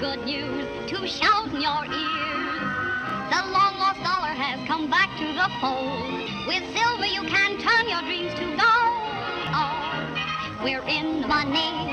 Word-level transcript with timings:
good 0.00 0.24
news 0.24 0.66
to 0.90 1.06
shout 1.06 1.46
in 1.46 1.60
your 1.60 1.84
ears. 1.84 2.64
The 3.30 3.42
long 3.46 3.78
lost 3.78 4.02
dollar 4.02 4.34
has 4.34 4.66
come 4.66 4.90
back 4.90 5.16
to 5.18 5.26
the 5.26 5.48
fold. 5.60 6.48
With 6.48 6.64
silver 6.74 7.06
you 7.06 7.22
can 7.22 7.58
turn 7.60 7.88
your 7.88 8.02
dreams 8.02 8.34
to 8.34 8.44
gold. 8.56 9.46
Oh, 9.54 10.60
we're 10.64 10.82
in 10.82 11.20
the 11.20 11.28
money. 11.28 11.92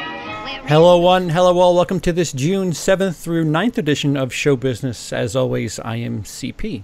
Hello, 0.68 0.98
one. 0.98 1.30
Hello, 1.30 1.60
all. 1.60 1.76
Welcome 1.76 2.00
to 2.02 2.12
this 2.12 2.32
June 2.32 2.72
7th 2.72 3.18
through 3.18 3.46
9th 3.46 3.78
edition 3.78 4.18
of 4.18 4.34
Show 4.34 4.56
Business. 4.56 5.14
As 5.14 5.36
always, 5.36 5.80
I 5.80 5.98
am 5.98 6.24
CP. 6.24 6.84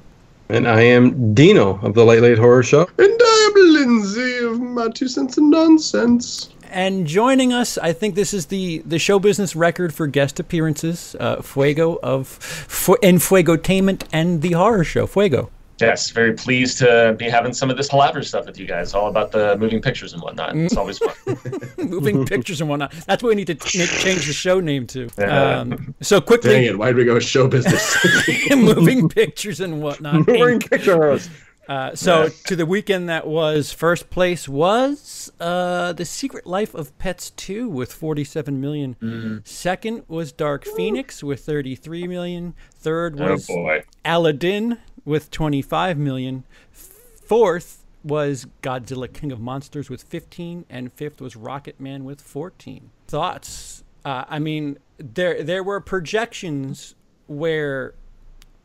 And 0.49 0.67
I 0.67 0.81
am 0.81 1.33
Dino 1.33 1.79
of 1.81 1.95
the 1.95 2.05
Late 2.05 2.21
Late 2.21 2.37
Horror 2.37 2.63
Show. 2.63 2.87
And 2.97 3.21
I'm 3.25 3.53
Lindsay 3.55 4.37
of 4.45 4.59
my 4.59 4.89
two 4.89 5.07
cents 5.07 5.37
and 5.37 5.49
nonsense. 5.49 6.49
And 6.71 7.07
joining 7.07 7.53
us, 7.53 7.77
I 7.77 7.93
think 7.93 8.15
this 8.15 8.33
is 8.33 8.47
the, 8.47 8.79
the 8.85 8.99
show 8.99 9.19
business 9.19 9.55
record 9.55 9.93
for 9.93 10.07
guest 10.07 10.39
appearances. 10.39 11.15
Uh, 11.19 11.41
Fuego 11.41 11.99
of 12.03 12.27
Fu- 12.27 12.97
and 13.03 13.19
Fuegotainment 13.19 14.03
and 14.11 14.41
the 14.41 14.53
horror 14.53 14.83
show 14.83 15.07
Fuego. 15.07 15.49
Yes, 15.79 16.09
very 16.09 16.33
pleased 16.33 16.79
to 16.79 17.15
be 17.19 17.25
having 17.29 17.53
some 17.53 17.69
of 17.69 17.77
this 17.77 17.87
palaver 17.89 18.23
stuff 18.23 18.47
with 18.47 18.59
you 18.59 18.65
guys, 18.65 18.95
all 18.95 19.09
about 19.09 19.31
the 19.31 19.55
moving 19.59 19.79
pictures 19.79 20.11
and 20.11 20.23
whatnot. 20.23 20.55
It's 20.55 20.75
always 20.75 20.97
fun. 20.97 21.13
Moving 21.77 22.25
pictures 22.25 22.61
and 22.61 22.69
whatnot. 22.69 22.93
That's 23.05 23.21
what 23.21 23.29
we 23.29 23.35
need 23.35 23.45
to 23.45 23.53
t- 23.55 23.85
change 23.85 24.25
the 24.25 24.33
show 24.33 24.59
name 24.59 24.87
to. 24.87 25.07
Yeah. 25.19 25.59
Um, 25.59 25.93
so 26.01 26.19
Dang 26.19 26.25
quickly, 26.25 26.65
it, 26.65 26.79
Why 26.79 26.87
did 26.87 26.95
we 26.95 27.05
go 27.05 27.19
show 27.19 27.47
business? 27.47 27.95
moving 28.49 29.07
pictures 29.07 29.59
and 29.59 29.79
whatnot. 29.79 30.15
Moving 30.27 30.53
And, 30.53 30.65
pictures. 30.67 31.29
Uh, 31.67 31.93
so 31.95 32.29
to 32.45 32.55
the 32.55 32.65
weekend 32.65 33.09
that 33.09 33.27
was 33.27 33.71
first 33.73 34.09
place 34.09 34.47
was 34.47 35.31
uh, 35.39 35.91
the 35.93 36.05
Secret 36.05 36.47
Life 36.47 36.73
of 36.73 36.97
Pets 36.97 37.31
2 37.31 37.67
with 37.67 37.91
47 37.91 38.59
million. 38.61 39.41
Second 39.45 40.03
was 40.07 40.31
Dark 40.31 40.65
Phoenix 40.65 41.23
with 41.23 41.41
33 41.41 42.07
million. 42.07 42.53
Third 42.75 43.19
oh 43.19 43.31
was 43.31 43.47
boy. 43.47 43.83
Aladdin 44.05 44.77
with 45.03 45.29
25 45.31 45.97
million. 45.97 46.43
Fourth 46.71 47.83
was 48.03 48.47
Godzilla 48.61 49.11
King 49.11 49.31
of 49.31 49.39
Monsters 49.39 49.89
with 49.89 50.03
15 50.03 50.65
and 50.69 50.93
fifth 50.93 51.19
was 51.19 51.35
Rocketman 51.35 52.03
with 52.03 52.21
14. 52.21 52.89
Thoughts? 53.07 53.83
Uh, 54.05 54.23
I 54.29 54.39
mean, 54.39 54.77
there 54.97 55.43
there 55.43 55.63
were 55.63 55.81
projections 55.81 56.95
where 57.27 57.93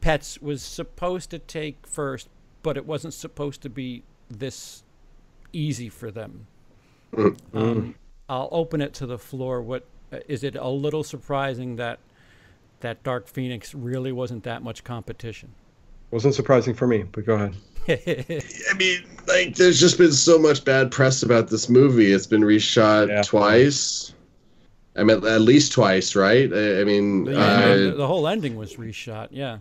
Pets 0.00 0.40
was 0.40 0.62
supposed 0.62 1.30
to 1.30 1.38
take 1.38 1.86
first, 1.86 2.28
but 2.62 2.76
it 2.76 2.86
wasn't 2.86 3.14
supposed 3.14 3.62
to 3.62 3.70
be 3.70 4.02
this 4.30 4.82
easy 5.52 5.88
for 5.88 6.10
them. 6.10 6.46
Um, 7.52 7.94
I'll 8.28 8.48
open 8.52 8.80
it 8.80 8.94
to 8.94 9.06
the 9.06 9.18
floor. 9.18 9.60
What 9.60 9.84
uh, 10.12 10.18
it? 10.28 10.56
A 10.56 10.68
little 10.68 11.04
surprising 11.04 11.76
that 11.76 11.98
that 12.80 13.02
Dark 13.02 13.28
Phoenix 13.28 13.74
really 13.74 14.12
wasn't 14.12 14.44
that 14.44 14.62
much 14.62 14.84
competition. 14.84 15.50
Wasn't 16.10 16.34
surprising 16.34 16.74
for 16.74 16.86
me, 16.86 17.04
but 17.04 17.24
go 17.24 17.34
ahead. 17.34 17.56
I 17.88 18.74
mean, 18.76 19.04
like, 19.26 19.54
there's 19.54 19.80
just 19.80 19.98
been 19.98 20.12
so 20.12 20.38
much 20.38 20.64
bad 20.64 20.90
press 20.90 21.22
about 21.22 21.48
this 21.48 21.68
movie. 21.68 22.12
It's 22.12 22.26
been 22.26 22.42
reshot 22.42 23.08
Yeah. 23.08 23.22
twice. 23.22 24.14
I 24.94 25.04
mean, 25.04 25.24
at 25.26 25.40
least 25.40 25.72
twice, 25.72 26.14
right? 26.14 26.52
I, 26.52 26.80
I 26.82 26.84
mean, 26.84 27.26
Yeah, 27.26 27.38
uh, 27.38 27.76
the, 27.76 27.94
the 27.96 28.06
whole 28.06 28.28
ending 28.28 28.56
was 28.56 28.76
reshot. 28.76 29.28
Yeah. 29.30 29.58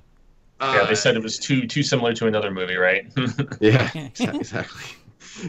Yeah, 0.61 0.85
they 0.85 0.95
said 0.95 1.15
it 1.15 1.23
was 1.23 1.39
too 1.39 1.65
too 1.67 1.83
similar 1.83 2.13
to 2.13 2.27
another 2.27 2.51
movie, 2.51 2.75
right? 2.75 3.05
Yeah, 3.59 3.89
exactly. 3.95 4.83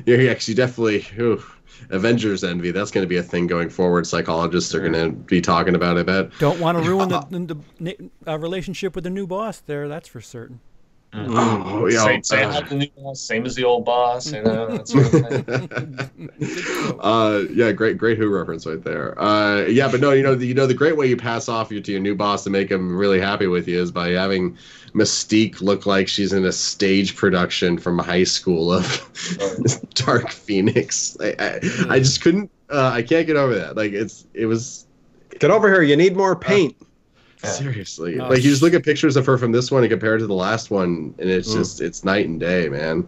Yeah, 0.06 0.16
yeah, 0.16 0.30
actually, 0.30 0.54
definitely. 0.54 1.06
Ooh, 1.18 1.42
Avengers 1.90 2.44
envy. 2.44 2.70
That's 2.70 2.90
going 2.90 3.04
to 3.04 3.08
be 3.08 3.16
a 3.16 3.22
thing 3.22 3.46
going 3.46 3.68
forward. 3.68 4.06
Psychologists 4.06 4.74
are 4.74 4.80
going 4.80 4.92
to 4.92 5.10
be 5.10 5.40
talking 5.40 5.74
about. 5.74 5.98
I 5.98 6.02
bet. 6.02 6.30
Don't 6.38 6.60
want 6.60 6.78
to 6.78 6.88
ruin 6.88 7.08
the, 7.08 7.20
the, 7.30 7.58
the 7.80 8.10
uh, 8.30 8.38
relationship 8.38 8.94
with 8.94 9.04
the 9.04 9.10
new 9.10 9.26
boss 9.26 9.60
there. 9.60 9.88
That's 9.88 10.08
for 10.08 10.20
certain. 10.20 10.60
Oh, 11.14 11.86
yeah. 11.88 12.04
Say, 12.04 12.22
say 12.22 12.42
uh, 12.42 12.52
hi 12.52 12.60
to 12.62 12.68
the 12.70 12.74
new 12.76 12.88
boss, 12.96 13.20
same 13.20 13.44
as 13.44 13.54
the 13.54 13.64
old 13.64 13.84
boss, 13.84 14.32
you 14.32 14.42
know. 14.42 14.82
Sort 14.84 15.12
of 15.12 16.10
uh, 17.00 17.42
yeah, 17.52 17.70
great, 17.72 17.98
great 17.98 18.16
Who 18.16 18.30
reference 18.30 18.64
right 18.66 18.82
there. 18.82 19.20
Uh, 19.20 19.64
yeah, 19.64 19.90
but 19.90 20.00
no, 20.00 20.12
you 20.12 20.22
know, 20.22 20.34
the, 20.34 20.46
you 20.46 20.54
know, 20.54 20.66
the 20.66 20.74
great 20.74 20.96
way 20.96 21.06
you 21.06 21.16
pass 21.16 21.48
off 21.48 21.70
you 21.70 21.80
to 21.82 21.92
your 21.92 22.00
new 22.00 22.14
boss 22.14 22.44
to 22.44 22.50
make 22.50 22.70
him 22.70 22.96
really 22.96 23.20
happy 23.20 23.46
with 23.46 23.68
you 23.68 23.80
is 23.80 23.90
by 23.90 24.08
having 24.10 24.56
Mystique 24.94 25.60
look 25.60 25.84
like 25.84 26.08
she's 26.08 26.32
in 26.32 26.46
a 26.46 26.52
stage 26.52 27.14
production 27.14 27.76
from 27.76 27.98
high 27.98 28.24
school 28.24 28.72
of 28.72 29.10
Dark 29.94 30.30
Phoenix. 30.30 31.16
I, 31.20 31.34
I, 31.38 31.60
I 31.90 31.98
just 31.98 32.22
couldn't. 32.22 32.50
Uh, 32.70 32.90
I 32.94 33.02
can't 33.02 33.26
get 33.26 33.36
over 33.36 33.54
that. 33.54 33.76
Like 33.76 33.92
it's, 33.92 34.26
it 34.32 34.46
was 34.46 34.86
Get 35.42 35.50
over 35.50 35.68
here. 35.68 35.82
You 35.82 35.96
need 35.96 36.16
more 36.16 36.36
paint. 36.36 36.76
Yeah. 37.42 37.50
seriously 37.50 38.20
Oh, 38.20 38.28
like 38.28 38.38
you 38.44 38.50
just 38.50 38.62
look 38.62 38.74
at 38.74 38.84
pictures 38.84 39.16
of 39.16 39.26
her 39.26 39.36
from 39.38 39.52
this 39.52 39.70
one 39.70 39.82
and 39.82 39.90
compare 39.90 40.14
it 40.16 40.20
to 40.20 40.26
the 40.26 40.34
last 40.34 40.70
one, 40.70 41.14
and 41.18 41.28
it's 41.30 41.50
Mm. 41.52 41.58
just 41.58 41.80
it's 41.80 42.04
night 42.04 42.26
and 42.28 42.38
day, 42.38 42.68
man. 42.68 43.06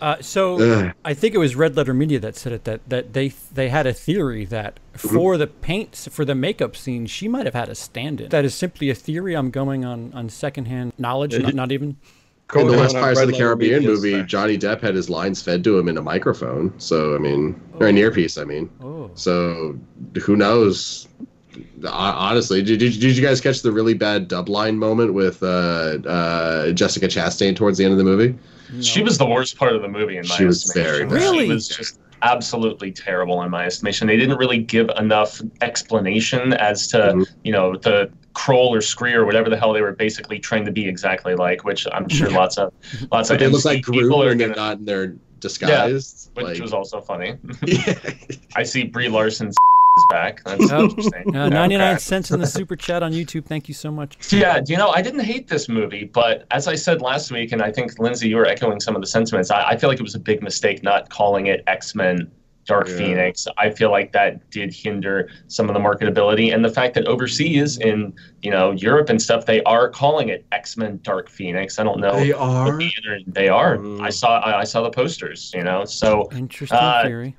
Uh, 0.00 0.16
so 0.20 0.60
Ugh. 0.60 0.92
I 1.04 1.14
think 1.14 1.32
it 1.32 1.38
was 1.38 1.54
Red 1.54 1.76
Letter 1.76 1.94
Media 1.94 2.18
that 2.18 2.34
said 2.34 2.52
it 2.52 2.64
that, 2.64 2.80
that 2.88 3.12
they 3.12 3.32
they 3.54 3.68
had 3.68 3.86
a 3.86 3.92
theory 3.92 4.44
that 4.46 4.80
for 4.94 5.36
the 5.36 5.46
paints 5.46 6.08
for 6.10 6.24
the 6.24 6.34
makeup 6.34 6.74
scene 6.76 7.06
she 7.06 7.28
might 7.28 7.44
have 7.46 7.54
had 7.54 7.68
a 7.68 7.74
stand-in. 7.76 8.28
That 8.30 8.44
is 8.44 8.52
simply 8.54 8.90
a 8.90 8.94
theory. 8.96 9.34
I'm 9.36 9.50
going 9.50 9.84
on 9.84 10.10
on 10.12 10.28
secondhand 10.28 10.92
knowledge, 10.98 11.38
not, 11.38 11.54
not 11.54 11.70
even. 11.70 11.96
in 12.56 12.66
the 12.66 12.72
Last 12.72 12.80
West 12.92 12.96
on 12.96 13.02
Pirates 13.02 13.20
of 13.20 13.28
the 13.28 13.38
Caribbean 13.38 13.84
movie, 13.84 14.18
back. 14.18 14.26
Johnny 14.28 14.58
Depp 14.58 14.80
had 14.80 14.94
his 14.96 15.08
lines 15.08 15.40
fed 15.40 15.62
to 15.64 15.78
him 15.78 15.88
in 15.88 15.96
a 15.96 16.02
microphone. 16.02 16.74
So 16.78 17.14
I 17.14 17.18
mean, 17.18 17.58
or 17.78 17.86
an 17.86 17.96
earpiece. 17.96 18.38
I 18.38 18.44
mean, 18.44 18.68
Oh, 18.82 19.08
so 19.14 19.78
who 20.20 20.34
knows? 20.34 21.06
Ho- 21.84 21.88
Honestly, 21.90 22.62
did, 22.62 22.78
did, 22.80 22.98
did 23.00 23.16
you 23.16 23.22
guys 23.22 23.40
catch 23.40 23.62
the 23.62 23.72
really 23.72 23.94
bad 23.94 24.28
dub 24.28 24.48
line 24.48 24.78
moment 24.78 25.14
with 25.14 25.42
uh, 25.42 25.46
uh, 26.06 26.72
Jessica 26.72 27.06
Chastain 27.08 27.54
towards 27.56 27.78
the 27.78 27.84
end 27.84 27.92
of 27.92 27.98
the 27.98 28.04
movie? 28.04 28.38
She 28.80 29.02
was 29.02 29.18
the 29.18 29.26
worst 29.26 29.56
part 29.56 29.74
of 29.76 29.82
the 29.82 29.88
movie 29.88 30.16
in 30.16 30.26
my 30.28 30.34
estimation. 30.34 30.38
She 30.38 30.44
was 30.46 30.64
estimation. 30.70 30.92
very 30.92 31.04
bad. 31.04 31.14
Really? 31.14 31.46
She 31.46 31.52
was 31.52 31.68
just 31.68 31.98
absolutely 32.22 32.90
terrible 32.92 33.42
in 33.42 33.50
my 33.50 33.66
estimation. 33.66 34.06
They 34.06 34.16
didn't 34.16 34.38
really 34.38 34.58
give 34.58 34.88
enough 34.96 35.40
explanation 35.60 36.52
as 36.54 36.86
to, 36.88 36.98
Mhm. 36.98 37.26
you 37.44 37.52
know, 37.52 37.76
the 37.76 38.10
Kroll 38.34 38.72
or 38.74 38.80
Scree 38.80 39.12
or 39.12 39.26
whatever 39.26 39.50
the 39.50 39.56
hell 39.58 39.72
they 39.74 39.82
were 39.82 39.92
basically 39.92 40.38
trying 40.38 40.64
to 40.64 40.70
be 40.72 40.88
exactly 40.88 41.34
like, 41.34 41.64
which 41.64 41.86
I'm 41.92 42.08
sure 42.08 42.30
lots 42.30 42.56
of 42.56 42.72
lots 43.10 43.28
But 43.28 43.34
of 43.34 43.38
they 43.40 43.48
look 43.48 43.64
like 43.64 43.82
Groot 43.82 44.04
people 44.04 44.22
are 44.22 44.26
they're 44.34 44.34
gonna, 44.36 44.54
not 44.56 44.78
in 44.78 44.84
their 44.86 45.14
disguise. 45.40 46.30
which 46.34 46.44
like, 46.46 46.60
was 46.62 46.72
also 46.72 47.00
funny. 47.00 47.34
yeah. 47.66 47.98
I 48.56 48.62
see 48.62 48.84
Brie 48.84 49.08
Larson's 49.08 49.56
is 49.98 50.04
back. 50.10 50.42
That's 50.44 50.70
Oh, 50.72 50.84
interesting. 50.84 51.36
uh, 51.36 51.48
99 51.48 51.90
okay. 51.94 51.98
cents 51.98 52.30
in 52.30 52.40
the 52.40 52.46
super 52.46 52.76
chat 52.76 53.02
on 53.02 53.12
YouTube. 53.12 53.44
Thank 53.44 53.68
you 53.68 53.74
so 53.74 53.90
much. 53.90 54.32
Yeah, 54.32 54.60
do 54.60 54.72
you 54.72 54.78
know, 54.78 54.88
I 54.90 55.02
didn't 55.02 55.20
hate 55.24 55.48
this 55.48 55.68
movie, 55.68 56.04
but 56.04 56.46
as 56.50 56.66
I 56.68 56.74
said 56.74 57.02
last 57.02 57.30
week, 57.30 57.52
and 57.52 57.62
I 57.62 57.70
think 57.70 57.98
Lindsay, 57.98 58.28
you 58.28 58.36
were 58.36 58.46
echoing 58.46 58.80
some 58.80 58.94
of 58.94 59.02
the 59.02 59.06
sentiments. 59.08 59.50
I, 59.50 59.70
I 59.70 59.76
feel 59.76 59.88
like 59.90 59.98
it 59.98 60.02
was 60.02 60.14
a 60.14 60.18
big 60.20 60.42
mistake 60.42 60.82
not 60.82 61.10
calling 61.10 61.46
it 61.46 61.62
X 61.66 61.94
Men 61.94 62.30
Dark 62.64 62.86
Yeah. 62.88 62.96
Phoenix. 62.96 63.46
I 63.58 63.70
feel 63.70 63.90
like 63.90 64.12
that 64.12 64.48
did 64.50 64.72
hinder 64.72 65.28
some 65.48 65.68
of 65.68 65.74
the 65.74 65.80
marketability, 65.80 66.54
and 66.54 66.64
the 66.64 66.70
fact 66.70 66.94
that 66.94 67.06
overseas 67.06 67.76
in 67.78 68.14
you 68.40 68.50
know 68.52 68.70
Europe 68.70 69.08
and 69.10 69.20
stuff, 69.20 69.44
they 69.46 69.62
are 69.64 69.88
calling 69.90 70.28
it 70.28 70.46
X 70.52 70.76
Men 70.76 71.00
Dark 71.02 71.28
Phoenix. 71.28 71.78
I 71.78 71.82
don't 71.84 71.98
know. 72.00 72.14
They 72.16 72.32
are. 72.32 72.76
the 72.78 72.84
inter- 72.96 73.18
They 73.26 73.48
are. 73.48 73.76
Mm. 73.78 74.00
I 74.00 74.10
saw. 74.10 74.38
I, 74.38 74.60
I 74.60 74.64
saw 74.64 74.82
the 74.82 74.90
posters. 74.90 75.50
You 75.54 75.64
know, 75.64 75.84
so 75.84 76.28
Interesting 76.32 76.78
Uh, 76.78 77.02
theory. 77.02 77.36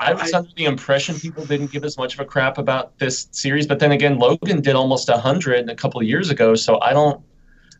I 0.00 0.14
was 0.14 0.32
under 0.32 0.50
the 0.56 0.64
impression 0.64 1.18
people 1.18 1.44
didn't 1.44 1.70
give 1.70 1.84
as 1.84 1.96
much 1.96 2.14
of 2.14 2.20
a 2.20 2.24
crap 2.24 2.58
about 2.58 2.98
this 2.98 3.28
series, 3.30 3.66
but 3.66 3.78
then 3.78 3.92
again, 3.92 4.18
Logan 4.18 4.60
did 4.60 4.74
almost 4.74 5.08
a 5.08 5.16
hundred 5.16 5.68
a 5.68 5.74
couple 5.74 6.00
of 6.00 6.06
years 6.06 6.30
ago, 6.30 6.54
so 6.54 6.80
I 6.80 6.92
don't, 6.92 7.22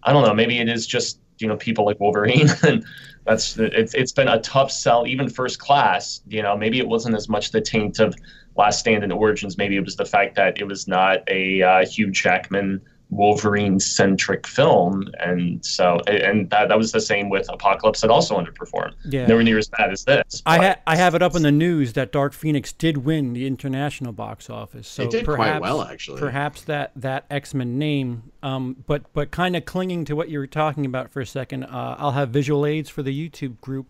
I 0.04 0.12
don't 0.12 0.24
know. 0.24 0.34
Maybe 0.34 0.58
it 0.58 0.68
is 0.68 0.86
just 0.86 1.18
you 1.38 1.48
know 1.48 1.56
people 1.56 1.84
like 1.84 1.98
Wolverine, 1.98 2.48
and 2.62 2.84
that's 3.24 3.58
it's 3.58 3.94
it's 3.94 4.12
been 4.12 4.28
a 4.28 4.40
tough 4.40 4.70
sell, 4.70 5.06
even 5.06 5.28
first 5.28 5.58
class. 5.58 6.22
You 6.28 6.42
know, 6.42 6.56
maybe 6.56 6.78
it 6.78 6.86
wasn't 6.86 7.16
as 7.16 7.28
much 7.28 7.50
the 7.50 7.60
taint 7.60 7.98
of 7.98 8.14
Last 8.56 8.78
Stand 8.78 9.02
and 9.02 9.12
Origins. 9.12 9.58
Maybe 9.58 9.76
it 9.76 9.84
was 9.84 9.96
the 9.96 10.04
fact 10.04 10.36
that 10.36 10.60
it 10.60 10.64
was 10.64 10.86
not 10.86 11.28
a 11.28 11.62
uh, 11.62 11.86
Hugh 11.86 12.10
Jackman 12.10 12.80
Wolverine 13.12 13.78
centric 13.78 14.46
film, 14.46 15.06
and 15.20 15.64
so 15.64 16.00
and 16.06 16.48
that, 16.50 16.68
that 16.70 16.78
was 16.78 16.92
the 16.92 17.00
same 17.00 17.28
with 17.28 17.46
Apocalypse 17.52 18.00
that 18.00 18.10
also 18.10 18.38
underperformed. 18.40 18.94
Yeah. 19.04 19.26
Nowhere 19.26 19.44
near 19.44 19.58
as 19.58 19.68
bad 19.68 19.92
as 19.92 20.04
this. 20.04 20.42
I 20.46 20.56
but- 20.58 20.64
ha- 20.66 20.82
I 20.86 20.96
have 20.96 21.14
it 21.14 21.22
up 21.22 21.36
in 21.36 21.42
the 21.42 21.52
news 21.52 21.92
that 21.92 22.10
Dark 22.10 22.32
Phoenix 22.32 22.72
did 22.72 22.98
win 22.98 23.34
the 23.34 23.46
international 23.46 24.12
box 24.12 24.48
office. 24.48 24.88
So 24.88 25.02
It 25.02 25.10
did 25.10 25.24
perhaps, 25.26 25.58
quite 25.58 25.60
well, 25.62 25.82
actually. 25.82 26.18
Perhaps 26.20 26.62
that 26.62 26.92
that 26.96 27.26
X 27.30 27.52
Men 27.54 27.78
name, 27.78 28.32
um, 28.42 28.82
but 28.86 29.02
but 29.12 29.30
kind 29.30 29.54
of 29.56 29.64
clinging 29.66 30.04
to 30.06 30.16
what 30.16 30.30
you 30.30 30.38
were 30.38 30.46
talking 30.46 30.86
about 30.86 31.12
for 31.12 31.20
a 31.20 31.26
second. 31.26 31.64
Uh, 31.64 31.96
I'll 31.98 32.12
have 32.12 32.30
visual 32.30 32.64
aids 32.64 32.88
for 32.88 33.02
the 33.02 33.12
YouTube 33.28 33.60
group. 33.60 33.86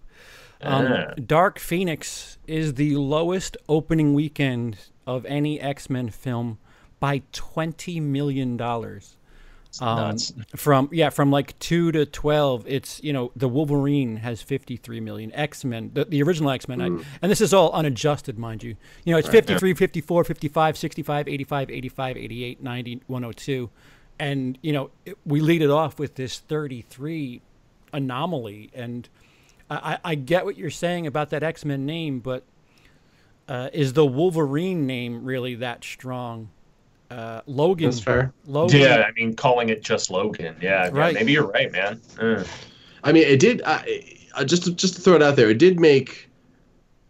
Um, 0.61 0.87
Ah. 0.93 1.15
Dark 1.25 1.59
Phoenix 1.59 2.39
is 2.47 2.75
the 2.75 2.97
lowest 2.97 3.57
opening 3.69 4.15
weekend 4.15 4.79
of 5.07 5.25
any 5.27 5.61
X 5.61 5.89
Men 5.91 6.09
film 6.11 6.59
by 7.03 7.21
twenty 7.33 7.99
million 7.99 8.57
dollars. 8.57 9.17
Um, 9.81 10.17
from 10.55 10.89
yeah, 10.93 11.11
from 11.11 11.33
like 11.33 11.59
two 11.59 11.91
to 11.91 12.07
twelve, 12.07 12.65
it's 12.69 13.03
you 13.03 13.13
know 13.13 13.33
the 13.35 13.49
Wolverine 13.49 14.19
has 14.19 14.41
fifty 14.41 14.77
three 14.77 15.01
million. 15.01 15.33
X 15.33 15.65
Men, 15.65 15.91
the, 15.95 16.05
the 16.05 16.23
original 16.23 16.51
X 16.53 16.69
Men, 16.69 16.81
and 16.81 17.05
this 17.33 17.41
is 17.41 17.53
all 17.53 17.73
unadjusted, 17.73 18.39
mind 18.39 18.63
you. 18.63 18.77
You 19.03 19.15
know, 19.15 19.19
it's 19.19 19.29
53, 19.29 19.75
54, 19.75 20.23
55, 20.23 20.79
65, 20.79 21.27
85, 21.27 21.71
85, 21.71 22.17
88, 22.17 22.63
90, 22.63 23.01
102, 23.09 23.71
and 24.21 24.57
you 24.63 24.73
know 24.73 24.91
it, 25.05 25.19
we 25.27 25.41
lead 25.41 25.61
it 25.61 25.71
off 25.71 25.99
with 25.99 26.15
this 26.15 26.39
thirty 26.39 26.83
three 26.83 27.43
anomaly, 27.93 28.71
and 28.75 29.09
I, 29.69 29.95
I 29.95 30.13
I 30.13 30.15
get 30.15 30.45
what 30.45 30.57
you're 30.57 30.71
saying 30.71 31.09
about 31.09 31.31
that 31.31 31.43
X 31.43 31.65
Men 31.65 31.85
name, 31.85 32.21
but 32.21 32.45
uh, 33.49 33.71
is 33.73 33.95
the 33.95 34.07
Wolverine 34.07 34.87
name 34.87 35.25
really 35.25 35.57
that 35.57 35.83
strong? 35.83 36.51
Uh, 37.13 37.43
Logan. 37.47 37.91
That's 37.91 38.01
fair. 38.01 38.33
Logan. 38.47 38.81
Yeah, 38.81 39.05
I 39.07 39.13
mean, 39.13 39.35
calling 39.35 39.69
it 39.69 39.83
just 39.83 40.11
Logan. 40.11 40.57
Yeah, 40.63 40.91
yeah, 40.95 41.11
maybe 41.13 41.33
you're 41.33 41.47
right, 41.47 41.71
man. 41.71 42.01
Uh, 42.19 42.43
I 43.05 43.13
mean, 43.13 43.25
it 43.25 43.39
did. 43.39 43.61
Uh, 43.63 43.83
uh, 44.35 44.45
just 44.45 44.75
just 44.77 44.95
to 44.95 45.01
throw 45.03 45.15
it 45.15 45.23
out 45.23 45.37
there, 45.37 45.51
it 45.51 45.59
did 45.59 45.79
make 45.79 46.31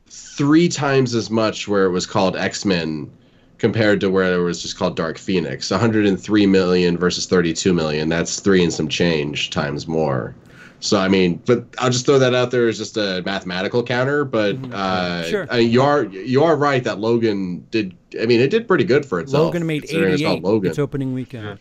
three 0.09 0.69
times 0.69 1.15
as 1.15 1.31
much 1.31 1.69
where 1.69 1.85
it 1.85 1.91
was 1.91 2.05
called 2.05 2.37
X 2.37 2.65
Men 2.65 3.13
compared 3.59 4.01
to 4.01 4.11
where 4.11 4.35
it 4.35 4.43
was 4.43 4.61
just 4.61 4.77
called 4.77 4.97
Dark 4.97 5.19
Phoenix. 5.19 5.71
103 5.71 6.47
million 6.47 6.99
versus 6.99 7.27
32 7.27 7.73
million. 7.73 8.09
That's 8.09 8.41
three 8.41 8.61
and 8.65 8.73
some 8.73 8.89
change 8.89 9.51
times 9.51 9.87
more. 9.87 10.35
So 10.83 10.99
I 10.99 11.07
mean, 11.09 11.41
but 11.47 11.65
I'll 11.79 11.91
just 11.91 12.05
throw 12.07 12.19
that 12.19 12.35
out 12.35 12.51
there 12.51 12.67
as 12.69 12.77
just 12.77 12.97
a 12.97 13.23
mathematical 13.25 13.83
counter. 13.85 14.25
But 14.25 14.57
uh, 14.73 15.23
Sure. 15.31 15.47
I 15.51 15.59
mean, 15.61 15.71
you 15.71 15.81
are 15.81 16.05
you 16.05 16.43
are 16.43 16.57
right 16.57 16.83
that 16.85 16.99
Logan 16.99 17.65
did. 17.71 17.97
I 18.21 18.27
mean, 18.27 18.41
it 18.41 18.51
did 18.51 18.67
pretty 18.69 18.85
good 18.85 19.07
for 19.07 19.21
itself. 19.21 19.45
Logan 19.47 19.65
made 19.67 19.83
considering 19.83 20.13
it's 20.15 20.23
88 20.23 20.43
Logan. 20.43 20.71
its 20.71 20.79
opening 20.81 21.15
weekend. 21.15 21.45
Yeah. 21.47 21.57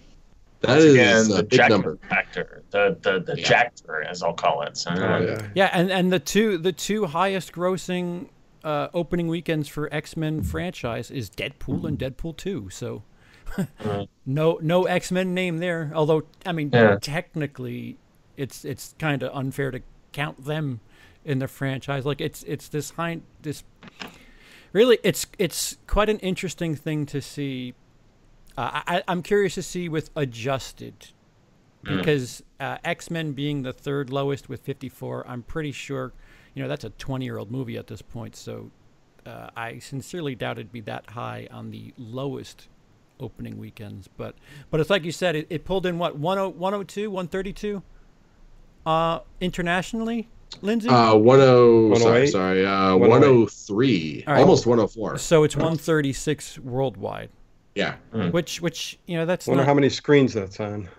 That 0.61 0.69
once 0.69 0.83
is 0.83 0.93
again, 0.93 1.25
a 1.25 1.33
the 1.37 1.43
big 1.43 1.69
number. 1.69 1.97
factor, 2.09 2.63
the 2.71 2.97
the 3.01 3.19
the 3.33 3.39
Yeah. 3.39 3.47
Jackter, 3.47 4.03
as 4.03 4.21
I'll 4.23 4.33
call 4.33 4.63
it. 4.63 4.75
So, 4.77 4.89
uh, 4.91 4.95
Yeah. 5.19 5.47
Yeah, 5.55 5.69
and, 5.71 5.91
and 5.91 6.11
the 6.11 6.19
two 6.19 6.57
the 6.57 6.71
two 6.71 7.05
highest 7.05 7.51
grossing 7.51 8.27
uh, 8.63 8.87
opening 8.93 9.27
weekends 9.27 9.67
for 9.67 9.87
X 9.93 10.17
Men 10.17 10.41
franchise 10.43 11.09
is 11.11 11.29
Deadpool 11.29 11.85
and 11.85 11.97
Deadpool 11.97 12.37
Two. 12.37 12.69
So 12.71 13.03
no 14.25 14.59
no 14.61 14.85
X 14.85 15.11
Men 15.11 15.33
name 15.33 15.57
there. 15.59 15.91
Although 15.93 16.23
I 16.45 16.51
mean 16.51 16.69
Yeah. 16.73 16.97
technically, 17.01 17.97
it's 18.37 18.65
it's 18.65 18.95
kind 18.99 19.23
of 19.23 19.35
unfair 19.35 19.71
to 19.71 19.81
count 20.11 20.45
them 20.45 20.79
in 21.23 21.39
the 21.39 21.47
franchise. 21.47 22.05
Like 22.05 22.21
it's 22.21 22.43
it's 22.43 22.67
this 22.67 22.91
high 22.91 23.21
this 23.41 23.63
really 24.73 24.99
it's 25.03 25.25
it's 25.37 25.77
quite 25.87 26.09
an 26.09 26.19
interesting 26.19 26.75
thing 26.75 27.05
to 27.07 27.21
see. 27.21 27.73
Uh, 28.57 28.81
I, 28.85 29.03
I'm 29.07 29.23
curious 29.23 29.55
to 29.55 29.63
see 29.63 29.87
with 29.87 30.09
adjusted 30.15 30.93
because 31.83 32.43
uh, 32.59 32.77
X 32.83 33.09
Men 33.09 33.31
being 33.31 33.63
the 33.63 33.73
third 33.73 34.11
lowest 34.11 34.49
with 34.49 34.61
54, 34.61 35.25
I'm 35.27 35.41
pretty 35.41 35.71
sure, 35.71 36.13
you 36.53 36.61
know, 36.61 36.69
that's 36.69 36.83
a 36.83 36.89
20 36.91 37.25
year 37.25 37.37
old 37.37 37.51
movie 37.51 37.77
at 37.77 37.87
this 37.87 38.01
point. 38.01 38.35
So 38.35 38.71
uh, 39.25 39.49
I 39.55 39.79
sincerely 39.79 40.35
doubt 40.35 40.57
it'd 40.57 40.71
be 40.71 40.81
that 40.81 41.09
high 41.11 41.47
on 41.51 41.71
the 41.71 41.93
lowest 41.97 42.67
opening 43.19 43.57
weekends. 43.57 44.07
But 44.15 44.35
but 44.69 44.79
it's 44.79 44.89
like 44.89 45.05
you 45.05 45.11
said, 45.11 45.35
it, 45.35 45.47
it 45.49 45.65
pulled 45.65 45.85
in 45.85 45.97
what 45.97 46.13
10 46.13 46.21
102, 46.21 47.09
132 47.09 47.83
uh, 48.85 49.19
internationally, 49.39 50.27
Lindsay. 50.61 50.89
Uh, 50.89 51.13
10, 51.13 51.95
sorry, 51.99 52.27
sorry, 52.27 52.65
uh, 52.65 52.95
103, 52.95 54.23
All 54.27 54.33
right. 54.33 54.39
almost 54.41 54.65
104. 54.65 55.17
so 55.17 55.43
it's 55.43 55.55
136 55.55 56.59
worldwide, 56.59 57.29
Yeah. 57.75 57.95
which 58.31 58.61
which 58.61 58.99
you 59.05 59.17
know 59.17 59.25
that's 59.25 59.47
I 59.47 59.51
Wonder 59.51 59.63
not, 59.63 59.67
how 59.67 59.73
many 59.73 59.89
screens 59.89 60.33
that's 60.33 60.59
on. 60.59 60.89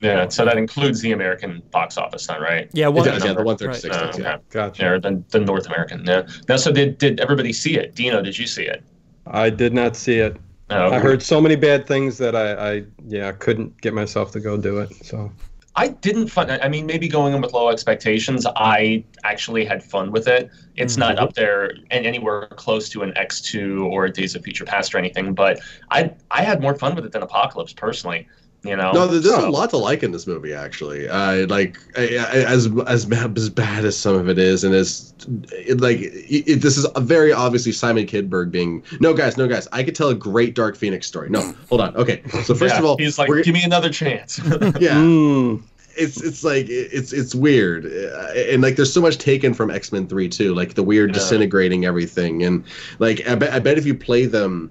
yeah. 0.00 0.28
So 0.28 0.44
that 0.44 0.56
includes 0.58 1.00
the 1.00 1.12
American 1.12 1.62
box 1.70 1.96
office, 1.98 2.26
then, 2.26 2.40
right? 2.40 2.68
yeah 2.72 2.86
It 2.88 2.92
one, 2.94 3.04
does, 3.06 3.24
yeah, 3.24 3.32
the 3.32 3.38
right. 3.38 3.46
136 3.46 3.96
Uh, 3.96 4.06
does, 4.06 4.18
yeah. 4.18 4.34
okay. 4.34 4.42
Gotcha. 4.50 4.82
Yeah, 4.82 4.88
or 4.90 5.00
the, 5.00 5.22
the 5.30 5.40
North 5.40 5.66
American. 5.66 6.04
Yeah. 6.06 6.26
Now, 6.48 6.56
so 6.56 6.70
did 6.72 6.98
did 6.98 7.20
everybody 7.20 7.52
see 7.52 7.76
it? 7.78 7.94
Dino, 7.94 8.20
did 8.22 8.38
you 8.38 8.46
see 8.46 8.64
it? 8.64 8.82
I 9.26 9.50
did 9.50 9.72
not 9.74 9.96
see 9.96 10.18
it. 10.18 10.36
Oh, 10.70 10.90
I 10.90 10.98
heard 10.98 11.22
so 11.22 11.40
many 11.40 11.56
bad 11.56 11.86
things 11.86 12.18
that 12.18 12.36
I, 12.36 12.52
I 12.76 12.84
yeah 13.06 13.32
couldn't 13.32 13.80
get 13.80 13.94
myself 13.94 14.32
to 14.32 14.40
go 14.40 14.56
do 14.58 14.78
it. 14.80 14.92
So 15.04 15.32
I 15.78 15.88
didn't 15.88 16.28
find. 16.28 16.50
I 16.50 16.68
mean, 16.68 16.86
maybe 16.86 17.08
going 17.08 17.34
in 17.34 17.40
with 17.40 17.52
low 17.52 17.68
expectations, 17.70 18.44
I 18.56 19.04
actually 19.22 19.64
had 19.64 19.80
fun 19.82 20.10
with 20.10 20.26
it. 20.26 20.50
It's 20.76 20.94
Mm-hmm. 20.94 21.00
not 21.00 21.18
up 21.20 21.34
there 21.34 21.70
and 21.92 22.04
anywhere 22.04 22.48
close 22.56 22.88
to 22.90 23.02
an 23.02 23.16
X 23.16 23.40
two 23.40 23.86
or 23.92 24.06
a 24.06 24.12
Days 24.12 24.34
of 24.34 24.42
Future 24.42 24.64
Past 24.64 24.92
or 24.94 24.98
anything, 24.98 25.34
but 25.34 25.60
I 25.90 26.12
I 26.32 26.42
had 26.42 26.60
more 26.60 26.74
fun 26.76 26.96
with 26.96 27.04
it 27.06 27.12
than 27.12 27.22
Apocalypse 27.22 27.72
personally. 27.72 28.26
You 28.64 28.74
know, 28.76 28.90
No, 28.92 29.06
there's 29.06 29.24
So- 29.24 29.48
a 29.48 29.50
lot 29.50 29.70
to 29.70 29.76
like 29.76 30.02
in 30.02 30.10
this 30.10 30.26
movie, 30.26 30.52
actually. 30.52 31.08
Uh, 31.08 31.46
like 31.46 31.78
I- 31.96 32.16
I- 32.18 32.44
as 32.52 32.68
as 32.88 33.06
ma- 33.06 33.28
as 33.36 33.48
bad 33.48 33.84
as 33.84 33.96
some 33.96 34.16
of 34.16 34.28
it 34.28 34.36
is, 34.36 34.64
and 34.64 34.74
as 34.74 35.14
it, 35.52 35.80
like 35.80 35.98
it, 36.00 36.44
it- 36.50 36.60
this 36.60 36.76
is 36.76 36.84
a 36.96 37.00
very 37.00 37.32
obviously 37.32 37.70
Simon 37.70 38.04
Kinberg 38.04 38.50
being. 38.50 38.82
No, 39.00 39.14
guys, 39.14 39.36
no, 39.36 39.46
guys. 39.46 39.68
I 39.70 39.84
could 39.84 39.94
tell 39.94 40.08
a 40.08 40.14
great 40.14 40.56
Dark 40.56 40.76
Phoenix 40.76 41.06
story. 41.06 41.30
No, 41.30 41.54
hold 41.68 41.80
on. 41.80 41.94
Okay, 41.96 42.20
so 42.42 42.52
first 42.54 42.74
Yeah, 42.74 42.80
of 42.80 42.84
all, 42.84 42.96
he's 42.98 43.16
like, 43.16 43.30
give 43.44 43.54
me 43.54 43.62
another 43.62 43.90
chance. 43.90 44.38
yeah, 44.80 44.96
Mm, 44.96 45.62
it's 45.96 46.20
it's 46.20 46.42
like 46.42 46.66
it's 46.68 47.12
it's 47.12 47.36
weird 47.36 47.86
Uh, 47.86 48.32
and 48.50 48.60
like 48.60 48.74
there's 48.74 48.92
so 48.92 49.00
much 49.00 49.18
taken 49.18 49.54
from 49.54 49.70
x-men 49.70 50.06
3 50.08 50.28
too 50.28 50.52
like 50.54 50.74
the 50.74 50.82
weird 50.82 51.10
Yeah. 51.10 51.14
disintegrating 51.14 51.86
everything 51.86 52.42
and 52.44 52.62
like 53.00 53.26
I 53.28 53.34
bet, 53.36 53.52
I 53.52 53.58
bet 53.60 53.78
if 53.78 53.86
you 53.86 53.94
play 53.94 54.26
them 54.26 54.70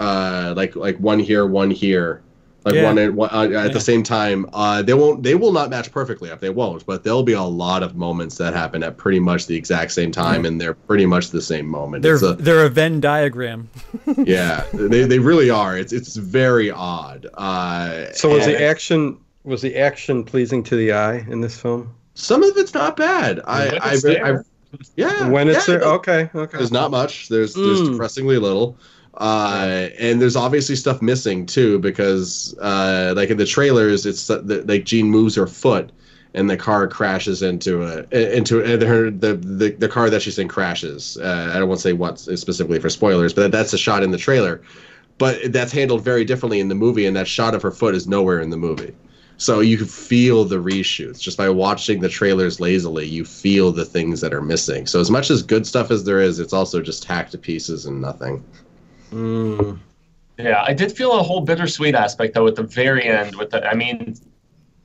uh 0.00 0.52
like 0.56 0.74
like 0.76 0.98
one 0.98 1.18
here 1.18 1.46
one 1.46 1.70
here 1.70 2.20
like 2.64 2.74
Yeah. 2.74 2.84
one, 2.84 2.98
at, 2.98 3.12
one 3.14 3.28
uh, 3.32 3.42
at 3.42 3.50
Yeah. 3.50 3.68
the 3.68 3.80
same 3.80 4.02
time 4.02 4.46
uh 4.52 4.82
they 4.82 4.94
won't 4.94 5.22
they 5.22 5.34
will 5.34 5.52
not 5.52 5.70
match 5.70 5.90
perfectly 5.92 6.30
up 6.30 6.40
they 6.40 6.50
won't 6.50 6.84
but 6.86 7.04
there'll 7.04 7.22
be 7.22 7.32
a 7.34 7.42
lot 7.42 7.82
of 7.82 7.94
moments 7.94 8.36
that 8.38 8.54
happen 8.54 8.82
at 8.82 8.96
pretty 8.96 9.20
much 9.20 9.46
the 9.46 9.54
exact 9.56 9.92
same 9.92 10.10
time 10.10 10.44
and 10.46 10.60
they're 10.60 10.74
pretty 10.74 11.06
much 11.06 11.30
the 11.30 11.42
same 11.42 11.66
moment 11.66 12.02
They're 12.02 12.14
It's 12.14 12.22
a- 12.22 12.34
they're 12.34 12.64
a 12.64 12.70
Venn 12.70 13.00
diagram. 13.00 13.68
yeah 14.24 14.64
they, 14.72 15.04
they 15.04 15.18
really 15.18 15.50
are 15.50 15.76
it's 15.76 15.92
it's 15.92 16.16
very 16.16 16.70
odd 16.70 17.26
uh 17.34 18.10
so 18.12 18.28
was 18.30 18.46
the 18.46 18.62
action 18.62 19.18
was 19.44 19.60
the 19.60 19.76
action 19.76 20.24
pleasing 20.24 20.62
to 20.64 20.76
the 20.76 20.92
eye 20.92 21.16
in 21.28 21.40
this 21.42 21.60
film? 21.60 21.94
some 22.14 22.42
of 22.42 22.56
it's 22.56 22.72
not 22.74 22.96
bad 22.96 23.40
i 23.46 23.66
When 23.68 23.82
I, 23.82 23.92
it's 23.92 24.04
I, 24.04 24.08
there. 24.08 24.44
yeah 24.96 25.28
when 25.28 25.48
it's 25.48 25.68
yeah, 25.68 25.76
there, 25.78 25.84
okay, 25.84 26.30
okay. 26.34 26.56
There's 26.58 26.72
not 26.72 26.90
much. 26.90 27.28
There's 27.28 27.54
there's 27.54 27.80
Mm. 27.82 27.92
depressingly 27.92 28.38
little. 28.38 28.76
Uh, 29.16 29.88
and 29.98 30.20
there's 30.20 30.36
obviously 30.36 30.74
stuff 30.74 31.00
missing 31.00 31.46
too 31.46 31.78
because 31.78 32.56
uh, 32.60 33.12
like 33.16 33.30
in 33.30 33.36
the 33.36 33.46
trailers, 33.46 34.06
it's 34.06 34.26
that, 34.26 34.66
like 34.66 34.84
Jean 34.84 35.08
moves 35.08 35.36
her 35.36 35.46
foot 35.46 35.92
and 36.34 36.50
the 36.50 36.56
car 36.56 36.88
crashes 36.88 37.42
into 37.42 37.84
a 37.84 38.02
into 38.36 38.58
her 38.58 39.10
the, 39.10 39.34
the 39.34 39.70
the 39.70 39.88
car 39.88 40.10
that 40.10 40.20
she's 40.20 40.38
in 40.38 40.48
crashes. 40.48 41.16
Uh, 41.16 41.52
I 41.54 41.58
don't 41.58 41.68
want 41.68 41.80
to 41.80 41.88
say 41.88 41.92
what 41.92 42.18
specifically 42.18 42.80
for 42.80 42.90
spoilers, 42.90 43.32
but 43.32 43.52
that's 43.52 43.72
a 43.72 43.78
shot 43.78 44.02
in 44.02 44.10
the 44.10 44.18
trailer. 44.18 44.60
But 45.16 45.52
that's 45.52 45.70
handled 45.70 46.02
very 46.02 46.24
differently 46.24 46.58
in 46.58 46.68
the 46.68 46.74
movie, 46.74 47.06
and 47.06 47.16
that 47.16 47.28
shot 47.28 47.54
of 47.54 47.62
her 47.62 47.70
foot 47.70 47.94
is 47.94 48.08
nowhere 48.08 48.40
in 48.40 48.50
the 48.50 48.56
movie. 48.56 48.94
So 49.36 49.60
you 49.60 49.84
feel 49.84 50.44
the 50.44 50.62
reshoots 50.62 51.20
just 51.20 51.38
by 51.38 51.48
watching 51.48 52.00
the 52.00 52.08
trailers 52.08 52.60
lazily. 52.60 53.06
You 53.06 53.24
feel 53.24 53.70
the 53.70 53.84
things 53.84 54.20
that 54.20 54.34
are 54.34 54.42
missing. 54.42 54.86
So 54.86 55.00
as 55.00 55.10
much 55.10 55.30
as 55.30 55.42
good 55.42 55.66
stuff 55.66 55.90
as 55.90 56.04
there 56.04 56.20
is, 56.20 56.40
it's 56.40 56.52
also 56.52 56.80
just 56.80 57.04
hacked 57.04 57.32
to 57.32 57.38
pieces 57.38 57.86
and 57.86 58.00
nothing. 58.00 58.44
Mm, 59.14 59.78
Yeah, 60.38 60.64
I 60.66 60.72
did 60.72 60.90
feel 60.92 61.12
a 61.12 61.22
whole 61.22 61.40
bittersweet 61.40 61.94
aspect 61.94 62.34
though 62.34 62.46
at 62.48 62.56
the 62.56 62.64
very 62.64 63.04
end 63.04 63.36
with 63.36 63.50
the 63.50 63.64
I 63.64 63.74
mean, 63.74 64.16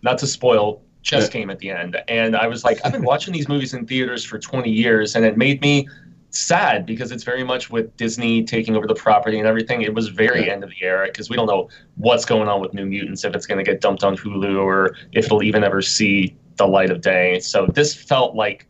not 0.03 0.17
to 0.19 0.27
spoil 0.27 0.81
chess 1.01 1.23
Yeah. 1.25 1.29
game 1.39 1.49
at 1.49 1.59
the 1.59 1.71
end. 1.71 1.97
And 2.07 2.35
I 2.35 2.45
was 2.47 2.63
like, 2.63 2.79
I've 2.85 2.91
been 2.91 3.03
watching 3.03 3.33
these 3.33 3.47
movies 3.49 3.73
in 3.73 3.87
theaters 3.87 4.23
for 4.23 4.37
20 4.37 4.69
years 4.69 5.15
and 5.15 5.25
it 5.25 5.37
made 5.37 5.61
me 5.61 5.87
sad 6.31 6.85
because 6.85 7.11
it's 7.11 7.23
very 7.23 7.43
much 7.43 7.71
with 7.71 7.95
Disney 7.97 8.43
taking 8.43 8.75
over 8.75 8.85
the 8.85 8.93
property 8.93 9.39
and 9.39 9.47
everything. 9.47 9.81
It 9.81 9.93
was 9.95 10.09
very 10.09 10.45
Yeah. 10.45 10.53
end 10.53 10.63
of 10.63 10.69
the 10.69 10.85
era 10.85 11.07
because 11.07 11.29
we 11.29 11.35
don't 11.35 11.47
know 11.47 11.69
what's 11.95 12.25
going 12.25 12.47
on 12.47 12.61
with 12.61 12.73
New 12.75 12.85
Mutants 12.85 13.25
if 13.25 13.33
it's 13.35 13.47
going 13.47 13.57
to 13.57 13.69
get 13.69 13.81
dumped 13.81 14.03
on 14.03 14.15
Hulu 14.15 14.61
or 14.61 14.93
if 15.13 15.25
it'll 15.25 15.41
even 15.41 15.63
ever 15.63 15.81
see 15.81 16.35
the 16.57 16.67
light 16.67 16.91
of 16.91 17.01
day. 17.01 17.39
So 17.39 17.65
this 17.73 17.95
felt 17.95 18.35
like 18.35 18.67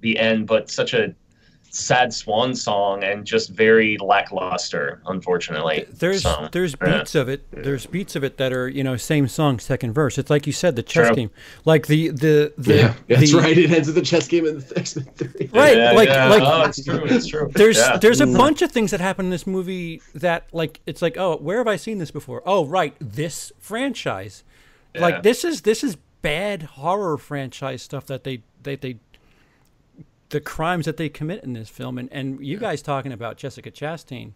the 0.00 0.18
end, 0.18 0.46
but 0.46 0.70
such 0.70 0.94
a 0.94 1.14
sad 1.72 2.12
swan 2.12 2.54
song 2.54 3.02
and 3.02 3.24
just 3.24 3.48
very 3.48 3.96
lackluster, 3.98 5.00
unfortunately. 5.06 5.86
There's 5.90 6.22
So, 6.22 6.48
there's 6.52 6.76
yeah. 6.80 6.98
beats 6.98 7.14
of 7.14 7.30
it. 7.30 7.44
There's 7.50 7.86
beats 7.86 8.14
of 8.14 8.22
it 8.22 8.36
that 8.36 8.52
are 8.52 8.68
you 8.68 8.84
know 8.84 8.96
same 8.96 9.26
song, 9.26 9.58
second 9.58 9.94
verse. 9.94 10.18
It's 10.18 10.30
like 10.30 10.46
you 10.46 10.52
said, 10.52 10.76
the 10.76 10.82
chess 10.82 11.08
True. 11.08 11.16
game, 11.16 11.30
like 11.64 11.86
the 11.86 12.10
the 12.10 12.52
the 12.58 12.76
Yeah, 12.76 12.94
that's 13.08 13.32
right. 13.32 13.56
It 13.56 13.70
ends 13.70 13.88
with 13.88 13.96
the 13.96 14.02
chess 14.02 14.28
game 14.28 14.46
in 14.46 14.58
the 14.58 14.78
X 14.78 14.96
Men 14.96 15.06
Three. 15.16 15.50
Right, 15.52 15.76
Yeah, 15.76 15.92
like 15.92 16.08
yeah. 16.08 16.28
like 16.28 16.42
oh, 16.42 16.62
it's 16.64 16.84
true. 16.84 17.04
It's 17.04 17.26
true. 17.26 17.50
there's 17.52 17.78
Yeah. 17.78 17.96
there's 17.96 18.20
a 18.20 18.26
mm. 18.26 18.36
bunch 18.36 18.62
of 18.62 18.70
things 18.70 18.90
that 18.90 19.00
happen 19.00 19.26
in 19.26 19.30
this 19.30 19.46
movie 19.46 20.02
that 20.14 20.46
like 20.52 20.80
it's 20.86 21.00
like 21.00 21.16
oh 21.16 21.36
where 21.38 21.58
have 21.58 21.68
I 21.68 21.76
seen 21.76 21.98
this 21.98 22.10
before? 22.10 22.42
Oh 22.44 22.66
right, 22.66 22.94
this 23.00 23.50
franchise. 23.58 24.44
Yeah. 24.94 25.00
Like 25.00 25.22
this 25.22 25.42
is 25.42 25.62
this 25.62 25.82
is 25.82 25.96
bad 26.20 26.62
horror 26.62 27.16
franchise 27.16 27.82
stuff 27.82 28.06
that 28.06 28.24
they 28.24 28.42
they 28.62 28.76
they 28.76 28.98
the 30.32 30.40
crimes 30.40 30.86
that 30.86 30.96
they 30.96 31.08
commit 31.08 31.44
in 31.44 31.52
this 31.52 31.68
film 31.68 31.98
and 31.98 32.08
and 32.10 32.44
you 32.44 32.56
guys 32.58 32.82
talking 32.82 33.12
about 33.12 33.36
Jessica 33.36 33.70
Chastain, 33.70 34.32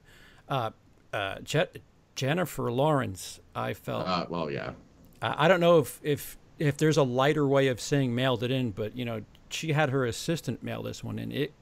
uh, 0.49 0.71
uh, 1.13 1.37
Je- 1.43 1.67
Jennifer 2.15 2.71
Lawrence. 2.71 3.41
I 3.55 3.73
felt 3.75 4.07
Uh, 4.07 4.27
well, 4.29 4.51
yeah. 4.51 4.73
I 5.21 5.47
I 5.47 5.49
don't 5.49 5.61
know 5.61 5.79
if 5.81 5.99
if 6.05 6.37
if 6.59 6.77
there's 6.77 6.97
a 6.99 7.03
lighter 7.03 7.47
way 7.47 7.69
of 7.69 7.81
saying 7.81 8.15
mailed 8.15 8.43
it 8.43 8.51
in, 8.51 8.71
but 8.71 8.97
you 8.97 9.05
know, 9.05 9.23
she 9.49 9.73
had 9.73 9.91
her 9.91 10.05
assistant 10.07 10.63
mail 10.63 10.83
this 10.83 11.03
one 11.03 11.19
in. 11.19 11.33
It, 11.33 11.53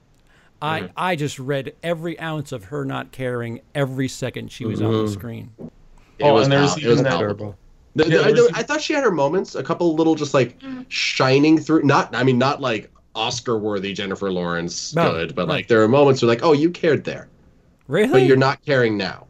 I 0.61 0.81
Mm-hmm. 0.81 0.87
I 0.97 1.15
just 1.15 1.39
read 1.39 1.73
every 1.81 2.19
ounce 2.19 2.51
of 2.51 2.65
her 2.65 2.83
not 2.85 3.11
caring 3.13 3.61
every 3.73 4.07
second 4.09 4.51
she 4.51 4.65
was 4.65 4.81
on 4.81 4.91
the 4.91 5.03
Mhm. 5.05 5.13
screen. 5.13 5.51
It 5.59 6.23
Oh, 6.23 6.33
was 6.33 6.43
and 6.43 6.51
there's 6.53 6.75
pal- 6.75 6.83
it 6.83 6.87
was 6.87 6.99
even 6.99 7.03
that- 7.05 7.17
Terrible. 7.19 7.57
The- 7.95 8.03
the- 8.03 8.09
Yeah, 8.11 8.19
I, 8.21 8.31
there's- 8.33 8.51
I 8.53 8.63
thought 8.63 8.81
she 8.81 8.91
had 8.93 9.03
her 9.05 9.11
moments, 9.11 9.55
a 9.55 9.63
couple 9.63 9.95
little 9.95 10.15
just 10.15 10.33
like 10.33 10.57
shining 10.89 11.57
through. 11.57 11.83
Not, 11.83 12.13
I 12.13 12.23
mean, 12.23 12.37
not 12.37 12.59
like 12.61 12.91
Oscar-worthy 13.15 13.93
Jennifer 13.93 14.31
Lawrence 14.31 14.93
No, 14.95 15.11
good, 15.11 15.35
but 15.35 15.47
right. 15.47 15.55
like 15.55 15.67
there 15.67 15.81
are 15.81 15.87
moments 15.87 16.21
where 16.21 16.27
like, 16.29 16.43
oh, 16.43 16.53
you 16.53 16.69
cared 16.69 17.03
there, 17.03 17.27
Really? 17.87 18.11
but 18.11 18.21
you're 18.23 18.37
not 18.37 18.63
caring 18.65 18.97
now. 18.97 19.27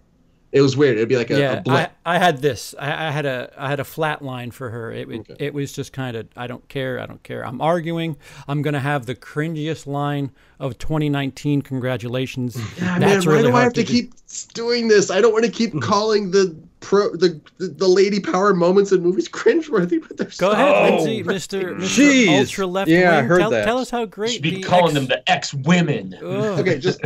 It 0.56 0.62
was 0.62 0.78
weird. 0.78 0.96
It'd 0.96 1.10
be 1.10 1.18
like 1.18 1.32
a, 1.32 1.36
a 1.36 1.40
yeah, 1.66 1.90
I, 2.06 2.18
had 2.18 2.42
this. 2.42 2.74
I, 2.80 3.08
I 3.08 3.12
had 3.12 3.26
a 3.26 3.52
I 3.58 3.68
had 3.68 3.82
a 3.82 3.84
flat 3.84 4.22
line 4.22 4.52
for 4.52 4.70
her. 4.70 4.90
It 4.90 5.10
it, 5.12 5.20
Okay. 5.20 5.36
it 5.38 5.54
was 5.54 5.74
just 5.74 5.92
kind 5.92 6.16
of 6.16 6.30
I 6.38 6.48
don't 6.48 6.66
care. 6.70 6.98
I 6.98 7.06
don't 7.06 7.22
care. 7.24 7.46
I'm 7.46 7.60
arguing. 7.60 8.16
I'm 8.48 8.62
gonna 8.62 8.80
have 8.80 9.06
the 9.06 9.16
cringiest 9.16 9.86
line 9.86 10.32
of 10.62 10.78
2019. 10.78 11.62
Congratulations. 11.62 12.56
Yeah, 12.78 13.00
man, 13.00 13.02
That's 13.02 13.26
why 13.26 13.34
really 13.34 13.52
do 13.52 13.56
I 13.58 13.64
have 13.64 13.74
to 13.74 13.84
do. 13.84 13.92
keep 13.92 14.14
doing 14.54 14.88
this? 14.88 15.12
I 15.12 15.20
don't 15.20 15.34
want 15.34 15.44
to 15.44 15.52
keep 15.52 15.74
mm. 15.74 15.82
calling 15.82 16.32
the 16.32 16.56
pro 16.86 17.10
the, 17.16 17.42
the 17.58 17.68
the 17.68 17.88
lady 17.88 18.20
power 18.20 18.54
moments 18.54 18.92
in 18.92 19.02
movies 19.02 19.28
cringeworthy, 19.28 20.00
but 20.08 20.18
they're 20.18 20.28
Go 20.28 20.32
so 20.32 20.52
ahead. 20.52 20.94
Lindsay, 20.94 21.24
Mr. 21.24 21.76
Mr. 21.76 21.80
Jeez. 22.28 22.40
Ultra 22.40 22.68
left 22.68 22.90
Yeah, 22.90 23.12
I 23.12 23.18
wing. 23.22 23.26
heard 23.26 23.40
tell, 23.40 23.50
that. 23.50 23.66
tell 23.66 23.80
us 23.80 23.90
how 23.90 24.02
You 24.02 24.08
great 24.08 24.32
should 24.34 24.44
be 24.44 24.52
the 24.58 24.62
calling 24.64 24.86
ex- 24.86 24.94
them 24.96 25.06
the 25.08 25.32
ex-women. 25.32 26.16
Okay. 26.24 26.78
Just, 26.80 27.02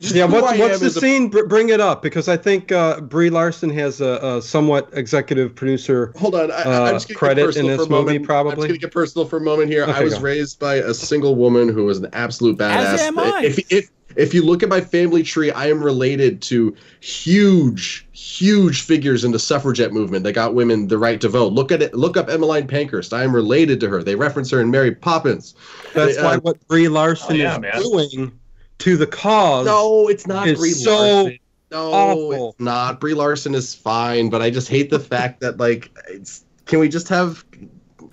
just 0.00 0.14
Yeah, 0.14 0.26
who 0.28 0.34
what's 0.40 0.58
what's 0.58 0.80
the 0.80 0.86
as 0.86 0.96
a- 0.96 1.00
scene? 1.00 1.28
Bring 1.30 1.70
it 1.70 1.80
up 1.80 2.00
because 2.02 2.28
I 2.28 2.36
think 2.36 2.70
uh, 2.72 3.00
Brie 3.00 3.30
Larson 3.30 3.70
has 3.70 4.00
a, 4.00 4.18
a 4.22 4.40
somewhat 4.42 4.88
executive 4.92 5.54
producer. 5.54 6.12
Hold 6.16 6.34
on, 6.36 6.50
I, 6.52 6.62
uh, 6.62 6.80
I'm 6.84 6.94
just 6.94 7.08
gonna 7.08 7.18
credit 7.18 7.40
get 7.40 7.46
personal 7.46 7.70
in 7.70 7.76
for 7.76 7.82
this 7.82 7.86
a 7.86 7.90
moment. 7.90 8.06
movie, 8.20 8.32
I'm 8.32 8.46
just 8.50 8.56
gonna 8.68 8.78
get 8.78 8.92
personal 8.92 9.26
for 9.28 9.36
a 9.38 9.40
moment 9.40 9.68
here. 9.70 9.84
I 9.84 10.02
was 10.02 10.14
go. 10.14 10.20
raised 10.20 10.58
by 10.60 10.76
a 10.76 10.94
single 10.94 11.34
woman 11.34 11.68
who 11.68 11.84
was 11.84 11.98
an 11.98 12.08
absolute 12.12 12.56
badass. 12.58 12.94
As 12.94 13.00
am 13.00 13.18
I. 13.18 13.42
If 13.44 13.72
if 13.72 13.90
if 14.16 14.32
you 14.34 14.44
look 14.44 14.62
at 14.62 14.68
my 14.68 14.80
family 14.80 15.22
tree, 15.22 15.50
I 15.50 15.68
am 15.68 15.82
related 15.82 16.42
to 16.42 16.74
huge, 17.00 18.06
huge 18.12 18.82
figures 18.82 19.24
in 19.24 19.32
the 19.32 19.38
suffragette 19.38 19.92
movement 19.92 20.24
that 20.24 20.32
got 20.32 20.54
women 20.54 20.88
the 20.88 20.98
right 20.98 21.20
to 21.20 21.28
vote. 21.28 21.52
Look 21.52 21.72
at 21.72 21.82
it. 21.82 21.94
Look 21.94 22.16
up 22.16 22.28
Emmeline 22.28 22.66
Pankhurst. 22.66 23.12
I 23.12 23.22
am 23.24 23.34
related 23.34 23.80
to 23.80 23.88
her. 23.88 24.02
They 24.02 24.14
reference 24.14 24.50
her 24.50 24.60
in 24.60 24.70
Mary 24.70 24.94
Poppins. 24.94 25.54
That's 25.94 26.18
Uh, 26.18 26.22
why 26.22 26.36
what 26.38 26.66
Brie 26.68 26.88
Larson 26.88 27.32
Oh, 27.32 27.34
yeah, 27.34 27.54
is 27.56 27.60
man. 27.60 27.82
doing 27.82 28.32
to 28.78 28.96
the 28.96 29.06
cause. 29.06 29.66
No, 29.66 30.08
it's 30.08 30.26
not 30.26 30.48
It's 30.48 30.60
Brie 30.60 30.70
so 30.72 30.90
Larson. 30.96 31.38
No, 31.70 31.92
awful. 31.92 32.50
it's 32.50 32.60
not. 32.60 33.00
Brie 33.00 33.14
Larson 33.14 33.54
is 33.54 33.74
fine, 33.74 34.28
but 34.28 34.42
I 34.42 34.50
just 34.50 34.68
hate 34.68 34.90
the 34.90 35.00
fact 35.00 35.40
that 35.40 35.58
like, 35.58 35.90
it's. 36.08 36.44
Can 36.66 36.78
we 36.80 36.88
just 36.88 37.08
have? 37.08 37.44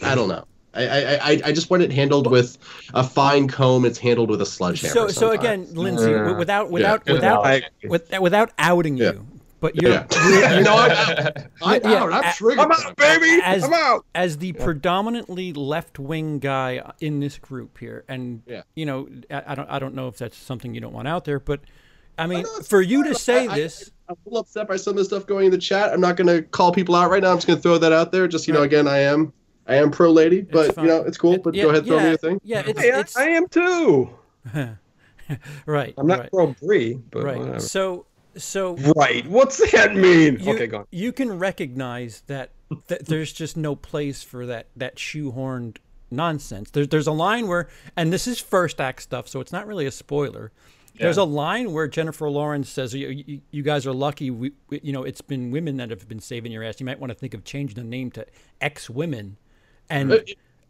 I 0.02 0.16
don't 0.16 0.28
know. 0.30 0.46
I 0.74 0.88
I, 0.88 1.14
I, 1.32 1.42
I 1.46 1.52
just 1.52 1.70
want 1.70 1.84
it 1.84 1.92
handled 1.92 2.30
with 2.30 2.58
a 2.94 3.04
fine 3.04 3.48
comb. 3.48 3.86
It's 3.86 3.98
handled 3.98 4.30
with 4.30 4.42
a 4.42 4.46
sledgehammer. 4.46 4.94
So 4.94 5.08
so 5.08 5.32
again. 5.32 5.68
Lindsay, 5.74 6.12
Yeah. 6.12 6.38
without 6.38 6.70
without 6.72 7.06
Good 7.06 7.14
without 7.14 7.46
analogy. 7.46 7.66
with, 7.86 8.20
without 8.20 8.52
outing 8.60 8.98
Yeah. 8.98 9.14
you, 9.14 9.26
but 9.62 9.76
you're, 9.82 9.92
Yeah. 9.92 10.06
you're- 10.30 10.62
no, 10.64 10.76
I'm 10.78 10.92
out. 10.92 11.38
I'm 11.62 11.82
Yeah, 11.92 12.04
out. 12.04 12.14
I'm 12.14 12.24
a- 12.24 12.34
triggered. 12.34 12.60
I'm 12.60 12.72
out, 12.72 12.96
baby. 12.98 13.42
As- 13.44 13.64
I'm 13.64 13.74
out. 13.74 14.06
as 14.14 14.38
the 14.38 14.54
predominantly 14.54 15.54
left 15.54 15.98
wing 16.00 16.40
guy 16.40 16.82
in 17.02 17.20
this 17.20 17.38
group 17.40 17.78
here, 17.80 18.04
and 18.08 18.42
Yeah. 18.46 18.62
you 18.76 18.86
know, 18.86 19.08
I, 19.32 19.44
I 19.48 19.56
don't 19.56 19.70
I 19.70 19.80
don't 19.80 19.96
know 19.96 20.08
if 20.08 20.18
that's 20.18 20.38
something 20.38 20.74
you 20.76 20.82
don't 20.82 20.94
want 20.94 21.08
out 21.08 21.26
there, 21.26 21.40
but 21.40 21.62
I 22.18 22.28
mean, 22.28 22.44
no, 22.44 22.50
it's 22.58 22.68
for 22.68 22.82
you 22.82 23.04
to 23.06 23.16
say 23.16 23.48
I- 23.48 23.54
I- 23.54 23.56
this, 23.56 23.92
I'm 24.08 24.16
a 24.26 24.30
little 24.30 24.40
upset 24.42 24.68
by 24.68 24.76
some 24.76 24.92
of 24.92 24.98
the 24.98 25.06
stuff 25.06 25.26
going 25.26 25.46
in 25.46 25.52
the 25.52 25.58
chat. 25.58 25.94
I'm 25.94 26.02
not 26.02 26.16
going 26.18 26.28
to 26.28 26.42
call 26.42 26.72
people 26.72 26.96
out 26.96 27.10
right 27.12 27.22
now. 27.24 27.30
I'm 27.32 27.38
just 27.38 27.48
going 27.48 27.58
to 27.58 27.64
throw 27.64 27.78
that 27.78 27.94
out 27.94 28.12
there. 28.12 28.28
Just 28.28 28.48
you 28.48 28.54
know, 28.54 28.64
again, 28.64 28.88
I 28.88 29.00
am 29.00 29.32
I 29.70 29.76
am 29.76 29.92
pro 29.92 30.12
lady, 30.12 30.42
but 30.42 30.76
you 30.78 30.84
know, 30.84 31.02
it's 31.04 31.18
cool. 31.18 31.34
It- 31.34 31.44
But 31.44 31.54
yeah, 31.56 31.64
go 31.64 31.70
ahead, 31.70 31.86
throw 31.86 31.98
yeah, 31.98 32.08
me 32.10 32.14
a 32.14 32.18
thing. 32.18 32.42
Yeah, 32.44 32.64
it's, 32.66 32.80
Hey, 32.80 32.92
I, 32.92 33.00
it's 33.00 33.18
I 33.18 33.24
am 33.30 33.48
too. 33.48 34.10
right. 35.66 35.94
I'm 35.98 36.08
not 36.08 36.20
right, 36.20 36.32
pro 36.32 36.48
Brie, 36.62 36.96
but 37.12 37.24
right. 37.24 37.38
whatever. 37.38 37.60
So 37.60 38.06
so 38.36 38.76
Right. 38.96 39.26
What's 39.28 39.72
that 39.72 39.96
mean? 39.96 40.40
you, 40.40 40.54
okay, 40.54 40.68
go 40.68 40.80
on. 40.80 40.86
you 40.92 41.12
can 41.12 41.38
recognize 41.40 42.24
that 42.28 42.52
th- 42.88 43.02
there's 43.02 43.34
just 43.34 43.58
no 43.58 43.76
place 43.76 44.24
for 44.24 44.46
that 44.46 44.68
that 44.76 44.96
shoehorned 44.98 45.78
nonsense. 46.12 46.72
There's 46.72 46.88
there's 46.88 47.08
a 47.08 47.12
line 47.12 47.48
where, 47.48 47.68
and 47.96 48.12
this 48.14 48.28
is 48.28 48.40
first 48.40 48.80
act 48.80 49.02
stuff, 49.02 49.28
so 49.28 49.40
it's 49.40 49.52
not 49.52 49.68
really 49.68 49.86
a 49.86 49.92
spoiler. 49.92 50.52
There's 50.98 51.18
a 51.18 51.24
line 51.24 51.72
where 51.72 51.88
Jennifer 51.88 52.30
Lawrence 52.30 52.68
says, 52.68 52.94
you, 52.94 53.08
you, 53.08 53.40
"You 53.52 53.64
guys 53.64 53.88
are 53.88 53.94
lucky. 53.94 54.32
We, 54.32 54.52
we, 54.68 54.82
you 54.84 54.92
know, 54.92 55.04
it's 55.04 55.22
been 55.22 55.50
women 55.50 55.78
that 55.78 55.92
have 55.92 56.10
been 56.10 56.20
saving 56.20 56.52
your 56.52 56.62
ass. 56.62 56.82
You 56.82 56.86
might 56.86 57.00
want 57.00 57.10
to 57.10 57.16
think 57.18 57.34
of 57.34 57.46
changing 57.46 57.76
the 57.76 57.86
name 57.90 58.12
to 58.12 58.26
X 58.60 58.90
Women." 58.90 59.38
And 59.90 60.24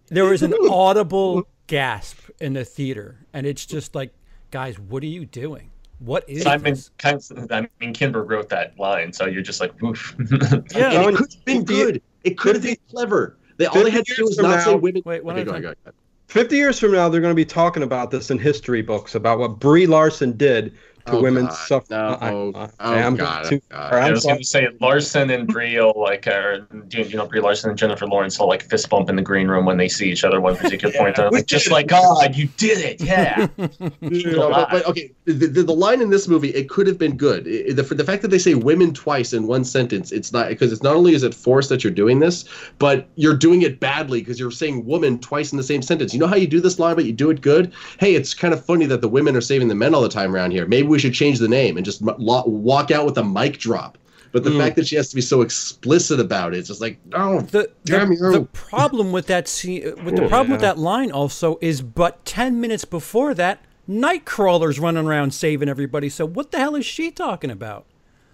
there 0.08 0.26
was 0.26 0.42
an 0.42 0.54
audible 0.70 1.48
gasp 1.68 2.30
in 2.40 2.54
the 2.54 2.66
theater, 2.66 3.18
and 3.34 3.46
it's 3.46 3.66
just 3.66 3.96
like, 3.96 4.14
guys, 4.52 4.80
what 4.80 5.04
are 5.04 5.08
you 5.08 5.26
doing? 5.26 5.72
What 6.00 6.28
is 6.30 6.44
Simon, 6.44 6.74
this? 6.74 6.92
kind 6.98 7.18
of, 7.18 7.52
I 7.52 7.68
mean, 7.82 7.94
Kinberg 7.94 8.30
wrote 8.30 8.50
that 8.50 8.80
line, 8.80 9.12
so 9.12 9.26
you're 9.26 9.42
just 9.42 9.60
like, 9.60 9.82
oof. 9.84 10.16
Yeah. 10.74 10.90
No, 10.92 11.10
it 11.10 11.16
could 11.16 11.28
oh, 11.28 11.36
have 11.36 11.46
been 11.46 11.66
good. 11.66 12.02
It 12.24 12.38
could 12.38 12.56
have 12.56 12.64
been 12.64 12.78
clever. 12.90 13.38
They 13.58 13.66
all 13.66 13.84
they 13.84 13.90
had 13.90 14.06
to 14.06 14.16
do 14.16 14.24
was 14.24 14.36
from 14.36 14.46
not 14.46 14.64
say 14.64 14.76
women. 14.76 15.02
Wait, 15.06 15.24
one 15.24 15.38
okay, 15.38 15.50
at 15.50 15.58
a 15.58 15.62
go 15.62 15.74
go 15.86 15.92
50 16.28 16.56
years 16.56 16.80
from 16.80 16.94
now, 16.94 17.10
they're 17.10 17.22
going 17.22 17.32
to 17.32 17.36
be 17.36 17.44
talking 17.44 17.84
about 17.84 18.12
this 18.12 18.32
in 18.32 18.38
history 18.38 18.82
books 18.82 19.16
about 19.16 19.40
what 19.40 19.60
Brie 19.60 19.88
Larson 19.88 20.38
did 20.38 20.78
to 21.12 21.18
Oh, 21.18 21.22
women's 21.22 21.58
suffrage. 21.58 21.90
No. 21.90 22.18
Oh, 22.22 22.70
I'm 22.80 23.16
God, 23.16 23.46
too 23.46 23.56
oh, 23.56 23.76
God. 23.76 23.90
far. 23.90 24.00
I 24.00 24.12
was 24.12 24.24
going 24.26 24.38
to 24.38 24.44
say 24.44 24.68
Larson 24.80 25.30
and 25.30 25.48
Brie, 25.48 25.82
like, 25.82 26.28
are, 26.28 26.68
you 26.92 27.16
know, 27.18 27.26
Brie 27.26 27.40
Larson 27.42 27.70
and 27.72 27.80
Jennifer 27.80 28.06
Lawrence 28.06 28.38
will 28.40 28.48
like 28.48 28.64
fist 28.64 28.90
bump 28.90 29.10
in 29.10 29.16
the 29.16 29.22
green 29.22 29.48
room 29.48 29.66
when 29.66 29.78
they 29.78 29.90
see 29.90 30.12
each 30.12 30.24
other 30.24 30.40
one 30.42 30.56
particular 30.56 30.94
point. 30.98 31.16
They're 31.16 31.32
like, 31.32 31.46
just 31.46 31.72
like 31.72 31.88
God, 31.88 32.36
you 32.36 32.48
did 32.58 32.78
it, 32.80 33.02
yeah. 33.02 33.48
No, 34.02 34.50
but, 34.50 34.70
but 34.70 34.86
okay, 34.86 35.12
the, 35.26 35.34
the, 35.48 35.64
the 35.64 35.74
line 35.74 36.02
in 36.02 36.10
this 36.10 36.28
movie, 36.28 36.50
it 36.50 36.70
could 36.70 36.88
have 36.88 36.98
been 36.98 37.18
good. 37.18 37.48
It- 37.48 37.76
the, 37.76 37.84
for 37.84 37.96
the 37.96 38.04
fact 38.04 38.22
that 38.24 38.28
they 38.30 38.40
say 38.40 38.56
women 38.56 38.94
twice 38.94 39.34
in 39.34 39.48
one 39.48 39.64
sentence, 39.64 40.12
it's 40.12 40.32
not 40.34 40.50
because 40.50 40.72
it's 40.72 40.84
not 40.84 40.96
only 40.96 41.14
is 41.14 41.24
it 41.24 41.34
forced 41.34 41.70
that 41.70 41.84
you're 41.84 41.94
doing 41.94 42.20
this, 42.20 42.46
but 42.78 43.08
you're 43.16 43.36
doing 43.36 43.62
it 43.62 43.80
badly 43.80 44.20
because 44.22 44.40
you're 44.40 44.52
saying 44.52 44.86
woman 44.86 45.18
twice 45.20 45.52
in 45.52 45.58
the 45.58 45.64
same 45.64 45.82
sentence. 45.82 46.14
You 46.14 46.20
know 46.20 46.28
how 46.28 46.36
you 46.36 46.48
do 46.48 46.60
this 46.60 46.78
line, 46.80 46.96
but 46.96 47.06
you 47.06 47.14
do 47.14 47.30
it 47.30 47.42
good. 47.42 47.72
Hey, 48.00 48.16
it's 48.16 48.34
kind 48.34 48.54
of 48.54 48.64
funny 48.64 48.86
that 48.88 49.02
the 49.02 49.08
women 49.08 49.36
are 49.36 49.42
saving 49.42 49.68
the 49.68 49.76
men 49.76 49.96
all 49.96 50.02
the 50.02 50.10
time 50.10 50.36
around 50.36 50.52
here. 50.52 50.66
Maybe 50.68 50.88
we 50.88 50.99
should 51.00 51.14
change 51.14 51.40
the 51.40 51.48
name 51.48 51.78
and 51.78 51.86
just 51.86 52.02
walk 52.02 52.92
out 52.92 53.06
with 53.06 53.18
a 53.18 53.24
mic 53.24 53.58
drop. 53.58 53.98
But 54.32 54.44
the 54.44 54.52
Mm. 54.52 54.60
fact 54.60 54.76
that 54.76 54.86
she 54.86 54.96
has 54.96 55.10
to 55.10 55.16
be 55.16 55.22
so 55.22 55.42
explicit 55.42 56.20
about 56.20 56.54
it, 56.54 56.60
it's 56.60 56.68
just 56.68 56.82
like, 56.82 57.00
no, 57.08 57.42
the, 57.42 57.68
Damn 57.86 58.10
the, 58.10 58.16
you. 58.16 58.32
the 58.32 58.42
problem 58.54 59.12
with 59.12 59.26
that 59.26 59.48
scene, 59.48 59.82
with 60.06 60.16
the 60.16 60.28
problem 60.28 60.52
with 60.52 60.62
that 60.62 60.78
line 60.78 61.12
also 61.12 61.58
is, 61.62 61.82
but 61.82 62.24
ten 62.26 62.62
minutes 62.62 62.86
before 62.86 63.34
that, 63.34 63.64
Nightcrawler's 63.90 64.80
running 64.80 65.08
around 65.08 65.34
saving 65.34 65.68
everybody. 65.68 66.10
So 66.10 66.28
what 66.28 66.52
the 66.52 66.60
hell 66.60 66.76
is 66.76 66.86
she 66.86 67.10
talking 67.10 67.50
about? 67.50 67.86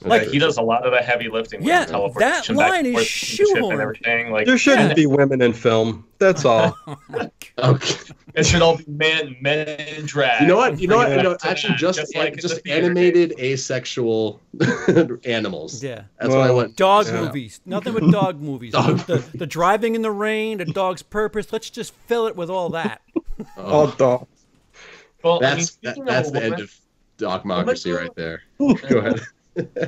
Like 0.02 0.28
he 0.28 0.38
does 0.40 0.58
a 0.58 0.62
lot 0.62 0.86
of 0.86 0.92
the 0.92 1.00
heavy 1.00 1.30
lifting. 1.30 1.62
with 1.62 1.68
Yeah, 1.70 1.86
the 1.86 1.92
teleportation 1.94 2.56
that 2.58 2.62
back 2.62 2.72
line 2.72 2.86
and 2.86 2.88
is 2.88 2.94
forth 2.94 3.06
between 3.06 3.06
the 3.06 3.06
ship 3.06 3.48
shoehorned. 3.48 3.72
and 3.74 3.82
everything. 3.82 4.32
Like 4.32 4.46
There 4.46 4.58
shouldn't 4.58 4.88
and 4.90 4.96
be 4.96 5.06
women 5.08 5.42
in 5.42 5.54
film. 5.54 6.06
That's 6.20 6.46
all. 6.46 6.75
Oh 6.88 7.30
okay. 7.58 7.96
It 8.36 8.46
should 8.46 8.62
all 8.62 8.78
be 8.78 8.84
men, 8.88 9.36
men 9.42 9.68
in 9.68 10.06
drag. 10.06 10.42
You 10.42 10.48
know 10.48 10.58
what? 10.58 10.80
You 10.80 10.88
know 10.90 10.98
what? 10.98 11.06
Bring 11.08 11.20
You 11.24 11.32
it 11.32 11.44
know, 11.44 11.50
actually, 11.50 11.72
that, 11.74 11.80
just 11.80 12.16
like 12.16 12.34
in 12.34 12.40
just 12.40 12.62
theater 12.64 12.86
animated 12.86 13.34
asexual 13.40 14.42
animals. 15.25 15.84
Yeah. 15.84 16.04
That's 16.20 16.30
what 16.34 16.40
I 16.42 16.46
Well, 16.48 16.56
want. 16.58 16.75
Dog 16.75 17.08
Yeah. 17.08 17.22
movies. 17.22 17.62
Nothing 17.66 17.94
with 17.94 18.12
dog 18.12 18.42
movies. 18.42 18.74
Dog 18.74 19.00
the, 19.08 19.18
the 19.34 19.48
driving 19.48 19.96
in 19.96 20.02
the 20.02 20.12
rain, 20.12 20.58
the 20.58 20.66
dog's 20.66 21.02
purpose. 21.02 21.52
Let's 21.54 21.70
just 21.70 21.94
fill 22.08 22.28
it 22.28 22.36
with 22.36 22.50
all 22.50 22.70
that. 22.72 23.02
all 23.58 23.88
oh. 23.88 23.96
dog. 23.98 24.28
Well, 25.24 25.34
I 25.44 25.56
mean, 25.56 25.58
That's 25.58 25.75
that, 25.78 25.92
speaking 25.96 26.06
that's 26.06 26.30
of 26.30 26.36
a 26.36 26.40
the 26.40 26.46
end 26.46 26.60
of 26.60 26.75
dogmocracy 27.18 27.98
right 27.98 28.14
there. 28.16 28.44
Go 28.60 28.98
ahead. 29.00 29.22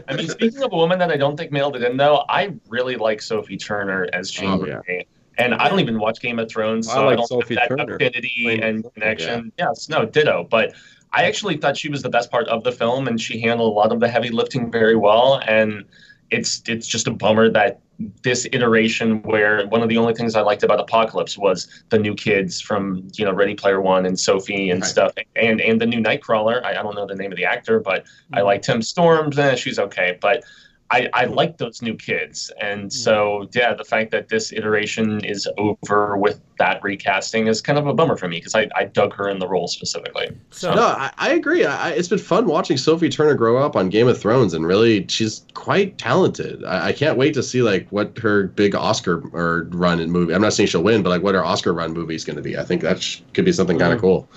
I 0.08 0.16
mean, 0.16 0.30
speaking 0.30 0.64
of 0.64 0.72
a 0.72 0.76
woman 0.76 1.00
that 1.00 1.12
I 1.12 1.18
don't 1.18 1.38
think 1.38 1.52
mailed 1.52 1.76
it 1.76 1.84
in, 1.84 1.98
though, 1.98 2.24
I 2.30 2.54
really 2.68 2.96
like 2.96 3.22
Sophie 3.22 3.58
Turner 3.58 4.08
as 4.14 4.32
Jean 4.32 4.52
Oh, 4.52 4.58
Grey. 4.58 5.08
And 5.38 5.54
I 5.54 5.70
don't 5.70 5.80
even 5.80 6.00
watch 6.00 6.20
Game 6.20 6.40
of 6.40 6.50
Thrones, 6.50 6.88
I 6.88 6.94
so 6.94 7.02
I, 7.04 7.06
like 7.06 7.18
don't 7.18 7.28
Sophie 7.28 7.56
have 7.56 7.70
that 7.70 7.78
Turner. 7.78 7.96
affinity 7.96 8.32
Plain 8.44 8.64
and 8.64 8.76
simple, 8.78 8.92
connection. 8.92 9.52
Yes, 9.58 9.88
no, 9.90 10.06
ditto. 10.06 10.48
But 10.50 10.74
I 11.14 11.26
actually 11.26 11.58
thought 11.58 11.78
she 11.78 11.90
was 11.90 12.02
the 12.02 12.10
best 12.10 12.32
part 12.32 12.48
of 12.48 12.64
the 12.64 12.72
film, 12.72 13.08
and 13.08 13.22
she 13.22 13.40
handled 13.40 13.72
a 13.72 13.76
lot 13.76 13.92
of 13.92 14.00
the 14.00 14.08
heavy 14.08 14.30
lifting 14.30 14.72
very 14.72 14.96
well. 14.96 15.42
And 15.48 15.86
it's 16.32 16.64
it's 16.68 16.88
just 16.88 17.08
a 17.08 17.12
bummer 17.12 17.50
that 17.52 17.80
this 18.24 18.46
iteration, 18.52 19.22
where 19.24 19.66
one 19.68 19.82
of 19.82 19.90
the 19.90 19.98
only 19.98 20.14
things 20.14 20.36
I 20.36 20.42
liked 20.42 20.64
about 20.64 20.80
Apocalypse 20.80 21.38
was 21.38 21.68
the 21.90 21.98
new 21.98 22.14
kids 22.14 22.62
from 22.62 23.08
you 23.16 23.26
know 23.26 23.32
Ready 23.34 23.56
Player 23.56 23.82
One 23.82 24.06
and 24.06 24.20
Sophie 24.20 24.70
and 24.70 24.82
Right. 24.82 24.88
stuff, 24.90 25.14
and 25.36 25.60
and 25.62 25.82
the 25.82 25.86
new 25.86 26.00
Nightcrawler. 26.00 26.64
I, 26.64 26.72
I 26.80 26.84
don't 26.84 26.96
know 26.96 27.08
the 27.08 27.16
name 27.16 27.32
of 27.32 27.38
the 27.38 27.46
actor, 27.46 27.80
but 27.80 28.06
I 28.34 28.42
like 28.42 28.62
Tim 28.62 28.82
Storms. 28.82 29.40
Eh, 29.40 29.56
she's 29.56 29.80
okay, 29.80 30.18
but 30.22 30.44
I, 30.90 31.10
I 31.14 31.26
like 31.26 31.58
those 31.58 31.82
new 31.82 31.96
kids. 31.96 32.50
And 32.62 32.92
so, 32.94 33.50
yeah, 33.54 33.74
the 33.74 33.84
fact 33.84 34.10
that 34.12 34.30
this 34.30 34.54
iteration 34.54 35.24
is 35.26 35.46
over 35.58 36.16
with 36.16 36.40
that 36.60 36.82
recasting 36.82 37.48
is 37.48 37.62
kind 37.62 37.78
of 37.78 37.88
a 37.88 37.94
bummer 37.94 38.16
for 38.16 38.30
me 38.30 38.38
because 38.38 38.56
I, 38.56 38.70
I 38.74 38.86
dug 38.86 39.14
her 39.16 39.28
in 39.28 39.38
the 39.40 39.48
role 39.50 39.68
specifically. 39.68 40.30
So 40.52 40.74
No, 40.74 40.84
I, 40.86 41.12
I 41.18 41.34
agree. 41.34 41.66
I, 41.66 41.90
I- 41.90 41.92
it's 41.92 42.08
been 42.08 42.20
fun 42.20 42.46
watching 42.46 42.78
Sophie 42.78 43.10
Turner 43.10 43.34
grow 43.36 43.58
up 43.58 43.76
on 43.76 43.90
Game 43.90 44.08
of 44.08 44.18
Thrones, 44.18 44.54
and 44.54 44.66
really, 44.66 45.06
she's 45.10 45.46
quite 45.54 45.98
talented. 45.98 46.64
I, 46.64 46.88
I 46.88 46.94
can't 46.94 47.18
wait 47.18 47.34
to 47.34 47.44
see 47.44 47.62
like 47.62 47.88
what 47.90 48.18
her 48.20 48.44
big 48.48 48.74
Oscar 48.74 49.22
or 49.34 49.68
run 49.72 50.00
in 50.00 50.10
movie. 50.10 50.34
I'm 50.34 50.42
not 50.42 50.54
saying 50.54 50.68
she'll 50.68 50.84
win, 50.84 51.04
but 51.04 51.10
like 51.10 51.22
what 51.22 51.36
her 51.36 51.44
Oscar 51.44 51.74
run 51.74 51.92
movie 51.92 52.16
is 52.16 52.24
going 52.24 52.38
to 52.38 52.42
be. 52.42 52.58
I 52.58 52.64
think 52.64 52.82
that 52.84 53.02
sh- 53.02 53.20
could 53.34 53.44
be 53.46 53.52
something 53.52 53.78
kind 53.78 53.92
of 53.94 54.00
cool. 54.00 54.30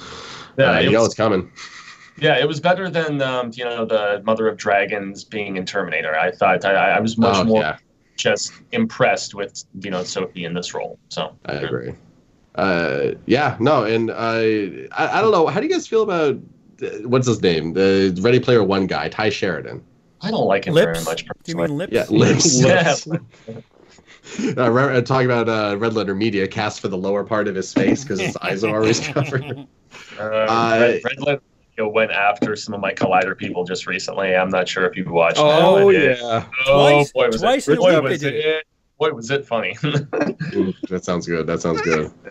Yeah, 0.58 0.72
uh, 0.72 0.80
you 0.80 0.90
know 0.90 1.04
it's 1.04 1.14
coming. 1.14 1.50
Yeah, 2.20 2.38
it 2.38 2.46
was 2.46 2.60
better 2.60 2.90
than 2.90 3.22
um, 3.22 3.50
you 3.54 3.64
know 3.64 3.84
the 3.84 4.22
Mother 4.24 4.46
of 4.48 4.56
Dragons 4.56 5.24
being 5.24 5.56
in 5.56 5.64
Terminator. 5.64 6.14
I 6.16 6.30
thought 6.30 6.64
I, 6.64 6.92
I 6.92 7.00
was 7.00 7.16
much 7.16 7.36
Oh, 7.36 7.44
more 7.44 7.62
yeah, 7.62 7.78
just 8.16 8.52
impressed 8.72 9.34
with 9.34 9.64
you 9.80 9.90
know 9.90 10.04
Sophie 10.04 10.44
in 10.44 10.54
this 10.54 10.74
role. 10.74 10.98
So 11.08 11.36
I 11.46 11.54
agree. 11.54 11.94
Uh, 12.54 13.12
yeah, 13.26 13.56
no, 13.60 13.84
and 13.84 14.10
uh, 14.10 14.14
I, 14.92 15.18
I 15.18 15.20
don't 15.22 15.32
know. 15.32 15.46
How 15.46 15.60
do 15.60 15.66
you 15.66 15.72
guys 15.72 15.86
feel 15.86 16.02
about 16.02 16.36
uh, 16.82 16.86
what's 17.08 17.26
his 17.26 17.40
name, 17.40 17.72
the 17.72 18.16
Ready 18.20 18.40
Player 18.40 18.62
One 18.62 18.86
guy, 18.86 19.08
Tye 19.08 19.30
Sheridan? 19.30 19.82
I 20.20 20.30
don't 20.30 20.46
like 20.46 20.66
him 20.66 20.74
lips. 20.74 20.84
very 20.84 21.04
much. 21.04 21.24
Do 21.24 21.52
you 21.52 21.56
mean 21.56 21.78
lips? 21.78 21.92
Yeah, 21.92 22.06
lips. 22.10 22.60
Yeah. 24.38 24.54
Uh, 24.56 24.70
re- 24.70 24.96
uh, 24.96 25.00
talking 25.00 25.26
about 25.26 25.48
uh, 25.48 25.76
Red 25.78 25.94
Letter 25.94 26.14
Media 26.14 26.46
cast 26.46 26.80
for 26.80 26.88
the 26.88 26.96
lower 26.98 27.24
part 27.24 27.48
of 27.48 27.54
his 27.54 27.72
face 27.72 28.02
because 28.02 28.20
his 28.20 28.36
eyes 28.36 28.62
are 28.62 28.76
always 28.76 29.00
covered. 29.08 29.66
Uh, 30.18 30.22
Uh, 30.22 30.76
Red, 30.78 31.00
Red 31.04 31.20
Letter 31.20 31.42
Media 31.80 31.92
went 31.92 32.10
after 32.12 32.56
some 32.56 32.74
of 32.74 32.80
my 32.80 32.92
Collider 32.92 33.36
people 33.36 33.64
just 33.64 33.86
recently. 33.86 34.34
I'm 34.36 34.50
not 34.50 34.68
sure 34.68 34.86
if 34.86 34.96
you 34.96 35.04
watched. 35.10 35.38
Oh 35.38 35.88
It- 35.90 36.18
yeah. 36.18 36.44
Oh 36.66 36.72
Twice- 37.04 37.12
boy, 37.12 37.26
was 37.28 37.40
twice 37.40 37.68
it! 37.68 37.72
in 37.72 37.78
Boy, 37.78 38.00
was 38.00 38.20
they 38.20 38.28
it! 38.34 38.64
Boy, 38.98 39.10
was 39.12 39.30
it 39.30 39.46
funny! 39.46 39.76
Ooh, 40.54 40.72
that 40.90 41.04
sounds 41.04 41.26
good. 41.26 41.46
That 41.46 41.60
sounds 41.62 41.80
good. 41.82 42.10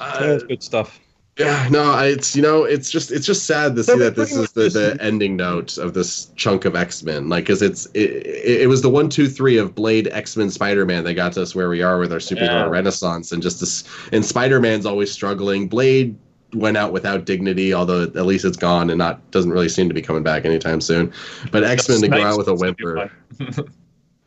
Uh, 0.00 0.20
That's 0.20 0.44
good 0.44 0.62
stuff. 0.62 1.00
yeah, 1.40 1.66
no, 1.72 1.90
I, 1.90 2.06
it's 2.06 2.36
you 2.36 2.40
know, 2.42 2.62
it's 2.62 2.88
just 2.88 3.10
it's 3.10 3.26
just 3.26 3.46
sad 3.46 3.74
to 3.74 3.82
see 3.82 3.98
that 3.98 4.14
this 4.14 4.30
is 4.30 4.52
the, 4.52 4.68
the 4.68 4.96
ending 5.02 5.34
note 5.34 5.76
of 5.76 5.92
this 5.92 6.26
chunk 6.36 6.64
of 6.66 6.76
X 6.76 7.02
Men. 7.02 7.28
Like, 7.28 7.46
cause 7.46 7.62
it's 7.62 7.86
it, 7.94 8.10
it, 8.24 8.60
it 8.62 8.68
was 8.68 8.80
the 8.80 8.90
one, 8.90 9.08
two, 9.08 9.26
three 9.28 9.56
of 9.56 9.74
Blade, 9.74 10.06
X 10.12 10.36
Men, 10.36 10.50
Spider 10.50 10.86
Man 10.86 11.02
that 11.02 11.14
got 11.14 11.36
us 11.36 11.52
where 11.56 11.68
we 11.68 11.82
are 11.82 11.98
with 11.98 12.12
our 12.12 12.20
superhero 12.20 12.46
Yeah. 12.46 12.68
renaissance, 12.68 13.32
and 13.32 13.42
just 13.42 13.58
this. 13.58 13.82
And 14.12 14.24
Spider 14.24 14.60
Man's 14.60 14.86
always 14.86 15.10
struggling. 15.10 15.66
Blade 15.66 16.16
went 16.54 16.76
out 16.76 16.92
without 16.92 17.24
dignity, 17.24 17.74
although 17.74 18.02
at 18.04 18.26
least 18.26 18.44
it's 18.44 18.56
gone 18.56 18.90
and 18.90 18.98
not 18.98 19.30
doesn't 19.30 19.50
really 19.50 19.68
seem 19.68 19.88
to 19.88 19.94
be 19.94 20.02
coming 20.02 20.22
back 20.22 20.44
anytime 20.44 20.80
soon. 20.80 21.12
But 21.50 21.64
X 21.64 21.88
Men 21.88 22.00
to 22.00 22.08
go 22.08 22.22
out 22.22 22.38
with 22.38 22.48
a 22.48 22.54
whimper. 22.54 23.10
one. 23.38 23.68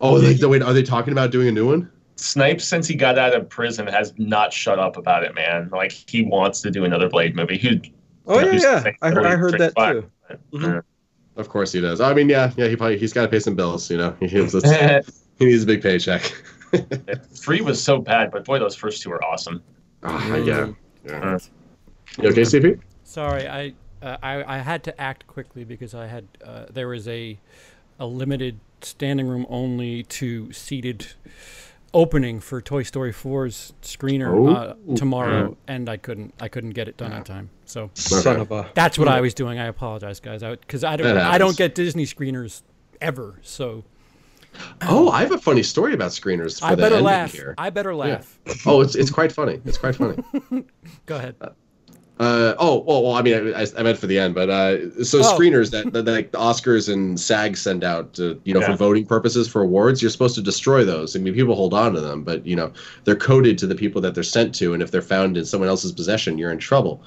Oh, 0.04 0.18
they, 0.18 0.34
wait, 0.48 0.64
are 0.64 0.74
they 0.74 0.82
talking 0.82 1.14
about 1.14 1.30
doing 1.30 1.48
a 1.48 1.52
new 1.52 1.68
one? 1.68 1.88
Snipes, 2.16 2.68
since 2.68 2.88
he 2.88 2.96
got 2.96 3.20
out 3.20 3.36
of 3.36 3.48
prison, 3.48 3.86
has 3.86 4.16
not 4.18 4.52
shut 4.52 4.80
up 4.80 4.98
about 4.98 5.24
it, 5.24 5.36
man. 5.36 5.70
Like 5.72 5.92
he 5.92 6.24
wants 6.24 6.60
to 6.62 6.72
do 6.72 6.86
another 6.86 7.08
Blade 7.08 7.36
movie. 7.36 7.56
He, 7.56 7.94
Oh 8.28 8.40
Yeah, 8.40 8.46
yeah, 8.46 8.52
who's 8.52 8.64
yeah. 8.64 8.80
the 8.80 8.94
I 9.02 9.12
heard, 9.12 9.26
I 9.26 9.36
heard 9.36 9.58
that 9.60 9.74
fire. 9.74 10.02
too. 10.02 10.12
Mhm. 10.54 10.84
Of 11.38 11.50
course 11.50 11.72
he 11.72 11.82
does. 11.82 12.02
I 12.02 12.14
mean, 12.14 12.30
yeah, 12.30 12.52
yeah. 12.58 12.68
He 12.68 12.76
probably 12.76 12.98
he's 12.98 13.14
got 13.14 13.24
to 13.24 13.28
pay 13.28 13.40
some 13.40 13.56
bills. 13.56 13.90
You 13.90 13.98
know, 13.98 14.16
he, 14.20 14.28
he 15.40 15.46
needs 15.46 15.64
a 15.64 15.66
big 15.66 15.82
paycheck. 15.82 16.22
Three 17.34 17.62
was 17.62 17.84
so 17.84 18.00
bad, 18.00 18.32
but 18.32 18.46
boy, 18.46 18.60
those 18.60 18.76
first 18.76 19.02
two 19.02 19.12
are 19.12 19.24
awesome. 19.24 19.62
Ah, 20.04 20.36
yeah. 20.38 20.70
yeah. 21.06 21.36
Uh, 21.36 21.40
You 22.20 22.30
okay, 22.30 22.42
CP? 22.42 22.80
Sorry, 23.04 23.48
I, 23.48 23.74
uh, 24.02 24.18
I 24.22 24.56
I 24.56 24.58
had 24.60 24.84
to 24.86 25.02
act 25.02 25.28
quickly 25.28 25.64
because 25.64 25.94
I 25.96 26.08
had 26.08 26.28
uh, 26.44 26.66
there 26.72 26.88
was 26.88 27.08
a 27.08 27.38
a 28.00 28.06
limited 28.06 28.60
standing 28.82 29.28
room 29.28 29.46
only 29.50 30.04
to 30.04 30.52
seated 30.52 31.08
opening 31.94 32.40
for 32.40 32.62
Toy 32.62 32.84
Story 32.84 33.12
4's 33.12 33.74
screener 33.82 34.30
uh, 34.56 34.74
Oh. 34.90 34.96
tomorrow, 34.96 35.58
and 35.68 35.90
I 35.90 35.98
couldn't 35.98 36.34
I 36.40 36.48
couldn't 36.48 36.72
get 36.72 36.88
it 36.88 36.98
done 36.98 37.12
on 37.14 37.24
time. 37.24 37.50
So 37.66 37.92
Son 37.94 38.40
of 38.40 38.52
a. 38.52 38.70
that's 38.74 38.98
what 38.98 39.08
I 39.08 39.22
was 39.22 39.34
doing. 39.34 39.60
I 39.60 39.66
apologize, 39.68 40.20
guys, 40.20 40.42
because 40.42 40.84
I, 40.84 40.96
don't 40.96 41.18
I 41.18 41.38
don't 41.38 41.56
get 41.58 41.76
Disney 41.76 42.06
screeners 42.06 42.62
ever. 43.02 43.40
So 43.42 43.84
Oh, 44.82 45.10
I 45.10 45.22
have 45.22 45.32
a 45.32 45.38
funny 45.38 45.64
story 45.64 45.94
about 45.94 46.12
screeners 46.12 46.60
for 46.60 46.66
I 46.66 46.72
the 46.76 46.82
better 46.82 46.96
ending 46.96 47.06
laugh. 47.06 47.32
here. 47.32 47.56
I 47.58 47.70
better 47.70 47.96
laugh. 47.96 48.38
Oh, 48.66 48.82
it's 48.82 48.96
it's 48.96 49.10
quite 49.12 49.32
funny. 49.32 49.62
It's 49.66 49.78
quite 49.78 49.96
funny. 49.96 50.22
Go 51.06 51.16
ahead. 51.18 51.36
Uh, 51.40 51.50
oh, 52.24 52.84
well, 52.86 53.04
well, 53.04 53.14
I 53.14 53.22
mean, 53.22 53.54
I, 53.56 53.66
I 53.78 53.84
meant 53.84 53.98
for 53.98 54.08
the 54.08 54.20
end, 54.20 54.36
but 54.36 54.50
uh, 54.50 55.04
so 55.04 55.20
Oh. 55.20 55.38
screeners 55.38 55.72
that, 55.72 55.92
that 55.94 56.06
like 56.06 56.32
the 56.32 56.38
Oscars 56.38 56.92
and 56.92 57.20
SAG 57.20 57.58
send 57.58 57.84
out, 57.84 58.14
to, 58.14 58.40
you 58.44 58.54
know, 58.54 58.62
for 58.62 58.76
voting 58.76 59.06
purposes 59.06 59.48
for 59.48 59.62
awards, 59.62 60.02
you're 60.02 60.12
supposed 60.12 60.36
to 60.36 60.42
destroy 60.42 60.84
those. 60.84 61.16
I 61.16 61.20
mean, 61.20 61.34
people 61.34 61.56
hold 61.56 61.74
on 61.74 61.94
to 61.94 62.02
them, 62.02 62.24
but 62.24 62.46
you 62.46 62.56
know, 62.56 62.72
they're 63.06 63.16
coded 63.16 63.58
to 63.60 63.68
the 63.68 63.76
people 63.76 64.02
that 64.02 64.14
they're 64.14 64.24
sent 64.24 64.54
to, 64.56 64.74
and 64.74 64.84
if 64.84 64.92
they're 64.92 65.02
found 65.02 65.38
in 65.38 65.46
someone 65.46 65.70
else's 65.70 65.92
possession, 65.92 66.38
you're 66.38 66.52
in 66.52 66.60
trouble. 66.60 67.02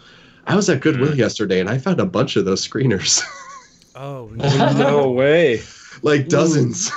I 0.47 0.57
was 0.57 0.69
at 0.69 0.81
Goodwill 0.81 1.13
Mm. 1.13 1.17
yesterday, 1.17 1.61
and 1.61 1.71
I 1.71 1.79
found 1.79 2.01
a 2.01 2.07
bunch 2.07 2.37
of 2.37 2.45
those 2.45 2.67
screeners, 2.67 3.23
Oh 3.97 4.27
No 4.37 5.11
way. 5.11 5.61
like 6.03 6.29
dozens. 6.29 6.91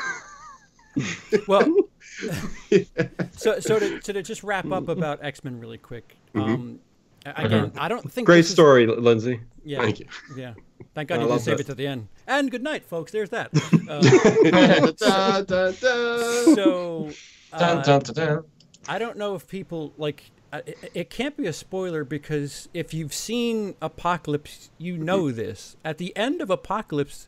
well. 1.48 1.72
so 3.34 3.60
so 3.60 3.78
to, 3.80 4.02
so 4.02 4.12
to 4.14 4.24
just 4.24 4.44
wrap 4.44 4.72
up 4.72 4.88
about 4.90 5.24
X 5.24 5.44
Men 5.44 5.60
really 5.60 5.78
quick. 5.78 6.16
Mm-hmm. 6.34 6.54
Um, 6.54 6.80
a- 6.80 6.87
again, 7.36 7.72
I 7.78 7.88
don't 7.88 8.10
think 8.12 8.26
Great 8.26 8.38
this 8.38 8.48
is- 8.48 8.54
story, 8.54 8.88
Lindsay. 8.88 9.40
Yeah, 9.66 9.82
Thank 9.82 10.00
you. 10.00 10.06
Yeah. 10.38 10.54
Thank 10.96 11.10
God 11.10 11.20
I 11.20 11.24
you 11.24 11.28
love 11.28 11.40
didn't 11.40 11.46
save 11.46 11.58
that. 11.58 11.64
it 11.64 11.68
to 11.68 11.76
the 11.76 11.88
end. 11.88 12.08
And 12.26 12.50
good 12.50 12.64
night, 12.64 12.86
folks. 12.86 13.12
There's 13.12 13.30
that. 13.32 13.50
Uh, 13.90 14.92
so 16.56 17.10
uh, 17.54 17.60
dun, 17.60 17.84
dun, 17.84 18.02
dun. 18.14 18.44
I 18.88 19.00
don't 19.00 19.18
know 19.18 19.36
if 19.36 19.48
people 19.48 19.94
like. 19.98 20.32
Uh, 20.52 20.62
it, 20.66 20.92
it 20.94 21.10
can't 21.10 21.36
be 21.36 21.46
a 21.48 21.54
spoiler 21.54 22.04
because 22.06 22.70
if 22.74 22.94
you've 22.94 23.14
seen 23.14 23.76
Apocalypse, 23.82 24.70
you 24.78 24.98
know 24.98 25.30
this. 25.32 25.76
At 25.84 25.98
the 25.98 26.16
end 26.16 26.42
of 26.42 26.50
Apocalypse, 26.50 27.28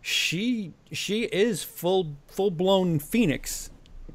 she 0.00 0.72
she 0.92 1.24
is 1.24 1.64
full 1.64 2.16
full 2.28 2.50
blown 2.50 2.98
Phoenix, 2.98 3.70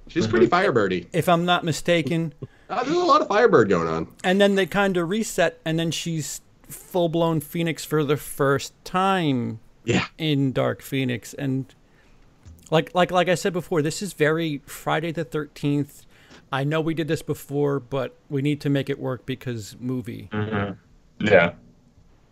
She's 0.07 0.27
pretty 0.27 0.47
firebirdy. 0.47 1.07
if 1.13 1.27
I'm 1.29 1.45
not 1.45 1.63
mistaken. 1.63 2.33
Uh, 2.69 2.83
there's 2.83 2.95
a 2.95 2.99
lot 2.99 3.21
of 3.21 3.27
Firebird 3.27 3.69
going 3.69 3.87
on. 3.87 4.07
and 4.23 4.41
then 4.41 4.55
they 4.55 4.65
kind 4.65 4.97
of 4.97 5.09
reset, 5.09 5.59
and 5.63 5.79
then 5.79 5.91
she's 5.91 6.41
full 6.67 7.07
blown 7.09 7.39
Phoenix 7.39 7.85
for 7.85 8.03
the 8.03 8.17
first 8.17 8.73
time 8.83 9.59
Yeah. 9.85 10.05
in 10.17 10.51
Dark 10.51 10.81
Phoenix, 10.81 11.33
and 11.33 11.73
like 12.69 12.93
like 12.93 13.09
like 13.11 13.29
I 13.29 13.35
said 13.35 13.53
before, 13.53 13.81
this 13.81 14.01
is 14.01 14.11
very 14.13 14.61
Friday 14.65 15.11
the 15.13 15.23
Thirteenth. 15.23 16.05
I 16.51 16.63
know 16.63 16.79
we 16.81 16.93
did 16.93 17.07
this 17.07 17.21
before, 17.21 17.79
but 17.79 18.15
we 18.29 18.41
need 18.41 18.59
to 18.61 18.69
make 18.69 18.89
it 18.89 18.99
work 18.99 19.25
because 19.25 19.75
movie. 19.79 20.29
Yeah. 21.19 21.53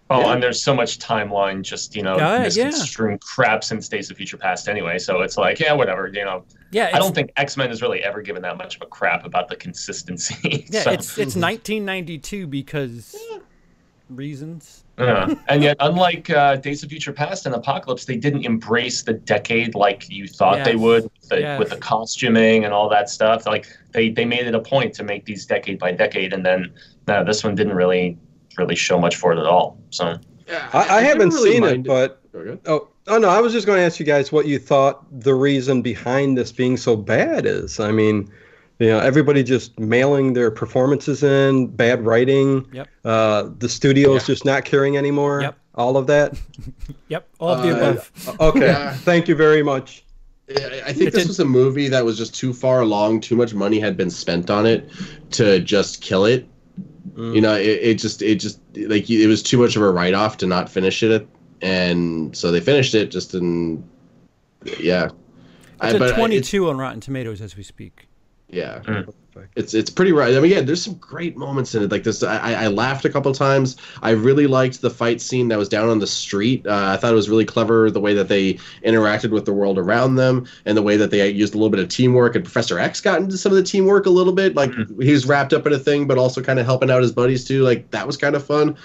Oh, 0.10 0.20
Yeah. 0.20 0.34
and 0.34 0.44
there's 0.44 0.62
so 0.62 0.76
much 0.76 1.00
timeline, 1.00 1.64
just 1.64 1.96
you 1.96 2.04
know, 2.04 2.16
Yeah, 2.18 2.48
yeah. 2.52 2.66
misconstruing 2.66 3.18
crap 3.20 3.64
since 3.64 3.90
Days 3.90 4.12
of 4.12 4.18
Future 4.18 4.38
Past 4.38 4.70
anyway. 4.70 5.00
So 5.00 5.22
it's 5.22 5.36
like, 5.38 5.60
yeah, 5.60 5.74
whatever. 5.74 6.12
You 6.14 6.24
know, 6.26 6.46
Yeah, 6.72 6.92
I 6.94 7.00
don't 7.00 7.16
think 7.16 7.32
X 7.38 7.58
Men 7.58 7.70
has 7.70 7.82
really 7.82 8.04
ever 8.04 8.22
given 8.22 8.42
that 8.44 8.56
much 8.58 8.76
of 8.76 8.84
a 8.84 8.86
crap 8.86 9.26
about 9.26 9.48
the 9.48 9.56
consistency. 9.56 10.68
Yeah, 10.70 10.82
So, 10.84 10.92
it's 10.92 11.18
it's 11.18 11.36
1992 11.36 12.46
because 12.46 13.16
reasons. 14.10 14.84
yeah. 15.00 15.34
and 15.48 15.64
yet, 15.64 15.76
unlike 15.80 16.30
uh, 16.30 16.58
Days 16.58 16.84
of 16.84 16.90
Future 16.90 17.12
Past 17.12 17.48
and 17.48 17.56
Apocalypse, 17.56 18.06
they 18.06 18.16
didn't 18.18 18.46
embrace 18.46 19.02
the 19.02 19.14
decade 19.14 19.74
like 19.74 20.08
you 20.10 20.28
thought 20.28 20.64
they 20.64 20.76
would 20.76 21.04
with 21.04 21.30
the, 21.30 21.40
Yes. 21.40 21.60
with 21.60 21.70
the 21.72 21.78
costuming 21.78 22.64
and 22.66 22.74
all 22.74 22.88
that 22.90 23.10
stuff. 23.10 23.48
Like 23.48 23.66
they 23.92 24.10
they 24.12 24.26
made 24.26 24.46
it 24.46 24.54
a 24.54 24.60
point 24.60 24.94
to 24.96 25.04
make 25.04 25.26
these 25.26 25.46
decade 25.48 25.80
by 25.80 25.92
decade, 25.94 26.32
and 26.34 26.46
then 26.46 26.72
no, 27.08 27.24
this 27.24 27.44
one 27.44 27.56
didn't 27.56 27.74
really 27.74 28.18
really 28.58 28.76
show 28.76 29.00
much 29.00 29.16
for 29.16 29.32
it 29.34 29.40
at 29.40 29.46
all. 29.46 29.78
So. 29.90 30.18
Yeah, 30.48 30.70
I, 30.74 30.98
I 30.98 31.02
haven't 31.02 31.30
really 31.30 31.54
seen 31.54 31.64
it, 31.64 31.84
but 31.84 32.22
Oh, 32.36 32.60
oh, 32.68 32.88
oh 33.08 33.18
no, 33.18 33.30
I 33.30 33.40
was 33.40 33.54
just 33.54 33.66
going 33.66 33.78
to 33.80 33.84
ask 33.84 34.00
you 34.00 34.06
guys 34.06 34.32
what 34.32 34.46
you 34.46 34.60
thought 34.60 35.06
the 35.22 35.34
reason 35.34 35.82
behind 35.82 36.38
this 36.38 36.52
being 36.52 36.76
so 36.78 36.96
bad 36.96 37.46
is. 37.46 37.80
I 37.80 37.92
mean, 37.92 38.30
you 38.80 38.88
know, 38.88 39.00
everybody 39.00 39.42
just 39.42 39.80
mailing 39.80 40.34
their 40.34 40.52
performances 40.52 41.24
in, 41.24 41.68
bad 41.68 42.06
writing, 42.06 42.68
Yep. 42.74 42.88
uh, 43.06 43.50
the 43.58 43.70
studio's 43.70 44.24
Yeah. 44.24 44.34
just 44.34 44.46
not 44.46 44.66
caring 44.66 44.98
anymore. 44.98 45.42
Yep. 45.42 45.58
All 45.76 45.98
of 45.98 46.08
that. 46.08 46.38
Yep, 47.08 47.28
all 47.40 47.50
of 47.54 47.62
the 47.64 47.70
Uh, 47.70 47.92
above. 47.92 48.38
Okay. 48.42 48.66
Yeah. 48.68 48.94
Thank 48.94 49.28
you 49.28 49.36
very 49.36 49.62
much. 49.64 50.04
Yeah, 50.50 50.58
I 50.86 50.92
think 50.94 51.08
It 51.10 51.14
this 51.14 51.24
did- 51.24 51.28
was 51.30 51.40
a 51.40 51.46
movie 51.46 51.88
that 51.88 52.04
was 52.04 52.18
just 52.18 52.36
too 52.36 52.52
far 52.54 52.82
along. 52.82 53.22
Too 53.22 53.36
much 53.36 53.54
money 53.54 53.80
had 53.80 53.96
been 53.96 54.10
spent 54.10 54.50
on 54.50 54.66
it 54.66 54.90
to 55.32 55.60
just 55.60 56.02
kill 56.02 56.26
it. 56.26 56.48
Mm. 57.16 57.36
You 57.36 57.42
know, 57.42 57.56
it, 57.56 57.66
it 57.66 57.94
just, 57.96 58.22
it 58.22 58.36
just 58.36 58.60
like 58.76 59.10
it 59.10 59.28
was 59.28 59.42
too 59.42 59.58
much 59.58 59.76
of 59.76 59.82
a 59.82 59.90
write 59.90 60.14
off 60.14 60.38
to 60.38 60.46
not 60.48 60.70
finish 60.70 61.02
it, 61.02 61.28
and 61.62 62.36
so 62.36 62.52
they 62.52 62.60
finished 62.60 62.94
it 62.94 63.10
just 63.12 63.34
in, 63.34 63.84
yeah. 64.80 65.10
It's 65.82 65.98
but 66.00 66.12
a 66.12 66.14
I- 66.14 66.18
22 66.18 66.70
on 66.70 66.78
Rotten 66.78 67.00
Tomatoes 67.00 67.42
as 67.42 67.56
we 67.56 67.64
speak. 67.64 68.08
yeah. 68.50 68.80
Mm. 68.84 69.14
Perfect. 69.36 69.54
It's 69.58 69.74
it's 69.74 69.90
pretty 69.90 70.12
right. 70.12 70.34
I 70.36 70.40
mean, 70.40 70.52
yeah, 70.52 70.62
there's 70.62 70.82
some 70.84 70.96
great 70.96 71.38
moments 71.38 71.76
in 71.76 71.84
it. 71.84 71.92
Like 71.92 72.04
this, 72.04 72.24
I, 72.24 72.54
I 72.54 72.68
laughed 72.68 73.06
a 73.06 73.10
couple 73.10 73.32
times. 73.34 73.76
I 74.02 74.12
really 74.12 74.48
liked 74.48 74.82
the 74.82 74.90
fight 74.90 75.22
scene 75.22 75.48
that 75.50 75.58
was 75.58 75.70
down 75.70 75.90
on 75.90 76.00
the 76.00 76.08
street. 76.08 76.66
Uh, 76.66 76.92
I 76.94 76.98
thought 76.98 77.12
it 77.12 77.16
was 77.16 77.30
really 77.30 77.46
clever 77.46 77.92
the 77.92 78.00
way 78.00 78.14
that 78.14 78.28
they 78.30 78.54
interacted 78.84 79.30
with 79.32 79.46
the 79.46 79.54
world 79.54 79.78
around 79.78 80.16
them 80.16 80.48
and 80.66 80.78
the 80.78 80.82
way 80.82 80.98
that 80.98 81.12
they 81.12 81.30
used 81.30 81.54
a 81.54 81.58
little 81.58 81.70
bit 81.70 81.80
of 81.80 81.90
teamwork. 81.90 82.36
And 82.36 82.44
Professor 82.44 82.80
X 82.80 83.02
got 83.02 83.20
into 83.22 83.38
some 83.38 83.52
of 83.52 83.58
the 83.58 83.64
teamwork 83.64 84.06
a 84.06 84.10
little 84.12 84.34
bit. 84.34 84.56
Like 84.56 84.72
Mhm. 84.72 85.04
he 85.04 85.12
was 85.12 85.26
wrapped 85.28 85.54
up 85.54 85.68
in 85.68 85.74
a 85.74 85.80
thing, 85.80 86.08
but 86.08 86.18
also 86.18 86.42
kind 86.42 86.60
of 86.60 86.66
helping 86.66 86.90
out 86.90 87.02
his 87.02 87.12
buddies 87.12 87.46
too. 87.46 87.62
Like 87.64 87.92
that 87.92 88.08
was 88.08 88.18
kind 88.18 88.36
of 88.36 88.46
fun. 88.46 88.76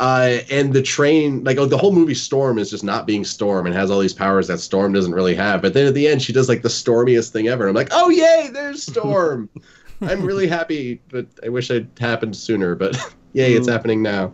Uh, 0.00 0.38
and 0.48 0.72
the 0.72 0.80
train, 0.80 1.42
like 1.42 1.58
oh, 1.58 1.66
the 1.66 1.76
whole 1.76 1.92
movie, 1.92 2.14
Storm 2.14 2.56
is 2.58 2.70
just 2.70 2.84
not 2.84 3.04
being 3.04 3.24
Storm 3.24 3.66
and 3.66 3.74
has 3.74 3.90
all 3.90 3.98
these 3.98 4.14
powers 4.14 4.46
that 4.46 4.60
Storm 4.60 4.92
doesn't 4.92 5.10
really 5.12 5.34
have. 5.34 5.60
But 5.60 5.74
then 5.74 5.86
at 5.86 5.94
the 5.94 6.06
end, 6.06 6.22
she 6.22 6.32
does 6.32 6.48
like 6.48 6.62
the 6.62 6.70
stormiest 6.70 7.32
thing 7.32 7.48
ever. 7.48 7.66
I'm 7.66 7.74
like, 7.74 7.88
oh 7.90 8.08
yay, 8.08 8.48
there's 8.52 8.82
Storm. 8.84 9.48
I'm 10.10 10.22
really 10.22 10.46
happy, 10.46 11.00
but 11.08 11.26
I 11.44 11.48
wish 11.48 11.70
it 11.70 11.86
happened 11.98 12.36
sooner. 12.36 12.74
But 12.74 12.96
yay, 13.32 13.54
it's 13.54 13.66
Mm. 13.68 13.72
happening 13.72 14.02
now. 14.02 14.32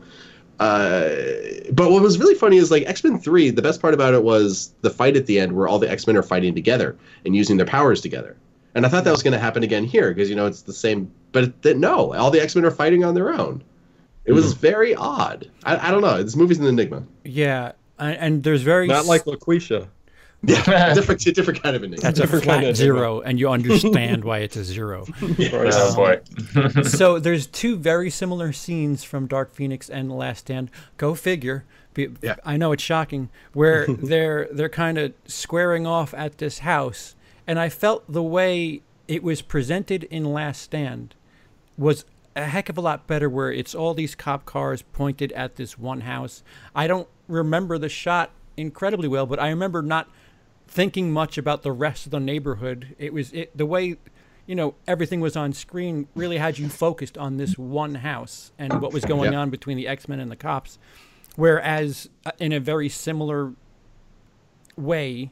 Uh, 0.60 1.10
but 1.72 1.90
what 1.90 2.02
was 2.02 2.18
really 2.18 2.34
funny 2.34 2.56
is 2.58 2.70
like 2.70 2.84
X 2.86 3.02
Men 3.02 3.18
Three. 3.18 3.50
The 3.50 3.62
best 3.62 3.80
part 3.80 3.92
about 3.94 4.14
it 4.14 4.22
was 4.22 4.72
the 4.82 4.90
fight 4.90 5.16
at 5.16 5.26
the 5.26 5.40
end, 5.40 5.52
where 5.52 5.66
all 5.66 5.78
the 5.78 5.90
X 5.90 6.06
Men 6.06 6.16
are 6.16 6.22
fighting 6.22 6.54
together 6.54 6.96
and 7.24 7.34
using 7.34 7.56
their 7.56 7.66
powers 7.66 8.00
together. 8.00 8.36
And 8.76 8.84
I 8.86 8.88
thought 8.88 9.04
that 9.04 9.10
was 9.10 9.22
going 9.22 9.32
to 9.34 9.38
happen 9.38 9.62
again 9.62 9.84
here 9.84 10.12
because 10.12 10.28
you 10.30 10.36
know 10.36 10.46
it's 10.46 10.62
the 10.62 10.72
same. 10.72 11.10
But 11.32 11.44
it, 11.44 11.62
that- 11.62 11.76
no, 11.76 12.14
all 12.14 12.30
the 12.30 12.40
X 12.40 12.54
Men 12.54 12.64
are 12.64 12.70
fighting 12.70 13.04
on 13.04 13.14
their 13.14 13.32
own. 13.32 13.62
It 14.24 14.32
was 14.32 14.54
very 14.54 14.94
odd. 14.94 15.50
I, 15.64 15.88
I 15.88 15.90
don't 15.90 16.00
know. 16.00 16.22
This 16.22 16.34
movie's 16.36 16.58
an 16.58 16.66
enigma. 16.66 17.02
Yeah, 17.24 17.72
and, 17.98 18.16
and 18.16 18.42
there's 18.42 18.62
very 18.62 18.86
Not 18.86 19.04
like 19.06 19.24
LaQuisha. 19.24 19.86
Yeah, 20.46 20.94
different, 20.94 21.20
different 21.22 21.62
kind 21.62 21.76
of 21.76 21.82
enigma. 21.84 22.02
that's 22.02 22.18
a 22.18 22.22
different 22.22 22.44
flat 22.44 22.54
kind 22.56 22.66
of 22.68 22.76
zero, 22.76 23.20
and 23.20 23.38
you 23.38 23.48
understand 23.50 24.24
why 24.28 24.38
it's 24.38 24.56
a 24.56 24.64
zero. 24.64 25.06
Right. 25.20 25.50
Oh 25.52 25.94
boy. 25.94 26.20
so 26.84 27.18
there's 27.18 27.46
two 27.46 27.76
very 27.76 28.10
similar 28.10 28.52
scenes 28.52 29.04
from 29.04 29.26
Dark 29.26 29.52
Phoenix 29.54 29.88
and 29.88 30.10
The 30.10 30.14
Last 30.14 30.40
Stand. 30.40 30.70
Go 30.96 31.14
figure. 31.14 31.64
Be- 31.94 32.08
Yeah. 32.22 32.36
I 32.44 32.56
know 32.56 32.72
it's 32.72 32.82
shocking 32.82 33.28
where 33.52 33.86
they're 33.86 34.48
they're 34.52 34.68
kind 34.68 34.98
of 34.98 35.12
squaring 35.26 35.86
off 35.86 36.12
at 36.14 36.38
this 36.38 36.60
house, 36.60 37.14
and 37.46 37.58
I 37.58 37.68
felt 37.68 38.04
the 38.10 38.22
way 38.22 38.82
it 39.06 39.22
was 39.22 39.42
presented 39.42 40.04
in 40.04 40.24
Last 40.24 40.62
Stand 40.62 41.14
was 41.78 42.04
a 42.36 42.46
heck 42.46 42.68
of 42.68 42.76
a 42.76 42.80
lot 42.80 43.06
better. 43.06 43.28
Where 43.30 43.52
it's 43.52 43.74
all 43.74 43.94
these 43.94 44.14
cop 44.14 44.44
cars 44.44 44.82
pointed 44.82 45.30
at 45.32 45.56
this 45.56 45.78
one 45.78 46.00
house. 46.00 46.42
I 46.74 46.86
don't 46.88 47.06
remember 47.28 47.78
the 47.78 47.88
shot 47.88 48.30
incredibly 48.56 49.08
well, 49.08 49.26
but 49.26 49.38
I 49.40 49.48
remember 49.50 49.82
not 49.82 50.08
thinking 50.74 51.12
much 51.12 51.38
about 51.38 51.62
the 51.62 51.70
rest 51.70 52.04
of 52.04 52.10
the 52.10 52.18
neighborhood. 52.18 52.96
It 52.98 53.12
was 53.14 53.32
it 53.32 53.56
the 53.56 53.64
way 53.64 53.96
you 54.44 54.54
know 54.56 54.74
everything 54.88 55.20
was 55.20 55.36
on 55.36 55.52
screen 55.52 56.08
really 56.16 56.36
had 56.38 56.58
you 56.58 56.68
focused 56.68 57.16
on 57.16 57.36
this 57.36 57.56
one 57.56 57.94
house 57.96 58.50
and 58.58 58.80
what 58.82 58.92
was 58.92 59.04
going 59.04 59.32
Yeah. 59.32 59.38
on 59.38 59.50
between 59.50 59.76
the 59.76 59.86
X-Men 59.86 60.18
and 60.18 60.30
the 60.30 60.36
cops. 60.36 60.78
Whereas 61.36 62.10
uh, 62.26 62.32
in 62.40 62.52
a 62.52 62.58
very 62.60 62.88
similar 62.88 63.52
way, 64.76 65.30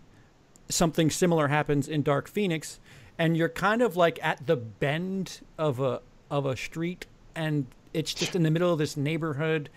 something 0.68 1.11
similar 1.11 1.48
happens 1.48 1.88
in 1.88 2.02
Dark 2.02 2.28
Phoenix 2.28 2.78
and 3.18 3.37
you're 3.37 3.48
kind 3.48 3.83
of 3.83 3.96
like 3.96 4.18
at 4.22 4.46
the 4.46 4.57
bend 4.57 5.40
of 5.59 5.81
a 5.81 6.00
of 6.31 6.46
a 6.46 6.57
street 6.57 7.07
and 7.35 7.66
it's 7.92 8.14
just 8.14 8.35
in 8.37 8.42
the 8.44 8.50
middle 8.50 8.72
of 8.72 8.78
this 8.78 8.96
neighborhood 8.96 9.68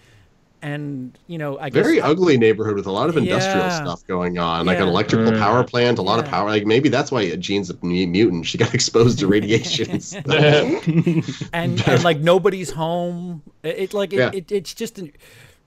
and 0.62 1.18
you 1.28 1.38
know 1.38 1.60
I 1.60 1.70
guess 1.70 1.84
very 1.86 2.02
ugly 2.02 2.38
neighborhood 2.38 2.76
with 2.76 2.88
a 2.88 2.92
lot 2.92 3.10
of 3.10 3.18
industrial 3.18 3.66
Yeah. 3.68 3.84
stuff 3.84 4.06
going 4.08 4.38
on, 4.40 4.66
like 4.66 4.80
an 4.80 4.88
electrical 4.88 5.32
Mm. 5.32 5.40
power 5.40 5.64
plant, 5.64 6.00
a 6.00 6.02
lot 6.02 6.20
of 6.20 6.26
power. 6.26 6.50
Like 6.50 6.66
maybe 6.66 6.90
that's 6.90 7.12
why 7.12 7.36
Jean's 7.36 7.70
a 7.70 7.78
mutant. 7.82 8.46
She 8.46 8.58
got 8.58 8.74
exposed 8.80 9.20
to 9.20 9.28
radiation. 9.28 9.92
and 9.92 10.04
stuff. 10.04 10.26
and, 11.54 11.88
and 11.88 12.04
like 12.04 12.20
nobody's 12.20 12.72
home. 12.72 13.44
It, 13.64 13.78
it 13.80 13.94
like 13.94 14.14
it, 14.14 14.18
Yeah. 14.18 14.32
it, 14.34 14.52
it's 14.52 14.74
just 14.74 15.00
a 15.00 15.12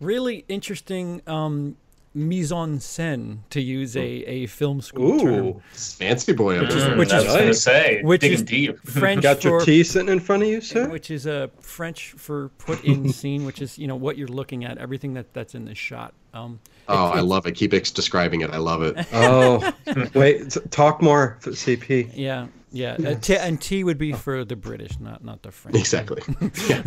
really 0.00 0.44
interesting 0.48 1.22
um, 1.26 1.76
mise 2.18 2.52
en 2.52 2.78
scène 2.78 3.38
to 3.50 3.60
use 3.60 3.96
a, 3.96 4.00
a 4.04 4.46
film 4.46 4.80
school 4.80 5.18
term. 5.20 5.46
Ooh, 5.46 5.62
Fancy 5.72 6.32
boy 6.32 6.56
up 6.58 6.62
Which 6.66 6.74
is- 6.74 6.84
there. 6.84 6.96
Which 6.96 7.12
I 7.12 7.18
is- 7.18 7.24
was 7.26 7.34
gonna 7.36 7.54
say, 7.54 8.02
which 8.02 8.24
is 8.24 8.42
deep. 8.42 8.78
French 8.84 9.22
got 9.22 9.44
your 9.44 9.60
for 9.60 9.66
tea 9.66 9.84
sitting 9.84 10.08
in 10.08 10.20
front 10.20 10.42
of 10.42 10.48
you, 10.48 10.60
sir. 10.60 10.88
which 10.88 11.10
is 11.10 11.26
a 11.26 11.50
French 11.60 12.12
for 12.16 12.48
put 12.58 12.84
in 12.84 13.12
scene, 13.12 13.44
which 13.46 13.62
is 13.62 13.78
you 13.78 13.86
know 13.86 13.96
what 13.96 14.18
you're 14.18 14.28
looking 14.28 14.64
at, 14.64 14.78
everything 14.78 15.14
that 15.14 15.32
that's 15.32 15.54
in 15.54 15.64
this 15.64 15.78
shot. 15.78 16.12
Um, 16.34 16.60
Oh, 16.90 17.12
it- 17.12 17.16
I 17.16 17.20
love 17.20 17.46
it. 17.46 17.52
Keep 17.52 17.74
ex- 17.74 17.90
describing 17.90 18.40
it. 18.40 18.50
I 18.50 18.58
love 18.58 18.82
it. 18.82 18.96
Oh, 19.12 19.72
wait, 20.14 20.56
talk 20.70 21.02
more, 21.02 21.36
for 21.40 21.50
CP. 21.50 22.10
yeah, 22.14 22.46
yeah, 22.72 22.96
uh, 23.06 23.14
T- 23.16 23.36
and 23.36 23.60
tea 23.60 23.84
would 23.84 23.98
be 23.98 24.12
for 24.12 24.44
the 24.44 24.56
British, 24.56 24.98
not 25.00 25.22
not 25.24 25.42
the 25.42 25.50
French. 25.50 25.76
Exactly. 25.76 26.22
Yeah. 26.68 26.82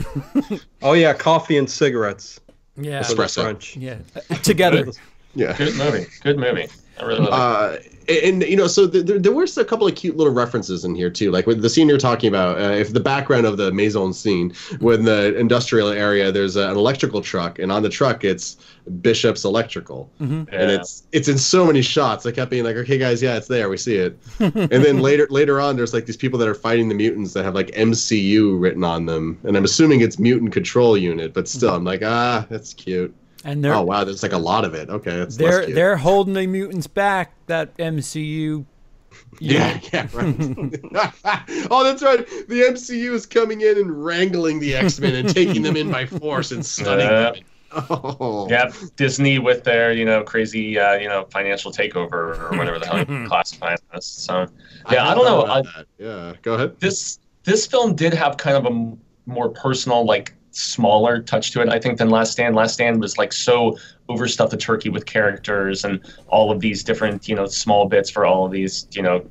Oh 0.82 0.94
yeah, 0.94 1.13
coffee 1.13 1.58
and 1.58 1.70
cigarettes 1.70 2.39
Yeah, 2.76 3.04
for 3.04 3.13
the 3.15 3.24
Espresso. 3.24 3.41
French. 3.44 3.78
yeah, 3.78 3.98
together. 4.44 4.88
Yeah. 5.36 5.56
Good 5.58 5.76
movie. 5.78 6.08
Good 6.24 6.38
movie. 6.38 6.67
I 7.00 7.04
really 7.04 7.22
love 7.22 7.74
it. 7.74 7.86
Uh, 7.88 7.88
and 8.26 8.44
you 8.44 8.56
know, 8.58 8.67
so 8.67 8.88
th- 8.89 9.06
there, 9.06 9.20
there 9.20 9.32
were 9.32 9.46
a 9.58 9.65
couple 9.65 9.88
of 9.88 9.96
cute 9.96 10.17
little 10.17 10.34
references 10.34 10.84
in 10.84 10.96
here 10.96 11.10
too. 11.10 11.32
Like 11.32 11.46
with 11.48 11.62
the 11.62 11.70
scene 11.70 11.88
you're 11.88 11.98
talking 11.98 12.28
about, 12.28 12.60
uh, 12.60 12.74
if 12.74 12.91
the 12.94 13.00
background 13.00 13.46
of 13.46 13.58
the 13.58 13.72
mise 13.72 13.96
en 13.96 14.10
scène, 14.12 14.56
when 14.82 15.06
the 15.06 15.36
industrial 15.38 15.89
area, 15.89 16.32
there's 16.32 16.56
an 16.56 16.72
electrical 16.72 17.22
truck, 17.22 17.60
and 17.60 17.72
on 17.72 17.84
the 17.84 17.89
truck 17.89 18.24
it's 18.24 18.58
Bishop's 19.02 19.46
Electrical, 19.46 20.10
and 20.20 20.48
Yeah. 20.52 20.70
it's 20.70 21.04
it's 21.12 21.28
in 21.28 21.38
so 21.38 21.65
many 21.65 21.82
shots. 21.82 22.26
I 22.26 22.32
kept 22.32 22.52
being 22.52 22.63
like, 22.65 22.76
okay, 22.76 22.98
guys, 22.98 23.22
yeah, 23.22 23.38
it's 23.38 23.48
there, 23.48 23.70
we 23.70 23.78
see 23.78 23.96
it. 23.96 24.17
and 24.39 24.70
then 24.70 25.00
later 25.00 25.28
later 25.30 25.62
on, 25.62 25.78
there's 25.78 25.94
like 25.94 26.06
these 26.08 26.17
people 26.17 26.38
that 26.39 26.48
are 26.48 26.56
fighting 26.56 26.89
the 26.89 26.96
mutants 26.96 27.34
that 27.34 27.44
have 27.46 27.56
like 27.56 27.67
MCU 27.72 28.60
written 28.60 28.84
on 28.84 29.06
them, 29.06 29.39
and 29.44 29.56
I'm 29.56 29.63
assuming 29.63 30.02
it's 30.02 30.20
Mutant 30.20 30.52
Control 30.52 30.98
Unit, 30.98 31.34
but 31.34 31.48
still, 31.48 31.74
I'm 31.74 31.84
like, 31.86 32.02
ah, 32.04 32.46
that's 32.50 32.74
cute. 32.74 33.15
And 33.44 33.64
they're 33.64 33.74
Oh 33.74 33.82
wow, 33.82 34.04
there's 34.04 34.24
like 34.24 34.34
a 34.34 34.38
lot 34.38 34.66
of 34.66 34.74
it. 34.76 34.90
Okay, 34.90 35.18
that's 35.18 35.36
they're 35.38 35.52
less 35.52 35.66
cute. 35.66 35.76
they're 35.76 35.98
holding 35.98 36.34
the 36.36 36.46
mutants 36.48 36.88
back. 36.88 37.34
That 37.48 37.76
MCU. 37.78 38.66
Yeah, 39.40 39.80
yeah, 39.92 40.08
right. 40.14 40.36
oh, 41.72 41.84
that's 41.84 42.02
right. 42.04 42.26
The 42.48 42.62
MCU 42.70 43.12
is 43.12 43.26
coming 43.26 43.62
in 43.62 43.78
and 43.78 44.06
wrangling 44.06 44.60
the 44.60 44.76
X 44.76 45.00
Men 45.00 45.16
and 45.16 45.28
taking 45.28 45.64
them 45.64 45.76
in 45.76 45.92
by 45.92 46.06
force 46.06 46.52
and 46.52 46.66
stunning 46.66 47.08
Yeah. 47.08 47.32
them. 47.32 47.36
Oh, 47.90 48.48
Yeah, 48.50 48.72
Disney 48.98 49.40
with 49.40 49.64
their 49.64 49.92
you 49.94 50.06
know 50.06 50.24
crazy 50.24 50.78
uh, 50.78 50.94
you 50.94 51.08
know 51.10 51.26
financial 51.30 51.72
takeover 51.72 52.38
or 52.52 52.58
whatever 52.58 52.80
the 52.80 52.86
hell 52.86 53.00
you 53.00 53.28
classify 53.28 53.76
this. 53.94 54.06
So 54.06 54.48
yeah, 54.92 55.04
I, 55.04 55.08
hadn't 55.10 55.24
don't 55.24 55.26
know. 55.26 55.46
I. 55.46 55.64
Yeah, 55.98 56.34
go 56.42 56.54
ahead. 56.56 56.80
this 56.80 57.20
this 57.44 57.66
film 57.66 57.96
did 57.96 58.14
have 58.14 58.38
kind 58.38 58.56
of 58.58 58.66
a 58.66 59.30
more 59.30 59.50
personal, 59.50 60.06
like 60.06 60.34
smaller 60.52 61.22
touch 61.22 61.52
to 61.52 61.62
it. 61.62 61.70
I 61.70 61.80
think 61.80 61.98
than 61.98 62.10
Last 62.10 62.34
Stand. 62.34 62.56
Last 62.56 62.74
Stand 62.74 63.00
was 63.02 63.18
like 63.18 63.34
so 63.34 63.78
overstuffed 64.10 64.52
the 64.52 64.58
turkey 64.58 64.90
with 64.90 65.06
characters 65.06 65.84
and 65.86 66.00
all 66.28 66.52
of 66.52 66.60
these 66.60 66.84
different 66.84 67.28
you 67.28 67.36
know 67.36 67.46
small 67.46 67.88
bits 67.88 68.10
for 68.10 68.26
all 68.26 68.46
of 68.46 68.52
these 68.52 68.88
you 68.92 69.02
know 69.02 69.26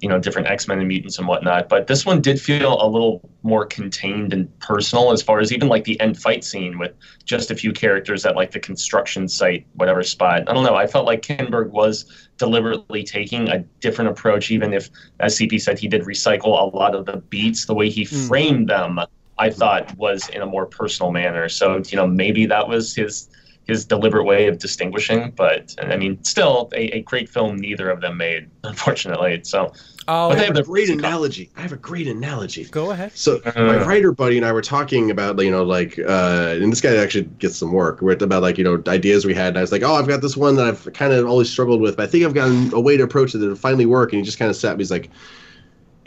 you 0.00 0.08
know 0.08 0.18
different 0.20 0.46
X-Men 0.46 0.78
and 0.78 0.86
mutants 0.86 1.18
and 1.18 1.26
whatnot. 1.26 1.68
But 1.68 1.86
this 1.88 2.06
one 2.06 2.20
did 2.20 2.40
feel 2.40 2.80
a 2.80 2.86
little 2.86 3.28
more 3.42 3.66
contained 3.66 4.32
and 4.32 4.46
personal 4.60 5.10
as 5.10 5.22
far 5.22 5.40
as 5.40 5.52
even 5.52 5.68
like 5.68 5.84
the 5.84 5.98
end 6.00 6.20
fight 6.20 6.44
scene 6.44 6.78
with 6.78 6.92
just 7.24 7.50
a 7.50 7.54
few 7.56 7.72
characters 7.72 8.24
at 8.24 8.36
like 8.36 8.50
the 8.52 8.60
construction 8.60 9.26
site, 9.26 9.66
whatever 9.74 10.02
spot. 10.04 10.48
I 10.48 10.54
don't 10.54 10.64
know. 10.64 10.76
I 10.76 10.86
felt 10.86 11.06
like 11.06 11.22
Kinberg 11.22 11.70
was 11.70 12.28
deliberately 12.36 13.02
taking 13.02 13.48
a 13.48 13.58
different 13.80 14.10
approach, 14.10 14.52
even 14.52 14.72
if, 14.72 14.88
as 15.18 15.36
CP 15.36 15.60
said, 15.60 15.78
he 15.80 15.88
did 15.88 16.02
recycle 16.02 16.46
a 16.60 16.76
lot 16.76 16.94
of 16.94 17.04
the 17.04 17.16
beats. 17.16 17.64
The 17.64 17.74
way 17.74 17.88
he 17.90 18.04
Mm. 18.04 18.28
framed 18.28 18.68
them, 18.68 19.00
I 19.38 19.50
thought, 19.50 19.96
was 19.96 20.28
in 20.28 20.42
a 20.42 20.46
more 20.46 20.66
personal 20.66 21.12
manner. 21.12 21.48
So 21.48 21.82
you 21.86 21.96
know 21.96 22.06
maybe 22.06 22.46
that 22.46 22.68
was 22.68 22.94
his 22.94 23.28
his 23.66 23.84
deliberate 23.84 24.24
way 24.24 24.48
of 24.48 24.58
distinguishing. 24.58 25.30
But 25.36 25.74
I 25.82 25.96
mean, 25.96 26.22
still 26.24 26.70
a, 26.74 26.98
a 26.98 27.02
great 27.02 27.28
film. 27.28 27.56
Neither 27.56 27.90
of 27.90 28.00
them 28.00 28.16
made, 28.16 28.48
unfortunately. 28.64 29.40
So 29.44 29.72
Oh, 30.10 30.30
But 30.30 30.38
I 30.38 30.40
they 30.40 30.46
have 30.46 30.56
have 30.56 30.64
a 30.64 30.66
great 30.66 30.88
analogy. 30.88 31.50
I 31.54 31.60
have 31.60 31.72
a 31.72 31.76
great 31.76 32.08
analogy. 32.08 32.64
go 32.64 32.92
ahead. 32.92 33.12
So 33.14 33.42
Uh. 33.44 33.52
my 33.56 33.76
writer 33.84 34.10
buddy 34.10 34.38
and 34.38 34.46
I 34.46 34.52
were 34.52 34.62
talking 34.62 35.10
about 35.10 35.38
you 35.42 35.50
know 35.50 35.62
like 35.64 35.98
uh, 35.98 36.56
and 36.58 36.72
this 36.72 36.80
guy 36.80 36.96
actually 36.96 37.24
gets 37.38 37.56
some 37.56 37.72
work. 37.72 38.00
We're 38.00 38.12
about 38.12 38.40
like 38.42 38.56
you 38.56 38.64
know 38.64 38.82
ideas 38.88 39.26
we 39.26 39.34
had. 39.34 39.48
And 39.48 39.58
I 39.58 39.60
was 39.60 39.70
like, 39.70 39.82
oh, 39.82 39.94
I've 39.94 40.08
got 40.08 40.22
this 40.22 40.34
one 40.36 40.56
that 40.56 40.66
I've 40.66 40.90
kind 40.94 41.12
of 41.12 41.26
always 41.26 41.50
struggled 41.50 41.82
with, 41.82 41.98
but 41.98 42.04
I 42.04 42.06
think 42.06 42.24
I've 42.24 42.32
gotten 42.34 42.72
a 42.72 42.80
way 42.80 42.96
to 42.96 43.02
approach 43.02 43.34
it 43.34 43.38
that'll 43.38 43.54
finally 43.54 43.84
work. 43.84 44.12
And 44.14 44.20
he 44.20 44.24
just 44.24 44.38
kind 44.38 44.48
of 44.50 44.56
sat 44.56 44.78
me. 44.78 44.80
He's 44.80 44.90
like, 44.90 45.10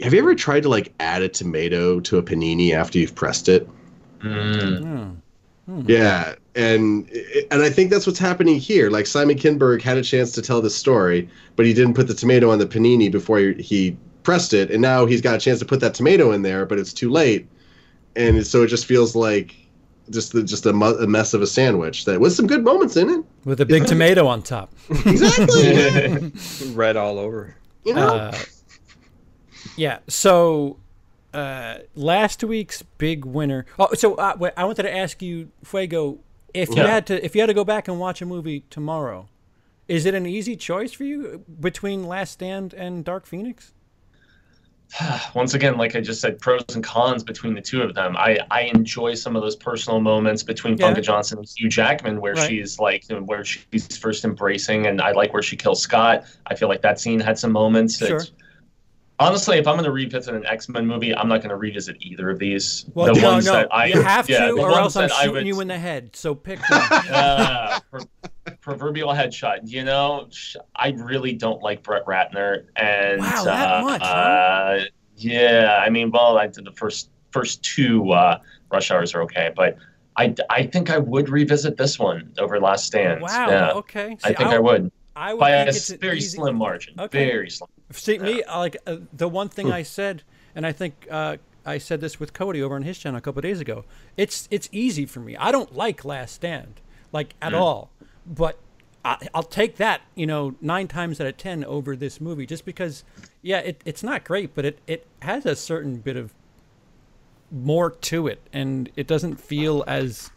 have 0.02 0.12
you 0.12 0.18
ever 0.20 0.34
tried 0.34 0.62
to 0.64 0.68
like 0.68 0.92
add 1.00 1.22
a 1.22 1.28
tomato 1.28 2.00
to 2.00 2.18
a 2.18 2.22
panini 2.22 2.72
after 2.74 2.98
you've 2.98 3.14
pressed 3.14 3.48
it? 3.48 3.68
mm, 4.20 5.16
Hmm. 5.66 5.82
Yeah, 5.86 6.34
and 6.56 7.08
and 7.52 7.62
I 7.62 7.70
think 7.70 7.90
that's 7.90 8.04
what's 8.04 8.18
happening 8.18 8.58
here. 8.58 8.90
Like 8.90 9.06
Simon 9.06 9.36
Kinberg 9.38 9.80
had 9.80 9.96
a 9.96 10.02
chance 10.02 10.32
to 10.32 10.42
tell 10.42 10.60
this 10.60 10.74
story, 10.74 11.28
but 11.54 11.66
he 11.66 11.72
didn't 11.72 11.94
put 11.94 12.08
the 12.08 12.14
tomato 12.14 12.50
on 12.50 12.58
the 12.58 12.66
panini 12.66 13.10
before 13.10 13.38
he, 13.38 13.52
he 13.62 13.96
pressed 14.24 14.52
it, 14.54 14.72
and 14.72 14.82
now 14.82 15.06
he's 15.06 15.20
got 15.20 15.36
a 15.36 15.38
chance 15.38 15.60
to 15.60 15.64
put 15.64 15.78
that 15.78 15.94
tomato 15.94 16.32
in 16.32 16.42
there, 16.42 16.66
but 16.66 16.80
it's 16.80 16.92
too 16.92 17.10
late, 17.10 17.46
and 18.16 18.44
so 18.44 18.64
it 18.64 18.66
just 18.68 18.86
feels 18.86 19.14
like 19.14 19.54
just 20.10 20.32
the, 20.32 20.42
just 20.42 20.66
a, 20.66 20.72
mu- 20.72 20.96
a 20.98 21.06
mess 21.06 21.32
of 21.32 21.42
a 21.42 21.46
sandwich 21.46 22.06
that 22.06 22.20
with 22.20 22.32
some 22.32 22.48
good 22.48 22.64
moments 22.64 22.96
in 22.96 23.08
it. 23.08 23.24
With 23.44 23.60
a 23.60 23.64
big 23.66 23.86
tomato 23.86 24.26
on 24.26 24.42
top. 24.42 24.72
Exactly. 24.90 26.32
Red 26.74 26.96
all 26.96 27.20
over. 27.20 27.54
you 27.84 27.94
know. 27.94 28.08
Uh, 28.16 28.36
yeah. 29.76 29.98
So 30.08 30.78
uh, 31.34 31.78
last 31.94 32.42
week's 32.44 32.82
big 32.98 33.24
winner. 33.24 33.66
Oh, 33.78 33.92
so 33.94 34.14
uh, 34.16 34.36
wait, 34.38 34.52
I 34.56 34.64
wanted 34.64 34.82
to 34.84 34.94
ask 34.96 35.22
you, 35.22 35.50
Fuego, 35.64 36.18
if 36.54 36.68
you 36.70 36.76
Yeah. 36.76 36.88
had 36.88 37.06
to, 37.06 37.24
if 37.24 37.34
you 37.34 37.40
had 37.40 37.46
to 37.46 37.54
go 37.54 37.64
back 37.64 37.88
and 37.88 37.98
watch 37.98 38.20
a 38.22 38.26
movie 38.26 38.64
tomorrow, 38.70 39.28
is 39.88 40.06
it 40.06 40.14
an 40.14 40.26
easy 40.26 40.56
choice 40.56 40.92
for 40.92 41.04
you 41.04 41.44
between 41.60 42.06
Last 42.06 42.32
Stand 42.32 42.74
and 42.74 43.04
Dark 43.04 43.26
Phoenix? 43.26 43.72
once 45.34 45.54
again, 45.54 45.78
like 45.78 45.96
I 45.96 46.00
just 46.00 46.20
said, 46.20 46.38
pros 46.38 46.62
and 46.74 46.84
cons 46.84 47.24
between 47.24 47.54
the 47.54 47.62
two 47.62 47.80
of 47.82 47.94
them. 47.94 48.14
I, 48.16 48.38
I 48.50 48.62
enjoy 48.74 49.14
some 49.14 49.36
of 49.36 49.42
those 49.42 49.56
personal 49.56 50.00
moments 50.00 50.42
between 50.42 50.76
Yeah. 50.76 50.92
Famke 50.92 51.02
Janssen 51.02 51.38
and 51.38 51.48
Hugh 51.56 51.68
Jackman, 51.70 52.20
where 52.20 52.34
Right. 52.34 52.48
she's 52.50 52.78
like, 52.78 53.04
where 53.08 53.42
she's 53.44 53.96
first 53.96 54.24
embracing, 54.24 54.86
and 54.86 55.00
I 55.00 55.12
like 55.12 55.32
where 55.32 55.42
she 55.42 55.56
kills 55.56 55.80
Scott. 55.80 56.24
I 56.46 56.54
feel 56.54 56.68
like 56.68 56.82
that 56.82 57.00
scene 57.00 57.20
had 57.20 57.38
some 57.38 57.52
moments. 57.52 57.96
Sure. 57.98 58.16
It's- 58.16 58.32
honestly, 59.22 59.58
if 59.58 59.66
I'm 59.66 59.74
going 59.74 59.84
to 59.84 59.92
revisit 59.92 60.34
an 60.34 60.44
X 60.46 60.68
Men 60.68 60.86
movie, 60.86 61.14
I'm 61.14 61.28
not 61.28 61.38
going 61.38 61.50
to 61.50 61.56
revisit 61.56 61.96
either 62.00 62.30
of 62.30 62.38
these. 62.38 62.86
Well, 62.94 63.14
the 63.14 63.20
no, 63.20 63.32
ones 63.32 63.46
no, 63.46 63.52
that 63.52 63.68
I 63.74 63.86
you 63.86 64.02
have 64.02 64.28
yeah, 64.28 64.46
to, 64.46 64.52
or 64.58 64.70
else 64.72 64.96
I'm 64.96 65.08
shooting 65.08 65.32
would- 65.32 65.46
you 65.46 65.60
in 65.60 65.68
the 65.68 65.78
head. 65.78 66.14
So 66.16 66.34
pick 66.34 66.58
one. 66.70 66.80
uh, 66.82 67.80
pro- 67.90 68.04
proverbial 68.60 69.10
headshot. 69.10 69.60
You 69.64 69.84
know, 69.84 70.28
I 70.76 70.90
really 70.90 71.34
don't 71.34 71.62
like 71.62 71.82
Brett 71.82 72.04
Ratner, 72.06 72.64
and 72.76 73.20
Wow, 73.20 73.44
that 73.44 73.72
uh, 73.80 73.84
much, 73.84 74.02
huh? 74.02 74.08
uh, 74.08 74.84
yeah, 75.16 75.82
I 75.84 75.90
mean, 75.90 76.10
well, 76.10 76.38
I 76.38 76.46
did 76.48 76.64
the 76.64 76.72
first 76.72 77.10
first 77.30 77.62
two 77.62 78.10
uh, 78.12 78.38
Rush 78.70 78.90
Hours 78.90 79.14
are 79.14 79.22
okay, 79.22 79.50
but 79.54 79.76
I, 80.16 80.34
I 80.50 80.64
think 80.66 80.90
I 80.90 80.98
would 80.98 81.30
revisit 81.30 81.76
this 81.78 81.98
one 81.98 82.32
over 82.38 82.60
Last 82.60 82.84
Stand. 82.86 83.22
wow. 83.22 83.48
yeah, 83.48 83.70
Okay. 83.72 84.16
I 84.24 84.32
think 84.34 84.50
I, 84.50 84.58
would 84.58 84.92
I 85.16 85.32
would 85.32 85.40
by 85.40 85.64
think 85.70 85.98
a 85.98 86.00
very 86.02 86.18
easy- 86.18 86.36
slim 86.36 86.56
margin. 86.56 86.94
Okay. 87.00 87.26
Very 87.26 87.48
slim. 87.50 87.70
See 87.92 88.18
me 88.18 88.42
like 88.46 88.76
uh, 88.86 88.96
the 89.12 89.28
one 89.28 89.48
thing 89.48 89.72
I 89.72 89.82
said, 89.82 90.22
and 90.54 90.66
I 90.66 90.72
think 90.72 91.06
uh, 91.10 91.36
I 91.64 91.78
said 91.78 92.00
this 92.00 92.18
with 92.18 92.32
Cody 92.32 92.62
over 92.62 92.74
on 92.74 92.82
his 92.82 92.98
channel 92.98 93.18
a 93.18 93.20
couple 93.20 93.42
days 93.42 93.60
ago. 93.60 93.84
It's 94.16 94.48
it's 94.50 94.68
easy 94.72 95.06
for 95.06 95.20
me. 95.20 95.36
I 95.36 95.52
don't 95.52 95.74
like 95.74 96.04
Last 96.04 96.34
Stand 96.34 96.80
like 97.12 97.34
at 97.40 97.54
all, 97.54 97.90
but 98.26 98.58
I, 99.04 99.28
I'll 99.34 99.42
take 99.42 99.76
that 99.76 100.02
you 100.14 100.26
know 100.26 100.54
nine 100.60 100.88
times 100.88 101.20
out 101.20 101.26
of 101.26 101.36
ten 101.36 101.64
over 101.64 101.96
this 101.96 102.20
movie 102.20 102.46
just 102.46 102.64
because 102.64 103.04
yeah 103.42 103.58
it, 103.58 103.80
it's 103.84 104.02
not 104.02 104.24
great, 104.24 104.54
but 104.54 104.64
it 104.64 104.78
it 104.86 105.06
has 105.20 105.46
a 105.46 105.56
certain 105.56 105.96
bit 105.96 106.16
of 106.16 106.32
more 107.50 107.90
to 107.90 108.26
it, 108.26 108.40
and 108.52 108.90
it 108.96 109.06
doesn't 109.06 109.36
feel 109.36 109.84
as 109.86 110.30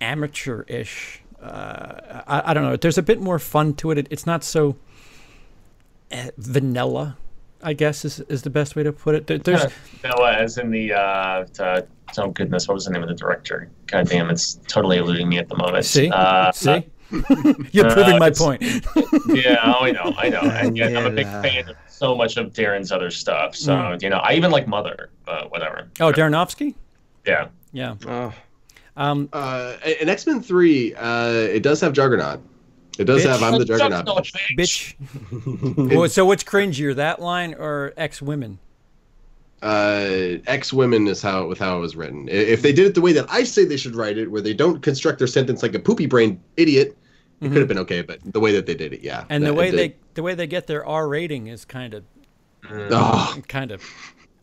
amateur-ish. 0.00 1.22
Uh, 1.40 2.22
I, 2.26 2.50
I 2.50 2.54
don't 2.54 2.64
know. 2.64 2.76
There's 2.76 2.98
a 2.98 3.02
bit 3.02 3.20
more 3.20 3.38
fun 3.38 3.74
to 3.74 3.90
it. 3.90 3.98
it 3.98 4.08
it's 4.10 4.26
not 4.26 4.42
so 4.42 4.76
vanilla, 6.36 7.16
I 7.62 7.72
guess 7.72 8.04
is 8.04 8.20
is 8.20 8.42
the 8.42 8.50
best 8.50 8.76
way 8.76 8.82
to 8.82 8.92
put 8.92 9.14
it. 9.14 9.26
There, 9.26 9.38
there's 9.38 9.66
Noah, 10.04 10.32
as 10.34 10.58
in 10.58 10.70
the 10.70 10.92
uh, 10.94 11.44
uh, 11.58 11.82
oh 12.18 12.28
goodness, 12.30 12.68
what 12.68 12.74
was 12.74 12.84
the 12.86 12.92
name 12.92 13.02
of 13.02 13.08
the 13.08 13.14
director? 13.14 13.70
God 13.86 14.08
damn, 14.08 14.30
it's 14.30 14.54
totally 14.68 14.98
eluding 14.98 15.28
me 15.28 15.38
at 15.38 15.48
the 15.48 15.56
moment. 15.56 15.84
see 15.84 16.10
uh, 16.10 16.52
see 16.52 16.86
you're 17.72 17.86
uh, 17.86 17.94
proving 17.94 18.18
my 18.18 18.30
point. 18.30 18.62
yeah, 19.28 19.58
oh, 19.64 19.84
I 19.84 19.92
know, 19.92 20.14
I 20.18 20.28
know, 20.28 20.40
and 20.42 20.76
yet 20.76 20.96
I'm 20.96 21.06
a 21.06 21.10
big 21.10 21.26
fan 21.26 21.68
of 21.70 21.76
so 21.88 22.14
much 22.14 22.36
of 22.36 22.52
Darren's 22.52 22.92
other 22.92 23.10
stuff. 23.10 23.56
So 23.56 23.72
Mm. 23.74 24.02
you 24.02 24.10
know, 24.10 24.18
I 24.18 24.34
even 24.34 24.50
like 24.50 24.68
Mother, 24.68 25.10
but 25.24 25.50
whatever. 25.50 25.88
Oh, 26.00 26.12
Darrenovsky. 26.12 26.74
Yeah, 27.26 27.48
Yeah. 27.72 27.96
Oh, 28.06 28.32
Um, 28.96 29.28
Uh, 29.32 29.74
in 30.00 30.08
X 30.08 30.26
Men 30.26 30.40
Three, 30.42 30.94
uh, 30.94 31.30
it 31.30 31.62
does 31.62 31.80
have 31.80 31.92
Juggernaut. 31.92 32.40
It 32.98 33.04
does 33.04 33.22
Bitch. 33.22 33.28
have 33.28 33.42
I'm 33.42 33.58
the 33.58 33.64
Juggernaut. 33.64 34.06
Juggernaut, 34.06 34.26
bitch. 34.56 34.94
Well, 35.96 36.08
so 36.08 36.24
what's 36.24 36.44
cringier, 36.44 36.94
that 36.96 37.20
line 37.20 37.54
or 37.54 37.92
ex 37.96 38.20
women? 38.20 38.58
uh, 39.62 40.38
X 40.46 40.72
women 40.72 41.06
is 41.08 41.20
how 41.22 41.46
with 41.46 41.58
how 41.58 41.76
it 41.76 41.80
was 41.80 41.96
written. 41.96 42.28
If 42.28 42.62
they 42.62 42.72
did 42.72 42.86
it 42.86 42.94
the 42.94 43.00
way 43.00 43.12
that 43.12 43.26
I 43.28 43.42
say 43.42 43.64
they 43.64 43.76
should 43.76 43.94
write 43.94 44.18
it, 44.18 44.30
where 44.30 44.40
they 44.40 44.54
don't 44.54 44.82
construct 44.82 45.18
their 45.18 45.26
sentence 45.26 45.62
like 45.62 45.74
a 45.74 45.78
poopy 45.78 46.06
brain 46.06 46.40
idiot, 46.56 46.96
it 47.40 47.48
could 47.48 47.58
have 47.58 47.68
been 47.68 47.78
okay. 47.78 48.02
But 48.02 48.20
the 48.24 48.40
way 48.40 48.52
that 48.52 48.66
they 48.66 48.74
did 48.74 48.92
it, 48.92 49.02
yeah. 49.02 49.20
Mm-hmm. 49.22 49.32
And 49.32 49.44
the 49.44 49.48
That- 49.48 49.54
way 49.54 49.70
they 49.70 49.88
did- 49.88 49.96
the 50.14 50.22
way 50.22 50.34
they 50.34 50.46
get 50.46 50.66
their 50.66 50.84
R 50.84 51.08
rating 51.08 51.46
is 51.46 51.64
kind 51.64 51.94
of 51.94 52.04
oh, 52.70 53.40
kind 53.48 53.70
of. 53.70 53.82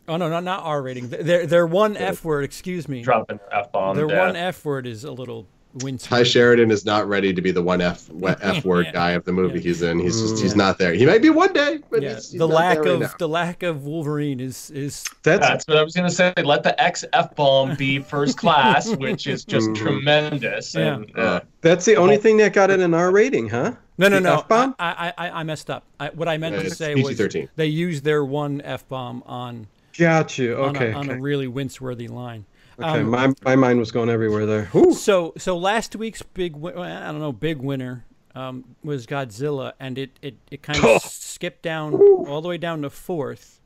Oh 0.07 0.17
no, 0.17 0.29
not 0.29 0.43
not 0.43 0.63
R 0.63 0.81
rating. 0.81 1.09
Their 1.09 1.45
their 1.45 1.67
one 1.67 1.97
F 1.97 2.23
word. 2.23 2.43
Excuse 2.43 2.87
me. 2.87 3.01
dropping 3.01 3.39
f 3.51 3.71
bomb. 3.71 3.95
Their 3.95 4.09
yeah. 4.09 4.27
one 4.27 4.35
F 4.35 4.63
word 4.63 4.85
is 4.85 5.03
a 5.03 5.11
little 5.11 5.47
winsome. 5.83 6.09
Tye 6.09 6.23
Sheridan 6.23 6.71
is 6.71 6.85
not 6.85 7.07
ready 7.07 7.33
to 7.33 7.41
be 7.41 7.51
the 7.51 7.61
one 7.61 7.81
F 7.81 8.09
F 8.41 8.63
word 8.65 8.85
Yeah. 8.87 8.91
guy 8.91 9.11
of 9.11 9.25
the 9.25 9.31
movie 9.31 9.55
Yeah. 9.59 9.63
he's 9.63 9.81
in. 9.81 9.99
He's 9.99 10.21
just 10.21 10.41
he's 10.41 10.55
not 10.55 10.77
there. 10.77 10.93
He 10.93 11.05
might 11.05 11.21
be 11.21 11.29
one 11.29 11.53
day, 11.53 11.79
but 11.89 12.01
Yeah, 12.01 12.15
he's, 12.15 12.31
he's 12.31 12.39
the 12.39 12.47
not 12.47 12.53
lack 12.55 12.81
there 12.83 12.93
of 12.93 12.99
now. 13.01 13.11
the 13.19 13.27
lack 13.27 13.63
of 13.63 13.85
Wolverine 13.85 14.39
is 14.39 14.71
is 14.71 15.03
that's 15.23 15.39
That's 15.45 15.67
what 15.67 15.77
I 15.77 15.83
was 15.83 15.93
gonna 15.95 16.09
say. 16.09 16.33
Let 16.43 16.63
the 16.63 16.79
X 16.81 17.03
f 17.13 17.35
bomb 17.35 17.75
be 17.75 17.99
first 18.13 18.37
class, 18.37 18.95
which 18.95 19.27
is 19.27 19.43
just 19.45 19.69
Mhm. 19.69 19.75
tremendous. 19.75 20.73
Yeah. 20.75 20.95
And, 20.95 21.17
uh, 21.17 21.41
that's 21.61 21.85
the 21.85 21.95
only 21.95 22.17
thing 22.17 22.37
that 22.37 22.53
got 22.53 22.69
it 22.69 22.79
an 22.79 22.93
R 22.93 23.11
rating, 23.11 23.49
huh? 23.49 23.73
no 23.97 24.07
no 24.09 24.17
The 24.17 24.21
no. 24.21 24.33
F-bomb? 24.39 24.75
I, 24.77 25.13
I 25.17 25.27
I 25.27 25.39
I 25.39 25.43
messed 25.43 25.69
up. 25.69 25.83
I, 25.99 26.09
what 26.09 26.27
I 26.27 26.37
meant 26.37 26.55
Yeah, 26.55 26.63
to 26.63 26.69
say 26.69 26.95
was 26.95 27.07
PG-13. 27.17 27.49
they 27.55 27.65
used 27.67 28.03
their 28.03 28.23
one 28.25 28.61
F 28.61 28.87
bomb 28.89 29.23
on 29.25 29.67
Got 29.97 30.37
you. 30.37 30.57
on, 30.61 30.75
Okay. 30.75 30.91
a, 30.91 30.95
on 30.95 31.09
okay. 31.09 31.17
a 31.17 31.21
really 31.21 31.47
wince-worthy 31.47 32.09
line. 32.09 32.43
Okay. 32.79 32.99
um, 33.01 33.09
my 33.09 33.33
my 33.43 33.55
mind 33.55 33.79
was 33.79 33.91
going 33.91 34.09
everywhere 34.09 34.45
there. 34.45 34.65
Whew. 34.65 34.93
So 34.93 35.33
so 35.37 35.57
last 35.57 35.95
week's 35.95 36.21
big 36.21 36.55
win- 36.55 36.77
I 36.77 37.11
don't 37.11 37.19
know 37.19 37.31
big 37.31 37.57
winner 37.57 38.05
um, 38.35 38.63
was 38.83 39.05
Godzilla, 39.05 39.73
and 39.79 39.97
it 39.97 40.11
it, 40.21 40.35
it 40.51 40.61
kind 40.61 40.83
of 40.83 41.01
skipped 41.03 41.61
down 41.61 41.93
all 41.95 42.41
the 42.41 42.49
way 42.49 42.57
down 42.57 42.81
to 42.83 42.89
fourth. 42.89 43.61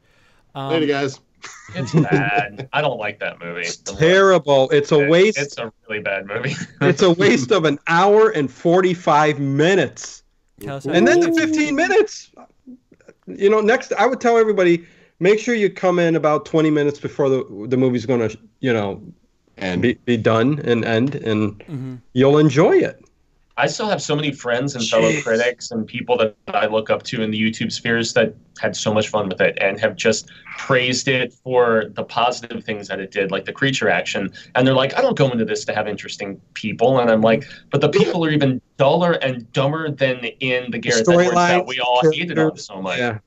Um, 0.56 0.70
Later, 0.72 0.86
guys. 0.88 1.20
it's 1.76 1.94
bad. 1.94 2.68
I 2.74 2.82
don't 2.82 3.00
like 3.00 3.20
that 3.20 3.40
movie. 3.40 3.62
It's 3.62 3.78
Terrible. 3.78 4.70
It's 4.72 4.92
a 4.92 5.08
waste. 5.08 5.38
It's 5.38 5.58
a 5.58 5.72
really 5.88 6.02
bad 6.02 6.26
movie. 6.28 6.56
it's 6.82 7.02
a 7.02 7.12
waste 7.12 7.52
of 7.52 7.66
an 7.66 7.80
hour 7.88 8.30
and 8.30 8.52
45 8.52 9.40
minutes. 9.40 10.24
tell 10.60 10.78
us 10.78 10.86
how- 10.86 10.92
And 10.92 11.08
then 11.08 11.20
the 11.20 11.32
15 11.32 11.76
minutes. 11.76 12.32
You 13.28 13.50
know, 13.50 13.62
next 13.62 13.94
I 13.94 14.06
would 14.08 14.20
tell 14.20 14.38
everybody 14.38 14.86
make 15.20 15.40
sure 15.40 15.56
you 15.56 15.70
come 15.70 16.00
in 16.00 16.16
about 16.16 16.46
20 16.46 16.70
minutes 16.70 17.00
before 17.00 17.30
the 17.30 17.44
the 17.68 17.78
movie's 17.78 18.06
going 18.06 18.28
to, 18.28 18.38
you 18.60 18.74
know, 18.74 19.02
And 19.58 19.82
be, 19.82 19.94
be 20.06 20.16
done 20.16 20.60
and 20.64 20.86
end 20.86 21.16
and 21.16 21.60
Mhm. 21.66 22.00
you'll 22.14 22.38
enjoy 22.38 22.78
it. 22.78 23.04
I 23.58 23.68
still 23.68 23.90
have 23.90 24.02
so 24.02 24.16
many 24.16 24.32
friends 24.32 24.74
and 24.76 24.88
fellow 24.88 25.12
Jeez. 25.12 25.22
critics 25.22 25.72
and 25.72 25.86
people 25.86 26.16
that 26.20 26.34
I 26.48 26.68
look 26.68 26.90
up 26.90 27.04
to 27.04 27.22
in 27.22 27.30
the 27.30 27.38
YouTube 27.38 27.74
spheres 27.74 28.14
that 28.14 28.34
had 28.58 28.74
so 28.74 28.94
much 28.94 29.10
fun 29.10 29.28
with 29.28 29.42
it 29.42 29.58
and 29.60 29.78
have 29.82 29.98
just 29.98 30.30
praised 30.58 31.10
it 31.10 31.34
for 31.44 31.92
the 31.94 32.04
positive 32.06 32.64
things 32.64 32.88
that 32.88 33.02
it 33.02 33.12
did, 33.12 33.32
like 33.32 33.44
the 33.44 33.52
creature 33.52 33.90
action. 33.90 34.32
And 34.56 34.66
they're 34.66 34.74
like, 34.74 34.98
I 34.98 35.02
don't 35.02 35.18
go 35.18 35.30
into 35.30 35.44
this 35.44 35.66
to 35.66 35.76
have 35.76 35.90
interesting 35.90 36.40
people. 36.54 37.00
And 37.02 37.12
I'm 37.12 37.20
like, 37.22 37.44
but 37.70 37.82
the 37.82 37.90
people 37.90 38.24
are 38.24 38.30
even 38.32 38.62
duller 38.78 39.14
and 39.22 39.52
dumber 39.52 39.92
than 39.92 40.24
in 40.40 40.72
the 40.72 40.78
Gareth 40.80 41.10
Edwards 41.10 41.32
that 41.36 41.66
we 41.68 41.82
all 41.82 42.00
hated 42.14 42.40
on 42.40 42.56
so 42.58 42.82
much. 42.82 42.98
Yeah. 43.00 43.18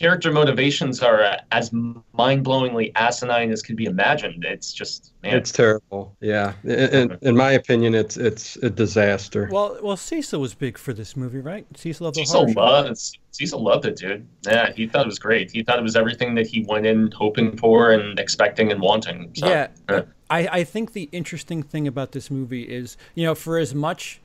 Character 0.00 0.32
motivations 0.32 1.02
are 1.02 1.22
uh, 1.22 1.36
as 1.52 1.70
mind-blowingly 1.72 2.90
asinine 2.94 3.52
as 3.52 3.60
could 3.60 3.76
be 3.76 3.84
imagined. 3.84 4.44
It's 4.44 4.72
just, 4.72 5.12
man. 5.22 5.36
It's 5.36 5.52
terrible. 5.52 6.16
Yeah. 6.20 6.54
In, 6.64 6.70
in, 6.70 7.18
in 7.20 7.36
my 7.36 7.52
opinion, 7.52 7.94
it's 7.94 8.16
it's 8.16 8.56
a 8.56 8.70
disaster. 8.70 9.48
well, 9.52 9.78
well, 9.82 9.98
Cecil 9.98 10.40
was 10.40 10.54
big 10.54 10.78
for 10.78 10.94
this 10.94 11.18
movie, 11.18 11.40
right? 11.40 11.66
Cecil 11.76 12.06
loved 12.06 12.16
the 12.16 12.24
Cecil 12.24 12.40
Horror 12.40 12.52
Show. 12.54 12.60
loved 12.60 13.18
Cecil 13.32 13.62
loved 13.62 13.84
it, 13.84 13.96
dude. 13.96 14.26
Yeah, 14.46 14.72
he 14.72 14.86
thought 14.86 15.02
it 15.02 15.06
was 15.06 15.18
great. 15.18 15.50
He 15.50 15.62
thought 15.62 15.78
it 15.78 15.82
was 15.82 15.96
everything 15.96 16.34
that 16.36 16.46
he 16.46 16.64
went 16.66 16.86
in 16.86 17.10
hoping 17.10 17.56
for 17.58 17.92
and 17.92 18.18
expecting 18.18 18.72
and 18.72 18.80
wanting. 18.80 19.30
So, 19.34 19.48
yeah, 19.48 19.68
uh, 19.88 20.02
I, 20.30 20.48
I 20.48 20.64
think 20.64 20.94
the 20.94 21.10
interesting 21.12 21.62
thing 21.62 21.86
about 21.86 22.12
this 22.12 22.30
movie 22.30 22.62
is, 22.62 22.96
you 23.14 23.24
know, 23.24 23.34
for 23.34 23.58
as 23.58 23.74
much 23.74 24.20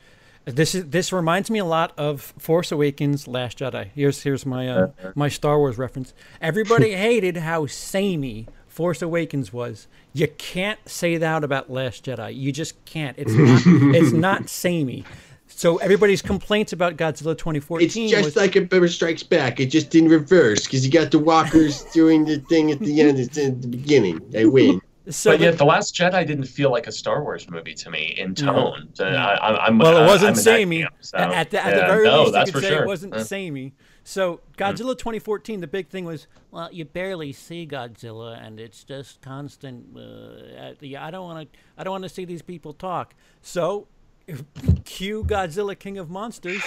this 0.46 0.76
is 0.76 0.86
this 0.90 1.12
reminds 1.12 1.50
me 1.50 1.60
a 1.60 1.66
lot 1.66 1.94
of 1.98 2.34
Force 2.38 2.72
Awakens, 2.72 3.28
Last 3.28 3.60
Jedi. 3.60 3.90
Here's 3.96 4.24
here's 4.24 4.46
my 4.46 4.70
uh, 4.70 4.92
my 5.16 5.28
Star 5.28 5.58
Wars 5.58 5.78
reference. 5.78 6.14
Everybody 6.40 6.92
hated 6.96 7.38
how 7.38 7.66
samey 7.66 8.48
Force 8.68 9.02
Awakens 9.02 9.52
was. 9.52 9.88
You 10.14 10.28
can't 10.28 10.80
say 10.86 11.18
that 11.18 11.44
about 11.44 11.70
Last 11.70 12.06
Jedi. 12.06 12.36
You 12.36 12.52
just 12.52 12.84
can't. 12.86 13.18
It's 13.18 13.34
not 13.34 13.62
it's 13.96 14.12
not 14.12 14.50
samey. 14.50 15.04
So 15.48 15.78
everybody's 15.78 16.22
complaints 16.22 16.74
about 16.74 16.98
Godzilla 16.98 17.38
2014 17.38 17.86
It's 17.86 18.26
was, 18.26 18.36
like 18.36 18.56
Empire 18.58 18.88
Strikes 18.88 19.24
Back. 19.24 19.60
It 19.60 19.68
just 19.68 19.96
in 19.96 20.10
reverse 20.10 20.66
because 20.66 20.86
you 20.86 20.92
got 20.92 21.12
the 21.12 21.20
walkers 21.20 21.84
doing 21.94 22.26
the 22.26 22.40
thing 22.40 22.72
at 22.72 22.80
the 22.80 23.02
end. 23.02 23.20
It's 23.20 23.38
in 23.38 23.62
the 23.62 23.68
beginning. 23.68 24.20
They 24.32 24.46
win. 24.46 24.82
So 25.10 25.32
but 25.32 25.40
the- 25.40 25.46
yet, 25.46 25.58
The 25.58 25.66
Last 25.66 25.96
Jedi 25.96 26.26
didn't 26.26 26.46
feel 26.46 26.72
like 26.72 26.88
a 26.88 26.92
Star 26.92 27.24
Wars 27.24 27.50
movie 27.50 27.74
to 27.76 27.90
me 27.90 28.16
in 28.18 28.34
tone. 28.36 28.90
So 28.94 29.10
No. 29.10 29.18
I, 29.18 29.50
I'm, 29.50 29.56
I'm, 29.60 29.78
Well, 29.78 29.98
it 29.98 30.04
uh, 30.04 30.08
wasn't 30.08 30.30
I'm 30.30 30.32
in 30.32 30.36
that 30.38 30.42
samey. 30.44 30.82
camp, 30.82 30.96
so, 31.02 31.18
at 31.18 31.52
the, 31.52 31.64
at 31.66 31.76
yeah, 31.76 31.82
the 31.82 31.88
very 31.94 32.06
no, 32.06 32.22
least, 32.22 32.34
that's 32.34 32.48
you 32.48 32.54
could 32.54 32.64
say 32.64 32.70
sure. 32.70 32.84
it 32.84 32.88
wasn't 32.88 33.14
Uh, 33.14 33.24
samey. 33.24 33.74
So 34.04 34.42
Godzilla 34.58 34.96
2014, 34.98 35.62
the 35.62 35.68
big 35.68 35.88
thing 35.90 36.06
was, 36.06 36.28
well, 36.52 36.70
you 36.72 36.86
barely 36.86 37.34
see 37.34 37.66
Godzilla, 37.66 38.40
and 38.46 38.60
it's 38.60 38.84
just 38.84 39.20
constant. 39.22 39.98
Uh, 39.98 40.74
I 41.00 41.10
don't 41.12 41.24
want 41.26 41.52
to. 41.52 41.60
I 41.78 41.84
don't 41.84 41.92
want 41.92 42.04
to 42.04 42.10
see 42.10 42.24
these 42.24 42.44
people 42.44 42.74
talk. 42.74 43.16
So, 43.42 43.88
cue 44.86 45.24
Godzilla, 45.24 45.78
King 45.78 45.98
of 45.98 46.10
Monsters, 46.12 46.62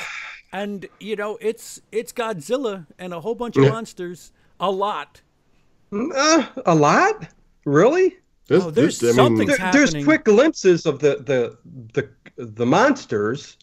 and 0.53 0.87
you 0.99 1.15
know 1.15 1.39
it's 1.41 1.81
it's 1.93 2.13
Godzilla 2.13 2.87
and 2.99 3.13
a 3.15 3.21
whole 3.21 3.37
bunch 3.37 3.57
of 3.57 3.69
monsters, 3.69 4.33
a 4.59 4.71
lot, 4.73 5.21
Uh, 5.93 6.45
a 6.67 6.75
lot, 6.75 7.29
really. 7.65 8.17
This- 8.49 8.65
Oh, 8.65 8.71
there's 8.71 8.99
this- 8.99 9.17
I 9.17 9.23
mean, 9.23 9.27
something- 9.39 9.47
There, 9.49 9.57
Things 9.73 9.93
there's 9.93 10.05
quick 10.05 10.25
glimpses 10.25 10.87
of 10.87 10.99
the 10.99 11.23
the 11.25 11.57
the 11.95 12.09
the 12.45 12.67
monsters, 12.67 13.57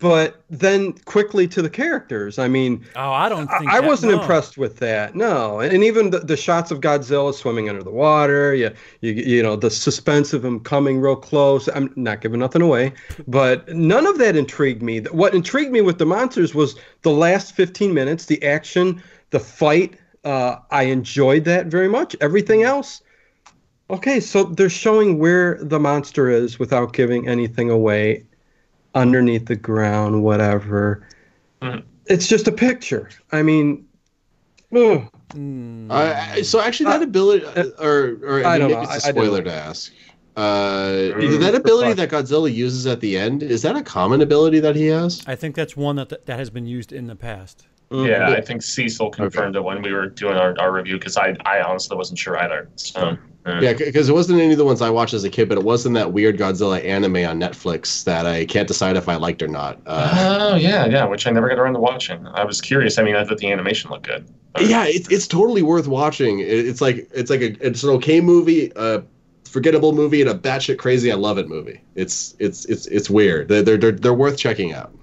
but 0.00 0.42
then 0.50 0.92
quickly 1.06 1.48
to 1.48 1.60
the 1.62 1.70
characters. 1.70 2.38
I 2.38 2.46
mean, 2.46 2.84
Oh, 2.94 3.10
I 3.10 3.28
don't 3.28 3.48
I, 3.50 3.58
think 3.58 3.70
I 3.72 3.80
that- 3.80 3.86
wasn't 3.88 4.12
no. 4.12 4.20
impressed 4.20 4.56
with 4.58 4.76
that. 4.78 5.14
No, 5.16 5.60
and, 5.60 5.72
and 5.72 5.82
even 5.82 6.10
the, 6.10 6.20
the 6.20 6.36
shots 6.36 6.70
of 6.70 6.80
Godzilla 6.80 7.32
swimming 7.34 7.68
under 7.68 7.82
the 7.82 7.90
water. 7.90 8.54
You, 8.54 8.70
you 9.00 9.12
you 9.12 9.42
know 9.42 9.56
the 9.56 9.70
suspense 9.70 10.32
of 10.34 10.44
him 10.44 10.60
coming 10.60 11.00
real 11.00 11.16
close. 11.16 11.68
I'm 11.74 11.90
not 11.96 12.20
giving 12.20 12.38
nothing 12.40 12.62
away, 12.62 12.92
but 13.26 13.68
none 13.74 14.06
of 14.06 14.18
that 14.18 14.36
intrigued 14.36 14.82
me. 14.82 15.00
What 15.00 15.34
intrigued 15.34 15.72
me 15.72 15.80
with 15.80 15.98
the 15.98 16.06
monsters 16.06 16.54
was 16.54 16.76
the 17.02 17.10
last 17.12 17.54
15 17.56 17.92
minutes, 17.94 18.26
the 18.26 18.42
action, 18.44 19.02
the 19.30 19.40
fight. 19.40 19.94
Uh, 20.24 20.56
I 20.70 20.82
enjoyed 20.84 21.44
that 21.44 21.66
very 21.68 21.88
much. 21.88 22.14
Everything 22.20 22.62
else. 22.62 23.00
Okay, 23.90 24.20
so 24.20 24.44
they're 24.44 24.68
showing 24.68 25.18
where 25.18 25.58
the 25.62 25.78
monster 25.80 26.28
is 26.28 26.58
without 26.58 26.92
giving 26.92 27.26
anything 27.26 27.70
away 27.70 28.24
underneath 28.94 29.46
the 29.46 29.56
ground, 29.56 30.22
whatever. 30.22 31.06
Mhm. 31.62 31.82
It's 32.06 32.26
just 32.26 32.46
a 32.48 32.52
picture. 32.52 33.08
I 33.32 33.42
mean, 33.42 33.84
ugh. 34.74 35.02
Mm. 35.34 35.90
Uh, 35.90 36.42
so 36.42 36.60
actually, 36.60 36.86
that 36.90 37.02
ability, 37.02 37.44
or 37.78 38.18
or 38.22 38.44
I 38.44 38.54
I 38.54 38.58
don't 38.58 38.68
maybe 38.70 38.74
know. 38.74 38.82
it's 38.82 39.04
a 39.04 39.06
I- 39.06 39.10
I 39.10 39.12
don't 39.12 39.24
spoiler 39.24 39.38
know. 39.42 39.50
to 39.50 39.54
ask. 39.54 39.92
Uh, 40.36 40.90
Mm. 41.16 41.40
that 41.40 41.54
ability 41.54 41.94
that 41.94 42.10
Godzilla 42.10 42.52
uses 42.52 42.86
at 42.86 43.00
the 43.00 43.18
end 43.18 43.42
is 43.42 43.62
that 43.62 43.74
a 43.76 43.82
common 43.82 44.20
ability 44.22 44.60
that 44.60 44.76
he 44.76 44.86
has? 44.86 45.20
I 45.26 45.34
think 45.34 45.56
that's 45.56 45.76
one 45.76 45.96
that 45.96 46.26
that 46.26 46.38
has 46.38 46.48
been 46.50 46.66
used 46.66 46.92
in 46.92 47.06
the 47.08 47.16
past. 47.16 47.66
Yeah, 47.90 48.28
I 48.30 48.40
think 48.40 48.62
Cecil 48.62 49.10
confirmed 49.10 49.56
it 49.56 49.64
when 49.64 49.80
we 49.82 49.92
were 49.92 50.08
doing 50.08 50.36
our, 50.36 50.54
our 50.60 50.72
review 50.72 50.98
because 50.98 51.16
I, 51.16 51.36
I 51.46 51.62
honestly 51.62 51.96
wasn't 51.96 52.18
sure 52.18 52.36
either. 52.38 52.68
So, 52.76 53.16
yeah. 53.46 53.72
Because 53.72 54.10
it 54.10 54.12
wasn't 54.12 54.40
any 54.40 54.52
of 54.52 54.58
the 54.58 54.64
ones 54.66 54.82
I 54.82 54.90
watched 54.90 55.14
as 55.14 55.24
a 55.24 55.30
kid, 55.30 55.48
but 55.48 55.56
it 55.56 55.64
wasn't 55.64 55.94
that 55.94 56.12
weird 56.12 56.36
Godzilla 56.36 56.84
anime 56.84 57.16
on 57.16 57.40
Netflix 57.40 58.04
that 58.04 58.26
I 58.26 58.44
can't 58.44 58.68
decide 58.68 58.96
if 58.98 59.08
I 59.08 59.16
liked 59.16 59.42
or 59.42 59.48
not. 59.48 59.80
Uh, 59.86 60.48
Oh 60.52 60.56
yeah, 60.56 60.84
yeah, 60.84 61.04
which 61.06 61.26
I 61.26 61.30
never 61.30 61.48
got 61.48 61.58
around 61.58 61.74
to 61.74 61.80
watching. 61.80 62.26
I 62.26 62.44
was 62.44 62.60
curious. 62.60 62.98
I 62.98 63.02
mean, 63.02 63.16
I 63.16 63.24
thought 63.24 63.38
the 63.38 63.50
animation 63.50 63.90
looked 63.90 64.06
good. 64.06 64.26
yeah, 64.60 64.84
it's 64.86 65.10
it's 65.10 65.26
totally 65.26 65.62
worth 65.62 65.86
watching. 65.86 66.40
It, 66.40 66.46
it's 66.48 66.80
like 66.82 67.08
it's 67.12 67.30
like 67.30 67.40
a 67.40 67.66
it's 67.66 67.82
an 67.84 67.90
okay 67.90 68.20
movie, 68.20 68.70
a 68.76 69.02
forgettable 69.44 69.92
movie, 69.94 70.20
and 70.20 70.28
a 70.28 70.34
batshit 70.34 70.78
crazy 70.78 71.10
I 71.10 71.14
love 71.14 71.38
it 71.38 71.48
movie. 71.48 71.80
It's 71.94 72.34
it's 72.38 72.66
it's 72.66 72.86
it's 72.86 73.08
weird. 73.08 73.48
They're 73.48 73.78
they're, 73.78 73.92
they're 73.92 74.12
worth 74.14 74.36
checking 74.36 74.74
out. 74.74 74.94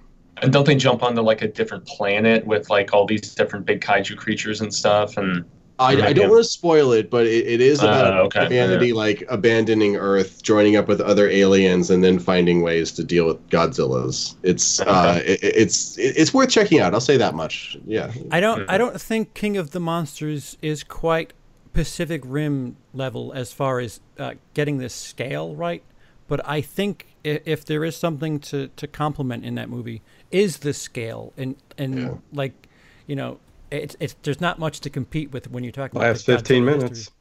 And 0.42 0.52
don't 0.52 0.66
they 0.66 0.76
jump 0.76 1.02
onto 1.02 1.22
like 1.22 1.42
a 1.42 1.48
different 1.48 1.86
planet 1.86 2.46
with 2.46 2.70
like 2.70 2.94
all 2.94 3.06
these 3.06 3.34
different 3.36 3.66
big 3.66 3.82
kaiju 3.82 4.18
creatures 4.18 4.62
and 4.62 4.74
stuff? 4.74 5.18
And 5.18 5.46
I, 5.80 6.02
I 6.02 6.14
don't 6.14 6.30
want 6.30 6.44
to 6.44 6.50
spoil 6.50 6.94
it, 6.94 7.10
but 7.10 7.26
it, 7.26 7.46
it 7.48 7.62
is 7.62 7.80
about 7.80 8.14
Uh, 8.14 8.22
okay, 8.24 8.44
humanity 8.44 8.94
like 8.94 9.26
abandoning 9.28 9.98
Earth, 9.98 10.42
joining 10.42 10.78
up 10.78 10.88
with 10.88 11.02
other 11.02 11.30
aliens, 11.30 11.90
and 11.90 12.04
then 12.04 12.18
finding 12.20 12.62
ways 12.62 12.92
to 12.94 13.04
deal 13.04 13.26
with 13.28 13.50
Godzillas. 13.50 14.36
It's 14.44 14.80
uh, 14.82 15.22
it, 15.26 15.40
it's 15.42 15.98
it's 15.98 16.34
worth 16.34 16.50
checking 16.50 16.80
out. 16.80 16.94
I'll 16.94 17.02
say 17.02 17.18
that 17.18 17.36
much. 17.36 17.78
Yeah. 17.86 18.12
I 18.32 18.40
don't. 18.40 18.70
I 18.70 18.78
don't 18.78 19.00
think 19.00 19.34
King 19.34 19.58
of 19.58 19.72
the 19.72 19.80
Monsters 19.80 20.58
is 20.62 20.84
quite 20.84 21.34
Pacific 21.74 22.22
Rim 22.24 22.78
level 22.94 23.34
as 23.34 23.52
far 23.52 23.80
as 23.80 24.00
uh, 24.18 24.36
getting 24.54 24.78
the 24.78 24.90
scale 24.90 25.56
right. 25.56 25.84
But 26.28 26.42
I 26.48 26.62
think 26.62 27.06
if, 27.24 27.42
if 27.46 27.66
there 27.66 27.84
is 27.84 27.96
something 27.96 28.40
to, 28.40 28.70
to 28.70 28.88
compliment 28.88 29.46
in 29.46 29.56
that 29.56 29.70
movie, 29.70 30.02
is 30.32 30.58
the 30.58 30.74
scale 30.74 31.34
and 31.38 31.56
and 31.78 31.98
Yeah. 32.00 32.14
like, 32.34 32.68
you 33.08 33.16
know, 33.16 33.40
it's 33.72 33.96
it's 34.00 34.16
there's 34.24 34.42
not 34.42 34.60
much 34.60 34.80
to 34.82 34.90
compete 34.90 35.32
with 35.32 35.50
when 35.50 35.64
you're 35.64 35.72
talking 35.72 36.00
last 36.00 36.28
about 36.28 36.40
the 36.46 36.54
15 36.54 36.64
Godzilla 36.64 36.66
minutes. 36.66 36.98
history. 37.00 37.12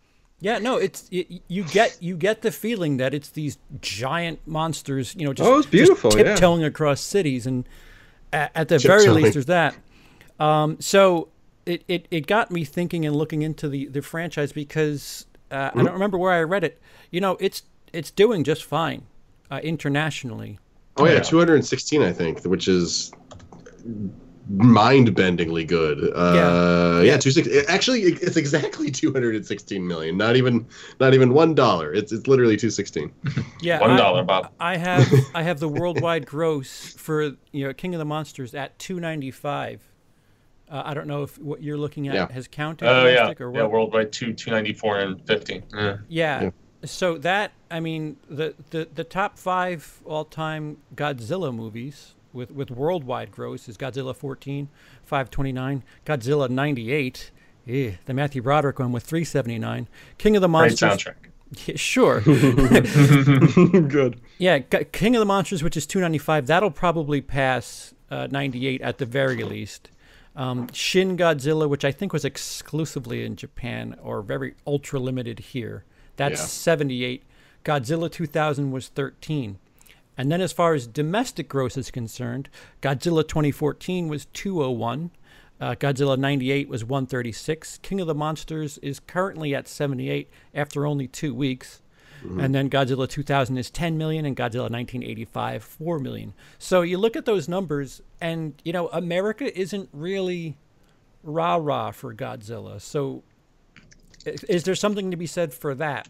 Yeah, 0.41 0.59
no, 0.59 0.77
it's 0.77 1.09
it, 1.11 1.43
you 1.49 1.65
get 1.65 1.97
you 2.01 2.17
get 2.17 2.43
the 2.43 2.51
feeling 2.53 2.99
that 2.99 3.15
it's 3.15 3.31
these 3.31 3.57
giant 3.81 4.41
monsters, 4.47 5.15
you 5.17 5.25
know, 5.25 5.33
just, 5.33 5.49
Oh, 5.49 5.59
it's 5.59 5.67
beautiful, 5.67 6.11
just 6.11 6.19
yeah. 6.19 6.33
tiptoeing 6.35 6.65
across 6.65 7.01
cities, 7.01 7.47
and 7.47 7.67
at, 8.33 8.51
at 8.55 8.69
the 8.69 8.79
very 8.79 9.09
least, 9.09 9.33
there's 9.35 9.47
that. 9.47 9.75
Um, 10.41 10.77
so 10.81 11.29
it, 11.65 11.83
it, 11.89 12.07
it 12.11 12.27
got 12.27 12.51
me 12.51 12.65
thinking 12.65 13.07
and 13.07 13.15
looking 13.17 13.41
into 13.43 13.69
the, 13.69 13.87
the 13.87 14.03
franchise 14.03 14.53
because 14.53 15.25
uh, 15.51 15.71
I 15.75 15.83
don't 15.83 15.93
remember 15.93 16.19
where 16.19 16.33
I 16.33 16.43
read 16.43 16.65
it. 16.65 16.79
You 17.11 17.21
know, 17.23 17.37
it's 17.41 17.63
it's 17.93 18.11
doing 18.11 18.45
just 18.45 18.65
fine 18.65 19.07
uh, 19.51 19.61
internationally. 19.63 20.59
Oh 20.97 21.07
yeah, 21.07 21.15
Yeah. 21.15 21.21
216, 21.21 22.03
I 22.03 22.13
think, 22.13 22.45
which 22.45 22.69
is 22.69 23.13
mind-bendingly 24.51 25.67
good. 25.67 26.13
Uh, 26.15 27.01
yeah, 27.03 27.13
Yeah. 27.13 27.17
two 27.19 27.31
six. 27.31 27.49
Actually, 27.69 28.03
it's 28.03 28.37
exactly 28.37 28.91
216 28.91 29.87
million. 29.87 30.17
Not 30.17 30.37
even 30.37 30.67
not 31.01 31.15
even 31.15 31.33
one 31.33 31.55
dollar. 31.55 31.93
It's 31.93 32.13
it's 32.13 32.27
literally 32.27 32.57
216. 32.57 33.11
Yeah, 33.61 33.81
one 33.81 33.91
I- 33.93 34.23
Bob. 34.23 34.53
I 34.61 34.77
have 34.77 35.13
I 35.35 35.43
have 35.43 35.61
the 35.61 35.69
worldwide 35.69 36.27
gross 36.27 36.95
for 36.97 37.23
you 37.53 37.67
know 37.67 37.73
King 37.73 37.95
of 37.95 37.99
the 37.99 38.05
Monsters 38.05 38.55
at 38.55 38.79
two 38.79 39.01
ninety 39.01 39.31
five. 39.31 39.83
Uh, 40.71 40.83
I 40.85 40.95
don't 40.95 41.07
know 41.07 41.23
if 41.23 41.39
what 41.39 41.63
you're 41.63 41.77
looking 41.77 42.09
at 42.09 42.15
Yeah. 42.15 42.33
has 42.33 42.49
counted 42.49 42.87
Oh 42.89 43.07
yeah, 43.07 43.15
domestic 43.15 43.41
or 43.41 43.55
yeah, 43.55 43.65
worldwide 43.67 44.13
two 44.13 44.33
two 44.35 44.51
ninety 44.51 44.73
four 44.75 44.99
and 44.99 45.25
fifty. 45.27 45.63
Yeah. 45.75 45.97
Yeah. 46.09 46.43
Yeah. 46.43 46.51
So 46.85 47.19
that 47.19 47.53
I 47.71 47.81
mean 47.81 48.17
the, 48.29 48.55
the, 48.71 48.89
the 48.95 49.05
top 49.05 49.39
five 49.39 50.01
all 50.05 50.25
time 50.25 50.79
Godzilla 50.95 51.55
movies 51.55 52.15
with, 52.33 52.51
with 52.51 52.71
worldwide 52.71 53.31
gross 53.31 53.69
is 53.69 53.77
Godzilla 53.77 54.15
14, 54.15 54.69
529, 55.05 55.83
Godzilla 56.05 56.51
98, 56.51 57.31
eh, 57.69 57.93
the 58.05 58.15
Matthew 58.15 58.43
Broderick 58.43 58.79
one 58.79 58.93
with 58.93 59.05
379, 59.05 59.89
King 60.19 60.37
of 60.37 60.43
the 60.43 60.49
Great 60.49 60.81
Monsters. 60.81 61.05
soundtrack. 61.05 61.15
Yeah, 61.67 61.77
sure. 61.77 62.21
Good. 63.89 64.21
yeah, 64.39 64.59
King 64.59 65.15
of 65.15 65.21
the 65.21 65.27
Monsters, 65.27 65.63
which 65.63 65.77
is 65.77 65.87
295, 65.87 66.49
that'll 66.49 66.73
probably 66.73 67.21
pass 67.21 67.95
uh, 68.11 68.27
98 68.29 68.81
at 68.81 68.99
the 68.99 69.07
very 69.07 69.45
least. 69.45 69.91
Um, 70.35 70.67
Shin 70.73 71.17
Godzilla, 71.17 71.69
which 71.69 71.85
I 71.85 71.93
think 71.93 72.13
was 72.13 72.25
exclusively 72.25 73.25
in 73.25 73.37
Japan 73.37 73.95
or 74.03 74.21
very 74.23 74.55
ultra 74.67 74.99
limited 74.99 75.39
here, 75.39 75.85
that's 76.17 76.41
Yeah. 76.41 76.47
78. 76.47 77.23
Godzilla 77.65 78.11
2000 78.11 78.71
was 78.71 78.89
13. 78.89 79.59
And 80.17 80.31
then 80.31 80.41
as 80.41 80.53
far 80.53 80.75
as 80.75 80.87
domestic 80.87 81.49
gross 81.49 81.77
is 81.77 81.91
concerned, 81.91 82.49
Godzilla 82.83 83.27
2014 83.27 84.09
was 84.09 84.27
201. 84.27 85.11
Uh, 85.61 85.75
Godzilla 85.75 86.17
98 86.19 86.69
was 86.69 86.85
136. 86.85 87.79
King 87.79 88.01
of 88.01 88.07
the 88.07 88.15
Monsters 88.15 88.79
is 88.79 89.01
currently 89.01 89.55
at 89.55 89.67
78 89.67 90.29
after 90.55 90.87
only 90.87 91.07
two 91.09 91.35
weeks. 91.35 91.81
And 92.41 92.55
then 92.55 92.71
Godzilla 92.71 93.07
2000 93.07 93.59
is 93.59 93.71
10 93.71 93.99
million, 93.99 94.25
and 94.25 94.35
Godzilla 94.35 94.71
1985 94.71 95.63
4 95.63 95.99
million. 95.99 96.33
So 96.59 96.81
you 96.81 96.97
look 96.97 97.17
at 97.17 97.27
those 97.27 97.51
numbers, 97.51 98.01
and 98.19 98.55
you 98.65 98.73
know 98.73 98.89
America 98.95 99.55
isn't 99.59 99.91
really 99.93 100.57
rah 101.23 101.57
rah 101.57 101.91
for 101.91 102.15
Godzilla. 102.15 102.81
So 102.81 103.25
is 104.27 104.65
there 104.65 104.75
something 104.75 105.11
to 105.11 105.17
be 105.17 105.27
said 105.27 105.53
for 105.53 105.75
that? 105.77 106.09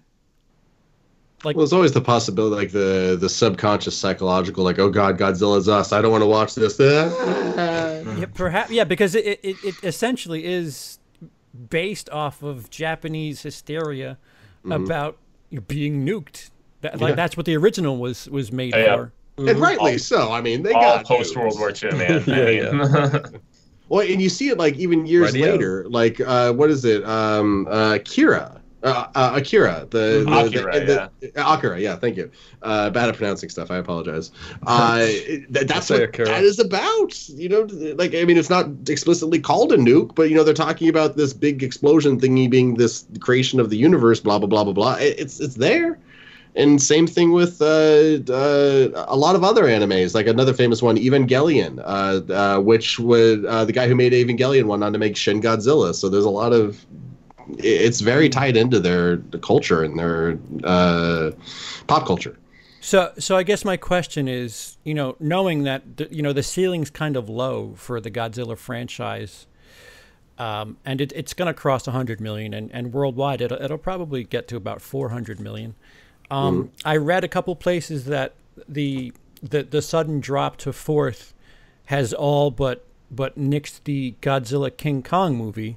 Like, 1.44 1.56
Well, 1.56 1.64
there's 1.64 1.72
always 1.72 1.92
the 1.92 2.00
possibility, 2.00 2.56
like 2.56 2.72
the 2.72 3.16
the 3.20 3.28
subconscious 3.28 3.96
psychological, 3.96 4.64
like, 4.64 4.78
oh 4.78 4.88
God, 4.88 5.18
Godzilla's 5.18 5.68
us. 5.68 5.92
I 5.92 6.00
don't 6.00 6.10
want 6.10 6.22
to 6.22 6.26
watch 6.26 6.54
this. 6.54 6.78
yeah, 6.78 8.26
perhaps, 8.32 8.70
yeah, 8.70 8.84
because 8.84 9.14
it, 9.14 9.40
it, 9.42 9.56
it 9.64 9.74
essentially 9.82 10.44
is 10.44 10.98
based 11.70 12.08
off 12.10 12.42
of 12.42 12.70
Japanese 12.70 13.42
hysteria 13.42 14.18
mm-hmm. 14.60 14.72
about 14.72 15.18
you 15.50 15.58
know, 15.58 15.64
being 15.68 16.06
nuked. 16.06 16.50
That, 16.80 17.00
like 17.00 17.10
Yeah. 17.10 17.16
that's 17.16 17.36
what 17.36 17.46
the 17.46 17.56
original 17.56 17.98
was 17.98 18.28
was 18.28 18.50
made 18.50 18.74
oh, 18.74 18.78
Yeah. 18.78 18.96
for. 18.96 19.12
and 19.50 19.58
rightly 19.60 19.98
so. 19.98 20.32
I 20.32 20.40
mean, 20.40 20.62
they 20.62 20.72
All 20.72 20.80
got 20.80 21.06
post 21.06 21.36
World. 21.36 21.58
War 21.58 21.70
II, 21.70 21.90
man. 21.92 22.24
Yeah, 22.26 22.70
I 22.70 23.08
mean, 23.08 23.40
Well, 23.88 24.06
and 24.06 24.20
you 24.20 24.28
see 24.28 24.48
it 24.48 24.58
like 24.58 24.76
even 24.76 25.06
years 25.06 25.32
Radio. 25.32 25.52
later, 25.52 25.84
like 25.88 26.20
uh, 26.20 26.52
what 26.52 26.70
is 26.70 26.84
it? 26.84 27.04
Um, 27.04 27.66
uh, 27.70 27.98
Kira. 27.98 28.60
Uh, 28.82 29.08
uh, 29.14 29.32
Akira, 29.36 29.86
the, 29.88 30.26
the, 30.28 30.44
Akira, 30.44 30.72
the, 30.84 31.10
the- 31.32 31.52
Akira, 31.54 31.80
yeah, 31.80 31.96
thank 31.96 32.18
you. 32.18 32.30
Uh, 32.60 32.90
bad 32.90 33.08
at 33.08 33.16
pronouncing 33.16 33.48
stuff. 33.48 33.70
I 33.70 33.78
apologize. 33.78 34.30
Uh, 34.66 35.06
th- 35.06 35.46
that's 35.66 35.88
what 35.88 36.02
Akira. 36.02 36.26
that 36.26 36.44
is 36.44 36.58
about. 36.58 37.26
You 37.30 37.48
know, 37.48 37.62
like 37.96 38.14
I 38.14 38.24
mean, 38.24 38.36
it's 38.36 38.50
not 38.50 38.66
explicitly 38.88 39.38
called 39.38 39.72
a 39.72 39.78
nuke, 39.78 40.14
but 40.14 40.28
you 40.28 40.34
know, 40.36 40.44
they're 40.44 40.52
talking 40.52 40.90
about 40.90 41.16
this 41.16 41.32
big 41.32 41.62
explosion 41.62 42.20
thingy 42.20 42.48
being 42.50 42.74
this 42.74 43.06
creation 43.20 43.58
of 43.58 43.70
the 43.70 43.76
universe. 43.78 44.20
Blah 44.20 44.38
blah 44.38 44.48
blah 44.48 44.64
blah 44.64 44.74
blah. 44.74 44.94
It, 44.96 45.18
it's 45.18 45.40
it's 45.40 45.54
there. 45.54 45.98
And 46.56 46.80
same 46.80 47.08
thing 47.08 47.32
with 47.32 47.60
uh, 47.60 48.20
uh, 48.32 49.06
a 49.08 49.16
lot 49.16 49.34
of 49.34 49.42
other 49.42 49.64
animes, 49.64 50.14
like 50.14 50.28
another 50.28 50.52
famous 50.52 50.80
one, 50.80 50.96
Evangelion, 50.96 51.80
uh, 51.80 52.32
uh, 52.32 52.60
which 52.60 52.98
would 53.00 53.44
uh, 53.44 53.64
the 53.64 53.72
guy 53.72 53.88
who 53.88 53.96
made 53.96 54.12
Evangelion 54.12 54.66
went 54.66 54.84
on 54.84 54.92
to 54.92 54.98
make 54.98 55.16
Shin 55.16 55.40
Godzilla. 55.40 55.94
So 55.94 56.08
there's 56.08 56.24
a 56.24 56.30
lot 56.30 56.52
of 56.52 56.84
it's 57.58 58.00
very 58.00 58.28
tied 58.28 58.56
into 58.56 58.80
their 58.80 59.18
culture 59.42 59.82
and 59.82 59.98
their 59.98 60.38
uh, 60.62 61.32
pop 61.86 62.06
culture. 62.06 62.38
So, 62.80 63.12
so 63.18 63.36
I 63.36 63.42
guess 63.42 63.64
my 63.64 63.76
question 63.76 64.28
is, 64.28 64.76
you 64.84 64.94
know, 64.94 65.16
knowing 65.18 65.64
that 65.64 65.96
the, 65.96 66.08
you 66.14 66.22
know 66.22 66.32
the 66.32 66.42
ceiling's 66.42 66.90
kind 66.90 67.16
of 67.16 67.28
low 67.28 67.74
for 67.76 68.00
the 68.00 68.10
Godzilla 68.10 68.56
franchise, 68.56 69.46
um, 70.38 70.76
and 70.84 71.00
it, 71.00 71.12
it's 71.16 71.34
going 71.34 71.46
to 71.46 71.54
cross 71.54 71.86
100 71.86 72.20
million, 72.20 72.54
and, 72.54 72.70
and 72.72 72.92
worldwide 72.92 73.40
it'll, 73.40 73.60
it'll 73.60 73.78
probably 73.78 74.22
get 74.22 74.46
to 74.48 74.56
about 74.56 74.82
400 74.82 75.40
million. 75.40 75.74
Um, 76.30 76.70
I 76.84 76.96
read 76.96 77.24
a 77.24 77.28
couple 77.28 77.54
places 77.56 78.06
that 78.06 78.34
the 78.68 79.12
the 79.42 79.62
the 79.62 79.82
sudden 79.82 80.20
drop 80.20 80.56
to 80.58 80.72
fourth 80.72 81.34
has 81.86 82.12
all 82.14 82.50
but 82.50 82.84
but 83.10 83.38
nixed 83.38 83.80
the 83.84 84.14
Godzilla 84.22 84.74
King 84.74 85.02
Kong 85.02 85.36
movie. 85.36 85.76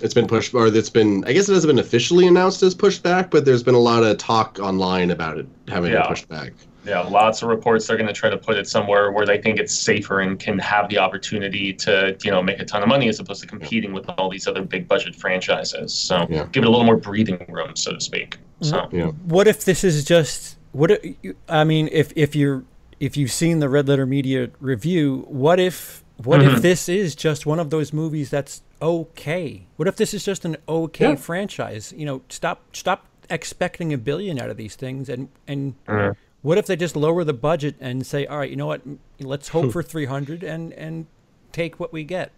It's 0.00 0.14
been 0.14 0.28
pushed, 0.28 0.54
or 0.54 0.68
it's 0.68 0.90
been. 0.90 1.24
I 1.26 1.32
guess 1.32 1.48
it 1.48 1.54
hasn't 1.54 1.70
been 1.74 1.78
officially 1.84 2.26
announced 2.26 2.62
as 2.62 2.74
pushed 2.74 3.02
back, 3.02 3.30
but 3.30 3.44
there's 3.44 3.62
been 3.64 3.74
a 3.74 3.80
lot 3.80 4.04
of 4.04 4.16
talk 4.18 4.58
online 4.60 5.10
about 5.10 5.38
it 5.38 5.46
having 5.66 5.90
Yeah. 5.92 6.02
been 6.02 6.08
pushed 6.08 6.28
back. 6.28 6.52
Yeah, 6.88 7.00
lots 7.00 7.42
of 7.42 7.48
reports 7.50 7.86
they're 7.86 7.98
going 7.98 8.06
to 8.06 8.14
try 8.14 8.30
to 8.30 8.38
put 8.38 8.56
it 8.56 8.66
somewhere 8.66 9.12
where 9.12 9.26
they 9.26 9.38
think 9.40 9.58
it's 9.58 9.78
safer 9.78 10.20
and 10.20 10.38
can 10.38 10.58
have 10.58 10.88
the 10.88 10.96
opportunity 10.98 11.72
to, 11.74 12.16
you 12.24 12.30
know, 12.30 12.42
make 12.42 12.60
a 12.60 12.64
ton 12.64 12.82
of 12.82 12.88
money 12.88 13.08
as 13.08 13.20
opposed 13.20 13.42
to 13.42 13.46
competing 13.46 13.92
with 13.92 14.08
all 14.16 14.30
these 14.30 14.46
other 14.46 14.62
big 14.62 14.88
budget 14.88 15.14
franchises. 15.14 15.92
So 15.92 16.26
Yeah. 16.30 16.46
give 16.50 16.62
it 16.64 16.66
a 16.66 16.70
little 16.70 16.86
more 16.86 16.96
breathing 16.96 17.44
room, 17.48 17.76
so 17.76 17.92
to 17.92 18.00
speak. 18.00 18.38
So 18.62 18.88
Yeah. 18.90 19.08
What 19.24 19.46
if 19.46 19.64
this 19.66 19.84
is 19.84 20.04
just 20.04 20.56
what? 20.72 20.90
If, 20.90 21.16
I 21.48 21.64
mean, 21.64 21.88
if 21.92 22.12
if 22.16 22.34
you're 22.34 22.64
if 23.00 23.16
you've 23.16 23.30
seen 23.32 23.60
the 23.60 23.68
Red 23.68 23.86
Letter 23.86 24.06
Media 24.06 24.48
review, 24.58 25.26
what 25.28 25.60
if 25.60 26.02
what 26.24 26.42
if 26.42 26.62
this 26.62 26.88
is 26.88 27.14
just 27.14 27.46
one 27.46 27.60
of 27.60 27.70
those 27.70 27.92
movies 27.92 28.30
that's 28.30 28.62
okay? 28.82 29.66
What 29.76 29.86
if 29.88 29.96
this 29.96 30.12
is 30.14 30.24
just 30.24 30.44
an 30.44 30.56
okay 30.68 31.10
Yeah. 31.10 31.14
franchise? 31.16 31.92
You 31.96 32.06
know, 32.06 32.22
stop 32.28 32.74
stop 32.74 33.04
expecting 33.30 33.92
a 33.92 33.98
billion 33.98 34.40
out 34.40 34.48
of 34.50 34.56
these 34.56 34.74
things, 34.74 35.08
and 35.08 35.28
and 35.46 35.74
Mhm. 35.86 36.16
What 36.42 36.58
if 36.58 36.66
they 36.66 36.76
just 36.76 36.96
lower 36.96 37.24
the 37.24 37.32
budget 37.32 37.76
and 37.80 38.06
say, 38.06 38.26
all 38.26 38.38
right, 38.38 38.50
you 38.50 38.56
know 38.56 38.66
what, 38.66 38.82
let's 39.18 39.48
hope 39.48 39.72
for 39.72 39.82
three 39.82 40.06
hundred 40.06 40.42
and 40.42 40.72
and 40.72 40.72
and 40.72 41.06
take 41.52 41.80
what 41.80 41.92
we 41.92 42.04
get. 42.04 42.32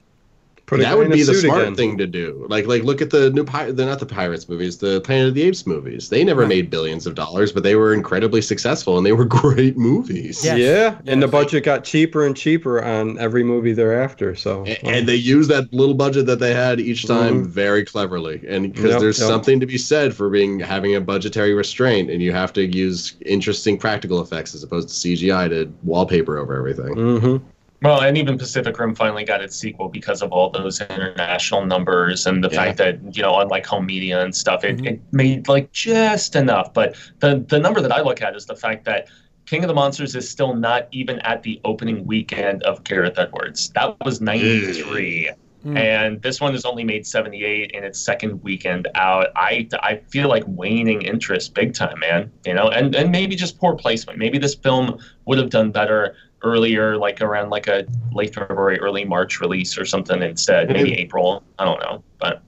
Put 0.66 0.80
that 0.80 0.96
would 0.96 1.10
be 1.10 1.24
the 1.24 1.34
smart 1.34 1.62
again. 1.62 1.74
thing 1.74 1.98
to 1.98 2.06
do. 2.06 2.46
Like, 2.48 2.66
like 2.66 2.84
look 2.84 3.02
at 3.02 3.10
the 3.10 3.30
new 3.30 3.42
Pi- 3.42 3.72
the 3.72 3.84
not 3.84 3.98
the 3.98 4.06
Pirates 4.06 4.48
movies, 4.48 4.78
the 4.78 5.00
Planet 5.00 5.28
of 5.28 5.34
the 5.34 5.42
Apes 5.42 5.66
movies. 5.66 6.08
They 6.10 6.22
never 6.22 6.46
made 6.46 6.70
billions 6.70 7.06
of 7.08 7.16
dollars, 7.16 7.50
but 7.50 7.64
they 7.64 7.74
were 7.74 7.92
incredibly 7.92 8.40
successful 8.40 8.96
and 8.96 9.04
they 9.04 9.12
were 9.12 9.24
great 9.42 9.76
movies. 9.76 10.44
Yeah. 10.44 10.54
Yeah, 10.56 10.98
and 11.06 11.20
the 11.20 11.26
budget 11.28 11.64
got 11.64 11.82
cheaper 11.82 12.24
and 12.24 12.36
cheaper 12.36 12.82
on 12.84 13.18
every 13.18 13.42
movie 13.42 13.72
thereafter. 13.72 14.36
So 14.36 14.64
A- 14.66 14.78
And 14.86 15.08
they 15.08 15.16
used 15.16 15.50
that 15.50 15.72
little 15.72 15.94
budget 15.94 16.26
that 16.26 16.38
they 16.38 16.54
had 16.54 16.78
each 16.80 17.04
time 17.06 17.42
Mhm. 17.44 17.46
very 17.48 17.84
cleverly, 17.84 18.40
and 18.46 18.72
because 18.72 18.90
Yep, 18.92 19.00
there's 19.00 19.18
yep. 19.18 19.28
something 19.28 19.58
to 19.58 19.66
be 19.66 19.78
said 19.78 20.14
for 20.14 20.30
being 20.30 20.60
having 20.60 20.94
a 20.94 21.00
budgetary 21.00 21.52
restraint, 21.54 22.10
and 22.10 22.22
you 22.22 22.30
have 22.32 22.52
to 22.52 22.64
use 22.66 23.14
interesting 23.26 23.76
practical 23.76 24.20
effects 24.20 24.54
as 24.54 24.62
opposed 24.62 24.88
to 24.88 24.94
CGI 24.94 25.48
to 25.48 25.68
wallpaper 25.82 26.38
over 26.38 26.54
everything. 26.56 26.94
hmm 26.94 27.36
Well, 27.82 28.02
and 28.02 28.18
even 28.18 28.36
Pacific 28.36 28.78
Rim 28.78 28.94
finally 28.94 29.24
got 29.24 29.40
its 29.40 29.56
sequel 29.56 29.88
because 29.88 30.20
of 30.20 30.32
all 30.32 30.50
those 30.50 30.80
international 30.82 31.64
numbers 31.64 32.26
and 32.26 32.44
the 32.44 32.50
Yeah. 32.50 32.64
fact 32.64 32.78
that 32.78 33.16
you 33.16 33.22
know, 33.22 33.38
unlike 33.40 33.64
home 33.64 33.86
media 33.86 34.22
and 34.22 34.34
stuff, 34.34 34.64
it, 34.64 34.76
Mhm. 34.78 34.86
it 34.86 35.00
made 35.12 35.48
like 35.48 35.72
just 35.72 36.36
enough. 36.36 36.74
But 36.74 36.94
the 37.20 37.44
the 37.48 37.58
number 37.58 37.80
that 37.80 37.92
I 37.92 38.02
look 38.02 38.20
at 38.20 38.36
is 38.36 38.44
the 38.46 38.56
fact 38.56 38.84
that 38.84 39.08
King 39.46 39.64
of 39.64 39.68
the 39.68 39.74
Monsters 39.74 40.14
is 40.14 40.28
still 40.28 40.54
not 40.54 40.88
even 40.92 41.18
at 41.20 41.42
the 41.42 41.58
opening 41.64 42.04
weekend 42.06 42.62
of 42.64 42.84
Gareth 42.84 43.18
Edwards. 43.18 43.70
That 43.70 43.96
was 44.04 44.20
ninety 44.20 44.72
three. 44.74 45.30
Mm. 45.66 45.76
And 45.76 46.22
this 46.22 46.40
one 46.40 46.52
has 46.54 46.64
only 46.64 46.84
made 46.84 47.06
78 47.06 47.72
in 47.72 47.84
its 47.84 48.00
second 48.00 48.42
weekend 48.42 48.88
out. 48.94 49.26
I, 49.36 49.68
I 49.82 49.96
feel 50.08 50.26
like 50.30 50.42
waning 50.46 51.02
interest 51.02 51.52
big 51.52 51.74
time, 51.74 51.98
man. 51.98 52.30
You 52.46 52.54
know, 52.54 52.68
and, 52.68 52.94
and 52.94 53.12
maybe 53.12 53.36
just 53.36 53.58
poor 53.58 53.76
placement. 53.76 54.18
Maybe 54.18 54.38
this 54.38 54.54
film 54.54 54.98
would 55.26 55.36
have 55.36 55.50
done 55.50 55.70
better 55.70 56.16
earlier, 56.42 56.96
like 56.96 57.20
around 57.20 57.50
like 57.50 57.66
a 57.66 57.86
late 58.12 58.34
February, 58.34 58.78
early 58.80 59.04
March 59.04 59.40
release 59.40 59.78
or 59.78 59.84
something 59.84 60.22
instead. 60.22 60.70
Maybe 60.70 60.94
April. 60.94 61.42
I 61.58 61.64
don't 61.64 61.80
know, 61.80 62.02
but 62.18 62.42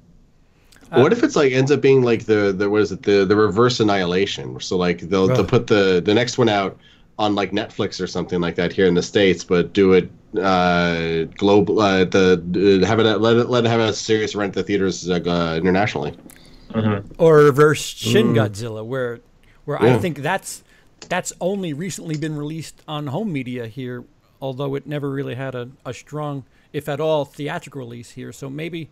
what 0.90 1.12
if 1.12 1.22
it's 1.22 1.36
like 1.36 1.52
ends 1.52 1.70
up 1.70 1.80
being 1.80 2.02
like 2.02 2.26
the 2.26 2.52
the 2.52 2.68
what 2.68 2.82
is 2.82 2.92
it 2.92 3.02
the 3.02 3.24
the 3.24 3.36
reverse 3.36 3.80
annihilation? 3.80 4.60
So 4.60 4.76
like 4.76 5.00
they'll 5.00 5.26
they'll 5.26 5.44
put 5.44 5.66
the 5.66 6.02
the 6.04 6.12
next 6.12 6.38
one 6.38 6.48
out 6.48 6.78
on 7.18 7.34
like 7.34 7.52
Netflix 7.52 8.00
or 8.00 8.06
something 8.06 8.40
like 8.40 8.56
that 8.56 8.72
here 8.72 8.86
in 8.86 8.94
the 8.94 9.02
states, 9.02 9.44
but 9.44 9.72
do 9.72 9.92
it 9.92 10.10
uh 10.38 11.24
global 11.36 11.80
uh, 11.80 12.04
the 12.04 12.80
uh, 12.82 12.86
have 12.86 12.98
it 12.98 13.04
let 13.04 13.36
it 13.36 13.48
let 13.48 13.64
it 13.64 13.68
have 13.68 13.80
a 13.80 13.92
serious 13.92 14.34
rent 14.34 14.50
at 14.50 14.54
the 14.54 14.62
theaters 14.62 15.08
uh, 15.08 15.14
uh, 15.14 15.56
internationally. 15.56 16.16
mhm. 16.70 17.04
or 17.18 17.38
reverse 17.38 17.82
Shin 17.82 18.34
Godzilla, 18.34 18.84
where 18.84 19.20
where 19.64 19.82
I 19.82 19.98
think 19.98 20.18
that's 20.18 20.62
that's 21.08 21.32
only 21.40 21.72
recently 21.72 22.16
been 22.16 22.36
released 22.36 22.82
on 22.88 23.08
home 23.08 23.32
media 23.32 23.66
here, 23.66 24.04
although 24.40 24.74
it 24.74 24.86
never 24.86 25.10
really 25.10 25.34
had 25.34 25.54
a, 25.54 25.70
a 25.84 25.94
strong, 25.94 26.44
if 26.72 26.88
at 26.88 27.00
all, 27.00 27.24
theatrical 27.24 27.80
release 27.80 28.12
here. 28.12 28.32
So 28.32 28.48
maybe 28.48 28.90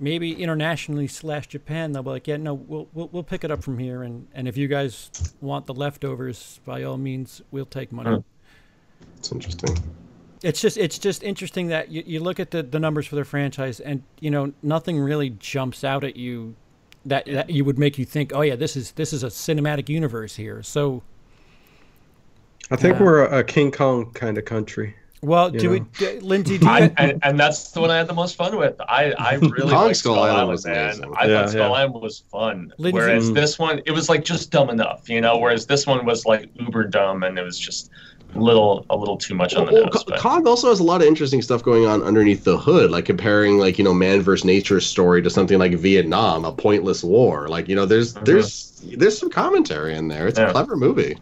maybe 0.00 0.40
internationally 0.40 1.08
slash 1.08 1.48
Japan 1.48 1.92
they'll 1.92 2.02
be 2.02 2.10
like, 2.10 2.26
yeah, 2.26 2.36
no, 2.36 2.54
we'll 2.54 2.88
we'll, 2.92 3.08
we'll 3.08 3.22
pick 3.22 3.44
it 3.44 3.50
up 3.50 3.62
from 3.62 3.78
here, 3.78 4.02
and 4.02 4.26
and 4.34 4.48
if 4.48 4.56
you 4.56 4.68
guys 4.68 5.10
want 5.40 5.66
the 5.66 5.74
leftovers, 5.74 6.60
by 6.64 6.82
all 6.82 6.96
means, 6.96 7.42
we'll 7.50 7.66
take 7.66 7.92
money. 7.92 8.10
Mm. 8.10 8.24
It's 9.16 9.32
interesting. 9.32 9.76
It's 10.42 10.60
just 10.60 10.76
it's 10.76 10.98
just 10.98 11.22
interesting 11.22 11.68
that 11.68 11.90
you, 11.90 12.04
you 12.06 12.20
look 12.20 12.38
at 12.38 12.52
the, 12.52 12.62
the 12.62 12.78
numbers 12.78 13.06
for 13.06 13.16
the 13.16 13.24
franchise 13.24 13.80
and 13.80 14.02
you 14.20 14.30
know 14.30 14.52
nothing 14.62 14.98
really 14.98 15.30
jumps 15.30 15.82
out 15.82 16.04
at 16.04 16.16
you 16.16 16.54
that, 17.06 17.26
that 17.26 17.50
you 17.50 17.64
would 17.64 17.78
make 17.78 17.98
you 17.98 18.04
think 18.04 18.32
oh 18.34 18.42
yeah 18.42 18.54
this 18.54 18.76
is 18.76 18.92
this 18.92 19.12
is 19.12 19.24
a 19.24 19.28
cinematic 19.28 19.88
universe 19.88 20.36
here 20.36 20.62
so 20.62 21.02
I 22.70 22.76
think 22.76 22.98
Yeah. 22.98 23.04
we're 23.04 23.24
a, 23.26 23.38
a 23.38 23.44
King 23.44 23.70
Kong 23.70 24.12
kind 24.12 24.36
of 24.38 24.44
country. 24.44 24.94
well 25.22 25.52
You 25.52 25.58
do 25.60 25.70
we 25.70 25.80
know. 25.80 25.86
d- 25.98 26.20
Lindsay 26.20 26.58
do 26.58 26.66
you, 26.66 26.70
I, 26.78 26.92
and, 26.96 27.18
and 27.22 27.40
that's 27.40 27.70
the 27.72 27.80
one 27.80 27.90
I 27.90 27.96
had 27.96 28.06
the 28.08 28.14
most 28.14 28.36
fun 28.36 28.56
with. 28.56 28.76
I, 28.80 29.12
I 29.18 29.34
really 29.40 29.72
Kong 29.72 29.84
liked 29.86 29.96
Skull 29.96 30.14
Skull, 30.14 30.24
Island 30.24 30.36
Island, 30.38 30.50
was 30.50 30.64
man. 30.66 31.04
I 31.16 31.26
Yeah, 31.26 31.40
thought 31.40 31.50
Skull 31.50 31.70
yeah. 31.70 31.76
Island 31.82 32.02
was 32.02 32.18
fun. 32.30 32.72
Lindsay- 32.78 32.98
whereas 32.98 33.30
Mm. 33.30 33.34
this 33.34 33.58
one, 33.58 33.80
it 33.86 33.90
was 33.92 34.08
like 34.08 34.24
just 34.24 34.50
dumb 34.50 34.70
enough, 34.70 35.08
you 35.08 35.20
know. 35.20 35.38
Whereas 35.38 35.66
this 35.66 35.86
one 35.86 36.04
was 36.06 36.24
like 36.26 36.48
uber 36.54 36.84
dumb, 36.84 37.22
and 37.22 37.38
it 37.38 37.42
was 37.42 37.58
just 37.58 37.90
a 38.34 38.38
little 38.38 38.84
a 38.90 38.96
little 38.96 39.16
too 39.16 39.34
much 39.34 39.54
on 39.54 39.64
the 39.66 39.72
Well, 39.72 39.84
nose. 39.86 39.92
Co- 39.94 40.04
but- 40.06 40.20
Kong 40.20 40.46
also 40.46 40.68
has 40.68 40.80
a 40.80 40.84
lot 40.84 41.00
of 41.00 41.06
interesting 41.08 41.40
stuff 41.40 41.62
going 41.64 41.86
on 41.86 42.02
underneath 42.02 42.44
the 42.44 42.58
hood, 42.58 42.90
like 42.90 43.06
comparing 43.06 43.58
like 43.58 43.78
you 43.78 43.84
know 43.84 43.94
man 43.94 44.20
versus 44.20 44.44
nature 44.44 44.80
story 44.80 45.22
to 45.22 45.30
something 45.30 45.58
like 45.58 45.72
Vietnam, 45.74 46.44
a 46.44 46.52
pointless 46.52 47.02
war. 47.02 47.48
Like 47.48 47.68
you 47.68 47.74
know, 47.74 47.86
there's 47.86 48.12
Mhm. 48.14 48.24
there's 48.26 48.82
there's 48.96 49.18
some 49.18 49.30
commentary 49.30 49.96
in 49.96 50.06
there. 50.08 50.28
It's 50.28 50.38
Yeah. 50.38 50.48
a 50.48 50.52
clever 50.52 50.76
movie 50.76 51.16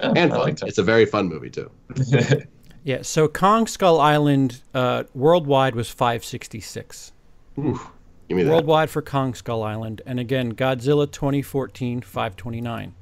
Yeah, 0.00 0.12
and 0.16 0.32
I 0.32 0.36
fun. 0.36 0.38
liked. 0.40 0.62
It's 0.64 0.78
a 0.78 0.82
very 0.82 1.06
fun 1.06 1.28
movie 1.28 1.50
too. 1.50 1.70
yeah 2.84 3.02
so 3.02 3.26
Kong 3.28 3.66
Skull 3.66 4.00
Island 4.00 4.62
uh, 4.74 5.04
worldwide 5.14 5.74
was 5.74 5.88
566 5.90 7.12
Ooh, 7.58 7.80
give 8.28 8.36
me 8.36 8.42
that. 8.44 8.50
worldwide 8.50 8.90
for 8.90 9.02
Kong 9.02 9.34
Skull 9.34 9.62
Island 9.62 10.02
and 10.06 10.20
again 10.20 10.54
Godzilla 10.54 11.10
2014 11.10 12.00
529 12.02 12.94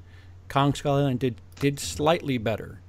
Kong 0.48 0.74
Skull 0.74 0.96
Island 0.96 1.20
did 1.20 1.36
did 1.60 1.78
slightly 1.80 2.38
better 2.38 2.80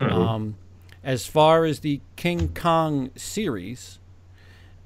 Um, 0.00 0.56
as 1.02 1.26
far 1.26 1.64
as 1.64 1.80
the 1.80 2.00
King 2.16 2.48
Kong 2.54 3.10
series, 3.16 3.98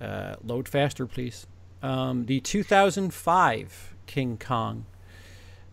uh, 0.00 0.36
load 0.44 0.68
faster, 0.68 1.06
please. 1.06 1.46
Um, 1.82 2.24
the 2.26 2.40
2005 2.40 3.94
King 4.06 4.38
Kong 4.38 4.86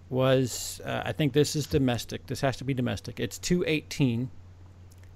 was, 0.10 0.82
uh, 0.84 1.03
I 1.05 1.12
think 1.12 1.34
this 1.34 1.55
is 1.55 1.68
domestic. 1.68 2.28
This 2.28 2.41
has 2.41 2.57
to 2.57 2.64
be 2.64 2.74
domestic. 2.74 3.20
It's 3.20 3.38
218. 3.38 4.32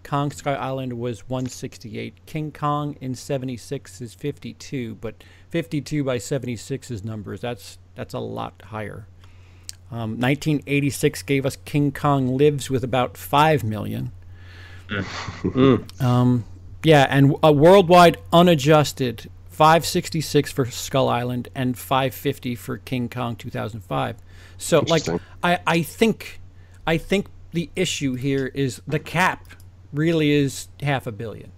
Kong 0.03 0.31
Skull 0.31 0.57
Island 0.57 0.99
was 0.99 1.27
168. 1.29 2.25
King 2.25 2.51
Kong 2.51 2.97
in 2.99 3.15
76 3.15 4.01
is 4.01 4.13
52, 4.13 4.95
but 4.95 5.23
52 5.49 6.03
by 6.03 6.17
76 6.17 6.91
is 6.91 7.03
numbers. 7.03 7.41
That's 7.41 7.77
that's 7.95 8.13
a 8.13 8.19
lot 8.19 8.61
higher. 8.65 9.07
Um, 9.91 10.19
1986 10.19 11.21
gave 11.23 11.45
us 11.45 11.55
King 11.55 11.91
Kong 11.91 12.35
Lives 12.35 12.69
with 12.69 12.83
about 12.83 13.15
5 13.15 13.63
million. 13.63 14.11
Um, 15.99 16.45
yeah, 16.83 17.07
and 17.09 17.35
a 17.41 17.51
worldwide 17.51 18.17
unadjusted 18.33 19.29
566 19.49 20.51
for 20.51 20.65
Skull 20.65 21.07
Island 21.07 21.47
and 21.55 21.77
550 21.77 22.55
for 22.55 22.79
King 22.79 23.07
Kong 23.07 23.35
2005. 23.35 24.17
So 24.57 24.83
like 24.87 25.07
I 25.43 25.59
I 25.65 25.81
think 25.81 26.39
I 26.87 26.97
think 26.97 27.27
the 27.51 27.69
issue 27.75 28.15
here 28.15 28.47
is 28.53 28.81
the 28.87 28.99
cap 28.99 29.45
really 29.93 30.31
is 30.31 30.67
half 30.81 31.07
a 31.07 31.11
billion. 31.11 31.51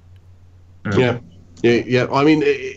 Yeah, 0.98 1.20
yeah, 1.64 1.82
yeah. 1.86 2.08
I 2.12 2.24
mean, 2.24 2.44
eh, 2.46 2.74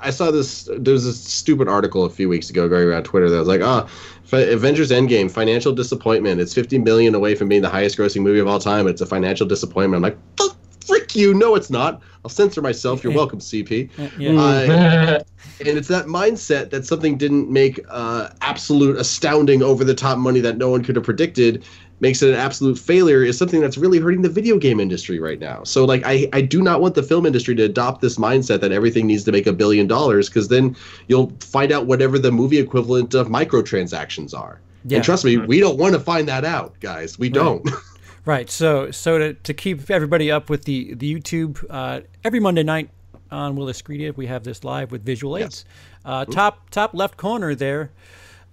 I 0.00 0.10
saw 0.10 0.30
this. 0.30 0.68
There 0.78 0.94
was 0.94 1.04
this 1.04 1.20
stupid 1.20 1.68
article 1.68 2.04
a 2.04 2.10
few 2.10 2.28
weeks 2.28 2.48
ago 2.48 2.68
going 2.68 2.88
around 2.88 3.02
Twitter 3.04 3.28
that 3.28 3.38
was 3.38 3.48
like, 3.48 3.60
"Ah, 3.60 3.86
fi- 4.22 4.40
Avengers 4.50 4.90
Endgame 4.90 5.30
financial 5.30 5.74
disappointment. 5.74 6.40
It's 6.40 6.54
50 6.54 6.78
million 6.78 7.14
away 7.14 7.34
from 7.34 7.48
being 7.48 7.62
the 7.62 7.68
highest-grossing 7.68 8.22
movie 8.22 8.38
of 8.38 8.46
all 8.46 8.58
time. 8.60 8.86
It's 8.86 9.02
a 9.02 9.06
financial 9.06 9.46
disappointment." 9.46 9.96
I'm 9.96 10.02
like, 10.02 10.18
"Fuck, 10.38 10.56
frick 10.86 11.14
you! 11.14 11.34
No, 11.34 11.54
it's 11.54 11.70
not. 11.70 12.00
I'll 12.24 12.30
censor 12.30 12.62
myself. 12.62 13.04
You're 13.04 13.12
welcome, 13.12 13.40
CP." 13.40 13.90
Uh, 13.98 14.08
yeah. 14.18 14.40
Uh, 14.40 15.22
and 15.60 15.76
it's 15.78 15.88
that 15.88 16.06
mindset 16.06 16.70
that 16.70 16.86
something 16.86 17.16
didn't 17.16 17.50
make 17.50 17.80
uh, 17.88 18.30
absolute 18.40 18.96
astounding 18.96 19.62
over 19.62 19.84
the 19.84 19.94
top 19.94 20.18
money 20.18 20.40
that 20.40 20.56
no 20.56 20.70
one 20.70 20.84
could 20.84 20.96
have 20.96 21.04
predicted 21.04 21.64
makes 22.00 22.22
it 22.22 22.30
an 22.30 22.36
absolute 22.36 22.78
failure 22.78 23.24
is 23.24 23.36
something 23.36 23.60
that's 23.60 23.76
really 23.76 23.98
hurting 23.98 24.22
the 24.22 24.28
video 24.28 24.56
game 24.58 24.78
industry 24.78 25.18
right 25.18 25.40
now. 25.40 25.64
So 25.64 25.84
like 25.84 26.02
I, 26.04 26.28
I 26.32 26.40
do 26.40 26.62
not 26.62 26.80
want 26.80 26.94
the 26.94 27.02
film 27.02 27.26
industry 27.26 27.54
to 27.56 27.64
adopt 27.64 28.00
this 28.00 28.18
mindset 28.18 28.60
that 28.60 28.72
everything 28.72 29.06
needs 29.06 29.24
to 29.24 29.32
make 29.32 29.46
a 29.46 29.52
billion 29.52 29.86
dollars 29.86 30.28
because 30.28 30.48
then 30.48 30.76
you'll 31.08 31.32
find 31.40 31.72
out 31.72 31.86
whatever 31.86 32.18
the 32.18 32.30
movie 32.30 32.58
equivalent 32.58 33.14
of 33.14 33.28
microtransactions 33.28 34.38
are. 34.38 34.60
Yeah. 34.84 34.96
And 34.96 35.04
trust 35.04 35.24
me, 35.24 35.38
we 35.38 35.58
don't 35.60 35.76
want 35.76 35.94
to 35.94 36.00
find 36.00 36.28
that 36.28 36.44
out, 36.44 36.78
guys. 36.80 37.18
We 37.18 37.28
don't. 37.28 37.68
Right. 38.24 38.50
So 38.50 38.90
so 38.90 39.16
to, 39.16 39.32
to 39.32 39.54
keep 39.54 39.88
everybody 39.88 40.30
up 40.30 40.50
with 40.50 40.64
the 40.64 40.92
the 40.92 41.14
YouTube 41.14 41.64
uh, 41.70 42.02
every 42.22 42.40
Monday 42.40 42.62
night 42.62 42.90
on 43.30 43.56
Willis 43.56 43.82
Credia, 43.82 44.16
we 44.16 44.26
have 44.26 44.44
this 44.44 44.64
live 44.64 44.90
with 44.92 45.04
visual 45.04 45.36
aids. 45.36 45.64
Uh, 46.04 46.24
top 46.24 46.70
top 46.70 46.94
left 46.94 47.16
corner 47.16 47.54
there, 47.54 47.90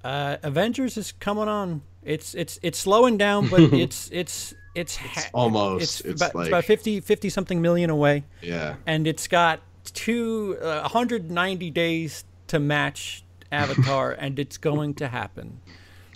uh, 0.03 0.37
Avengers 0.43 0.97
is 0.97 1.11
coming 1.13 1.47
on. 1.47 1.81
It's 2.03 2.35
it's 2.35 2.59
it's 2.61 2.77
slowing 2.77 3.17
down, 3.17 3.47
but 3.47 3.59
it's 3.73 4.09
it's 4.11 4.53
it's, 4.75 4.95
ha- 4.97 5.29
almost- 5.33 5.83
it's, 5.83 6.01
it's 6.01 6.21
about, 6.21 6.35
like- 6.35 6.43
it's 6.45 6.49
about 6.49 6.65
50 6.65 6.99
50 6.99 7.29
something 7.29 7.61
million 7.61 7.89
away, 7.89 8.25
yeah. 8.41 8.75
and 8.85 9.07
it's 9.07 9.27
got 9.27 9.61
two 9.93 10.57
uh, 10.61 10.81
190 10.81 11.71
days 11.71 12.25
to 12.47 12.59
match 12.59 13.23
Avatar, 13.51 14.11
and 14.19 14.37
it's 14.37 14.57
going 14.57 14.93
to 14.95 15.07
happen. 15.07 15.59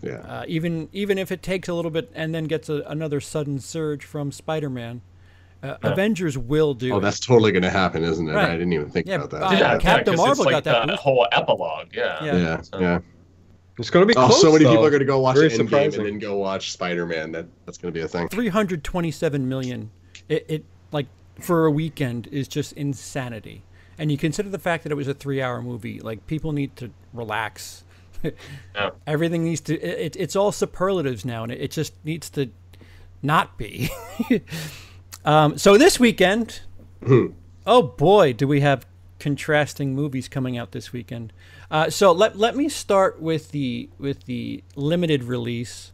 Yeah. 0.02 0.20
Uh, 0.20 0.46
even 0.48 0.90
even 0.94 1.18
if 1.18 1.32
it 1.32 1.42
takes 1.42 1.68
a 1.68 1.74
little 1.74 1.92
bit 1.92 2.12
and 2.14 2.34
then 2.34 2.46
gets 2.46 2.70
a, 2.70 2.84
another 2.88 3.20
sudden 3.20 3.60
surge 3.60 4.06
from 4.06 4.32
Spider-Man, 4.32 5.02
uh, 5.64 5.78
Avengers 5.84 6.38
will 6.38 6.74
do 6.74 6.94
oh, 6.94 6.98
it. 6.98 7.02
that's 7.02 7.20
totally 7.20 7.52
going 7.52 7.64
to 7.64 7.70
happen, 7.70 8.04
isn't 8.04 8.28
it? 8.30 8.34
Right. 8.34 8.50
I 8.50 8.54
didn't 8.54 8.74
even 8.74 8.90
think 8.90 9.08
Yeah, 9.08 9.16
about 9.16 9.30
that. 9.32 9.44
uh, 9.44 9.52
Yeah, 9.52 9.78
Captain 9.78 10.14
'cause 10.14 10.18
Marvel 10.18 10.44
it's 10.48 10.54
like 10.54 10.64
got 10.64 10.64
that 10.66 10.88
the 10.88 10.96
whole 10.96 11.28
epilogue. 11.32 11.88
Yeah. 11.94 12.24
Yeah. 12.24 12.36
yeah. 12.38 12.62
So- 12.62 12.80
yeah. 12.80 13.00
It's 13.78 13.90
going 13.90 14.06
to 14.06 14.14
be 14.14 14.18
Oh, 14.18 14.28
close. 14.28 14.42
so 14.42 14.52
many 14.52 14.66
though. 14.66 14.72
people 14.72 14.86
are 14.86 14.90
going 14.90 15.00
to 15.00 15.06
go 15.06 15.20
watch 15.20 15.38
Very 15.38 15.50
Endgame 15.50 15.56
surprising. 15.56 16.00
and 16.02 16.10
then 16.10 16.20
go 16.20 16.38
watch 16.38 16.72
Spider 16.74 17.06
Man. 17.06 17.32
That 17.32 17.46
that's 17.66 17.78
going 17.78 17.94
to 17.94 17.98
be 17.98 18.04
a 18.04 18.10
thing. 18.10 18.28
327 18.28 19.48
million. 19.48 19.90
It, 20.28 20.46
it 20.50 20.66
like 20.92 21.08
for 21.40 21.66
a 21.66 21.72
weekend 21.72 22.28
is 22.28 22.50
just 22.50 22.74
insanity. 22.74 23.64
And 23.98 24.12
you 24.12 24.18
consider 24.18 24.50
the 24.50 24.60
fact 24.60 24.84
that 24.84 24.92
it 24.92 24.96
was 24.96 25.08
a 25.08 25.14
three-hour 25.14 25.62
movie. 25.62 26.02
Like 26.02 26.28
people 26.28 26.52
need 26.52 26.76
to 26.78 26.92
relax. 27.14 27.84
Yeah. 28.76 28.90
Everything 29.08 29.46
needs 29.46 29.62
to. 29.62 29.80
It, 29.80 30.18
it's 30.18 30.36
all 30.36 30.52
superlatives 30.52 31.24
now, 31.24 31.44
and 31.44 31.52
it, 31.54 31.62
it 31.62 31.72
just 31.72 31.94
needs 32.04 32.30
to 32.32 32.50
not 33.24 33.58
be. 33.58 33.90
um, 35.26 35.58
so 35.58 35.78
this 35.78 36.00
weekend, 36.00 36.62
oh 37.66 37.82
boy, 37.82 38.34
do 38.34 38.48
we 38.48 38.62
have 38.62 38.86
contrasting 39.20 39.94
movies 39.94 40.28
coming 40.28 40.58
out 40.58 40.72
this 40.72 40.92
weekend. 40.94 41.32
Uh, 41.70 41.90
so 41.90 42.12
let 42.12 42.38
let 42.38 42.56
me 42.56 42.70
start 42.70 43.22
with 43.22 43.52
the 43.52 43.90
with 44.00 44.24
the 44.26 44.64
limited 44.76 45.24
release 45.24 45.92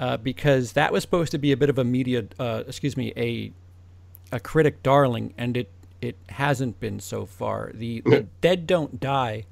uh, 0.00 0.16
because 0.16 0.72
that 0.72 0.92
was 0.92 1.02
supposed 1.02 1.30
to 1.30 1.38
be 1.38 1.52
a 1.52 1.56
bit 1.56 1.70
of 1.70 1.78
a 1.78 1.84
media, 1.84 2.24
uh, 2.38 2.64
excuse 2.66 2.96
me, 2.96 3.12
a 3.16 3.52
a 4.32 4.40
critic 4.40 4.82
darling, 4.82 5.34
and 5.38 5.56
it 5.56 5.70
it 6.00 6.16
hasn't 6.30 6.80
been 6.80 7.00
so 7.00 7.24
far. 7.26 7.70
The, 7.72 8.00
the 8.04 8.26
Dead 8.40 8.66
Don't 8.66 8.98
Die 9.00 9.44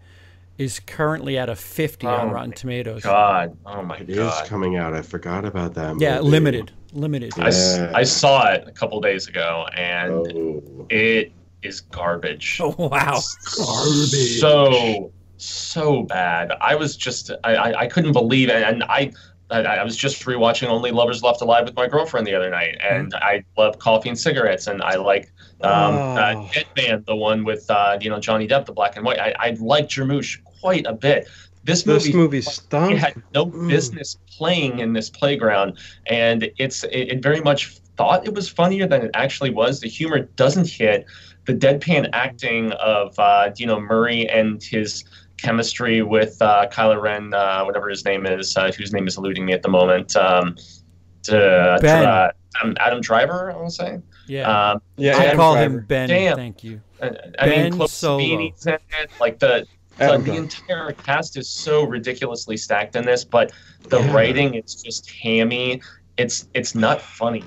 is 0.58 0.80
currently 0.80 1.38
at 1.38 1.48
a 1.48 1.56
50 1.56 2.06
on 2.06 2.28
Oh 2.28 2.32
Rotten 2.32 2.52
Tomatoes. 2.52 3.02
God. 3.02 3.56
Oh 3.64 3.82
my 3.82 3.96
It 3.96 4.10
is 4.10 4.16
God. 4.18 4.46
coming 4.46 4.76
out. 4.76 4.92
I 4.92 5.00
forgot 5.02 5.44
about 5.44 5.74
that. 5.74 5.98
Yeah, 5.98 6.20
limited, 6.20 6.72
limited. 6.92 7.32
Yeah. 7.36 7.90
I 7.94 8.02
saw 8.04 8.50
it 8.52 8.64
a 8.66 8.72
couple 8.72 9.00
days 9.00 9.26
ago, 9.28 9.66
and 9.76 10.12
Oh. 10.12 10.86
it 10.90 11.32
is 11.62 11.80
garbage. 11.80 12.58
Oh 12.60 12.74
wow! 12.78 13.20
Garbage. 13.56 14.40
So 14.40 15.12
so 15.36 16.02
bad. 16.04 16.52
I 16.60 16.74
was 16.74 16.96
just 16.96 17.30
I, 17.44 17.54
I, 17.54 17.80
I 17.80 17.86
couldn't 17.86 18.12
believe 18.12 18.48
it, 18.48 18.62
and 18.62 18.82
I. 18.84 19.12
I 19.50 19.58
I 19.60 19.84
was 19.84 19.96
just 19.98 20.22
rewatching 20.24 20.68
Only 20.68 20.92
Lovers 20.92 21.22
Left 21.22 21.42
Alive 21.42 21.64
with 21.66 21.76
my 21.76 21.86
girlfriend 21.86 22.26
the 22.26 22.34
other 22.34 22.48
night, 22.48 22.78
and 22.80 23.12
I 23.16 23.44
love 23.58 23.78
coffee 23.78 24.08
and 24.08 24.18
cigarettes, 24.18 24.66
and 24.66 24.80
I 24.82 24.94
like 24.96 25.30
um, 25.60 25.94
uh, 25.94 26.32
Oh. 26.36 26.50
Dead 26.54 26.64
Man, 26.74 27.04
the 27.06 27.14
one 27.16 27.44
with 27.44 27.70
uh, 27.70 27.98
you 28.00 28.08
know 28.08 28.18
Johnny 28.18 28.48
Depp, 28.48 28.64
the 28.64 28.72
black 28.72 28.96
and 28.96 29.04
white. 29.04 29.18
I, 29.18 29.34
I 29.38 29.50
like 29.60 29.88
Jarmusch 29.88 30.38
quite 30.60 30.86
a 30.86 30.94
bit. 30.94 31.28
This 31.64 31.86
movie, 31.86 32.06
This 32.06 32.14
movie 32.14 32.38
it 32.94 32.98
had 32.98 33.22
no 33.34 33.46
Mm. 33.46 33.68
business 33.68 34.18
playing 34.36 34.80
in 34.80 34.92
this 34.92 35.08
playground, 35.10 35.78
and 36.06 36.50
it's 36.58 36.82
it, 36.84 37.08
it 37.12 37.22
very 37.22 37.40
much 37.40 37.76
thought 37.96 38.26
it 38.26 38.34
was 38.34 38.48
funnier 38.48 38.86
than 38.88 39.02
it 39.02 39.10
actually 39.14 39.50
was. 39.50 39.80
The 39.80 39.88
humor 39.88 40.20
doesn't 40.36 40.68
hit. 40.68 41.04
The 41.44 41.54
deadpan 41.54 42.08
acting 42.12 42.72
of 42.72 43.16
uh, 43.18 43.50
you 43.56 43.66
know 43.66 43.78
Murray 43.80 44.28
and 44.28 44.62
his 44.62 45.04
chemistry 45.36 46.02
with 46.02 46.40
uh, 46.40 46.66
Kylo 46.72 47.00
Ren, 47.00 47.32
uh, 47.34 47.62
whatever 47.64 47.88
his 47.88 48.04
name 48.04 48.26
is, 48.26 48.56
uh, 48.56 48.70
whose 48.72 48.92
name 48.92 49.06
is 49.06 49.16
eluding 49.16 49.44
me 49.44 49.52
at 49.52 49.62
the 49.62 49.68
moment. 49.68 50.16
Um, 50.16 50.56
to, 51.24 51.78
Ben. 51.80 52.04
uh, 52.04 52.30
Adam, 52.60 52.76
Adam 52.80 53.00
Driver, 53.00 53.50
I 53.52 53.56
want 53.56 53.68
to 53.70 53.74
say. 53.74 53.98
Yeah, 54.26 54.70
Um, 54.72 54.82
yeah, 54.96 55.16
I 55.16 55.24
Adam 55.26 55.36
call 55.36 55.52
Driver. 55.54 55.78
him 55.78 55.84
Ben. 55.86 56.08
Damn. 56.08 56.36
Thank 56.36 56.64
you. 56.64 56.80
I, 57.00 57.06
I 57.38 57.46
Ben 57.46 57.62
mean, 57.64 57.72
Chloe 57.72 57.88
Solo. 57.88 58.18
Sevigny's 58.18 58.66
in 58.66 58.72
it. 58.74 59.10
Like 59.20 59.38
the 59.38 59.66
the, 59.98 60.04
Adam 60.04 60.22
the 60.22 60.26
Driver. 60.30 60.42
entire 60.42 60.92
cast 60.92 61.36
is 61.36 61.48
so 61.50 61.84
ridiculously 61.84 62.56
stacked 62.56 62.96
in 62.96 63.04
this, 63.04 63.24
but 63.24 63.52
the 63.88 63.98
Yeah. 64.00 64.12
writing 64.14 64.54
is 64.54 64.74
just 64.82 65.10
hammy. 65.10 65.80
It's 66.16 66.48
it's 66.54 66.74
not 66.74 67.00
funny. 67.00 67.44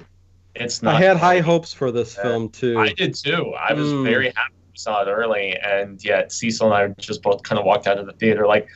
It's 0.56 0.82
not. 0.82 0.96
I 0.96 1.00
had 1.02 1.18
high 1.18 1.40
hopes 1.40 1.74
for 1.74 1.92
this 1.92 2.16
Yeah. 2.16 2.24
film 2.24 2.50
too. 2.50 2.80
I 2.80 2.94
did 2.94 3.14
too. 3.16 3.54
I 3.60 3.74
was 3.74 3.88
Mm. 3.88 4.04
very 4.06 4.28
happy 4.28 4.54
we 4.72 4.78
saw 4.78 5.02
it 5.04 5.08
early, 5.08 5.56
and 5.58 6.04
yet 6.04 6.32
Cecil 6.32 6.72
and 6.74 6.76
I 6.76 6.88
just 7.02 7.22
both 7.22 7.44
kind 7.44 7.60
of 7.60 7.66
walked 7.66 7.88
out 7.88 7.98
of 7.98 8.06
the 8.06 8.14
theater 8.14 8.46
like, 8.48 8.68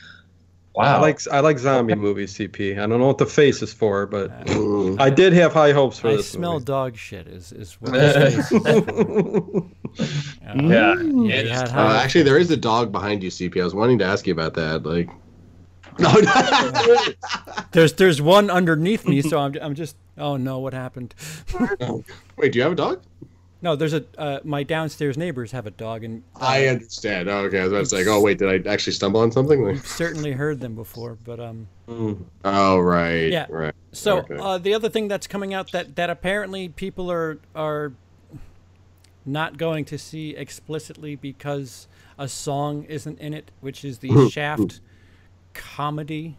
I 0.78 0.82
"Wow." 0.94 1.00
like 1.00 1.20
I 1.32 1.40
like 1.40 1.58
zombie 1.58 1.94
movies, 1.94 2.32
CP. 2.34 2.72
I 2.78 2.86
don't 2.86 3.00
know 3.00 3.06
what 3.06 3.18
the 3.18 3.26
face 3.26 3.60
is 3.62 3.72
for, 3.72 4.06
but 4.06 4.30
Mm. 4.46 5.00
I 5.00 5.10
did 5.10 5.32
have 5.32 5.52
high 5.52 5.72
hopes 5.72 5.98
for 5.98 6.08
I 6.08 6.16
this 6.16 6.30
smell 6.30 6.54
movie. 6.54 6.64
dog 6.66 6.96
shit. 6.96 7.26
Is 7.26 7.50
is 7.52 7.74
what 7.80 7.92
this 9.96 10.08
face 10.08 10.10
is. 10.10 10.36
Yeah, 10.42 10.54
yeah, 10.54 10.92
it 10.94 11.46
you 11.46 11.52
is 11.52 11.60
had 11.60 11.68
Uh, 11.70 11.92
actually, 12.02 12.22
there 12.24 12.38
is 12.38 12.50
a 12.50 12.56
dog 12.56 12.90
behind 12.92 13.22
you, 13.22 13.30
CP. 13.30 13.60
I 13.60 13.64
was 13.64 13.74
wanting 13.74 13.98
to 13.98 14.04
ask 14.04 14.26
you 14.26 14.32
about 14.32 14.54
that. 14.54 14.84
Like, 14.84 15.08
no, 15.98 16.12
There's 17.72 17.92
there's 17.94 18.22
one 18.22 18.50
underneath 18.50 19.06
me, 19.06 19.22
so 19.22 19.38
I'm 19.38 19.54
I'm 19.60 19.74
just. 19.74 19.96
Oh 20.18 20.36
no, 20.36 20.58
what 20.58 20.72
happened? 20.74 21.14
wait, 22.36 22.52
do 22.52 22.58
you 22.58 22.62
have 22.62 22.72
a 22.72 22.76
dog? 22.76 23.02
No, 23.62 23.76
there's 23.76 23.92
a 23.92 24.04
uh, 24.16 24.40
my 24.42 24.62
downstairs 24.62 25.18
neighbors 25.18 25.52
have 25.52 25.66
a 25.66 25.70
dog, 25.70 26.02
and 26.04 26.22
uh, 26.36 26.44
I 26.46 26.66
understand. 26.68 27.28
Oh, 27.28 27.38
okay, 27.40 27.60
I 27.60 27.64
was 27.64 27.72
about 27.72 27.80
to 27.80 27.86
say, 27.86 28.04
oh 28.08 28.20
wait, 28.20 28.38
did 28.38 28.66
I 28.66 28.70
actually 28.70 28.94
stumble 28.94 29.20
on 29.20 29.30
something? 29.32 29.62
Like, 29.62 29.84
certainly 29.84 30.32
heard 30.32 30.60
them 30.60 30.74
before. 30.74 31.18
But 31.24 31.40
um, 31.40 31.68
Mm. 31.88 32.22
oh 32.44 32.78
right, 32.78 33.30
Yeah. 33.30 33.46
right. 33.50 33.74
so 33.92 34.18
Okay. 34.18 34.36
uh, 34.38 34.58
the 34.58 34.72
other 34.74 34.88
thing 34.88 35.08
that's 35.08 35.26
coming 35.26 35.52
out 35.54 35.72
that 35.72 35.96
that 35.96 36.08
apparently 36.08 36.68
people 36.70 37.10
are 37.10 37.38
are 37.54 37.92
not 39.24 39.56
going 39.56 39.84
to 39.86 39.98
see 39.98 40.34
explicitly 40.36 41.16
because 41.16 41.88
a 42.18 42.28
song 42.28 42.84
isn't 42.84 43.18
in 43.18 43.34
it, 43.34 43.50
which 43.60 43.84
is 43.84 43.98
the 43.98 44.28
Shaft 44.32 44.80
comedy. 45.54 46.36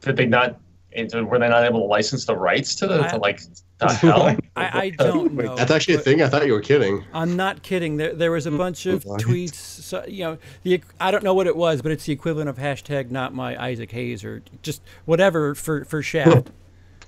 Did 0.00 0.16
they 0.16 0.26
not? 0.26 0.60
Were 0.96 1.38
they 1.38 1.48
not 1.48 1.62
able 1.62 1.80
to 1.80 1.86
license 1.86 2.24
the 2.24 2.34
rights 2.34 2.74
to 2.76 2.86
the 2.86 3.04
I- 3.04 3.08
to 3.08 3.16
like 3.18 3.40
the 3.78 3.92
hell? 3.92 4.22
I, 4.22 4.38
I 4.56 4.90
don't 4.96 5.34
know. 5.34 5.54
that's 5.54 5.70
actually 5.70 5.94
a 5.94 5.98
thing. 5.98 6.22
I 6.22 6.28
thought 6.28 6.46
you 6.46 6.54
were 6.54 6.60
kidding. 6.60 7.04
I'm 7.12 7.36
not 7.36 7.62
kidding. 7.62 7.98
There, 7.98 8.14
there 8.14 8.30
was 8.32 8.46
a 8.46 8.50
hmm. 8.50 8.56
bunch 8.56 8.86
of 8.86 9.04
What? 9.04 9.20
tweets. 9.20 9.54
So, 9.54 10.04
you 10.06 10.24
know, 10.24 10.38
the 10.62 10.82
I 10.98 11.10
don't 11.10 11.24
know 11.24 11.34
what 11.34 11.46
it 11.46 11.56
was, 11.56 11.82
but 11.82 11.92
it's 11.92 12.06
the 12.06 12.12
equivalent 12.12 12.48
of 12.48 12.56
hashtag 12.56 13.10
not 13.10 13.34
my 13.34 13.62
Isaac 13.62 13.92
Hayes 13.92 14.24
or 14.24 14.42
just 14.62 14.80
whatever 15.04 15.54
for 15.54 15.84
for 15.84 16.02
Shaft. 16.02 16.50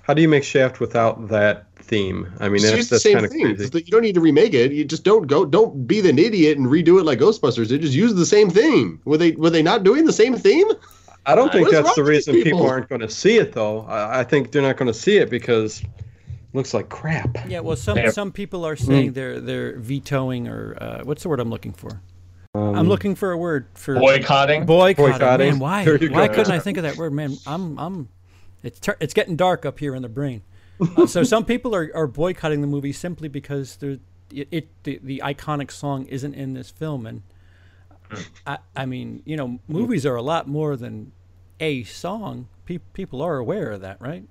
How 0.09 0.15
do 0.15 0.23
you 0.23 0.29
make 0.29 0.43
Shaft 0.43 0.81
without 0.81 1.29
that 1.29 1.67
theme? 1.77 2.33
I 2.41 2.49
mean, 2.49 2.63
Just 2.63 2.71
that's, 2.73 2.77
use 2.79 2.89
the 2.89 2.95
that's 2.95 3.03
same 3.03 3.13
kind 3.15 3.27
of 3.27 3.31
thing. 3.31 3.57
crazy. 3.57 3.85
You 3.85 3.93
don't 3.93 4.01
need 4.03 4.15
to 4.15 4.23
remake 4.23 4.55
it. 4.55 4.73
You 4.73 4.85
just 4.87 5.05
don't 5.05 5.27
go. 5.27 5.45
Don't 5.45 5.87
be 5.87 6.01
an 6.09 6.19
idiot 6.19 6.57
and 6.57 6.67
redo 6.67 6.99
it 6.99 7.05
like 7.05 7.19
Ghostbusters 7.19 7.69
did. 7.69 7.83
Just 7.83 7.93
use 7.95 8.15
the 8.15 8.25
same 8.25 8.49
theme. 8.49 9.01
Were 9.05 9.19
they 9.19 9.33
were 9.33 9.51
they 9.51 9.63
not 9.63 9.85
doing 9.85 10.07
the 10.07 10.13
same 10.13 10.35
theme? 10.35 10.67
I 11.27 11.35
don't 11.35 11.53
think 11.53 11.67
What 11.69 11.75
is 11.75 11.83
that's 11.85 11.95
the 11.95 12.05
reason 12.05 12.35
people 12.35 12.53
people? 12.61 12.67
aren't 12.67 12.89
going 12.89 13.03
to 13.03 13.11
see 13.11 13.37
it, 13.37 13.53
though. 13.53 13.83
I, 13.83 14.21
I 14.21 14.25
think 14.25 14.51
they're 14.51 14.63
not 14.63 14.79
going 14.79 14.87
to 14.91 14.99
see 14.99 15.19
it 15.19 15.29
because 15.29 15.83
it 15.83 15.89
looks 16.55 16.73
like 16.73 16.89
crap. 16.89 17.37
Yeah, 17.47 17.61
well, 17.61 17.77
some 17.77 17.99
Yeah. 17.99 18.09
some 18.11 18.33
people 18.33 18.65
are 18.65 18.77
saying 18.77 19.13
they're 19.13 19.39
they're 19.41 19.79
vetoing 19.79 20.49
or 20.49 20.79
uh, 20.81 21.01
what's 21.05 21.23
the 21.23 21.29
word 21.29 21.39
I'm 21.39 21.51
looking 21.51 21.75
for? 21.75 22.01
Um, 22.55 22.75
I'm 22.77 22.89
looking 22.89 23.15
for 23.15 23.33
a 23.33 23.37
word 23.37 23.67
for 23.75 23.95
Boycotting. 23.97 24.65
boycotting. 24.65 25.05
Boycotting. 25.19 25.51
Man, 25.51 25.59
why 25.59 25.85
why 26.09 26.29
go. 26.29 26.35
couldn't 26.35 26.53
I 26.53 26.61
think 26.61 26.79
of 26.79 26.85
that 26.85 26.97
word? 26.97 27.13
Man, 27.13 27.37
I'm 27.47 27.79
I'm 27.79 28.09
it's 28.63 28.81
tur- 28.81 28.97
it's 29.01 29.15
getting 29.15 29.37
dark 29.37 29.65
up 29.67 29.79
here 29.79 29.95
in 29.95 30.03
the 30.03 30.09
brain. 30.09 30.43
Uh, 30.97 31.07
so 31.07 31.23
some 31.25 31.45
people 31.45 31.75
are, 31.75 31.91
are 31.95 32.07
boycotting 32.07 32.61
the 32.61 32.67
movie 32.67 32.93
simply 32.93 33.29
because 33.29 33.77
there 33.77 33.99
it, 34.33 34.49
it 34.51 34.69
the, 34.85 35.01
the 35.03 35.23
iconic 35.25 35.71
song 35.71 36.05
isn't 36.07 36.35
in 36.35 36.55
this 36.55 36.71
film 36.71 37.07
and 37.07 37.23
I 38.47 38.59
I 38.77 38.87
mean, 38.87 39.23
you 39.25 39.37
know, 39.37 39.59
movies 39.69 40.07
are 40.07 40.17
a 40.17 40.23
lot 40.23 40.49
more 40.49 40.77
than 40.77 41.13
a 41.61 41.83
song. 41.85 42.49
Pe- 42.65 42.79
people 42.93 43.21
are 43.23 43.37
aware 43.39 43.71
of 43.73 43.81
that, 43.83 44.01
right? 44.01 44.25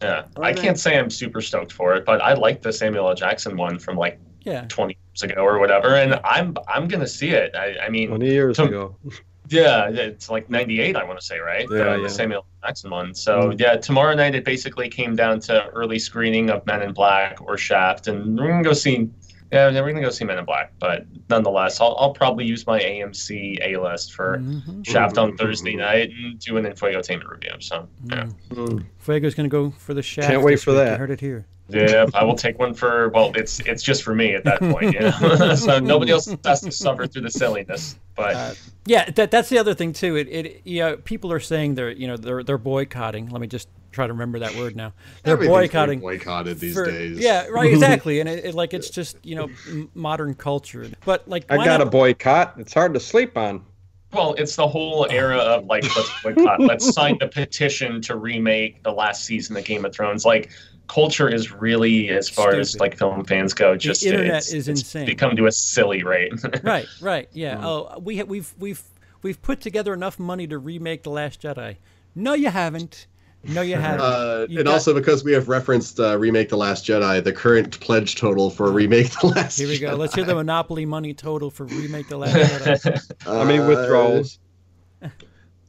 Yeah, 0.00 0.24
I 0.40 0.52
can't 0.52 0.78
say 0.78 0.98
I'm 0.98 1.10
super 1.10 1.40
stoked 1.40 1.72
for 1.72 1.94
it, 1.94 2.04
but 2.04 2.20
I 2.20 2.34
like 2.34 2.62
the 2.62 2.72
Samuel 2.72 3.08
L. 3.08 3.14
Jackson 3.14 3.56
one 3.56 3.78
from 3.78 3.96
like 3.96 4.18
Yeah. 4.44 4.66
20 4.68 4.96
years 5.12 5.22
ago 5.30 5.42
or 5.42 5.58
whatever, 5.58 5.94
and 5.96 6.14
I'm 6.24 6.56
I'm 6.68 6.88
gonna 6.88 7.06
see 7.06 7.30
it. 7.30 7.54
I, 7.54 7.76
I 7.86 7.88
mean, 7.88 8.08
20 8.08 8.26
years 8.26 8.56
So- 8.56 8.64
ago. 8.66 8.96
Yeah, 9.52 9.88
it's 9.90 10.30
like 10.30 10.48
'98, 10.50 10.96
I 10.96 11.04
want 11.04 11.18
to 11.20 11.24
say, 11.24 11.38
right? 11.38 11.66
Yeah, 11.70 11.78
the, 11.84 11.84
yeah. 11.96 11.96
the 12.02 12.08
Samuel 12.08 12.46
Jackson 12.64 12.90
one. 12.90 13.14
So 13.14 13.52
yeah, 13.58 13.76
tomorrow 13.76 14.14
night 14.14 14.34
it 14.34 14.44
basically 14.44 14.88
came 14.88 15.14
down 15.14 15.40
to 15.40 15.66
early 15.68 15.98
screening 15.98 16.50
of 16.50 16.64
Men 16.66 16.82
in 16.82 16.92
Black 16.92 17.40
or 17.42 17.56
Shaft, 17.58 18.08
and 18.08 18.38
we're 18.38 18.48
gonna 18.48 18.62
go 18.64 18.72
see. 18.72 19.08
Yeah, 19.52 19.68
we're 19.82 19.90
gonna 19.92 20.00
go 20.00 20.08
see 20.08 20.24
Men 20.24 20.38
in 20.38 20.46
Black, 20.46 20.72
but 20.78 21.04
nonetheless, 21.28 21.78
I'll, 21.78 21.94
I'll 22.00 22.14
probably 22.14 22.46
use 22.46 22.66
my 22.66 22.80
AMC 22.80 23.58
A 23.62 23.76
list 23.78 24.14
for 24.14 24.38
Mhm. 24.38 24.86
Shaft 24.86 25.18
on 25.18 25.36
Thursday 25.36 25.76
night 25.76 26.10
and 26.10 26.38
do 26.38 26.56
an 26.56 26.64
infotainment 26.64 27.28
review. 27.30 27.50
So 27.60 27.86
yeah, 28.06 28.28
Mm. 28.50 28.86
Fuego's 29.04 29.34
going 29.34 29.44
to 29.50 29.52
go 29.52 29.70
for 29.70 29.92
the 29.92 30.02
shaft. 30.02 30.28
Can't 30.28 30.42
wait 30.42 30.58
for 30.60 30.70
week. 30.72 30.78
You 30.78 30.84
that. 30.86 30.98
heard 30.98 31.10
it 31.10 31.20
here. 31.20 31.44
Yeah, 31.72 32.06
I 32.14 32.24
will 32.24 32.34
take 32.34 32.58
one 32.58 32.74
for. 32.74 33.08
Well, 33.10 33.32
it's 33.34 33.60
it's 33.60 33.82
just 33.82 34.02
for 34.02 34.14
me 34.14 34.34
at 34.34 34.44
that 34.44 34.60
point, 34.60 34.94
you 34.94 35.00
know. 35.00 35.54
so 35.56 35.78
nobody 35.78 36.12
else 36.12 36.34
has 36.44 36.60
to 36.62 36.70
suffer 36.70 37.06
through 37.06 37.22
the 37.22 37.30
silliness. 37.30 37.98
But 38.14 38.36
Uh, 38.36 38.54
yeah, 38.86 39.10
that 39.10 39.30
that's 39.30 39.48
the 39.48 39.58
other 39.58 39.74
thing 39.74 39.92
too. 39.92 40.16
It 40.16 40.28
it 40.28 40.60
you 40.64 40.80
know, 40.80 40.96
people 40.96 41.32
are 41.32 41.40
saying 41.40 41.74
they're 41.74 41.90
you 41.90 42.06
know 42.06 42.16
they're 42.16 42.42
they're 42.42 42.58
boycotting. 42.58 43.28
Let 43.30 43.40
me 43.40 43.46
just 43.46 43.68
try 43.90 44.06
to 44.06 44.12
remember 44.12 44.38
that 44.38 44.54
word 44.56 44.74
now. 44.74 44.92
They're 45.22 45.34
Everything's 45.34 45.54
boycotting. 45.54 46.00
boycotted 46.00 46.58
these 46.60 46.74
for- 46.74 46.86
days. 46.90 47.18
Yeah, 47.18 47.46
right, 47.46 47.70
exactly. 47.72 48.20
and 48.20 48.28
it, 48.28 48.44
it, 48.46 48.54
like 48.54 48.74
it's 48.74 48.90
just 48.90 49.16
you 49.24 49.36
know 49.36 49.48
modern 49.94 50.34
culture. 50.34 50.90
But 51.04 51.28
like 51.28 51.44
I 51.50 51.56
why 51.58 51.64
got 51.64 51.80
a 51.80 51.86
boycott. 51.86 52.54
It's 52.58 52.74
hard 52.74 52.94
to 52.94 53.00
sleep 53.00 53.36
on. 53.36 53.64
Well, 54.12 54.34
it's 54.34 54.56
the 54.56 54.68
whole 54.68 55.06
era 55.10 55.38
of 55.38 55.66
like 55.66 55.84
let's 55.96 56.22
boycott, 56.22 56.60
let's 56.60 56.92
sign 56.92 57.16
the 57.18 57.28
petition 57.28 58.00
to 58.02 58.16
remake 58.16 58.82
the 58.82 58.92
last 58.92 59.24
season 59.24 59.56
of 59.56 59.64
Game 59.64 59.84
of 59.84 59.94
Thrones. 59.94 60.24
Like 60.24 60.50
culture 60.88 61.28
is 61.28 61.52
really, 61.52 62.10
as 62.10 62.28
far 62.28 62.54
as 62.54 62.78
like 62.78 62.98
film 62.98 63.24
fans 63.24 63.54
go, 63.54 63.76
just 63.76 64.04
internet 64.04 64.26
it's- 64.28 64.52
is 64.52 64.68
it's 64.68 64.80
insane. 64.82 65.06
Become 65.06 65.36
to 65.36 65.46
a 65.46 65.52
silly 65.52 66.02
rate. 66.02 66.32
Right, 66.62 66.86
right, 67.00 67.28
yeah. 67.32 67.56
Mm. 67.56 67.64
Oh, 67.64 67.98
we 68.00 68.18
ha- 68.18 68.24
we've 68.24 68.52
we've 68.58 68.82
we've 69.22 69.40
put 69.40 69.60
together 69.60 69.94
enough 69.94 70.18
money 70.18 70.46
to 70.46 70.58
remake 70.58 71.02
the 71.04 71.10
Last 71.10 71.40
Jedi. 71.42 71.76
No, 72.14 72.34
you 72.34 72.50
haven't. 72.50 73.06
No, 73.44 73.60
you 73.62 73.74
haven't. 73.76 74.00
Uh, 74.00 74.46
and 74.48 74.56
got- 74.64 74.66
also 74.68 74.94
because 74.94 75.24
we 75.24 75.32
have 75.32 75.48
referenced 75.48 75.98
uh, 75.98 76.16
remake 76.18 76.48
the 76.48 76.56
Last 76.56 76.86
Jedi, 76.86 77.22
the 77.24 77.32
current 77.32 77.78
pledge 77.80 78.14
total 78.16 78.50
for 78.50 78.70
remake 78.70 79.10
the 79.20 79.26
Last. 79.28 79.58
Here 79.58 79.66
we 79.68 79.78
go. 79.78 79.94
Jedi. 79.94 79.98
Let's 79.98 80.14
hear 80.14 80.24
the 80.24 80.34
monopoly 80.34 80.86
money 80.86 81.12
total 81.14 81.50
for 81.50 81.64
remake 81.66 82.08
the 82.08 82.18
Last 82.18 82.34
Jedi. 82.84 83.12
How 83.22 83.44
many 83.44 83.58
Uh, 83.58 83.68
withdrawals? 83.68 84.38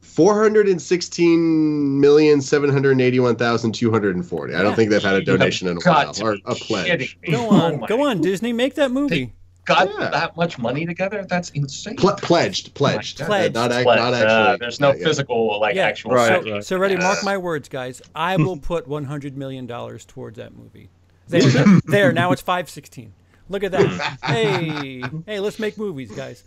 Four 0.00 0.40
hundred 0.40 0.68
and 0.68 0.80
sixteen 0.80 1.98
million 2.00 2.40
seven 2.40 2.70
hundred 2.70 3.00
eighty-one 3.00 3.34
thousand 3.34 3.72
two 3.74 3.90
hundred 3.90 4.14
and 4.14 4.24
forty. 4.24 4.54
I 4.54 4.62
don't 4.62 4.76
think 4.76 4.90
they've 4.90 5.02
had 5.02 5.16
a 5.16 5.24
donation 5.24 5.66
in 5.66 5.76
a 5.76 5.80
while 5.80 6.12
or 6.22 6.36
a 6.44 6.54
pledge. 6.54 7.18
Go 7.28 7.48
Oh 7.48 7.50
on, 7.50 7.80
my 7.80 7.86
go 7.88 8.06
on, 8.06 8.20
Disney, 8.20 8.52
make 8.52 8.76
that 8.76 8.92
movie. 8.92 9.32
Got 9.64 9.88
Yeah. 9.98 10.10
that 10.10 10.36
much 10.36 10.58
money 10.58 10.84
together? 10.86 11.24
That's 11.28 11.50
insane. 11.50 11.96
Ple- 11.96 12.14
pledged, 12.16 12.74
pledged, 12.74 13.18
God. 13.18 13.24
Uh, 13.24 13.28
Pledged. 13.28 13.54
not, 13.54 13.72
ac- 13.72 13.82
Pledge. 13.84 13.98
not 13.98 14.12
Uh, 14.12 14.16
actually. 14.16 14.56
there's 14.58 14.80
no 14.80 14.88
yeah, 14.90 14.94
yeah. 14.98 15.04
physical 15.04 15.60
like 15.60 15.74
Yeah, 15.76 15.86
actual. 15.86 16.10
Right, 16.12 16.42
so, 16.44 16.52
right. 16.52 16.64
so 16.64 16.76
ready, 16.78 16.96
mark 16.96 17.24
my 17.24 17.38
words, 17.38 17.68
guys. 17.68 18.02
I 18.14 18.36
will 18.36 18.58
put 18.58 18.86
one 18.86 19.04
hundred 19.04 19.36
million 19.36 19.66
dollars 19.66 20.04
towards 20.04 20.36
that 20.38 20.54
movie. 20.54 20.90
There, 21.28 21.40
there. 21.86 22.12
Now 22.12 22.32
it's 22.32 22.42
five 22.42 22.68
sixteen. 22.68 23.12
Look 23.48 23.62
at 23.64 23.72
that. 23.72 24.18
Hey, 24.24 25.02
hey, 25.26 25.40
let's 25.40 25.58
make 25.58 25.78
movies, 25.78 26.10
guys. 26.10 26.44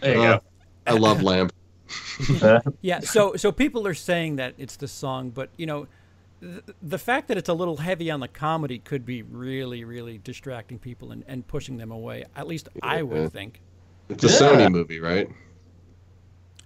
There 0.00 0.14
you 0.14 0.22
Uh, 0.22 0.40
I 0.86 0.92
love 0.92 1.22
Lamp. 1.22 1.52
go. 2.40 2.60
Yeah. 2.80 3.00
So, 3.00 3.36
so 3.36 3.50
people 3.52 3.86
are 3.86 3.94
saying 3.94 4.36
that 4.36 4.54
it's 4.58 4.76
the 4.76 4.88
song, 4.88 5.30
but 5.30 5.48
you 5.56 5.66
know, 5.66 5.80
th- 5.84 5.90
the 6.82 6.98
fact 6.98 7.28
that 7.28 7.36
it's 7.38 7.48
a 7.48 7.54
little 7.54 7.76
heavy 7.78 8.10
on 8.10 8.20
the 8.20 8.28
comedy 8.28 8.78
could 8.78 9.04
be 9.04 9.22
really, 9.22 9.84
really 9.84 10.18
distracting 10.18 10.78
people 10.78 11.10
and, 11.12 11.24
and 11.26 11.46
pushing 11.46 11.76
them 11.78 11.90
away. 11.90 12.24
At 12.36 12.46
least 12.46 12.68
I 12.82 12.96
Yeah. 12.96 13.02
would 13.02 13.32
think. 13.32 13.60
It's 14.08 14.24
a 14.24 14.28
Yeah. 14.28 14.66
Sony 14.68 14.70
movie, 14.70 15.00
right? 15.00 15.28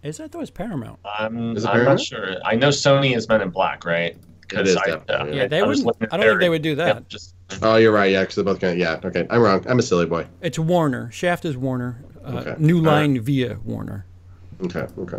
Is 0.02 0.16
that 0.18 0.32
though? 0.32 0.40
It's 0.40 0.50
Paramount. 0.50 0.98
I'm, 1.04 1.56
Is 1.56 1.64
it 1.64 1.68
I'm 1.68 1.74
Paramount? 1.74 1.98
not 1.98 2.04
sure. 2.06 2.36
I 2.44 2.56
know 2.56 2.68
Sony 2.68 3.16
is 3.16 3.28
Men 3.28 3.40
in 3.40 3.50
Black, 3.50 3.84
right? 3.84 4.16
'Cause 4.48 4.68
is 4.68 4.76
I, 4.76 4.84
definitely, 4.86 5.38
Yeah, 5.38 5.46
they 5.46 5.60
I 5.60 5.62
wouldn't. 5.62 5.86
I 5.86 5.90
don't 5.92 5.98
think 6.10 6.20
their- 6.20 6.38
they 6.38 6.48
would 6.50 6.60
do 6.62 6.74
that. 6.74 6.96
yeah, 6.96 7.00
just 7.08 7.34
Oh, 7.62 7.76
you're 7.76 7.92
right. 7.92 8.10
Yeah, 8.10 8.20
because 8.20 8.34
they're 8.36 8.44
both 8.44 8.60
kind 8.60 8.72
of. 8.74 8.78
Yeah, 8.78 9.00
okay. 9.04 9.26
I'm 9.30 9.40
wrong. 9.40 9.64
I'm 9.68 9.78
a 9.78 9.82
silly 9.82 10.06
boy. 10.06 10.26
It's 10.42 10.58
Warner. 10.58 11.10
Shaft 11.12 11.44
is 11.44 11.56
Warner. 11.56 12.02
Uh, 12.24 12.38
Okay. 12.38 12.54
New 12.58 12.78
All 12.78 12.84
right. 12.84 12.92
Line 12.92 13.20
via 13.20 13.58
Warner. 13.64 14.06
Okay, 14.64 14.86
okay. 14.98 15.18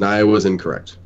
I 0.00 0.22
was 0.24 0.44
incorrect. 0.46 0.98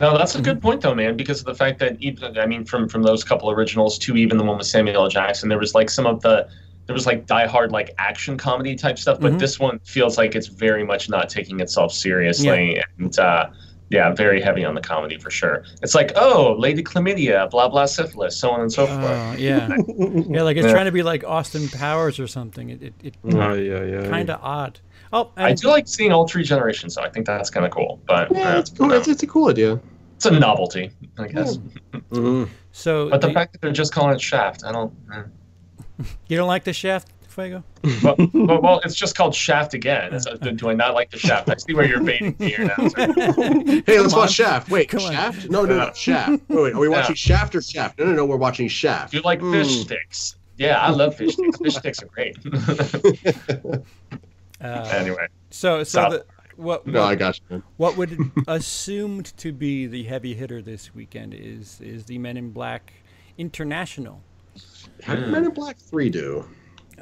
No, 0.00 0.16
that's 0.16 0.34
a 0.34 0.38
Mm-hmm. 0.38 0.44
good 0.44 0.62
point 0.62 0.80
though, 0.80 0.94
man. 0.94 1.16
Because 1.16 1.40
of 1.40 1.46
the 1.46 1.54
fact 1.54 1.78
that 1.80 1.96
even 2.00 2.38
I 2.38 2.46
mean, 2.46 2.64
from 2.64 2.88
from 2.88 3.02
those 3.02 3.22
couple 3.24 3.50
originals 3.50 3.98
to 4.00 4.16
even 4.16 4.38
the 4.38 4.44
one 4.44 4.56
with 4.58 4.66
Samuel 4.66 5.02
L. 5.02 5.08
Jackson, 5.08 5.48
there 5.48 5.58
was 5.58 5.74
like 5.74 5.90
some 5.90 6.06
of 6.06 6.20
the 6.22 6.48
there 6.86 6.94
was 6.94 7.06
like 7.06 7.26
Die 7.26 7.46
Hard 7.46 7.70
like 7.70 7.94
action 7.98 8.36
comedy 8.38 8.74
type 8.74 8.98
stuff, 8.98 9.20
but 9.20 9.32
Mhm. 9.34 9.38
this 9.38 9.60
one 9.60 9.78
feels 9.84 10.18
like 10.18 10.34
it's 10.34 10.48
very 10.48 10.84
much 10.84 11.08
not 11.08 11.28
taking 11.28 11.60
itself 11.60 11.92
seriously 11.92 12.82
and 12.98 13.18
uh, 13.18 13.46
yeah, 13.90 14.12
very 14.14 14.40
heavy 14.40 14.64
on 14.64 14.74
the 14.74 14.80
comedy 14.80 15.18
for 15.18 15.30
sure. 15.30 15.64
It's 15.82 15.94
like 15.94 16.12
oh, 16.16 16.56
Lady 16.58 16.82
Chlamydia, 16.82 17.50
blah 17.50 17.68
blah 17.68 17.86
syphilis, 17.86 18.36
so 18.38 18.50
on 18.50 18.60
and 18.62 18.72
so 18.72 18.86
forth. 18.86 19.02
Oh, 19.02 19.34
yeah. 19.36 19.68
yeah, 19.98 20.42
like 20.42 20.56
it's 20.56 20.66
Yeah. 20.66 20.72
trying 20.72 20.86
to 20.86 20.92
be 20.92 21.02
like 21.02 21.24
Austin 21.24 21.68
Powers 21.68 22.18
or 22.18 22.26
something. 22.26 22.70
It, 22.70 22.82
it, 22.82 22.94
it 23.02 23.14
Oh 23.24 23.52
yeah, 23.54 23.84
yeah. 23.84 24.08
kind 24.08 24.30
of 24.30 24.40
odd. 24.42 24.80
Oh, 25.12 25.30
I 25.36 25.50
and 25.50 25.60
do 25.60 25.68
like 25.68 25.88
seeing 25.88 26.12
all 26.12 26.26
three 26.28 26.44
generations, 26.44 26.94
so 26.94 27.02
I 27.02 27.08
think 27.10 27.26
that's 27.26 27.50
kind 27.50 27.66
of 27.66 27.72
cool. 27.72 28.00
But 28.06 28.30
Yeah, 28.30 28.56
uh, 28.56 28.58
it's 28.60 28.70
cool. 28.70 28.92
It's, 28.92 29.08
it's 29.08 29.22
a 29.22 29.26
cool 29.26 29.48
idea. 29.48 29.80
it's 30.16 30.26
a 30.26 30.30
novelty, 30.38 30.90
I 31.18 31.28
guess. 31.28 31.58
Mhm. 32.10 32.48
so 32.72 33.08
But 33.10 33.20
the 33.20 33.28
the- 33.28 33.32
fact 33.34 33.52
that 33.52 33.60
they're 33.60 33.72
just 33.72 33.92
calling 33.92 34.14
it 34.14 34.20
Shaft, 34.20 34.64
I 34.64 34.72
don't. 34.72 34.92
eh. 35.14 35.22
you 36.28 36.36
don't 36.36 36.46
like 36.48 36.62
the 36.64 36.72
Shaft, 36.72 37.08
Fuego? 37.28 37.62
well, 38.04 38.14
well, 38.34 38.60
well, 38.62 38.80
it's 38.84 38.94
just 38.94 39.16
called 39.16 39.34
Shaft 39.34 39.74
again. 39.74 40.12
It's, 40.14 40.26
uh, 40.26 40.34
do 40.34 40.68
I 40.70 40.74
not 40.74 40.94
like 40.94 41.10
the 41.10 41.18
Shaft? 41.18 41.48
I 41.50 41.56
see 41.56 41.74
where 41.74 41.86
you're 41.86 42.02
baiting 42.02 42.36
me 42.38 42.48
here 42.50 42.64
now. 42.66 42.88
sir. 42.88 43.12
Hey, 43.86 43.98
let's 44.00 44.14
watch. 44.14 44.32
Shaft. 44.32 44.70
Wait, 44.70 44.88
Come 44.88 45.02
on. 45.02 45.12
Shaft? 45.12 45.50
No, 45.50 45.64
no, 45.64 45.76
no, 45.76 45.92
Shaft. 45.94 46.42
Wait, 46.48 46.62
wait, 46.62 46.74
are 46.74 46.78
we 46.78 46.88
Yeah. 46.88 46.94
watching 47.00 47.14
Shaft 47.16 47.54
or 47.56 47.62
Shaft? 47.62 47.98
No, 47.98 48.06
no, 48.06 48.12
no, 48.12 48.26
we're 48.26 48.36
watching 48.36 48.68
Shaft. 48.68 49.10
Do 49.12 49.16
you 49.18 49.22
like 49.24 49.40
fish 49.40 49.68
Mm. 49.78 49.82
sticks? 49.82 50.36
Yeah, 50.56 50.78
I 50.80 50.90
love 50.90 51.14
fish 51.16 51.32
sticks. 51.34 51.58
Fish 51.58 51.74
sticks 51.76 52.02
are 52.02 52.06
great. 52.06 52.36
Uh, 54.60 54.88
anyway, 54.92 55.26
So, 55.50 55.82
so 55.84 56.10
the, 56.10 56.26
what 56.56 56.86
No, 56.86 57.02
I 57.02 57.14
got 57.14 57.40
you. 57.50 57.62
what 57.78 57.96
would 57.96 58.18
assumed 58.48 59.36
to 59.38 59.52
be 59.52 59.86
the 59.86 60.04
heavy 60.04 60.34
hitter 60.34 60.60
this 60.60 60.94
weekend 60.94 61.32
is 61.34 61.80
is 61.80 62.04
the 62.04 62.18
Men 62.18 62.36
in 62.36 62.50
Black 62.50 62.92
International. 63.38 64.22
How 65.02 65.14
did 65.16 65.28
Men 65.28 65.44
in 65.44 65.50
Black 65.52 65.78
3 65.78 66.10
do? 66.10 66.44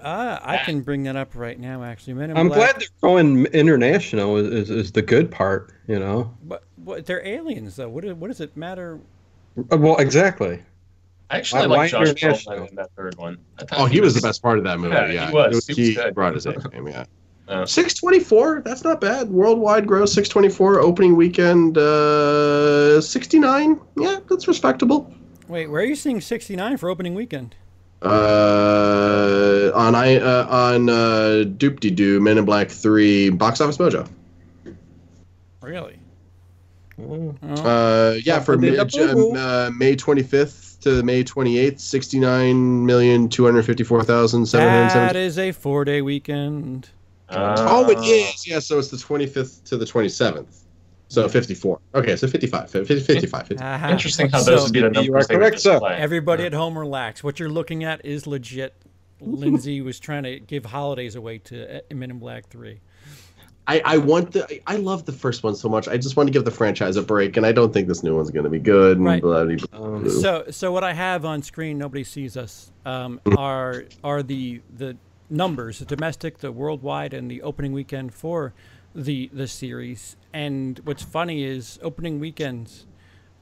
Uh, 0.01 0.39
I 0.41 0.59
can 0.59 0.83
bring 0.83 1.03
that 1.05 1.17
up 1.17 1.35
right 1.35 1.59
now. 1.59 1.83
Actually, 1.83 2.15
Men 2.15 2.31
in 2.31 2.37
I'm 2.37 2.47
Black. 2.47 2.59
glad 2.59 2.81
they're 2.81 2.89
going 3.01 3.47
international. 3.47 4.37
Is, 4.37 4.47
is 4.47 4.71
is 4.71 4.93
the 4.93 5.03
good 5.03 5.29
part, 5.31 5.73
you 5.89 5.99
know? 5.99 6.33
But, 6.45 6.63
but 6.79 7.05
they're 7.07 7.27
aliens, 7.27 7.75
though. 7.75 7.89
What, 7.89 8.05
what 8.17 8.29
does 8.29 8.41
it 8.41 8.57
matter? 8.57 9.01
Uh, 9.73 9.77
Well, 9.77 9.97
exactly. 9.97 10.63
I 11.31 11.39
actually 11.39 11.63
Why- 11.63 11.67
like 11.67 11.79
why 11.79 11.89
Josh 12.05 12.09
international? 12.11 12.57
Brolin 12.59 12.69
in 12.71 12.77
that 12.77 12.91
third 12.97 13.17
one. 13.17 13.39
Oh, 13.73 13.87
he 13.87 14.01
was 14.01 14.15
the 14.15 14.21
best 14.21 14.41
part 14.41 14.59
of 14.59 14.65
that 14.65 14.79
movie. 14.79 14.95
Yeah, 14.95 15.11
Yeah, 15.11 15.27
he 15.29 15.35
was. 15.35 15.69
It 15.69 15.75
He 15.75 15.81
was 15.83 15.89
he 15.89 15.95
good. 15.97 16.15
brought 16.15 16.35
his 16.35 16.47
A 16.47 16.53
game. 16.53 16.87
Yeah. 16.87 17.05
Uh, 17.49 17.65
624. 17.65 18.61
That's 18.65 18.85
not 18.85 19.01
bad. 19.01 19.31
Worldwide 19.31 19.87
gross 19.87 20.13
624. 20.13 20.81
Opening 20.81 21.17
weekend 21.17 21.79
uh 21.79 23.01
69. 23.01 23.81
Yeah, 23.97 24.19
that's 24.29 24.47
respectable. 24.47 25.11
Wait, 25.49 25.71
where 25.71 25.81
are 25.81 25.85
you 25.85 25.97
seeing 25.97 26.21
69 26.21 26.77
for 26.77 26.91
opening 26.91 27.15
weekend? 27.15 27.55
Uh, 28.03 29.73
on 29.75 29.95
I 29.95 30.17
uh, 30.17 30.47
on 30.49 30.89
uh, 30.91 31.45
Doop 31.57 31.81
De 31.81 31.91
Doo 31.91 32.21
Men 32.21 32.37
in 32.39 32.45
Black 32.45 32.69
3 32.71 33.31
Box 33.31 33.61
Office 33.63 33.79
Mojo. 33.79 34.07
Really? 35.63 35.99
Oh. 37.01 37.35
Oh, 37.43 37.55
Uh, 37.65 38.13
yeah, 38.25 38.41
for 38.41 38.59
May, 38.59 38.77
got 38.77 38.91
Boo 38.93 39.15
Boo. 39.15 39.35
uh, 39.37 39.71
May 39.77 39.97
25th 39.97 40.81
to 40.81 41.03
May 41.03 41.25
28th, 41.25 41.81
69,254,770. 41.81 44.53
that 44.93 45.17
is 45.17 45.39
a 45.39 45.53
four-day 45.53 46.03
weekend. 46.03 46.91
Oh, 47.31 47.91
it 47.91 47.99
is. 48.07 48.47
Yeah, 48.47 48.59
so 48.59 48.79
it's 48.79 48.89
the 48.89 48.97
25th 48.97 49.65
to 49.65 49.77
the 49.77 49.85
27th. 49.85 50.65
So 51.09 51.27
54. 51.29 51.79
Okay, 51.95 52.17
so 52.17 52.27
55. 52.29 52.71
50, 52.71 53.01
55. 53.01 53.47
50. 53.49 53.65
Aha. 53.65 53.89
Interesting 53.91 54.29
how 54.29 54.39
So, 54.41 54.51
those 54.51 54.65
would 54.65 54.73
be 54.75 54.81
the 54.81 54.87
You 54.89 54.93
numbers 55.11 55.31
are 55.31 55.35
correct, 55.39 55.61
sir. 55.61 55.73
display. 55.73 55.97
Everybody 55.97 56.45
at 56.45 56.53
home, 56.53 56.79
relax. 56.79 57.25
What 57.25 57.41
you're 57.41 57.49
looking 57.49 57.83
at 57.85 58.05
is 58.05 58.27
legit. 58.27 58.75
Lindsay 59.21 59.81
was 59.81 59.99
trying 59.99 60.23
to 60.25 60.39
give 60.39 60.67
holidays 60.67 61.15
away 61.17 61.39
to 61.39 61.79
uh, 61.79 61.81
Men 61.95 62.11
in 62.11 62.19
Black 62.19 62.47
3. 62.49 62.79
I, 63.67 63.83
I 63.85 63.99
want 63.99 64.33
the 64.33 64.45
I- 64.51 64.61
I 64.67 64.77
love 64.77 65.05
the 65.07 65.13
first 65.13 65.43
one 65.43 65.55
so 65.55 65.69
much. 65.69 65.89
I 65.89 65.97
just 65.99 66.17
want 66.17 66.27
to 66.27 66.31
give 66.33 66.45
the 66.47 66.51
franchise 66.51 66.97
a 66.97 67.03
break, 67.03 67.37
and 67.37 67.45
I 67.45 67.53
don't 67.53 67.73
think 67.73 67.87
this 67.89 68.03
new 68.03 68.15
one's 68.17 68.31
going 68.31 68.45
to 68.45 68.51
be 68.51 68.59
good. 68.59 68.97
And 68.99 69.05
Right. 69.07 69.21
blah, 69.21 69.45
blah, 69.45 69.57
blah. 69.57 69.97
Um, 69.97 70.09
So, 70.09 70.45
so 70.51 70.73
what 70.73 70.85
I 70.85 70.93
have 70.95 71.25
on 71.27 71.43
screen, 71.43 71.77
nobody 71.77 72.03
sees 72.05 72.37
us, 72.39 72.73
um, 72.87 73.21
are 73.37 73.85
are 74.05 74.23
the 74.23 74.61
the 74.77 74.97
numbers, 75.31 75.79
the 75.79 75.85
domestic, 75.85 76.39
the 76.39 76.53
worldwide, 76.53 77.13
and 77.15 77.31
the 77.31 77.43
opening 77.43 77.73
weekend 77.73 78.15
for 78.15 78.53
the 78.95 79.29
the 79.33 79.47
series. 79.47 80.17
And 80.33 80.81
what's 80.85 81.03
funny 81.03 81.45
is 81.45 81.79
opening 81.83 82.19
weekends, 82.21 82.87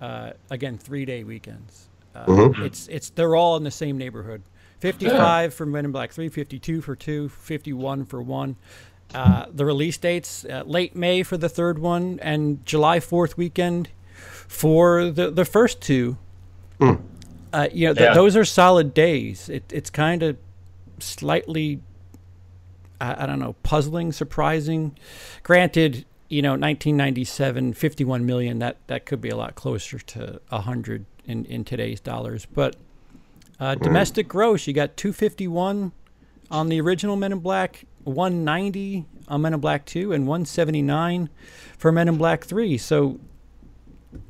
uh, 0.01 0.33
again, 0.51 0.79
three 0.79 1.05
day 1.05 1.25
weekends. 1.25 1.89
Uh, 2.15 2.27
Mhm. 2.27 2.65
It's 2.65 2.89
it's 2.89 3.11
they're 3.11 3.37
all 3.37 3.57
in 3.57 3.65
the 3.65 3.71
same 3.71 3.97
neighborhood. 3.99 4.43
55 4.81 5.55
for 5.55 5.65
Men 5.67 5.87
in 5.87 5.93
Black 5.93 6.13
3, 6.13 6.29
52 6.29 6.81
for 6.83 6.95
2, 6.95 7.29
51 7.31 8.05
for 8.05 8.21
1. 8.23 8.57
uh, 9.15 9.47
the 9.55 9.65
release 9.65 9.97
dates 9.97 10.45
uh, 10.45 10.65
late 10.67 10.97
May 10.97 11.23
for 11.23 11.37
the 11.37 11.49
third 11.49 11.79
one 11.79 12.19
and 12.21 12.67
July 12.67 12.99
4th 12.99 13.37
weekend 13.37 13.89
for 14.49 15.11
the, 15.11 15.31
the 15.31 15.45
first 15.45 15.81
two. 15.81 16.19
Uh, 16.81 17.69
you 17.73 17.87
know, 17.87 17.95
th- 17.95 17.99
Yeah. 18.09 18.15
those 18.15 18.37
are 18.37 18.45
solid 18.45 18.93
days. 18.93 19.49
It, 19.49 19.65
it's 19.73 19.91
kind 19.91 20.23
of 20.25 20.37
slightly, 20.99 21.81
I, 23.01 23.25
I 23.25 23.27
don't 23.27 23.39
know, 23.39 23.55
puzzling, 23.63 24.13
surprising. 24.13 24.97
Granted, 25.43 26.05
you 26.29 26.43
know, 26.43 26.53
1997, 26.53 27.75
51 27.75 28.27
million, 28.27 28.59
that, 28.59 28.77
that 28.89 29.07
could 29.07 29.21
be 29.21 29.29
a 29.29 29.37
lot 29.37 29.55
closer 29.55 29.99
to 29.99 30.41
100 30.49 31.05
in, 31.27 31.45
in 31.47 31.65
today's 31.65 32.01
dollars. 32.01 32.47
But 32.47 32.77
uh, 33.61 33.75
domestic 33.77 34.29
gross, 34.29 34.67
you 34.67 34.73
got 34.73 34.97
251 34.97 35.93
on 36.51 36.69
the 36.69 36.81
original 36.81 37.17
Men 37.17 37.33
in 37.33 37.39
Black, 37.41 37.85
190 38.05 39.05
on 39.29 39.43
Men 39.43 39.55
in 39.55 39.61
Black 39.61 39.85
2, 39.87 40.13
and 40.13 40.27
179 40.27 41.29
for 41.79 41.91
Men 41.93 42.09
in 42.09 42.17
Black 42.17 42.45
3. 42.45 42.79
So, 42.79 43.19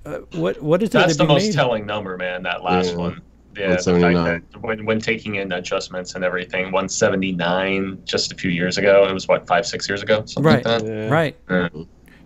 uh, 0.05 0.19
what 0.33 0.61
what 0.63 0.83
is 0.83 0.91
that? 0.91 1.07
That's 1.07 1.19
the 1.19 1.27
most 1.27 1.47
made? 1.47 1.53
telling 1.55 1.87
number, 1.87 2.17
man. 2.17 2.43
That 2.45 2.63
last 2.63 2.93
Yeah. 2.93 2.97
one. 2.97 3.23
Yeah, 3.57 3.69
the 3.71 3.77
fact 3.77 3.87
179. 3.87 4.43
that 4.53 4.63
when 4.63 4.85
when 4.85 5.01
taking 5.01 5.37
in 5.37 5.53
adjustments 5.53 6.15
and 6.15 6.25
everything, 6.25 6.73
179 6.73 8.03
just 8.05 8.33
a 8.33 8.35
few 8.37 8.51
years 8.51 8.79
ago. 8.79 9.07
It 9.09 9.13
was 9.13 9.27
what 9.29 9.47
five, 9.47 9.67
six 9.67 9.89
years 9.89 10.03
ago, 10.03 10.25
something 10.27 10.43
Right. 10.43 10.65
like 10.65 10.83
that. 10.83 10.87
Yeah. 10.87 11.09
Right. 11.09 11.37
Yeah. 11.51 11.69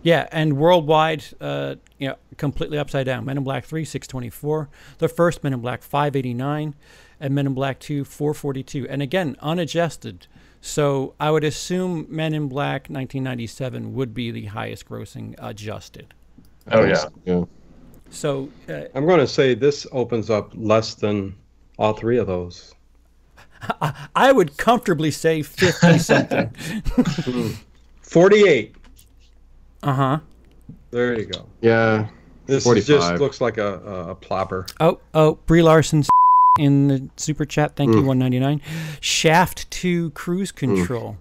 Yeah, 0.03 0.27
and 0.31 0.57
worldwide, 0.57 1.23
uh, 1.39 1.75
you 1.99 2.07
know, 2.07 2.15
completely 2.37 2.79
upside 2.79 3.05
down. 3.05 3.23
Men 3.23 3.37
in 3.37 3.43
Black 3.43 3.65
3, 3.65 3.85
624. 3.85 4.67
The 4.97 5.07
first 5.07 5.43
Men 5.43 5.53
in 5.53 5.59
Black, 5.59 5.83
589. 5.83 6.73
And 7.19 7.35
Men 7.35 7.45
in 7.45 7.53
Black 7.53 7.79
2, 7.79 8.03
442. 8.03 8.87
And 8.89 9.03
again, 9.03 9.35
unadjusted. 9.41 10.25
So 10.59 11.13
I 11.19 11.29
would 11.29 11.43
assume 11.43 12.07
Men 12.09 12.33
in 12.33 12.47
Black 12.47 12.89
1997 12.89 13.93
would 13.93 14.15
be 14.15 14.31
the 14.31 14.45
highest 14.45 14.87
grossing 14.89 15.35
adjusted. 15.37 16.15
Oh 16.71 16.83
yeah. 16.83 17.05
yeah. 17.25 17.43
So 18.11 18.49
uh, 18.69 18.83
I'm 18.93 19.05
going 19.05 19.19
to 19.19 19.27
say 19.27 19.53
this 19.53 19.87
opens 19.91 20.29
up 20.29 20.51
less 20.53 20.93
than 20.95 21.35
all 21.79 21.93
three 21.93 22.17
of 22.17 22.27
those. 22.27 22.75
I 24.15 24.31
would 24.31 24.57
comfortably 24.57 25.11
say 25.11 25.41
50 25.41 25.97
something. 25.99 26.51
48. 28.01 28.75
Uh 29.83 29.93
huh. 29.93 30.19
There 30.91 31.17
you 31.17 31.25
go. 31.25 31.47
Yeah. 31.61 32.07
This 32.45 32.63
45. 32.63 32.85
just 32.85 33.13
looks 33.21 33.41
like 33.41 33.57
a, 33.57 33.75
a, 33.79 34.11
a 34.11 34.15
plopper. 34.15 34.69
Oh, 34.79 34.99
oh, 35.13 35.35
Brie 35.45 35.61
Larson's 35.61 36.09
in 36.59 36.87
the 36.87 37.09
super 37.17 37.45
chat. 37.45 37.75
Thank 37.75 37.91
you, 37.91 38.03
199. 38.03 38.61
Shaft 38.99 39.69
2 39.71 40.11
Cruise 40.11 40.51
Control. 40.51 41.17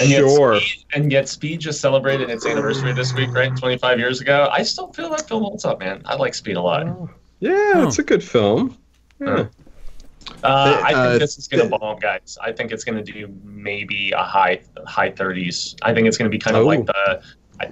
And 0.00 0.10
yet, 0.10 0.18
Sure. 0.20 0.60
Speed, 0.60 0.84
and 0.94 1.12
yet, 1.12 1.28
Speed 1.28 1.60
just 1.60 1.80
celebrated 1.80 2.28
its 2.30 2.44
anniversary 2.46 2.92
this 2.92 3.14
week, 3.14 3.30
right? 3.32 3.54
25 3.56 3.98
years 3.98 4.20
ago. 4.20 4.48
I 4.52 4.62
still 4.62 4.92
feel 4.92 5.10
that 5.10 5.28
film 5.28 5.42
holds 5.44 5.64
up, 5.64 5.80
man. 5.80 6.02
I 6.04 6.16
like 6.16 6.34
Speed 6.34 6.56
a 6.56 6.60
lot. 6.62 6.86
Uh, 6.88 7.06
Yeah, 7.40 7.72
Oh. 7.76 7.86
it's 7.86 7.98
a 7.98 8.02
good 8.02 8.24
film. 8.24 8.76
Yeah. 9.20 9.46
I 10.42 10.88
think 10.88 10.96
Uh, 10.96 11.18
this 11.18 11.38
is 11.38 11.48
gonna 11.48 11.68
bomb, 11.68 11.98
guys. 11.98 12.36
I 12.42 12.52
think 12.52 12.72
it's 12.72 12.82
gonna 12.84 13.02
do 13.02 13.28
maybe 13.44 14.12
a 14.12 14.22
high 14.22 14.60
high 14.86 15.10
30s. 15.10 15.76
I 15.82 15.94
think 15.94 16.08
it's 16.08 16.16
gonna 16.16 16.30
be 16.30 16.38
kind 16.38 16.56
of 16.56 16.64
Oh. 16.64 16.66
like 16.66 16.84
the. 16.86 17.22
I, 17.60 17.64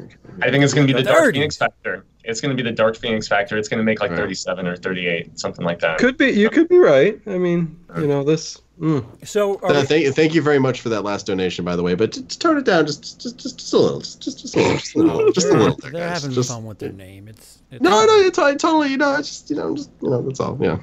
I 0.43 0.51
think 0.51 0.65
it's 0.65 0.73
gonna 0.73 0.87
be 0.87 0.93
the 0.95 1.03
Dark 1.03 1.35
Phoenix 1.35 1.57
factor. 1.57 2.05
It's 2.25 2.41
gonna 2.41 2.55
be 2.55 2.63
the 2.63 2.73
Dark 2.73 2.97
Phoenix 2.97 3.29
factor. 3.29 3.59
It's 3.59 3.69
gonna 3.69 3.83
make 3.83 4.01
like 4.01 4.13
Right. 4.13 4.19
37 4.21 4.67
or 4.67 4.77
38, 4.77 5.39
something 5.39 5.65
like 5.65 5.81
that. 5.81 5.99
Could 5.99 6.17
be. 6.17 6.31
You 6.31 6.49
could 6.49 6.69
be 6.69 6.79
right. 6.79 7.21
I 7.27 7.37
mean, 7.39 7.77
you 7.99 8.07
know, 8.07 8.23
this. 8.25 8.61
Mm. 8.81 9.05
So, 9.25 9.55
are 9.63 9.71
Uh, 9.71 9.81
we- 9.83 9.87
thank, 9.87 10.15
thank 10.17 10.35
you 10.35 10.43
very 10.43 10.59
much 10.59 10.81
for 10.81 10.89
that 10.89 11.03
last 11.03 11.27
donation, 11.27 11.65
by 11.65 11.77
the 11.77 11.83
way. 11.85 11.95
But 11.95 12.11
just, 12.13 12.27
just 12.29 12.41
tone 12.41 12.59
it 12.59 12.65
down, 12.65 12.87
just 12.87 13.21
just 13.21 13.39
just, 13.39 13.57
just 13.59 13.73
a 13.73 13.79
little, 13.79 14.01
just 14.01 14.21
just, 14.23 14.39
just 14.41 14.57
a 14.57 14.59
little, 14.59 14.77
just 14.79 14.95
a 14.97 14.99
little, 14.99 15.33
just 15.33 15.47
a 15.47 15.53
little. 15.57 15.77
There, 15.77 15.91
they're 15.93 16.01
guys. 16.09 16.23
having 16.23 16.35
Just- 16.35 16.49
fun 16.51 16.65
with 16.65 16.79
their 16.81 16.93
name. 16.93 17.29
It's, 17.29 17.61
it's 17.71 17.81
No, 17.81 18.05
no, 18.05 18.17
it's 18.19 18.37
I 18.39 18.55
totally, 18.57 18.91
you 18.91 18.97
know, 18.97 19.15
it's 19.15 19.29
just, 19.29 19.51
you 19.51 19.57
know, 19.57 19.77
just, 19.77 19.91
you 20.03 20.11
know, 20.11 20.23
that's 20.23 20.41
all. 20.41 20.59
Yeah, 20.61 20.79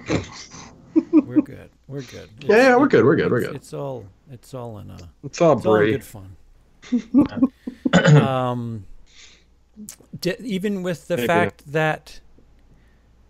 we're 1.12 1.42
good. 1.42 1.70
We're 1.89 2.02
good. 2.04 2.30
yeah, 2.44 2.56
yeah, 2.56 2.76
we're 2.78 2.88
good, 2.88 3.04
we're 3.04 3.18
good, 3.18 3.30
we're 3.30 3.42
good. 3.42 3.56
it's 3.56 3.74
all 3.74 4.06
it's 4.32 4.54
all 4.54 4.80
in 4.80 4.89
a 4.89 4.98
It's 5.26 5.42
all 5.42 5.58
it's 5.58 5.66
all 5.66 5.78
good 5.80 6.04
fun. 6.06 6.38
um, 8.24 8.86
di- 10.18 10.36
even 10.39 10.82
with 10.82 11.08
the 11.10 11.18
fact 11.18 11.70
that 11.74 12.20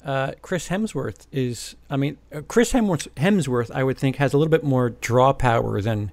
uh, 0.05 0.33
Chris 0.41 0.69
Hemsworth 0.69 1.27
is, 1.31 1.75
I 1.89 1.97
mean, 1.97 2.17
uh, 2.33 2.41
Chris 2.47 2.73
Hemsworth, 2.73 3.07
Hemsworth, 3.17 3.71
I 3.73 3.83
would 3.83 3.97
think 3.97 4.15
has 4.17 4.33
a 4.33 4.37
little 4.37 4.51
bit 4.51 4.63
more 4.63 4.89
draw 4.91 5.33
power 5.33 5.81
than 5.81 6.11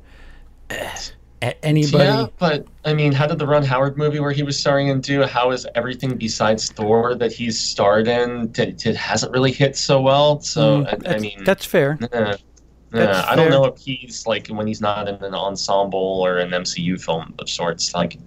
uh, 0.71 1.53
anybody. 1.63 2.05
Yeah, 2.05 2.27
but 2.39 2.67
I 2.85 2.95
mean, 2.95 3.13
how 3.13 3.27
did 3.27 3.39
the 3.39 3.47
Ron 3.47 3.65
Howard 3.65 3.97
movie 3.97 4.21
where 4.21 4.33
he 4.33 4.43
was 4.43 4.59
starring 4.59 4.89
in 4.89 5.01
do? 5.01 5.23
How 5.23 5.51
is 5.53 5.67
everything 5.75 6.17
besides 6.17 6.71
Thor 6.71 7.15
that 7.15 7.33
he's 7.33 7.59
starred 7.61 8.09
in? 8.09 8.53
It, 8.57 8.85
it 8.87 8.97
hasn't 8.97 9.33
really 9.33 9.53
hit 9.53 9.77
so 9.77 10.01
well. 10.01 10.41
So 10.41 10.83
Mm, 10.83 10.87
I, 10.87 10.99
I 11.15 11.15
that's, 11.15 11.23
mean, 11.23 11.45
that's 11.45 11.65
fair. 11.65 12.03
eh, 12.13 12.37
eh, 12.95 13.23
I 13.27 13.37
don't 13.37 13.49
fair. 13.49 13.51
know 13.51 13.65
if 13.67 13.79
he's 13.79 14.27
like 14.27 14.49
when 14.49 14.67
he's 14.67 14.81
not 14.81 15.09
in 15.09 15.17
an 15.17 15.35
ensemble 15.35 15.99
or 16.25 16.39
an 16.39 16.51
MCU 16.51 17.01
film 17.01 17.35
of 17.39 17.49
sorts. 17.49 17.95
Like, 17.95 18.19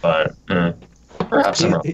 but 0.00 0.36
eh, 0.50 0.72
perhaps 1.18 1.62
I'm 1.64 1.72
wrong. 1.72 1.84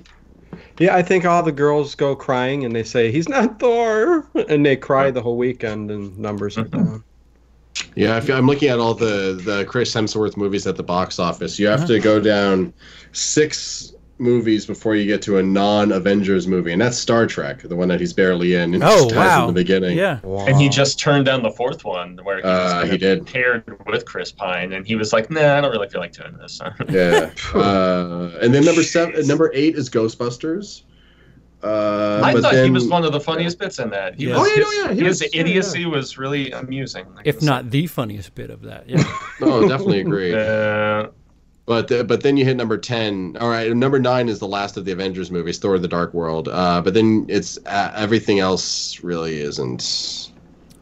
Yeah, 0.80 0.96
I 0.96 1.02
think 1.02 1.26
all 1.26 1.42
the 1.42 1.52
girls 1.52 1.94
go 1.94 2.16
crying 2.16 2.64
and 2.64 2.74
they 2.74 2.82
say 2.82 3.12
he's 3.12 3.28
not 3.28 3.60
Thor, 3.60 4.26
and 4.48 4.64
they 4.64 4.76
cry 4.76 5.10
the 5.10 5.20
whole 5.20 5.36
weekend, 5.36 5.90
and 5.90 6.18
numbers 6.18 6.56
are 6.56 6.64
mm-hmm. 6.64 6.84
down. 6.84 7.04
yeah. 7.94 8.16
If, 8.16 8.30
I'm 8.30 8.46
looking 8.46 8.70
at 8.70 8.78
all 8.78 8.94
the 8.94 9.38
the 9.44 9.66
Chris 9.66 9.94
Hemsworth 9.94 10.38
movies 10.38 10.66
at 10.66 10.76
the 10.76 10.82
box 10.82 11.18
office. 11.18 11.58
You 11.58 11.66
have 11.68 11.80
uh-huh. 11.80 11.88
to 11.88 12.00
go 12.00 12.18
down 12.18 12.72
six 13.12 13.92
movies 14.20 14.66
before 14.66 14.94
you 14.94 15.06
get 15.06 15.22
to 15.22 15.38
a 15.38 15.42
non-Avengers 15.42 16.46
movie, 16.46 16.72
and 16.72 16.80
that's 16.80 16.96
Star 16.98 17.26
Trek, 17.26 17.62
the 17.62 17.74
one 17.74 17.88
that 17.88 17.98
he's 18.00 18.12
barely 18.12 18.54
in. 18.54 18.74
and 18.74 18.84
Oh 18.84 19.08
wow! 19.14 19.48
In 19.48 19.54
the 19.54 19.60
beginning. 19.60 19.96
Yeah. 19.96 20.20
And 20.46 20.60
he 20.60 20.68
just 20.68 20.98
turned 20.98 21.24
down 21.26 21.42
the 21.42 21.50
fourth 21.50 21.84
one 21.84 22.18
where 22.22 22.36
he 22.36 22.42
Uh, 22.42 22.84
he 22.86 22.96
did. 22.98 23.26
paired 23.26 23.64
with 23.86 24.04
Chris 24.04 24.30
Pine, 24.30 24.72
and 24.74 24.86
he 24.86 24.94
was 24.96 25.12
like, 25.12 25.30
"Nah, 25.30 25.56
I 25.56 25.60
don't 25.60 25.72
really 25.72 25.88
feel 25.88 26.00
like 26.00 26.12
doing 26.12 26.36
this." 26.38 26.60
Yeah. 26.88 27.30
uh, 27.54 28.30
and 28.42 28.54
then 28.54 28.64
number 28.64 28.82
seven, 28.82 29.26
number 29.26 29.50
eight 29.54 29.74
is 29.76 29.88
Ghostbusters. 29.90 30.82
Uh, 31.62 32.22
I 32.24 32.32
but 32.32 32.40
thought 32.42 32.52
then, 32.52 32.64
he 32.64 32.70
was 32.70 32.88
one 32.88 33.04
of 33.04 33.12
the 33.12 33.20
funniest 33.20 33.58
bits 33.58 33.78
in 33.78 33.90
that. 33.90 34.14
He 34.14 34.28
Yeah. 34.28 34.38
was, 34.38 34.40
Oh, 34.40 34.46
yeah, 34.46 34.54
his, 34.54 34.64
no, 34.64 34.70
yeah, 34.88 34.92
he 34.94 35.00
his 35.04 35.20
was- 35.20 35.34
yeah, 35.34 35.40
idiocy 35.42 35.84
was 35.86 36.16
really 36.16 36.50
amusing. 36.52 37.04
If 37.24 37.42
not 37.42 37.70
the 37.70 37.86
funniest 37.86 38.34
bit 38.34 38.48
of 38.50 38.62
that. 38.62 38.88
Yeah. 38.88 39.02
Oh, 39.42 39.68
definitely 39.68 40.00
agree. 40.00 40.30
say. 40.32 41.00
Uh, 41.04 41.08
But 41.70 41.92
uh, 41.92 42.02
but 42.02 42.24
then 42.24 42.36
you 42.36 42.44
hit 42.44 42.56
number 42.56 42.76
ten. 42.76 43.36
All 43.38 43.48
right, 43.48 43.70
number 43.76 44.00
nine 44.00 44.28
is 44.28 44.40
the 44.40 44.48
last 44.48 44.76
of 44.76 44.86
the 44.86 44.90
Avengers 44.90 45.30
movies, 45.30 45.56
Thor: 45.56 45.78
The 45.78 45.86
Dark 45.86 46.12
World. 46.12 46.48
Uh, 46.48 46.80
but 46.80 46.94
then 46.94 47.26
it's 47.28 47.60
uh, 47.64 47.92
everything 47.94 48.40
else 48.40 48.98
really 49.04 49.38
isn't 49.38 50.32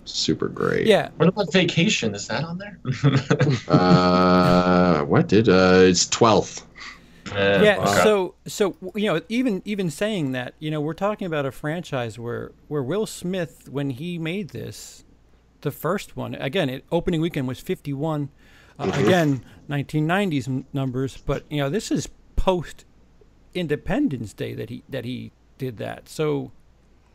super 0.06 0.48
great. 0.48 0.86
yeah. 0.86 1.10
what 1.18 1.28
about 1.28 1.52
Vacation? 1.52 2.14
Is 2.14 2.26
that 2.28 2.42
on 2.42 2.56
there? 2.56 2.78
Uh, 3.68 5.04
what 5.04 5.28
did 5.28 5.50
uh? 5.50 5.82
It's 5.82 6.06
twelfth. 6.06 6.66
Uh, 7.32 7.60
yeah 7.62 7.76
okay. 7.80 8.02
so 8.02 8.34
so 8.46 8.74
you 8.94 9.12
know 9.12 9.20
even 9.28 9.60
even 9.66 9.90
saying 9.90 10.32
that 10.32 10.54
you 10.58 10.70
know 10.70 10.80
we're 10.80 10.94
talking 10.94 11.26
about 11.26 11.44
a 11.44 11.52
franchise 11.52 12.18
where 12.18 12.52
where 12.68 12.82
will 12.82 13.04
smith 13.04 13.68
when 13.68 13.90
he 13.90 14.18
made 14.18 14.48
this 14.48 15.04
the 15.60 15.70
first 15.70 16.16
one 16.16 16.34
again 16.36 16.70
it 16.70 16.86
opening 16.90 17.20
weekend 17.20 17.46
was 17.46 17.60
51 17.60 18.30
uh, 18.78 18.84
Mm-hmm. 18.86 19.04
again 19.06 19.44
1990s 19.68 20.48
m- 20.48 20.64
numbers 20.72 21.16
but 21.26 21.44
you 21.50 21.58
know 21.58 21.68
this 21.68 21.90
is 21.90 22.08
post 22.36 22.84
independence 23.54 24.32
day 24.32 24.54
that 24.54 24.70
he 24.70 24.82
that 24.88 25.04
he 25.04 25.32
did 25.58 25.76
that 25.78 26.08
so 26.08 26.50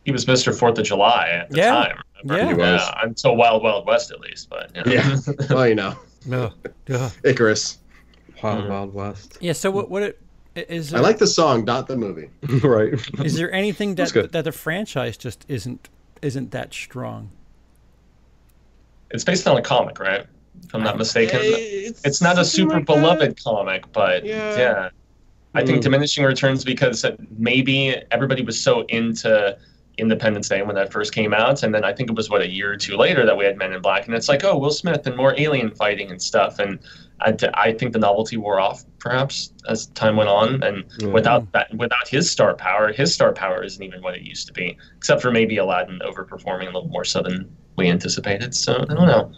he 0.05 0.11
was 0.11 0.25
Mr. 0.25 0.53
Fourth 0.53 0.77
of 0.77 0.83
July 0.85 1.29
at 1.29 1.49
the 1.49 1.57
Yeah. 1.59 1.71
time. 1.71 2.01
Yeah. 2.25 2.47
He 2.49 2.53
was. 2.55 2.81
until 3.01 3.37
Wild 3.37 3.63
Wild 3.63 3.85
West, 3.87 4.11
at 4.11 4.19
least. 4.19 4.49
But 4.49 4.69
you 4.75 4.83
know. 4.83 4.91
Yeah. 4.91 5.17
well, 5.49 5.65
you 5.69 5.75
know, 5.75 5.95
no, 6.25 6.51
ugh. 6.89 7.11
Icarus. 7.23 7.77
Wild 8.43 8.65
Mm. 8.65 8.69
Wild 8.69 8.93
West. 8.93 9.37
yeah 9.39 9.53
so 9.53 9.71
what 9.71 9.89
what 9.89 10.03
it, 10.03 10.19
i- 10.57 10.65
I 10.93 10.99
like 10.99 11.19
the 11.19 11.27
song, 11.27 11.63
not 11.63 11.87
the 11.87 11.95
movie. 11.95 12.29
right. 12.67 12.93
is 13.23 13.35
there 13.35 13.49
anything 13.53 13.95
that 13.95 14.11
that 14.33 14.43
the 14.43 14.51
franchise 14.51 15.15
just 15.15 15.45
isn't 15.47 15.87
isn't 16.21 16.51
that 16.51 16.73
strong 16.73 17.29
it's 19.11 19.23
based 19.23 19.47
on 19.47 19.55
a 19.57 19.61
comic, 19.61 19.99
right? 19.99 20.25
If 20.65 20.73
I'm 20.75 20.83
not 20.83 20.97
mistaken. 20.97 21.39
It's, 21.43 22.01
it's 22.05 22.21
not 22.21 22.37
a 22.37 22.45
super 22.45 22.75
like 22.75 22.85
that. 22.85 22.93
beloved 22.93 23.43
comic, 23.43 23.91
but 23.91 24.25
Yeah. 24.25 24.57
yeah. 24.57 24.89
I 25.55 25.63
think 25.63 25.79
Mm. 25.79 25.83
diminishing 25.83 26.23
returns 26.25 26.63
because 26.63 27.05
maybe 27.37 27.95
everybody 28.11 28.41
was 28.43 28.59
so 28.59 28.81
into 28.89 29.55
Independence 29.99 30.49
Day 30.49 30.63
when 30.63 30.73
that 30.75 30.91
first 30.91 31.13
came 31.13 31.31
out, 31.35 31.61
and 31.61 31.73
then 31.75 31.83
I 31.83 31.93
think 31.93 32.09
it 32.09 32.15
was 32.15 32.27
what 32.27 32.41
a 32.41 32.49
year 32.49 32.71
or 32.71 32.77
two 32.77 32.97
later 32.97 33.23
that 33.27 33.37
we 33.37 33.45
had 33.45 33.57
Men 33.57 33.73
in 33.73 33.81
Black, 33.81 34.07
and 34.07 34.15
it's 34.15 34.27
like, 34.27 34.43
oh, 34.43 34.57
Will 34.57 34.71
Smith 34.71 35.05
and 35.05 35.15
more 35.15 35.35
alien 35.37 35.69
fighting 35.69 36.09
and 36.09 36.19
stuff, 36.19 36.57
and 36.57 36.79
I, 37.21 37.35
I 37.53 37.73
think 37.73 37.93
the 37.93 37.99
novelty 37.99 38.37
wore 38.37 38.59
off 38.59 38.83
perhaps 38.99 39.53
as 39.69 39.85
time 39.87 40.15
went 40.15 40.29
on, 40.29 40.63
and 40.63 40.83
Yeah. 40.97 41.09
without 41.09 41.51
that, 41.51 41.71
without 41.75 42.07
his 42.07 42.31
star 42.31 42.55
power, 42.55 42.91
his 42.91 43.13
star 43.13 43.31
power 43.33 43.63
isn't 43.63 43.83
even 43.83 44.01
what 44.01 44.15
it 44.15 44.23
used 44.23 44.47
to 44.47 44.53
be, 44.53 44.75
except 44.97 45.21
for 45.21 45.29
maybe 45.29 45.57
Aladdin 45.57 45.99
overperforming 45.99 46.63
a 46.63 46.71
little 46.73 46.89
more 46.89 47.05
so 47.05 47.21
than 47.21 47.55
we 47.77 47.87
anticipated. 47.87 48.55
So 48.55 48.73
I 48.89 48.93
don't 48.95 49.05
know. 49.07 49.31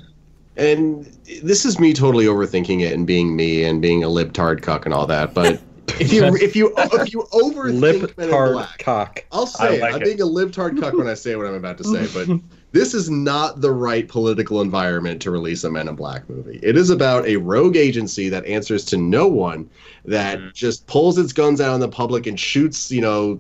And 0.57 1.05
this 1.43 1.65
is 1.65 1.79
me 1.79 1.93
totally 1.93 2.25
overthinking 2.25 2.81
it 2.81 2.93
and 2.93 3.05
being 3.05 3.35
me 3.35 3.63
and 3.63 3.81
being 3.81 4.03
a 4.03 4.07
libtard 4.07 4.61
cuck 4.61 4.85
and 4.85 4.93
all 4.93 5.05
that. 5.07 5.33
But 5.33 5.61
if 5.99 6.11
you 6.13 6.23
if 6.35 6.55
you 6.55 6.73
if 6.77 7.13
you 7.13 7.27
overthink 7.33 8.17
Men 8.17 8.29
in 8.29 8.53
Black, 8.53 8.77
cock. 8.79 9.25
I'll 9.31 9.47
say 9.47 9.77
it. 9.77 9.81
like 9.81 9.95
I'm 9.95 10.01
it. 10.01 10.05
being 10.05 10.21
a 10.21 10.25
libtard 10.25 10.79
cuck 10.79 10.93
when 10.93 11.07
I 11.07 11.13
say 11.13 11.35
what 11.35 11.45
I'm 11.45 11.55
about 11.55 11.77
to 11.79 11.83
say, 11.83 12.07
but 12.13 12.39
this 12.75 12.93
is 12.93 13.09
not 13.09 13.61
the 13.61 13.71
right 13.71 14.05
political 14.07 14.59
environment 14.59 15.21
to 15.21 15.31
release 15.31 15.63
a 15.63 15.71
Men 15.71 15.87
in 15.87 15.95
Black 15.95 16.29
movie. 16.29 16.59
It 16.61 16.75
is 16.75 16.89
about 16.89 17.25
a 17.25 17.37
rogue 17.37 17.77
agency 17.77 18.27
that 18.29 18.45
answers 18.45 18.83
to 18.85 18.97
no 18.97 19.27
one, 19.27 19.69
that 20.03 20.39
Mhm. 20.39 20.53
just 20.53 20.85
pulls 20.85 21.17
its 21.17 21.31
guns 21.31 21.61
out 21.61 21.73
in 21.73 21.79
the 21.79 21.87
public 21.87 22.27
and 22.27 22.37
shoots, 22.37 22.91
you 22.91 22.99
know, 22.99 23.39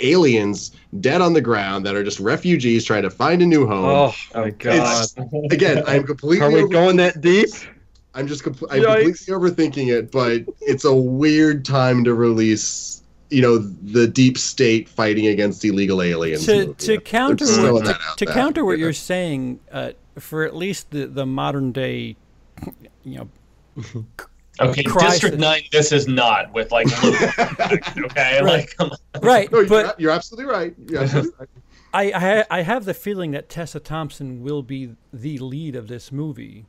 aliens 0.00 0.72
dead 1.00 1.20
on 1.20 1.34
the 1.34 1.40
ground 1.40 1.84
that 1.84 1.94
are 1.94 2.02
just 2.02 2.20
refugees 2.20 2.84
trying 2.84 3.02
to 3.02 3.10
find 3.10 3.42
a 3.42 3.46
new 3.46 3.66
home. 3.66 3.84
Oh 3.84 4.14
my 4.34 4.50
god. 4.50 4.74
It's- 4.74 5.14
Again, 5.52 5.82
I'm 5.86 6.04
completely. 6.12 6.44
Are 6.46 6.50
we 6.50 6.60
over- 6.62 6.68
going 6.72 6.96
that 6.96 7.20
deep? 7.20 7.50
I'm 8.14 8.26
just 8.26 8.42
compl- 8.42 8.66
I'm 8.70 8.82
completely 8.82 9.34
overthinking 9.34 9.92
it, 9.92 10.10
but 10.10 10.42
it's 10.60 10.84
a 10.84 10.92
weird 10.94 11.64
time 11.64 12.02
to 12.04 12.14
release, 12.14 12.99
you 13.30 13.42
know, 13.42 13.58
the 13.58 14.06
deep 14.06 14.36
state 14.38 14.88
fighting 14.88 15.26
against 15.28 15.64
illegal 15.64 16.02
aliens. 16.02 16.44
to 16.46 16.66
movie. 16.66 16.74
to 16.74 17.00
counter 17.00 17.44
what, 17.72 17.84
that 17.84 17.94
to, 17.96 18.02
out 18.08 18.18
to 18.18 18.24
there. 18.24 18.34
counter 18.34 18.64
what 18.64 18.78
Yeah. 18.78 18.84
you're 18.84 18.92
saying, 18.92 19.60
uh, 19.72 19.92
for 20.18 20.44
at 20.44 20.54
least 20.56 20.90
the, 20.90 21.06
the 21.06 21.24
modern 21.26 21.72
day, 21.72 22.16
you 23.04 23.18
know, 23.18 23.28
Okay, 24.60 24.82
Crisis. 24.82 25.12
District 25.20 25.38
Nine. 25.38 25.62
This 25.72 25.90
is 25.90 26.06
not 26.06 26.52
with 26.52 26.70
like. 26.70 26.86
Luke. 27.02 27.20
okay, 28.10 28.40
Right. 28.42 28.42
like 28.42 28.76
come 28.76 28.90
on. 28.90 29.20
right? 29.22 29.50
No, 29.50 29.60
you're, 29.60 29.68
but 29.68 29.98
you're 29.98 30.10
absolutely 30.10 30.52
right. 30.52 30.74
You're 30.86 31.00
absolutely 31.02 31.32
right. 31.38 31.48
I, 31.94 32.12
I 32.50 32.58
I 32.58 32.62
have 32.62 32.84
the 32.84 32.92
feeling 32.92 33.30
that 33.30 33.48
Tessa 33.48 33.80
Thompson 33.80 34.42
will 34.42 34.62
be 34.62 34.96
the 35.14 35.38
lead 35.38 35.76
of 35.76 35.88
this 35.88 36.12
movie, 36.12 36.66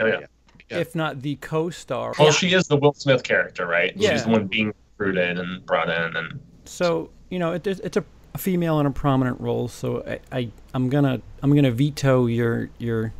Oh, 0.00 0.06
yeah. 0.06 0.20
Yeah. 0.68 0.78
if 0.78 0.94
not 0.96 1.22
the 1.22 1.36
co-star. 1.36 2.12
Well, 2.18 2.32
she 2.32 2.52
is 2.54 2.66
the 2.66 2.76
Will 2.76 2.92
Smith 2.92 3.22
character, 3.22 3.66
right? 3.66 3.92
Yeah. 3.96 4.12
She's 4.14 4.24
the 4.24 4.30
one 4.30 4.46
being 4.48 4.74
recruited 4.98 5.38
and 5.38 5.64
brought 5.66 5.88
in, 5.88 6.16
and 6.16 6.40
So 6.64 7.10
you 7.30 7.38
know, 7.38 7.52
it, 7.52 7.66
it's 7.66 7.96
a, 7.96 8.04
a 8.34 8.38
female 8.38 8.80
in 8.80 8.86
a 8.86 8.90
prominent 8.90 9.40
role. 9.40 9.68
So 9.68 10.02
I, 10.06 10.36
I 10.36 10.50
I'm 10.74 10.88
gonna 10.88 11.20
I'm 11.42 11.54
gonna 11.54 11.70
veto 11.70 12.26
your 12.26 12.70
your 12.78 13.12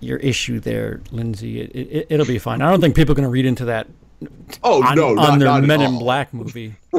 your 0.00 0.18
issue 0.18 0.60
there, 0.60 1.00
Lindsay. 1.10 1.60
It, 1.60 1.70
it 1.74 2.06
it'll 2.10 2.26
be 2.26 2.38
fine. 2.38 2.62
I 2.62 2.70
don't 2.70 2.80
think 2.80 2.94
people 2.96 3.12
are 3.12 3.16
gonna 3.16 3.28
read 3.30 3.46
into 3.46 3.66
that 3.66 3.86
Oh 4.62 4.82
on, 4.82 4.96
no, 4.96 5.08
on 5.10 5.14
not, 5.16 5.38
their 5.38 5.48
not 5.48 5.64
Men 5.64 5.80
in. 5.80 5.98
Black 5.98 6.32
movie. 6.34 6.74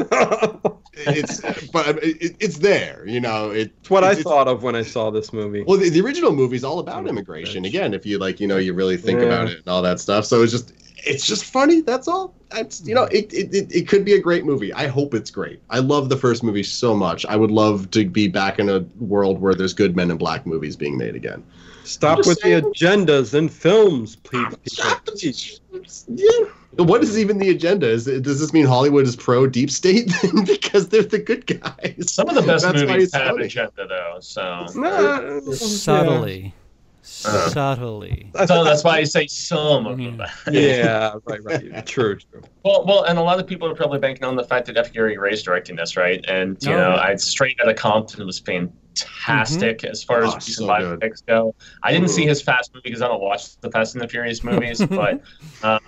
It's 0.94 1.40
but 1.70 2.02
it, 2.04 2.36
it's 2.38 2.58
there. 2.58 3.02
You 3.08 3.18
know, 3.18 3.50
it, 3.50 3.72
It's 3.80 3.88
what 3.88 4.04
I 4.04 4.08
it's- 4.10 4.22
thought 4.22 4.46
of 4.46 4.62
when 4.62 4.76
I 4.76 4.82
saw 4.82 5.08
this 5.10 5.32
movie. 5.32 5.64
Well, 5.66 5.78
the, 5.78 5.88
the 5.88 6.02
original 6.02 6.32
movie's 6.32 6.64
all 6.64 6.80
about 6.80 7.08
immigration. 7.08 7.64
Again, 7.64 7.94
if 7.94 8.04
you 8.04 8.18
like, 8.18 8.40
you 8.40 8.46
know, 8.46 8.58
you 8.58 8.74
really 8.74 8.98
think 8.98 9.18
Yeah. 9.20 9.26
about 9.26 9.48
it 9.48 9.58
and 9.60 9.68
all 9.68 9.80
that 9.82 10.00
stuff. 10.00 10.26
So 10.26 10.42
it's 10.42 10.52
just, 10.52 10.74
it's 11.04 11.26
just 11.26 11.44
funny. 11.44 11.80
That's 11.80 12.08
all. 12.08 12.34
It's, 12.54 12.86
you 12.86 12.94
know, 12.94 13.04
it, 13.04 13.32
it, 13.32 13.54
it, 13.54 13.72
it 13.74 13.88
could 13.88 14.04
be 14.04 14.12
a 14.12 14.20
great 14.20 14.44
movie. 14.44 14.72
I 14.74 14.86
hope 14.86 15.14
it's 15.14 15.30
great. 15.30 15.60
I 15.70 15.78
love 15.78 16.08
the 16.10 16.16
first 16.16 16.42
movie 16.42 16.62
so 16.62 16.94
much. 16.94 17.24
I 17.26 17.36
would 17.36 17.50
love 17.50 17.90
to 17.92 18.04
be 18.08 18.28
back 18.28 18.58
in 18.58 18.68
a 18.68 18.80
world 18.98 19.40
where 19.40 19.54
there's 19.54 19.72
good 19.72 19.96
Men 19.96 20.10
in 20.10 20.18
Black 20.18 20.46
movies 20.46 20.76
being 20.76 20.98
made 20.98 21.16
again. 21.16 21.42
Stop 21.84 22.18
just 22.18 22.28
with 22.28 22.40
the 22.42 22.60
agendas 22.60 23.34
in 23.34 23.48
films, 23.48 24.16
please. 24.16 24.54
people. 24.64 25.14
Please. 25.16 26.04
Yeah. 26.08 26.28
What 26.76 27.02
is 27.02 27.18
even 27.18 27.38
the 27.38 27.50
agenda? 27.50 27.88
Is 27.88 28.06
it, 28.06 28.22
does 28.22 28.38
this 28.40 28.52
mean 28.52 28.66
Hollywood 28.66 29.04
is 29.04 29.16
pro 29.16 29.46
deep 29.46 29.70
state 29.70 30.12
because 30.46 30.88
they're 30.88 31.02
the 31.02 31.18
good 31.18 31.44
guys? 31.46 32.12
some 32.12 32.28
of 32.28 32.34
the 32.34 32.42
best 32.42 32.64
That's 32.64 32.82
movies 32.82 33.12
have 33.14 33.32
funny. 33.32 33.46
agenda, 33.46 33.86
though. 33.88 34.18
So, 34.20 34.66
Nah, 34.74 35.40
Subtly, 35.50 36.54
Uh. 36.54 36.61
Subtly. 37.02 38.30
so 38.46 38.64
that's 38.64 38.84
why 38.84 38.98
I 38.98 39.04
say 39.04 39.26
some 39.26 39.86
of 39.86 39.98
them. 39.98 40.22
yeah, 40.50 41.14
right, 41.26 41.40
right. 41.44 41.86
True, 41.86 42.16
true. 42.16 42.42
Well, 42.64 42.84
well, 42.86 43.04
and 43.04 43.18
a 43.18 43.22
lot 43.22 43.40
of 43.40 43.46
people 43.46 43.68
are 43.68 43.74
probably 43.74 43.98
banking 43.98 44.24
on 44.24 44.36
the 44.36 44.44
fact 44.44 44.66
that 44.66 44.76
F. 44.76 44.92
Gary 44.92 45.16
Gray's 45.16 45.42
directing 45.42 45.76
this, 45.76 45.96
right? 45.96 46.24
And 46.28 46.56
you 46.62 46.70
Oh, 46.72 46.76
know, 46.76 46.90
yeah. 46.94 47.00
I 47.02 47.14
straight 47.16 47.58
out 47.60 47.68
of 47.68 47.76
Compton 47.76 48.24
was 48.24 48.38
fantastic 48.40 49.84
as 49.84 50.04
far 50.04 50.22
as 50.22 50.32
Oh, 50.32 50.34
recent 50.36 50.56
so 50.56 50.66
biopics 50.66 50.98
good. 51.00 51.26
go. 51.26 51.54
I 51.82 51.92
didn't 51.92 52.08
Ooh. 52.08 52.12
see 52.12 52.26
his 52.26 52.40
Fast 52.42 52.70
movie 52.74 52.82
because 52.84 53.02
I 53.02 53.08
don't 53.08 53.20
watch 53.20 53.58
the 53.60 53.70
Fast 53.70 53.94
and 53.94 54.02
the 54.02 54.08
Furious 54.08 54.44
movies, 54.44 54.84
but 54.90 55.20
um, 55.62 55.80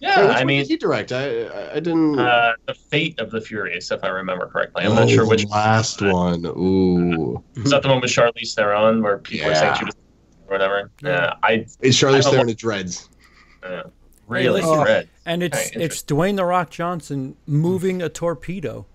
yeah, 0.00 0.20
Wait, 0.20 0.26
which 0.28 0.36
I 0.36 0.38
one 0.40 0.46
mean, 0.46 0.58
did 0.62 0.68
he 0.68 0.76
direct? 0.76 1.12
I, 1.12 1.44
I, 1.44 1.70
I 1.76 1.80
didn't. 1.80 2.18
uh, 2.18 2.52
the 2.66 2.74
Fate 2.90 3.20
of 3.20 3.30
the 3.30 3.40
Furious, 3.40 3.90
if 3.90 4.02
I 4.02 4.08
remember 4.08 4.46
correctly. 4.46 4.84
I'm 4.84 4.92
Oh, 4.92 4.94
not 4.96 5.10
sure 5.10 5.26
which. 5.28 5.44
last 5.46 6.00
one. 6.02 6.44
Ooh, 6.46 7.42
Is 7.56 7.70
that 7.70 7.82
the 7.82 7.88
one 7.88 8.00
with 8.00 8.10
Charlize 8.10 8.54
Theron 8.54 9.02
where 9.02 9.18
people 9.18 9.48
are 9.50 9.54
saying 9.54 9.74
she 9.74 9.84
was 9.84 9.94
or 10.50 10.54
whatever? 10.54 10.90
Yeah. 11.02 11.10
Yeah, 11.10 11.34
I 11.42 11.52
it's 11.52 11.78
I 11.82 11.86
Charlize 11.88 12.22
don't 12.24 12.32
Theron 12.32 12.46
wa- 12.46 12.50
in 12.50 12.56
dreads. 12.56 13.08
uh, 13.62 13.82
really 14.28 14.60
listen. 14.60 14.80
read. 14.80 15.08
And 15.26 15.42
it's 15.42 15.68
Okay, 15.68 15.84
it's 15.84 16.02
Dwayne 16.02 16.36
the 16.36 16.44
Rock 16.44 16.70
Johnson 16.70 17.36
moving 17.46 18.02
a 18.02 18.08
torpedo 18.08 18.86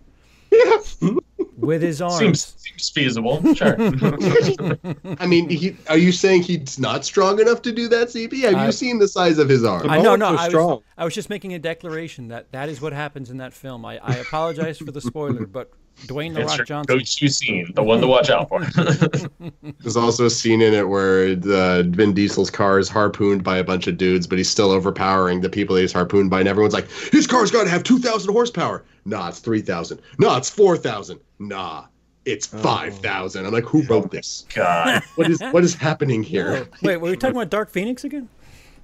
with 1.58 1.82
his 1.82 2.01
arms. 2.01 2.18
Seems 2.18 2.53
seems 2.58 2.89
feasible. 2.89 3.41
Sure. 3.53 3.76
I 5.20 5.26
mean, 5.26 5.49
he, 5.49 5.76
are 5.88 5.97
you 5.97 6.12
saying 6.12 6.43
he's 6.43 6.78
not 6.78 7.06
strong 7.06 7.39
enough 7.39 7.62
to 7.64 7.72
do 7.72 7.88
that, 7.88 8.10
CP? 8.10 8.41
Have 8.43 8.56
I- 8.56 8.66
you 8.66 8.72
seen 8.72 8.99
the 8.99 9.08
size 9.08 9.38
of 9.38 9.47
his 9.49 9.64
arm? 9.64 9.89
I 9.89 9.97
know, 9.97 10.18
bullets 10.18 10.20
no, 10.20 10.26
are 10.26 10.30
I 10.30 10.34
was, 10.34 10.45
strong. 10.47 10.82
I 10.97 11.06
was 11.06 11.14
just 11.16 11.30
making 11.30 11.53
a 11.53 11.60
declaration 11.60 12.28
that 12.30 12.51
that 12.51 12.68
is 12.70 12.82
what 12.82 12.91
happens 12.93 13.30
in 13.30 13.38
that 13.38 13.53
film. 13.53 13.86
I, 13.86 13.97
I 14.03 14.16
apologize 14.18 14.78
for 14.78 14.91
the 14.91 15.01
spoiler, 15.01 15.45
but 15.45 15.72
Dwayne 16.04 16.34
the 16.34 16.41
it's 16.41 16.58
Rock 16.58 16.68
Johnson. 16.68 16.98
go-to 16.98 17.28
scene, 17.30 17.72
the 17.74 17.84
one 17.84 18.02
to 18.02 18.08
watch 18.08 18.30
out 18.30 18.50
for. 18.50 18.62
There's 19.82 19.96
also 19.96 20.26
a 20.26 20.30
scene 20.30 20.62
in 20.62 20.74
it 20.74 20.88
where 20.88 21.36
the 21.36 21.86
Vin 21.89 22.14
Diesel's 22.14 22.50
car 22.50 22.80
is 22.80 22.89
harpooned 22.89 23.43
by 23.43 23.58
a 23.58 23.64
bunch 23.64 23.88
of 23.88 23.98
dudes, 23.98 24.28
but 24.28 24.38
he's 24.38 24.50
still 24.50 24.72
overpowering 24.72 25.41
the 25.41 25.50
people 25.50 25.76
that 25.76 25.82
he's 25.82 25.93
harpooned 25.93 26.30
by, 26.30 26.39
and 26.39 26.50
everyone's 26.50 26.74
like, 26.74 26.89
"His 27.12 27.26
car's 27.26 27.50
got 27.50 27.64
to 27.64 27.70
have 27.70 27.84
2,000 27.84 28.32
horsepower." 28.32 28.84
Nah, 29.06 29.30
it's 29.30 29.39
3,000. 29.39 30.02
Nah, 30.20 30.38
it's 30.38 30.50
4,000. 30.50 31.20
Nah, 31.39 31.86
it's 32.26 32.48
5,000. 32.48 33.46
I'm 33.46 33.54
like, 33.54 33.66
who 33.66 33.84
wrote 33.84 34.12
this? 34.12 34.46
Oh 34.52 34.56
God. 34.56 35.04
What 35.16 35.30
is 35.30 35.41
what 35.52 35.64
is 35.64 35.76
happening 35.76 36.24
here? 36.24 36.68
Wait, 36.82 36.98
were 36.98 37.10
we 37.12 37.18
talking 37.18 37.36
about 37.36 37.50
Dark 37.50 37.70
Phoenix 37.70 38.04
again? 38.04 38.28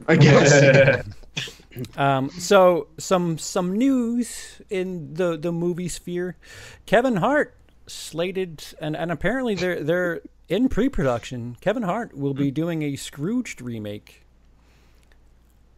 I 0.08 0.16
guess. 0.16 1.06
Um, 1.96 2.30
so 2.32 2.88
some 2.98 3.38
some 3.38 3.78
news 3.78 4.62
in 4.70 5.14
the 5.14 5.38
the 5.38 5.52
movie 5.52 5.88
sphere. 5.88 6.36
Kevin 6.86 7.18
Hart 7.18 7.56
slated, 7.88 8.64
and, 8.80 8.96
and 8.96 9.12
apparently 9.12 9.56
they're 9.56 9.84
they're 9.84 10.22
in 10.50 10.68
pre-production. 10.70 11.56
Kevin 11.62 11.84
Hart 11.84 12.16
will 12.16 12.34
be 12.34 12.52
doing 12.52 12.84
a 12.84 12.96
Scrooged 12.96 13.62
remake. 13.62 14.26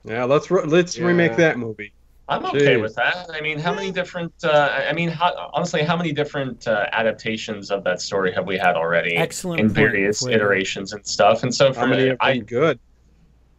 Yeah, 0.03 0.23
let's 0.25 0.49
re- 0.51 0.65
let's 0.65 0.97
Yeah. 0.97 1.05
remake 1.05 1.35
that 1.37 1.57
movie. 1.57 1.93
I'm 2.29 2.45
okay 2.45 2.75
Jeez. 2.77 2.81
with 2.81 2.95
that. 2.95 3.29
I 3.33 3.41
mean, 3.41 3.59
how 3.59 3.73
many 3.73 3.91
different? 3.91 4.33
Uh, 4.43 4.69
I 4.89 4.93
mean, 4.93 5.09
how, 5.09 5.49
honestly, 5.53 5.83
how 5.83 5.97
many 5.97 6.13
different 6.13 6.67
uh, 6.67 6.85
adaptations 6.93 7.69
of 7.69 7.83
that 7.83 7.99
story 8.01 8.31
have 8.33 8.47
we 8.47 8.57
had 8.57 8.75
already? 8.75 9.15
Excellent 9.17 9.59
in 9.59 9.67
various 9.69 10.19
Flair. 10.19 10.35
iterations 10.37 10.93
and 10.93 11.05
stuff. 11.05 11.43
And 11.43 11.53
so 11.53 11.67
How 11.67 11.81
for 11.81 11.87
many 11.87 12.03
me, 12.03 12.09
have 12.09 12.19
been 12.19 12.27
I 12.27 12.37
good? 12.37 12.79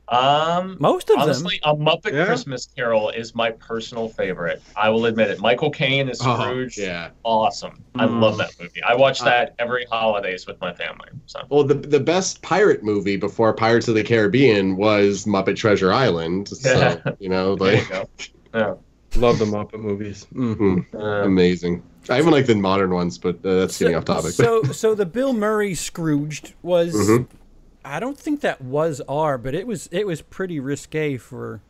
Um 0.09 0.77
Most 0.81 1.09
of 1.11 1.19
honestly, 1.19 1.59
a 1.65 1.75
Muppet 1.75 2.13
Yeah. 2.13 2.27
Christmas 2.27 2.69
Carol 2.77 3.09
is 3.11 3.35
my 3.35 3.51
personal 3.53 4.09
favorite. 4.11 4.63
I 4.77 4.91
will 4.91 5.07
admit 5.07 5.31
it. 5.31 5.41
Michael 5.41 5.71
Caine 5.71 6.09
is 6.11 6.21
Oh, 6.23 6.39
Scrooge. 6.39 6.77
yeah. 6.77 7.11
awesome. 7.25 7.83
I 7.95 8.07
Mm. 8.07 8.21
love 8.21 8.37
that 8.39 8.51
movie. 8.61 8.83
I 8.83 8.95
watch 8.95 9.23
Uh, 9.23 9.27
that 9.27 9.55
every 9.59 9.87
holidays 9.91 10.47
with 10.47 10.61
my 10.61 10.75
family. 10.75 11.09
So 11.27 11.41
Well, 11.49 11.65
the 11.65 11.75
the 11.75 12.01
best 12.01 12.43
pirate 12.43 12.85
movie 12.85 13.17
before 13.17 13.53
Pirates 13.55 13.89
of 13.89 13.95
the 13.95 14.05
Caribbean 14.05 14.77
was 14.77 15.25
Muppet 15.25 15.57
Treasure 15.57 15.93
Island. 15.93 16.49
So 16.49 16.71
Yeah. 16.71 17.13
you 17.19 17.31
know, 17.31 17.57
there 17.57 17.73
you 17.73 17.79
like 17.79 17.89
go. 17.89 18.09
Yeah. 18.55 18.75
Love 19.17 19.39
the 19.39 19.47
Muppet 19.47 19.81
movies. 19.81 20.27
Mm. 20.35 20.57
mhm, 20.57 20.87
Uh, 20.95 21.25
amazing. 21.25 21.83
I 22.11 22.19
even 22.19 22.31
like 22.31 22.45
the 22.47 22.55
modern 22.57 22.93
ones, 22.93 23.17
but 23.17 23.37
uh, 23.45 23.55
that's 23.61 23.79
getting 23.79 23.95
so, 23.95 23.99
off 23.99 24.05
topic. 24.05 24.33
So 24.33 24.63
so 24.73 24.95
the 24.95 25.07
Bill 25.07 25.33
Murray 25.33 25.75
Scrooged 25.75 26.53
was. 26.63 26.95
Mhm. 26.95 27.27
I 27.85 28.01
don't 28.01 28.19
think 28.19 28.41
that 28.41 28.61
was 28.61 29.01
R, 29.09 29.37
but 29.39 29.55
it 29.55 29.67
was 29.67 29.89
it 29.93 30.07
was 30.07 30.23
pretty 30.23 30.59
risque 30.61 31.17
for 31.17 31.61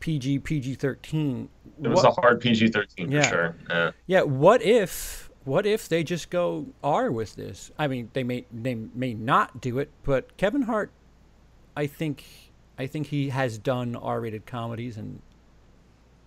PG 0.00 0.40
PG 0.40 0.74
thirteen. 0.76 1.48
it 1.82 1.88
was 1.88 2.04
a 2.04 2.10
hard 2.10 2.40
PG 2.40 2.68
thirteen 2.68 3.10
Yeah. 3.10 3.22
for 3.22 3.28
sure. 3.28 3.56
Yeah. 3.68 3.90
Yeah, 4.06 4.22
what 4.22 4.62
if 4.62 5.30
what 5.44 5.66
if 5.66 5.88
they 5.88 6.02
just 6.02 6.30
go 6.30 6.66
R 6.82 7.10
with 7.12 7.36
this? 7.36 7.70
I 7.78 7.86
mean, 7.88 8.10
they 8.14 8.24
may 8.24 8.46
they 8.52 8.74
may 8.74 9.12
not 9.14 9.60
do 9.60 9.78
it, 9.78 9.90
but 10.02 10.36
Kevin 10.36 10.62
Hart, 10.62 10.90
I 11.76 11.86
think 11.86 12.24
I 12.78 12.86
think 12.86 13.08
he 13.08 13.28
has 13.28 13.58
done 13.58 13.94
R-rated 13.94 14.46
comedies, 14.46 14.96
and 14.96 15.20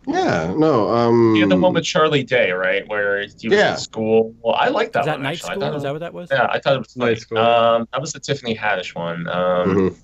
yeah, 0.07 0.53
no. 0.57 0.89
Um, 0.89 1.35
Yeah, 1.35 1.45
the 1.45 1.57
one 1.57 1.73
with 1.73 1.83
Charlie 1.83 2.23
Day, 2.23 2.51
right, 2.51 2.87
where 2.87 3.19
he 3.21 3.25
was 3.25 3.57
Yeah. 3.57 3.71
in 3.73 3.77
school. 3.77 4.33
Well, 4.41 4.55
I 4.55 4.69
like 4.69 4.91
that 4.93 5.01
is 5.01 5.05
that 5.07 5.15
one. 5.17 5.23
Night 5.23 5.33
actually. 5.33 5.49
I 5.49 5.53
School? 5.53 5.61
thought 5.61 5.65
it 5.65 5.69
Is 5.69 5.73
was- 5.75 5.83
that 5.83 5.91
what 5.93 5.99
that 5.99 6.13
was? 6.13 6.29
Yeah, 6.31 6.47
I 6.49 6.59
thought 6.59 6.75
it 6.75 6.79
was 6.79 6.95
Night 6.97 7.05
funny. 7.05 7.15
School. 7.19 7.37
Um, 7.39 7.87
that 7.91 8.01
was 8.01 8.13
the 8.13 8.19
Tiffany 8.19 8.55
Haddish 8.55 8.95
one. 8.95 9.27
Um, 9.27 9.75
mhm. 9.75 9.95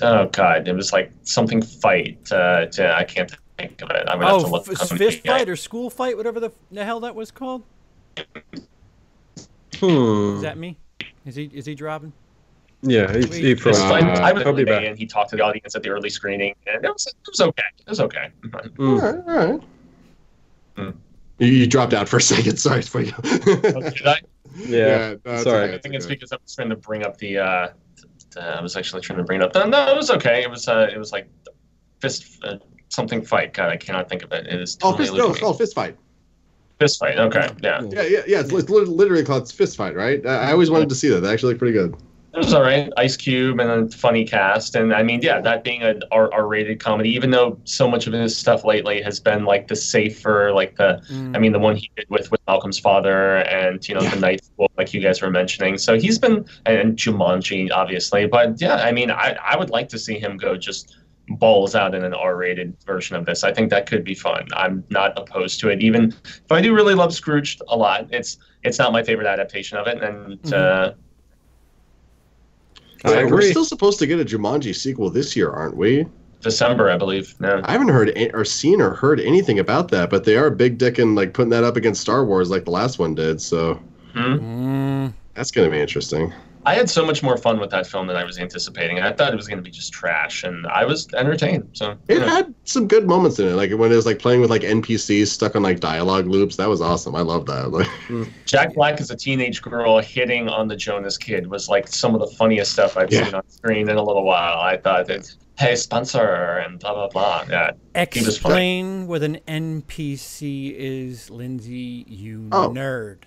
Oh 0.00 0.26
God, 0.32 0.66
it 0.66 0.74
was 0.74 0.92
like 0.92 1.12
something 1.22 1.62
fight. 1.62 2.18
Uh, 2.32 2.66
to, 2.66 2.92
I 2.96 3.04
can't 3.04 3.30
think 3.58 3.80
of 3.82 3.90
it. 3.90 4.04
I'm 4.08 4.18
gonna 4.18 4.32
have 4.32 4.40
to 4.40 4.46
Oh, 4.46 4.50
look. 4.50 4.68
f- 4.68 4.80
up 4.82 4.98
fist 4.98 5.22
the- 5.22 5.28
fight 5.28 5.48
or 5.48 5.54
school 5.56 5.90
fight, 5.90 6.16
whatever 6.16 6.40
the, 6.40 6.50
the 6.72 6.84
hell 6.84 6.98
that 7.00 7.14
was 7.14 7.30
called. 7.30 7.62
Hmm. 9.78 10.36
Is 10.36 10.42
that 10.42 10.56
me? 10.58 10.76
Is 11.26 11.34
he 11.36 11.44
is 11.52 11.66
he 11.66 11.74
dropping? 11.74 12.12
Yeah, 12.82 13.12
he's, 13.14 13.32
he 13.34 13.52
It's 13.52 13.62
from, 13.62 13.74
fine. 13.74 14.04
uh, 14.04 14.20
I 14.22 14.32
was 14.32 14.42
he'll 14.42 14.64
back. 14.64 14.84
and 14.84 14.98
he 14.98 15.06
talked 15.06 15.30
to 15.30 15.36
the 15.36 15.42
audience 15.44 15.76
at 15.76 15.82
the 15.84 15.90
early 15.90 16.10
screening, 16.10 16.54
and 16.66 16.84
it 16.84 16.92
was 16.92 17.06
it 17.06 17.14
was 17.28 17.40
okay. 17.40 17.62
It 17.78 17.88
was 17.88 18.00
okay. 18.00 18.30
Mm. 18.44 19.00
right, 19.00 19.14
all 19.38 19.48
right. 19.52 19.60
Hmm. 20.76 20.98
You, 21.38 21.46
you 21.48 21.66
dropped 21.66 21.94
out 21.94 22.08
for 22.08 22.16
a 22.16 22.20
second. 22.22 22.56
Sorry 22.58 22.82
for 22.82 23.00
you. 23.02 23.12
Did 23.22 24.06
I? 24.06 24.20
Yeah, 24.56 25.14
no, 25.24 25.32
it's 25.32 25.44
sorry. 25.44 25.64
okay, 25.68 25.74
I 25.74 25.78
think 25.78 25.94
it's 25.94 26.04
okay. 26.06 26.14
because 26.14 26.32
I 26.32 26.36
was 26.42 26.54
trying 26.54 26.70
to 26.70 26.76
bring 26.76 27.04
up 27.04 27.18
the. 27.18 27.38
Uh, 27.38 27.68
uh, 28.36 28.40
I 28.40 28.60
was 28.60 28.76
actually 28.76 29.02
trying 29.02 29.18
to 29.18 29.24
bring 29.24 29.40
it 29.40 29.44
up. 29.44 29.54
No, 29.54 29.64
no, 29.66 29.92
it 29.92 29.96
was 29.96 30.10
okay. 30.10 30.42
It 30.42 30.50
was. 30.50 30.68
Uh, 30.68 30.90
it 30.92 30.98
was 30.98 31.12
like 31.12 31.28
fist 32.00 32.42
uh, 32.44 32.56
something 32.88 33.24
fight. 33.24 33.54
God, 33.54 33.70
I 33.70 33.76
cannot 33.76 34.08
think 34.08 34.22
of 34.22 34.32
it. 34.32 34.46
It 34.46 34.60
is 34.60 34.76
Oh, 34.82 34.94
fist, 34.96 35.14
no, 35.14 35.30
it's 35.30 35.40
called 35.40 35.58
fist 35.58 35.74
fight. 35.74 35.96
fist 36.78 36.98
fight. 36.98 37.18
Okay, 37.18 37.48
yeah. 37.62 37.80
Yeah, 37.90 38.02
yeah, 38.02 38.20
yeah. 38.26 38.40
It's, 38.40 38.52
it's 38.52 38.68
literally 38.68 39.24
called 39.24 39.50
fist 39.50 39.76
fight, 39.76 39.94
right? 39.94 40.24
I, 40.26 40.48
I 40.48 40.52
always 40.52 40.70
wanted 40.70 40.88
to 40.90 40.94
see 40.94 41.08
that. 41.10 41.20
That 41.20 41.32
actually 41.32 41.50
looked 41.50 41.60
pretty 41.60 41.74
good. 41.74 41.96
It 42.34 42.38
was 42.38 42.54
all 42.54 42.62
right. 42.62 42.90
Ice 42.96 43.14
Cube 43.14 43.60
and 43.60 43.70
a 43.70 43.94
funny 43.94 44.24
cast, 44.24 44.74
and 44.74 44.94
I 44.94 45.02
mean, 45.02 45.20
yeah, 45.20 45.38
that 45.42 45.64
being 45.64 45.82
an 45.82 46.02
R- 46.10 46.32
R-rated 46.32 46.80
comedy, 46.80 47.10
even 47.10 47.30
though 47.30 47.60
so 47.64 47.86
much 47.86 48.06
of 48.06 48.14
his 48.14 48.34
stuff 48.34 48.64
lately 48.64 49.02
has 49.02 49.20
been 49.20 49.44
like 49.44 49.68
the 49.68 49.76
safer, 49.76 50.50
like 50.50 50.76
the, 50.76 51.02
I 51.34 51.38
mean, 51.38 51.52
the 51.52 51.58
one 51.58 51.76
he 51.76 51.90
did 51.94 52.06
with 52.08 52.30
with 52.30 52.40
Malcolm's 52.46 52.78
father, 52.78 53.36
and 53.38 53.86
you 53.86 53.94
know, 53.94 54.00
Yeah. 54.00 54.14
the 54.14 54.20
Night 54.20 54.42
School, 54.44 54.70
like 54.78 54.94
you 54.94 55.02
guys 55.02 55.20
were 55.20 55.30
mentioning. 55.30 55.76
So 55.76 55.98
he's 55.98 56.18
been 56.18 56.46
and 56.64 56.96
Jumanji, 56.96 57.70
obviously, 57.70 58.26
but 58.26 58.58
yeah, 58.62 58.76
I 58.76 58.92
mean, 58.92 59.10
I 59.10 59.36
I 59.44 59.58
would 59.58 59.68
like 59.68 59.90
to 59.90 59.98
see 59.98 60.18
him 60.18 60.38
go 60.38 60.56
just 60.56 60.96
balls 61.28 61.74
out 61.74 61.94
in 61.94 62.02
an 62.02 62.14
R-rated 62.14 62.76
version 62.86 63.14
of 63.14 63.26
this. 63.26 63.44
I 63.44 63.52
think 63.52 63.68
that 63.70 63.84
could 63.86 64.04
be 64.04 64.14
fun. 64.14 64.48
I'm 64.54 64.84
not 64.88 65.12
opposed 65.18 65.60
to 65.60 65.68
it, 65.68 65.82
even 65.82 66.14
if 66.24 66.50
I 66.50 66.62
do 66.62 66.74
really 66.74 66.94
love 66.94 67.12
Scrooge 67.12 67.58
a 67.68 67.76
lot. 67.76 68.06
It's 68.10 68.38
it's 68.62 68.78
not 68.78 68.90
my 68.90 69.02
favorite 69.02 69.26
adaptation 69.26 69.76
of 69.76 69.86
it, 69.86 70.02
and 70.02 70.54
uh, 70.54 70.92
I 73.04 73.10
Yeah, 73.10 73.24
We're 73.24 73.42
still 73.42 73.64
supposed 73.64 73.98
to 74.00 74.06
get 74.06 74.20
a 74.20 74.24
Jumanji 74.24 74.74
sequel 74.74 75.10
this 75.10 75.34
year, 75.36 75.50
aren't 75.50 75.76
we? 75.76 76.06
December, 76.40 76.90
I 76.90 76.96
believe. 76.96 77.34
No. 77.38 77.60
I 77.64 77.72
haven't 77.72 77.88
heard 77.88 78.08
a- 78.10 78.32
or 78.34 78.44
seen 78.44 78.80
or 78.80 78.90
heard 78.90 79.20
anything 79.20 79.58
about 79.60 79.90
that, 79.92 80.10
but 80.10 80.24
they 80.24 80.36
are 80.36 80.50
big 80.50 80.78
dicking 80.78 81.16
like 81.16 81.34
putting 81.34 81.50
that 81.50 81.62
up 81.64 81.76
against 81.76 82.00
Star 82.00 82.24
Wars 82.24 82.50
like 82.50 82.64
the 82.64 82.70
last 82.72 82.98
one 82.98 83.14
did. 83.14 83.40
So 83.40 83.78
Hmm? 84.12 84.34
Mm, 84.34 85.12
that's 85.34 85.50
gonna 85.50 85.70
be 85.70 85.80
interesting. 85.80 86.32
I 86.64 86.74
had 86.74 86.88
so 86.88 87.04
much 87.04 87.22
more 87.22 87.36
fun 87.36 87.58
with 87.58 87.70
that 87.70 87.86
film 87.88 88.06
than 88.06 88.16
I 88.16 88.22
was 88.24 88.38
anticipating. 88.38 89.00
I 89.00 89.12
thought 89.12 89.32
it 89.32 89.36
was 89.36 89.48
going 89.48 89.58
to 89.58 89.62
be 89.64 89.70
just 89.70 89.92
trash, 89.92 90.44
and 90.44 90.66
I 90.68 90.84
was 90.84 91.08
entertained. 91.14 91.68
So 91.72 91.96
It 92.08 92.18
yeah. 92.18 92.26
had 92.30 92.54
some 92.64 92.86
good 92.86 93.06
moments 93.08 93.38
in 93.40 93.48
it, 93.48 93.54
like 93.54 93.72
when 93.72 93.90
it 93.90 93.96
was 93.96 94.06
like 94.06 94.18
playing 94.20 94.40
with 94.40 94.50
like 94.50 94.62
NPCs 94.62 95.26
stuck 95.26 95.56
on 95.56 95.62
like 95.62 95.80
dialogue 95.80 96.26
loops. 96.28 96.56
That 96.56 96.68
was 96.68 96.80
awesome. 96.80 97.16
I 97.16 97.22
love 97.22 97.46
that. 97.46 97.70
Like, 97.72 97.88
hmm. 98.06 98.24
Jack 98.46 98.74
Black 98.74 99.00
as 99.00 99.10
a 99.10 99.16
teenage 99.16 99.60
girl 99.62 99.98
hitting 99.98 100.48
on 100.48 100.68
the 100.68 100.76
Jonas 100.76 101.18
Kid 101.18 101.48
was 101.48 101.68
like 101.68 101.88
some 101.88 102.14
of 102.14 102.20
the 102.20 102.28
funniest 102.36 102.72
stuff 102.72 102.96
I've 102.96 103.12
Yeah. 103.12 103.24
seen 103.24 103.34
on 103.34 103.48
screen 103.50 103.88
in 103.88 103.96
a 103.96 104.02
little 104.02 104.24
while. 104.24 104.60
I 104.60 104.76
thought 104.76 105.06
that 105.08 105.34
hey 105.58 105.74
Spencer 105.76 106.58
and 106.64 106.78
blah 106.78 106.94
blah 106.94 107.08
blah. 107.08 107.44
Yeah, 107.50 107.72
He 108.12 108.20
was 108.24 108.38
fun. 108.38 108.52
explain 108.52 109.06
what 109.08 109.22
an 109.22 109.38
NPC 109.48 110.74
is, 110.76 111.28
Lindsay. 111.30 112.04
You 112.08 112.48
Oh. 112.52 112.70
nerd. 112.70 113.18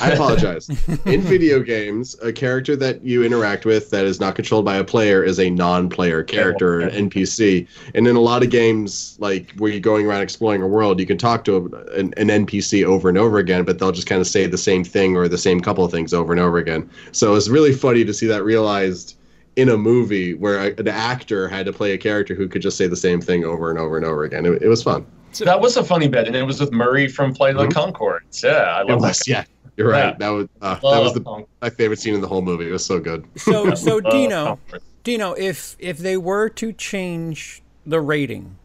I 0.00 0.10
apologize. 0.12 0.68
In 1.06 1.20
video 1.22 1.60
games, 1.60 2.16
a 2.22 2.32
character 2.32 2.76
that 2.76 3.02
you 3.02 3.24
interact 3.24 3.64
with 3.64 3.90
that 3.90 4.04
is 4.04 4.20
not 4.20 4.34
controlled 4.34 4.64
by 4.64 4.76
a 4.76 4.84
player 4.84 5.24
is 5.24 5.40
a 5.40 5.50
non-player 5.50 6.22
character, 6.22 6.80
an 6.80 7.10
NPC. 7.10 7.66
And 7.94 8.06
in 8.06 8.16
a 8.16 8.20
lot 8.20 8.42
of 8.42 8.50
games, 8.50 9.16
like 9.18 9.52
where 9.56 9.70
you're 9.70 9.80
going 9.80 10.06
around 10.06 10.22
exploring 10.22 10.62
a 10.62 10.68
world, 10.68 11.00
you 11.00 11.06
can 11.06 11.18
talk 11.18 11.44
to 11.44 11.56
a, 11.56 11.98
an, 11.98 12.14
an 12.16 12.28
NPC 12.46 12.84
over 12.84 13.08
and 13.08 13.18
over 13.18 13.38
again, 13.38 13.64
but 13.64 13.78
they'll 13.78 13.92
just 13.92 14.06
kind 14.06 14.20
of 14.20 14.26
say 14.26 14.46
the 14.46 14.58
same 14.58 14.84
thing 14.84 15.16
or 15.16 15.28
the 15.28 15.38
same 15.38 15.60
couple 15.60 15.84
of 15.84 15.90
things 15.90 16.14
over 16.14 16.32
and 16.32 16.40
over 16.40 16.58
again. 16.58 16.88
So 17.12 17.34
it's 17.34 17.48
really 17.48 17.72
funny 17.72 18.04
to 18.04 18.14
see 18.14 18.26
that 18.26 18.44
realized 18.44 19.16
in 19.56 19.68
a 19.68 19.76
movie 19.76 20.34
where 20.34 20.58
a, 20.58 20.74
an 20.76 20.88
actor 20.88 21.48
had 21.48 21.66
to 21.66 21.72
play 21.72 21.92
a 21.92 21.98
character 21.98 22.34
who 22.34 22.48
could 22.48 22.62
just 22.62 22.76
say 22.76 22.86
the 22.86 22.96
same 22.96 23.20
thing 23.20 23.44
over 23.44 23.70
and 23.70 23.78
over 23.78 23.96
and 23.96 24.06
over 24.06 24.24
again. 24.24 24.46
It, 24.46 24.62
it 24.62 24.68
was 24.68 24.82
fun. 24.82 25.06
So 25.32 25.44
that 25.44 25.60
was 25.60 25.76
a 25.76 25.84
funny 25.84 26.08
bit, 26.08 26.26
and 26.26 26.34
it 26.34 26.42
was 26.42 26.60
with 26.60 26.72
Murray 26.72 27.06
from 27.06 27.34
Flight 27.34 27.54
of 27.54 27.60
the 27.60 27.68
mm-hmm. 27.68 27.94
Conchords. 27.94 28.42
Yeah, 28.42 28.50
I 28.50 28.80
It 28.80 28.88
love 28.88 29.00
was, 29.00 29.18
that. 29.20 29.28
yeah. 29.28 29.44
You're 29.80 29.90
right. 29.90 30.08
Yeah. 30.10 30.16
That 30.18 30.28
was 30.28 30.48
uh, 30.60 30.74
that 30.74 31.02
was 31.02 31.14
the, 31.14 31.20
Concord. 31.20 31.48
my 31.62 31.70
favorite 31.70 31.98
scene 31.98 32.14
in 32.14 32.20
the 32.20 32.28
whole 32.28 32.42
movie. 32.42 32.68
It 32.68 32.72
was 32.72 32.84
so 32.84 33.00
good. 33.00 33.26
So, 33.36 33.74
so 33.74 34.00
Dino, 34.14 34.58
Dino, 35.04 35.32
if 35.32 35.74
if 35.78 35.96
they 35.98 36.16
were 36.18 36.48
to 36.50 36.72
change 36.72 37.62
the 37.86 38.00
rating 38.00 38.56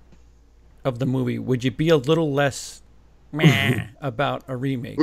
of 0.83 0.99
the 0.99 1.05
movie, 1.05 1.39
would 1.39 1.63
you 1.63 1.71
be 1.71 1.87
a 1.89 1.97
little 1.97 2.33
less 2.33 2.81
meh 3.31 3.87
about 4.01 4.43
a 4.47 4.57
remake? 4.57 4.99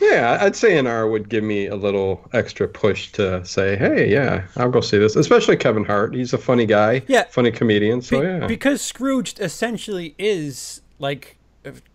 Yeah, 0.00 0.38
I'd 0.40 0.54
say 0.54 0.78
an 0.78 0.86
R 0.86 1.08
would 1.08 1.28
give 1.28 1.42
me 1.42 1.66
a 1.66 1.74
little 1.74 2.26
extra 2.32 2.68
push 2.68 3.10
to 3.12 3.44
say, 3.44 3.76
hey, 3.76 4.08
yeah, 4.10 4.46
I'll 4.56 4.70
go 4.70 4.80
see 4.80 4.96
this. 4.96 5.16
Especially 5.16 5.56
Kevin 5.56 5.84
Hart. 5.84 6.14
He's 6.14 6.32
a 6.32 6.38
funny 6.38 6.66
guy. 6.66 7.02
Yeah. 7.08 7.24
Funny 7.24 7.50
comedian. 7.50 8.00
So, 8.00 8.20
Be- 8.20 8.26
yeah. 8.26 8.46
Because 8.46 8.80
Scrooge 8.80 9.34
essentially 9.40 10.14
is 10.16 10.82
like, 11.00 11.24
if- 11.32 11.37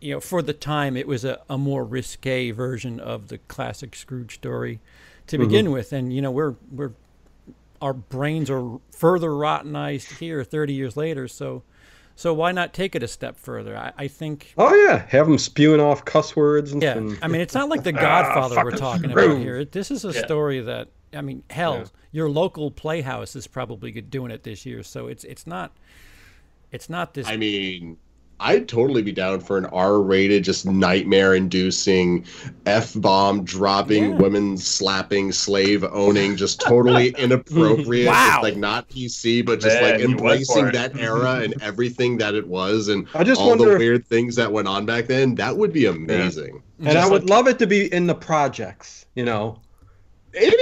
you 0.01 0.13
know, 0.13 0.19
for 0.19 0.41
the 0.41 0.53
time, 0.53 0.97
it 0.97 1.07
was 1.07 1.26
a, 1.26 1.41
a 1.49 1.57
more 1.57 1.84
risque 1.84 2.51
version 2.51 2.99
of 2.99 3.28
the 3.28 3.38
classic 3.38 3.95
Scrooge 3.95 4.36
story 4.36 4.80
to 5.28 5.38
mm-hmm. 5.38 5.45
begin 5.45 5.71
with, 5.71 5.93
and 5.93 6.13
you 6.13 6.21
know, 6.21 6.32
we're 6.32 6.55
we're 6.71 6.91
our 7.82 7.93
brains 7.93 8.49
are 8.49 8.80
further 8.91 9.36
rottenized 9.36 10.19
here 10.19 10.43
30 10.43 10.74
years 10.74 10.95
later, 10.95 11.28
so 11.28 11.63
so 12.15 12.34
why 12.34 12.51
not 12.51 12.74
take 12.74 12.95
it 12.95 13.03
a 13.03 13.07
step 13.07 13.38
further? 13.38 13.76
I, 13.76 13.91
I 13.97 14.07
think. 14.07 14.53
oh, 14.57 14.74
yeah. 14.74 15.05
Have 15.09 15.28
them 15.28 15.38
spewing 15.38 15.80
off 15.80 16.05
cuss 16.05 16.36
words 16.36 16.71
and, 16.71 16.82
Yeah, 16.82 16.97
and 16.97 17.17
I 17.21 17.28
mean, 17.28 17.41
it's 17.41 17.55
not 17.55 17.69
like 17.69 17.84
The 17.84 17.93
ah, 17.97 18.01
Godfather 18.01 18.55
we're 18.57 18.71
fucking 18.71 18.80
talking 18.80 19.11
about 19.11 19.39
here. 19.39 19.65
This 19.65 19.89
is 19.89 20.05
a 20.05 20.13
Yeah. 20.13 20.24
story 20.24 20.61
that, 20.61 20.89
I 21.13 21.21
mean, 21.21 21.43
hell, 21.49 21.78
Yeah. 21.78 21.86
your 22.11 22.30
local 22.30 22.69
playhouse 22.69 23.36
is 23.36 23.47
probably 23.47 23.91
doing 23.91 24.32
it 24.32 24.43
this 24.43 24.65
year, 24.65 24.84
so 24.84 25.07
it's 25.07 25.24
it's 25.24 25.47
not, 25.47 25.71
it's 26.71 26.89
not 26.89 27.15
this. 27.15 27.28
I 27.28 27.38
mean, 27.38 27.97
I'd 28.45 28.67
totally 28.67 29.01
be 29.01 29.13
down 29.13 29.39
for 29.39 29.57
an 29.57 29.65
R-rated, 29.67 30.43
just 30.43 30.65
nightmare-inducing, 30.65 32.25
f-bomb 32.65 33.43
dropping, 33.45 34.11
Yeah. 34.11 34.17
women 34.17 34.57
slapping, 34.57 35.31
slave 35.31 35.83
owning, 35.85 36.35
just 36.35 36.59
totally 36.59 37.09
inappropriate. 37.17 38.07
Wow. 38.07 38.29
Just 38.31 38.43
like 38.43 38.57
not 38.57 38.89
PC, 38.89 39.45
but 39.45 39.59
just 39.61 39.79
Man, 39.81 39.91
like 39.93 39.99
you 40.01 40.07
embracing 40.09 40.71
that 40.73 40.97
era 40.97 41.35
and 41.41 41.53
everything 41.63 42.17
that 42.17 42.35
it 42.35 42.45
was, 42.47 42.89
and 42.89 43.07
I 43.15 43.23
just 43.23 43.39
all 43.39 43.49
wonder 43.49 43.65
the 43.65 43.71
if- 43.73 43.79
weird 43.79 44.07
things 44.07 44.35
that 44.35 44.51
went 44.51 44.67
on 44.67 44.85
back 44.85 45.07
then. 45.07 45.35
That 45.35 45.55
would 45.57 45.71
be 45.71 45.85
amazing. 45.85 46.61
and 46.79 46.97
I 46.97 47.07
would 47.09 47.23
like- 47.23 47.29
love 47.29 47.47
it 47.47 47.59
to 47.59 47.67
be 47.67 47.91
in 47.93 48.07
the 48.07 48.15
projects, 48.15 49.05
you 49.15 49.23
know. 49.23 49.59
Maybe. 50.33 50.57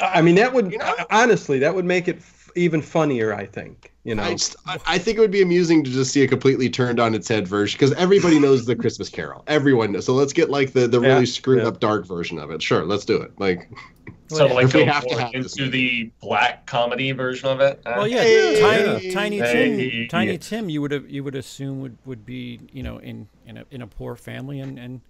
I 0.00 0.22
mean, 0.22 0.36
that 0.36 0.52
would, 0.54 0.70
You 0.72 0.78
know? 0.78 0.94
honestly, 1.10 1.58
that 1.58 1.74
would 1.74 1.84
make 1.84 2.06
it 2.08 2.16
f- 2.18 2.37
even 2.56 2.82
funnier, 2.82 3.34
I 3.34 3.46
think, 3.46 3.92
you 4.04 4.14
know. 4.14 4.22
I, 4.22 4.32
just, 4.32 4.56
I, 4.66 4.78
I 4.86 4.98
think 4.98 5.18
it 5.18 5.20
would 5.20 5.30
be 5.30 5.42
amusing 5.42 5.84
to 5.84 5.90
just 5.90 6.12
see 6.12 6.22
a 6.22 6.28
completely 6.28 6.68
turned 6.70 7.00
on 7.00 7.14
its 7.14 7.28
head 7.28 7.46
version 7.46 7.76
because 7.78 7.92
everybody 7.94 8.38
knows 8.38 8.66
the 8.66 8.76
Christmas 8.76 9.08
Carol. 9.08 9.44
Everyone 9.46 9.92
knows. 9.92 10.06
So 10.06 10.14
let's 10.14 10.32
get 10.32 10.50
like 10.50 10.72
the, 10.72 10.88
the 10.88 11.00
Yeah, 11.00 11.08
really 11.08 11.26
screwed 11.26 11.62
yeah. 11.62 11.68
up 11.68 11.80
dark 11.80 12.06
version 12.06 12.38
of 12.38 12.50
it. 12.50 12.62
Sure, 12.62 12.84
let's 12.84 13.04
do 13.04 13.16
it. 13.20 13.38
Like, 13.38 13.70
So 14.28 14.46
Well, 14.46 14.54
like 14.56 14.66
If 14.66 14.74
we 14.74 14.84
have 14.84 15.06
to 15.06 15.20
have 15.20 15.34
into 15.34 15.70
the 15.70 16.10
black 16.20 16.66
comedy 16.66 17.12
version 17.12 17.48
of 17.48 17.60
it. 17.60 17.80
Uh, 17.86 17.94
Well, 17.96 18.08
yeah, 18.08 18.22
Hey. 18.22 18.60
Tiny 18.60 19.10
Tiny 19.10 19.38
Hey. 19.38 19.90
Tim, 19.90 20.08
Tiny 20.08 20.38
Tim, 20.38 20.68
you 20.68 20.80
would 20.82 20.92
have 20.92 21.08
you 21.08 21.24
would 21.24 21.34
assume 21.34 21.80
would, 21.80 21.96
would 22.04 22.26
be 22.26 22.60
you 22.72 22.82
know 22.82 22.98
in 22.98 23.28
in 23.46 23.58
a 23.58 23.64
in 23.70 23.82
a 23.82 23.86
poor 23.86 24.16
family 24.16 24.60
and 24.60 24.78
and 24.78 25.00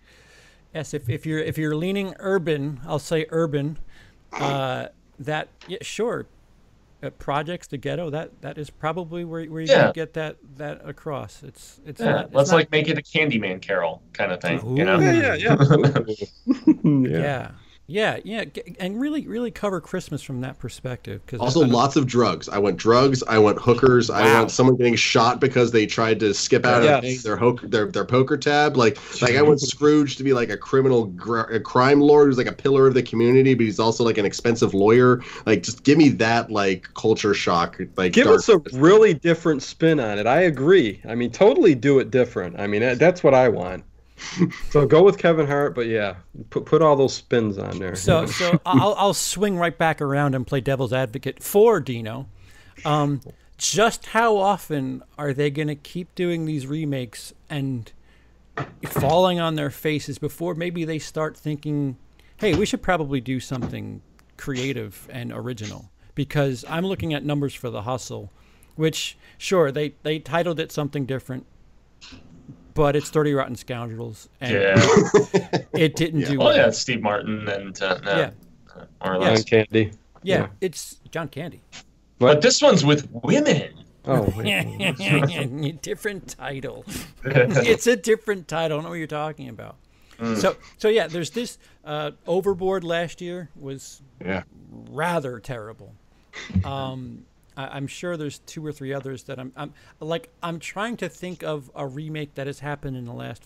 yes, 0.74 0.95
if, 0.95 1.09
if 1.09 1.26
you're 1.26 1.41
if 1.41 1.59
you're 1.59 1.76
leaning 1.76 2.14
urban, 2.18 2.80
I'll 2.86 2.99
say 2.99 3.26
urban, 3.30 3.78
uh, 4.32 4.89
that 5.18 5.49
yeah, 5.66 5.78
sure, 5.80 6.26
uh, 7.03 7.11
projects 7.11 7.66
the 7.68 7.76
ghetto 7.78 8.11
that 8.11 8.40
that 8.42 8.59
is 8.59 8.70
probably 8.70 9.24
where 9.24 9.44
where 9.46 9.61
you 9.61 9.68
Yeah. 9.68 9.80
gonna 9.82 9.92
get 9.92 10.14
that 10.14 10.36
that 10.57 10.80
across. 10.84 11.42
It's 11.42 11.80
it's 11.86 12.01
Yeah, 12.01 12.12
not, 12.12 12.34
let's 12.34 12.51
not- 12.51 12.57
like 12.57 12.70
make 12.72 12.88
it 12.88 12.99
a 12.99 13.03
Candyman 13.03 13.61
Carol 13.62 14.03
kind 14.12 14.32
of 14.32 14.40
thing. 14.40 14.76
You 14.76 14.84
know. 14.84 14.99
Yeah, 14.99 15.12
yeah, 15.12 15.34
yeah. 15.34 15.57
yeah. 16.84 17.18
yeah. 17.20 17.51
Yeah, 17.91 18.18
yeah, 18.22 18.45
and 18.78 19.01
really, 19.01 19.26
really 19.26 19.51
cover 19.51 19.80
Christmas 19.80 20.20
from 20.20 20.43
that 20.43 20.59
perspective. 20.59 21.22
Because 21.24 21.41
Also, 21.41 21.61
lots 21.66 21.97
of 21.97 22.07
drugs. 22.07 22.47
I 22.47 22.59
want 22.59 22.76
drugs. 22.76 23.22
I 23.26 23.39
want 23.39 23.59
hookers. 23.59 24.11
I 24.11 24.24
Wow. 24.24 24.39
want 24.41 24.51
someone 24.51 24.76
getting 24.76 24.95
shot 24.95 25.41
because 25.41 25.72
they 25.72 25.86
tried 25.86 26.20
to 26.20 26.34
skip 26.34 26.66
out 26.66 26.82
Yes. 26.82 27.16
of 27.16 27.22
their 27.22 27.39
hook 27.39 27.62
their 27.64 27.86
their 27.91 28.05
poker 28.05 28.36
tab. 28.36 28.76
Like 28.76 28.99
like 29.22 29.36
I 29.36 29.43
want 29.43 29.62
Scrooge 29.62 30.16
to 30.16 30.22
be 30.22 30.34
like 30.34 30.51
a 30.51 30.57
criminal 30.59 31.07
gr- 31.07 31.41
a 31.51 31.59
crime 31.61 32.01
lord 32.03 32.26
who's 32.28 32.36
like 32.36 32.47
a 32.47 32.53
pillar 32.53 32.86
of 32.86 32.93
the 32.93 33.03
community, 33.03 33.55
but 33.55 33.64
he's 33.64 33.78
also 33.78 34.05
like 34.05 34.18
an 34.18 34.26
expensive 34.26 34.74
lawyer. 34.74 35.22
Like 35.47 35.62
just 35.62 35.82
give 35.82 35.97
me 35.97 36.11
that 36.11 36.51
like 36.51 36.89
culture 36.95 37.32
shock. 37.32 37.80
Like 37.97 38.12
Give 38.12 38.26
dark- 38.26 38.41
us 38.41 38.51
a 38.51 38.59
really 38.74 39.14
different 39.14 39.62
spin 39.62 39.99
on 39.99 40.18
it. 40.18 40.26
I 40.26 40.43
agree. 40.43 41.01
I 41.09 41.14
mean, 41.14 41.30
totally 41.30 41.74
do 41.74 42.01
it 42.01 42.11
different. 42.11 42.61
I 42.61 42.66
mean, 42.66 42.82
that's 42.99 43.24
what 43.24 43.32
I 43.32 43.49
want. 43.49 43.82
so 44.70 44.86
go 44.86 45.02
with 45.02 45.18
Kevin 45.18 45.46
Hart, 45.46 45.74
but 45.74 45.86
yeah, 45.86 46.16
put 46.50 46.66
put 46.66 46.82
all 46.82 46.96
those 46.96 47.14
spins 47.14 47.58
on 47.58 47.78
there. 47.78 47.94
So, 47.96 48.26
so 48.26 48.60
I'll, 48.66 48.94
I'll 48.96 49.14
swing 49.14 49.56
right 49.56 49.76
back 49.76 50.00
around 50.00 50.34
and 50.34 50.46
play 50.46 50.60
devil's 50.60 50.92
advocate 50.92 51.42
for 51.42 51.80
Dino. 51.80 52.28
Um, 52.84 53.20
just 53.56 54.06
how 54.06 54.36
often 54.36 55.02
are 55.16 55.32
they 55.32 55.50
going 55.50 55.68
to 55.68 55.74
keep 55.74 56.14
doing 56.14 56.44
these 56.44 56.66
remakes 56.66 57.32
and 57.50 57.90
falling 58.84 59.40
on 59.40 59.56
their 59.56 59.70
faces 59.70 60.18
before 60.18 60.54
maybe 60.54 60.84
they 60.84 60.98
start 60.98 61.36
thinking, 61.36 61.96
hey, 62.36 62.54
we 62.54 62.66
should 62.66 62.82
probably 62.82 63.20
do 63.20 63.40
something 63.40 64.00
creative 64.36 65.08
and 65.10 65.32
original? 65.32 65.90
because 66.18 66.64
I'm 66.68 66.84
looking 66.84 67.14
at 67.14 67.24
numbers 67.24 67.54
for 67.54 67.70
The 67.70 67.82
Hustle, 67.82 68.32
which 68.74 69.16
sure 69.38 69.70
they 69.70 69.94
they 70.02 70.18
titled 70.18 70.58
it 70.58 70.72
something 70.72 71.06
different, 71.06 71.46
but 72.78 72.94
it's 72.94 73.10
Thirty 73.10 73.34
Rotten 73.34 73.56
Scoundrels, 73.56 74.28
and 74.40 74.52
Yeah. 74.52 74.74
it 75.72 75.96
didn't 75.96 76.20
do 76.26 76.40
Oh 76.40 76.44
well. 76.46 76.56
yeah, 76.56 76.68
it's 76.68 76.78
Steve 76.78 77.02
Martin 77.02 77.48
and 77.48 77.82
uh, 77.82 77.98
no, 78.04 78.16
Yeah. 78.16 78.30
uh, 78.74 78.84
more 79.04 79.14
or 79.14 79.18
less. 79.18 79.42
John 79.42 79.64
Candy. 79.66 79.90
Yeah, 80.22 80.38
Yeah. 80.42 80.46
it's 80.60 81.00
John 81.10 81.26
Candy. 81.28 81.60
But 82.20 82.40
this 82.40 82.62
one's 82.62 82.84
with 82.84 83.08
women. 83.24 83.74
Oh, 84.04 84.24
different 85.82 86.28
title. 86.38 86.84
it's 87.24 87.86
a 87.88 87.96
different 87.96 88.46
title. 88.46 88.64
I 88.64 88.68
don't 88.68 88.84
know 88.84 88.90
what 88.90 88.94
you're 88.98 89.06
talking 89.08 89.48
about. 89.48 89.76
So, 90.36 90.56
so 90.78 90.88
yeah, 90.88 91.08
there's 91.08 91.30
this. 91.30 91.58
Uh, 91.84 92.12
Overboard 92.28 92.84
last 92.84 93.20
year 93.20 93.50
was 93.56 94.02
Yeah. 94.24 94.42
rather 94.90 95.40
terrible. 95.40 95.94
Um, 96.64 97.24
I, 97.59 97.76
I'm 97.76 97.86
sure 97.86 98.16
there's 98.16 98.38
two 98.40 98.64
or 98.64 98.72
three 98.72 98.94
others 98.94 99.24
that 99.24 99.38
I'm, 99.38 99.52
I'm 99.56 99.72
like. 100.00 100.30
I'm 100.42 100.59
trying 100.61 100.96
to 100.98 101.09
think 101.09 101.42
of 101.42 101.70
a 101.74 101.86
remake 101.86 102.34
that 102.36 102.46
has 102.46 102.61
happened 102.61 102.96
in 102.96 103.04
the 103.04 103.12
last 103.12 103.42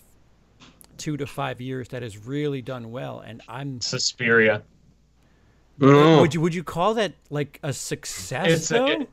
two 0.97 1.17
to 1.17 1.25
five 1.25 1.59
years 1.59 1.89
that 1.89 2.03
has 2.03 2.17
really 2.25 2.61
done 2.61 2.91
well, 2.91 3.19
and 3.19 3.41
I'm. 3.49 3.81
Suspiria. 3.81 4.61
no. 5.79 5.87
Mm. 5.87 6.21
Would 6.21 6.33
you 6.33 6.41
would 6.41 6.53
you 6.55 6.63
call 6.63 6.93
that 6.93 7.13
like 7.29 7.59
a 7.63 7.73
success? 7.73 8.47
It's 8.49 8.69
though? 8.69 8.85
a, 8.85 8.99
it- 9.01 9.07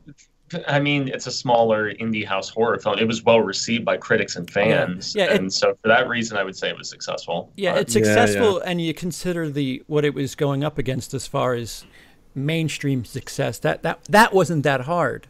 I 0.67 0.81
mean, 0.81 1.07
it's 1.07 1.27
a 1.27 1.31
smaller 1.31 1.93
indie 1.93 2.25
house 2.25 2.49
horror 2.49 2.77
film. 2.77 2.99
It 2.99 3.07
was 3.07 3.23
well 3.23 3.39
received 3.39 3.85
by 3.85 3.95
critics 3.95 4.35
and 4.35 4.49
oh, 4.49 4.51
fans, 4.51 5.15
Yeah, 5.15 5.27
it- 5.31 5.39
and 5.39 5.51
so 5.53 5.77
for 5.81 5.87
that 5.87 6.09
reason, 6.09 6.35
I 6.35 6.43
would 6.43 6.57
say 6.57 6.67
it 6.69 6.77
was 6.77 6.89
successful. 6.89 7.53
Yeah, 7.55 7.71
But- 7.71 7.81
it's 7.83 7.95
Yeah, 7.95 8.01
yeah. 8.01 8.25
successful, 8.25 8.59
and 8.59 8.81
you 8.81 8.93
consider 8.93 9.49
the 9.49 9.81
what 9.87 10.03
it 10.03 10.13
was 10.13 10.35
going 10.35 10.61
up 10.65 10.77
against 10.77 11.13
as 11.13 11.25
far 11.25 11.53
as 11.53 11.85
mainstream 12.35 13.05
success. 13.05 13.59
That 13.59 13.83
that 13.83 14.03
that 14.05 14.33
wasn't 14.33 14.63
that 14.63 14.81
hard. 14.81 15.27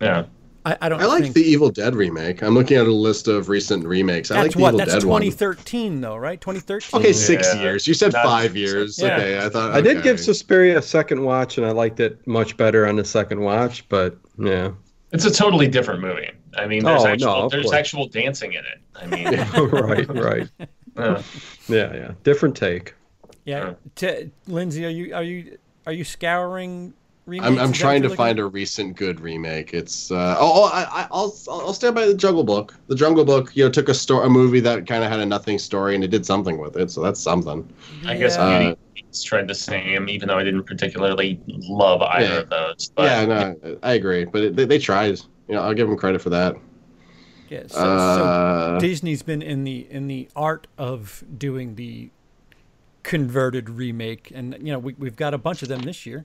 yeah. 0.00 0.26
I, 0.66 0.78
I 0.80 0.88
don't. 0.88 0.98
I 0.98 1.04
like 1.04 1.24
think, 1.24 1.34
the 1.34 1.42
Evil 1.42 1.68
Dead 1.68 1.94
remake. 1.94 2.42
I'm 2.42 2.54
looking 2.54 2.78
at 2.78 2.86
a 2.86 2.90
list 2.90 3.28
of 3.28 3.50
recent 3.50 3.84
remakes. 3.86 4.30
I 4.30 4.36
like 4.36 4.44
That's 4.44 4.54
the 4.54 4.60
what. 4.62 4.68
Evil 4.68 4.78
That's 4.78 4.92
Dead 4.94 5.04
one. 5.04 5.20
2013, 5.20 6.00
though, 6.00 6.16
right? 6.16 6.40
2013. 6.40 7.00
Okay, 7.00 7.12
six 7.12 7.54
Yeah. 7.54 7.60
years. 7.60 7.86
You 7.86 7.92
said 7.92 8.12
That's- 8.12 8.26
five 8.26 8.56
years. 8.56 8.98
Yeah. 8.98 9.14
Okay, 9.14 9.44
I 9.44 9.50
thought 9.50 9.72
I 9.74 9.82
did 9.82 10.02
give 10.02 10.18
Suspiria 10.18 10.78
a 10.78 10.82
second 10.82 11.22
watch, 11.22 11.58
and 11.58 11.66
I 11.66 11.70
liked 11.72 12.00
it 12.00 12.26
much 12.26 12.56
better 12.56 12.86
on 12.86 12.96
the 12.96 13.04
second 13.04 13.40
watch. 13.42 13.86
But 13.90 14.16
yeah, 14.38 14.70
It's 15.12 15.26
a 15.26 15.30
totally 15.30 15.68
different 15.68 16.00
movie. 16.00 16.30
I 16.56 16.66
mean, 16.66 16.82
there's 16.82 17.02
Oh, 17.02 17.08
actual 17.08 17.28
of 17.44 17.50
there's 17.52 17.64
course. 17.64 17.76
actual 17.76 18.06
dancing 18.06 18.54
in 18.54 18.60
it. 18.64 18.78
I 18.96 19.04
mean, 19.06 19.26
right, 19.70 20.08
right. 20.08 20.48
uh, 20.96 21.20
Yeah, 21.68 21.92
yeah. 21.94 22.12
Different 22.22 22.56
take. 22.56 22.94
Yeah. 23.44 23.74
T- 23.96 24.30
Lindsay, 24.46 24.86
are 24.86 24.88
you 24.88 25.14
are 25.14 25.22
you 25.22 25.58
are 25.86 25.92
you 25.92 26.04
scouring? 26.04 26.94
Remakes? 27.26 27.46
I'm, 27.46 27.58
I'm 27.58 27.72
trying 27.72 28.02
to 28.02 28.08
you're 28.08 28.16
find 28.18 28.36
looking 28.38 28.50
a 28.50 28.52
recent 28.52 28.96
good 28.98 29.18
remake. 29.18 29.72
It's 29.72 30.10
uh, 30.10 30.36
oh, 30.38 30.64
I, 30.70 30.82
I- 30.82 31.08
I'll 31.10 31.34
I'll 31.48 31.72
stand 31.72 31.94
by 31.94 32.04
the 32.04 32.12
Jungle 32.14 32.44
Book. 32.44 32.74
The 32.88 32.94
Jungle 32.94 33.24
Book, 33.24 33.56
you 33.56 33.64
know, 33.64 33.70
took 33.70 33.88
a 33.88 33.94
story, 33.94 34.26
a 34.26 34.28
movie 34.28 34.60
that 34.60 34.86
kind 34.86 35.02
of 35.02 35.10
had 35.10 35.20
a 35.20 35.24
nothing 35.26 35.58
story, 35.58 35.94
and 35.94 36.04
it 36.04 36.08
did 36.08 36.26
something 36.26 36.58
with 36.58 36.76
it. 36.76 36.90
So 36.90 37.00
that's 37.02 37.18
something. 37.20 37.66
at? 38.02 38.10
I 38.10 38.16
guess 38.18 38.36
Yeah. 38.36 38.58
Beauty 38.58 38.78
Beats 38.94 39.22
tried 39.22 39.48
the 39.48 39.54
same, 39.54 40.08
even 40.10 40.28
though 40.28 40.36
I 40.38 40.44
didn't 40.44 40.64
particularly 40.64 41.40
love 41.46 42.02
either 42.02 42.26
Yeah. 42.26 42.40
of 42.40 42.50
those. 42.50 42.90
But 42.94 43.04
yeah, 43.04 43.24
no, 43.24 43.78
I 43.82 43.94
agree, 43.94 44.26
but 44.26 44.42
it, 44.42 44.56
they, 44.56 44.66
they 44.66 44.78
tried. 44.78 45.18
You 45.48 45.54
know, 45.54 45.62
I'll 45.62 45.74
give 45.74 45.88
them 45.88 45.96
credit 45.96 46.20
for 46.20 46.28
that. 46.30 46.56
Yeah, 47.48 47.62
so, 47.68 47.78
Uh, 47.78 48.78
so 48.78 48.80
Disney's 48.86 49.22
been 49.22 49.40
in 49.40 49.64
the 49.64 49.86
in 49.90 50.08
the 50.08 50.28
art 50.36 50.66
of 50.76 51.24
doing 51.38 51.76
the 51.76 52.10
converted 53.04 53.70
remake, 53.70 54.32
and 54.34 54.56
you 54.58 54.72
know 54.72 54.78
we 54.80 54.94
we've 54.98 55.14
got 55.16 55.32
a 55.34 55.38
bunch 55.38 55.62
of 55.62 55.68
them 55.68 55.82
this 55.82 56.04
year. 56.04 56.24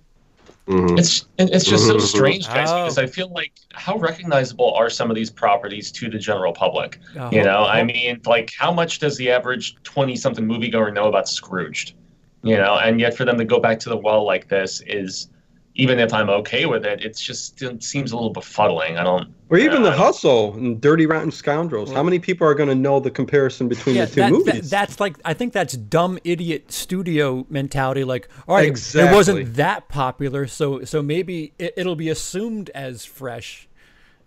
mhm. 0.67 0.97
It's 0.97 1.27
it's 1.37 1.65
just 1.65 1.85
so 1.85 1.99
strange, 1.99 2.47
guys, 2.47 2.69
Oh. 2.71 2.83
because 2.83 2.97
I 2.97 3.05
feel 3.05 3.29
like 3.29 3.51
how 3.73 3.97
recognizable 3.97 4.73
are 4.73 4.89
some 4.89 5.09
of 5.11 5.15
these 5.15 5.29
properties 5.29 5.91
to 5.91 6.09
the 6.09 6.17
general 6.17 6.53
public? 6.53 6.99
Uh, 7.19 7.29
You 7.31 7.43
know, 7.43 7.59
Ho- 7.59 7.65
I 7.79 7.83
mean, 7.83 8.19
like 8.25 8.51
how 8.57 8.71
much 8.73 8.97
does 8.99 9.15
the 9.17 9.29
average 9.29 9.75
twenty-something 9.83 10.43
moviegoer 10.45 10.91
know 10.93 11.07
about 11.07 11.29
Scrooged? 11.29 11.93
You 12.41 12.55
know, 12.55 12.77
and 12.77 12.99
yet 13.01 13.15
for 13.17 13.25
them 13.25 13.37
to 13.37 13.45
go 13.45 13.59
back 13.59 13.79
to 13.81 13.89
the 13.89 13.97
well 13.97 14.25
like 14.25 14.47
this 14.47 14.81
is, 14.87 15.27
even 15.75 15.99
if 15.99 16.13
I'm 16.13 16.29
okay 16.29 16.65
with 16.65 16.85
it, 16.85 17.03
it's 17.03 17.21
just 17.21 17.61
it 17.61 17.83
seems 17.83 18.11
a 18.11 18.15
little 18.15 18.33
befuddling. 18.33 18.97
I 18.97 19.03
don't. 19.03 19.33
Or 19.49 19.57
even 19.57 19.83
Yeah, 19.83 19.91
The 19.91 19.97
Hustle 19.97 20.53
and 20.55 20.79
Dirty 20.79 21.05
Rotten 21.05 21.31
Scoundrels. 21.31 21.91
How 21.91 22.01
mm. 22.01 22.05
many 22.05 22.19
people 22.19 22.45
are 22.45 22.53
going 22.53 22.69
to 22.69 22.75
know 22.75 22.99
the 22.99 23.09
comparison 23.09 23.67
between 23.67 23.95
yeah, 23.95 24.05
the 24.05 24.11
two 24.11 24.21
that, 24.21 24.31
movies? 24.31 24.53
that- 24.53 24.69
that's 24.69 24.99
like 24.99 25.17
I 25.25 25.33
think 25.33 25.53
that's 25.53 25.75
dumb 25.75 26.19
idiot 26.23 26.71
studio 26.71 27.45
mentality. 27.49 28.03
Like, 28.03 28.27
all 28.47 28.55
right, 28.55 28.67
it 28.69 29.13
wasn't 29.13 29.55
that 29.55 29.89
popular, 29.89 30.47
so 30.47 30.83
so 30.83 31.01
maybe 31.01 31.53
it, 31.57 31.73
it'll 31.77 31.95
be 31.95 32.09
assumed 32.09 32.69
as 32.75 33.05
fresh, 33.05 33.67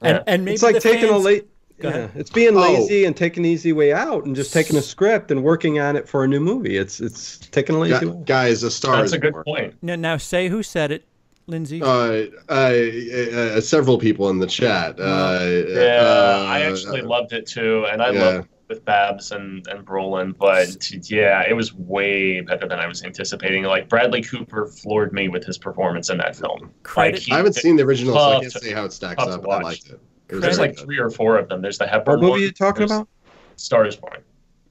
and 0.00 0.16
Yeah. 0.16 0.22
and 0.26 0.44
maybe 0.44 0.54
it's 0.54 0.62
like 0.62 0.74
the 0.76 0.80
taking 0.80 1.10
a 1.10 1.18
late. 1.18 1.48
Yeah, 1.78 2.08
it's 2.14 2.30
being 2.30 2.56
Oh. 2.56 2.60
lazy 2.60 3.04
and 3.06 3.16
taking 3.16 3.42
the 3.42 3.48
easy 3.48 3.72
way 3.72 3.92
out, 3.92 4.24
and 4.24 4.36
just 4.36 4.52
taking 4.52 4.76
a 4.76 4.82
script 4.82 5.32
and 5.32 5.42
working 5.42 5.80
on 5.80 5.96
it 5.96 6.08
for 6.08 6.22
a 6.22 6.28
new 6.28 6.38
movie. 6.38 6.76
It's 6.76 7.00
it's 7.00 7.38
taking 7.38 7.74
a 7.74 7.78
lazy 7.80 8.06
way. 8.06 8.12
Gu- 8.12 8.24
guys, 8.24 8.62
a 8.62 8.70
star 8.70 8.96
That's 8.96 9.06
is 9.06 9.12
a 9.14 9.18
good 9.18 9.32
born. 9.32 9.44
point. 9.44 9.74
Now, 9.82 9.96
now 9.96 10.16
say 10.16 10.48
who 10.48 10.62
said 10.62 10.92
it, 10.92 11.04
Lindsay. 11.46 11.82
Uh, 11.82 12.26
uh, 12.48 12.52
uh, 12.52 13.60
several 13.60 13.98
people 13.98 14.28
in 14.30 14.38
the 14.38 14.46
chat. 14.46 14.98
Uh, 15.00 15.38
Yeah, 15.68 16.00
uh, 16.02 16.44
I 16.48 16.60
actually 16.62 17.02
loved 17.02 17.32
it 17.32 17.46
too, 17.46 17.86
and 17.90 18.02
I 18.02 18.10
yeah. 18.10 18.20
loved 18.24 18.48
with 18.68 18.84
Babs 18.84 19.32
and 19.32 19.66
and 19.66 19.84
Brolin, 19.84 20.36
but 20.38 20.90
yeah, 21.10 21.42
it 21.46 21.52
was 21.54 21.74
way 21.74 22.40
better 22.40 22.66
than 22.66 22.78
I 22.78 22.86
was 22.86 23.02
anticipating. 23.04 23.64
Like 23.64 23.88
Bradley 23.88 24.22
Cooper 24.22 24.66
floored 24.66 25.12
me 25.12 25.28
with 25.28 25.44
his 25.44 25.58
performance 25.58 26.08
in 26.10 26.16
that 26.18 26.36
film. 26.36 26.70
Credit- 26.84 27.14
Like, 27.14 27.22
he- 27.22 27.32
I 27.32 27.36
haven't 27.38 27.54
seen 27.54 27.76
the 27.76 27.82
original, 27.82 28.14
so 28.14 28.20
I 28.20 28.32
tough 28.34 28.40
can't 28.42 28.52
to- 28.52 28.58
say 28.60 28.72
how 28.72 28.84
it 28.84 28.92
stacks 28.92 29.22
up. 29.22 29.42
But 29.42 29.50
I 29.50 29.60
liked 29.62 29.90
it. 29.90 30.00
It 30.28 30.36
was 30.36 30.42
There's 30.42 30.56
very 30.56 30.68
like 30.68 30.76
good. 30.78 30.84
three 30.86 30.98
or 30.98 31.10
four 31.10 31.36
of 31.38 31.48
them. 31.50 31.60
There's 31.60 31.76
the 31.76 31.86
Hepburn 31.86 32.14
What 32.14 32.20
movie 32.22 32.30
one, 32.30 32.40
are 32.40 32.42
you 32.44 32.52
talking 32.52 32.84
about? 32.84 33.08
Star 33.56 33.84
is 33.84 33.96
Born. 33.96 34.22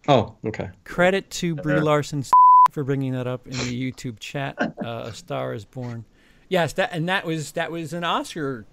Oh, 0.07 0.35
okay. 0.47 0.69
Credit 0.85 1.29
to 1.29 1.53
Brie 1.55 1.79
Larson 1.79 2.23
for 2.71 2.83
bringing 2.83 3.11
that 3.13 3.27
up 3.27 3.45
in 3.45 3.53
the 3.53 3.91
YouTube 3.91 4.19
chat. 4.19 4.55
Uh, 4.83 5.03
a 5.05 5.13
Star 5.13 5.53
is 5.53 5.63
Born. 5.65 6.03
Yes, 6.51 6.73
that 6.73 6.89
and 6.91 7.07
that 7.07 7.25
was 7.25 7.53
that 7.53 7.71
was 7.71 7.93
an 7.93 8.03
Oscar 8.03 8.65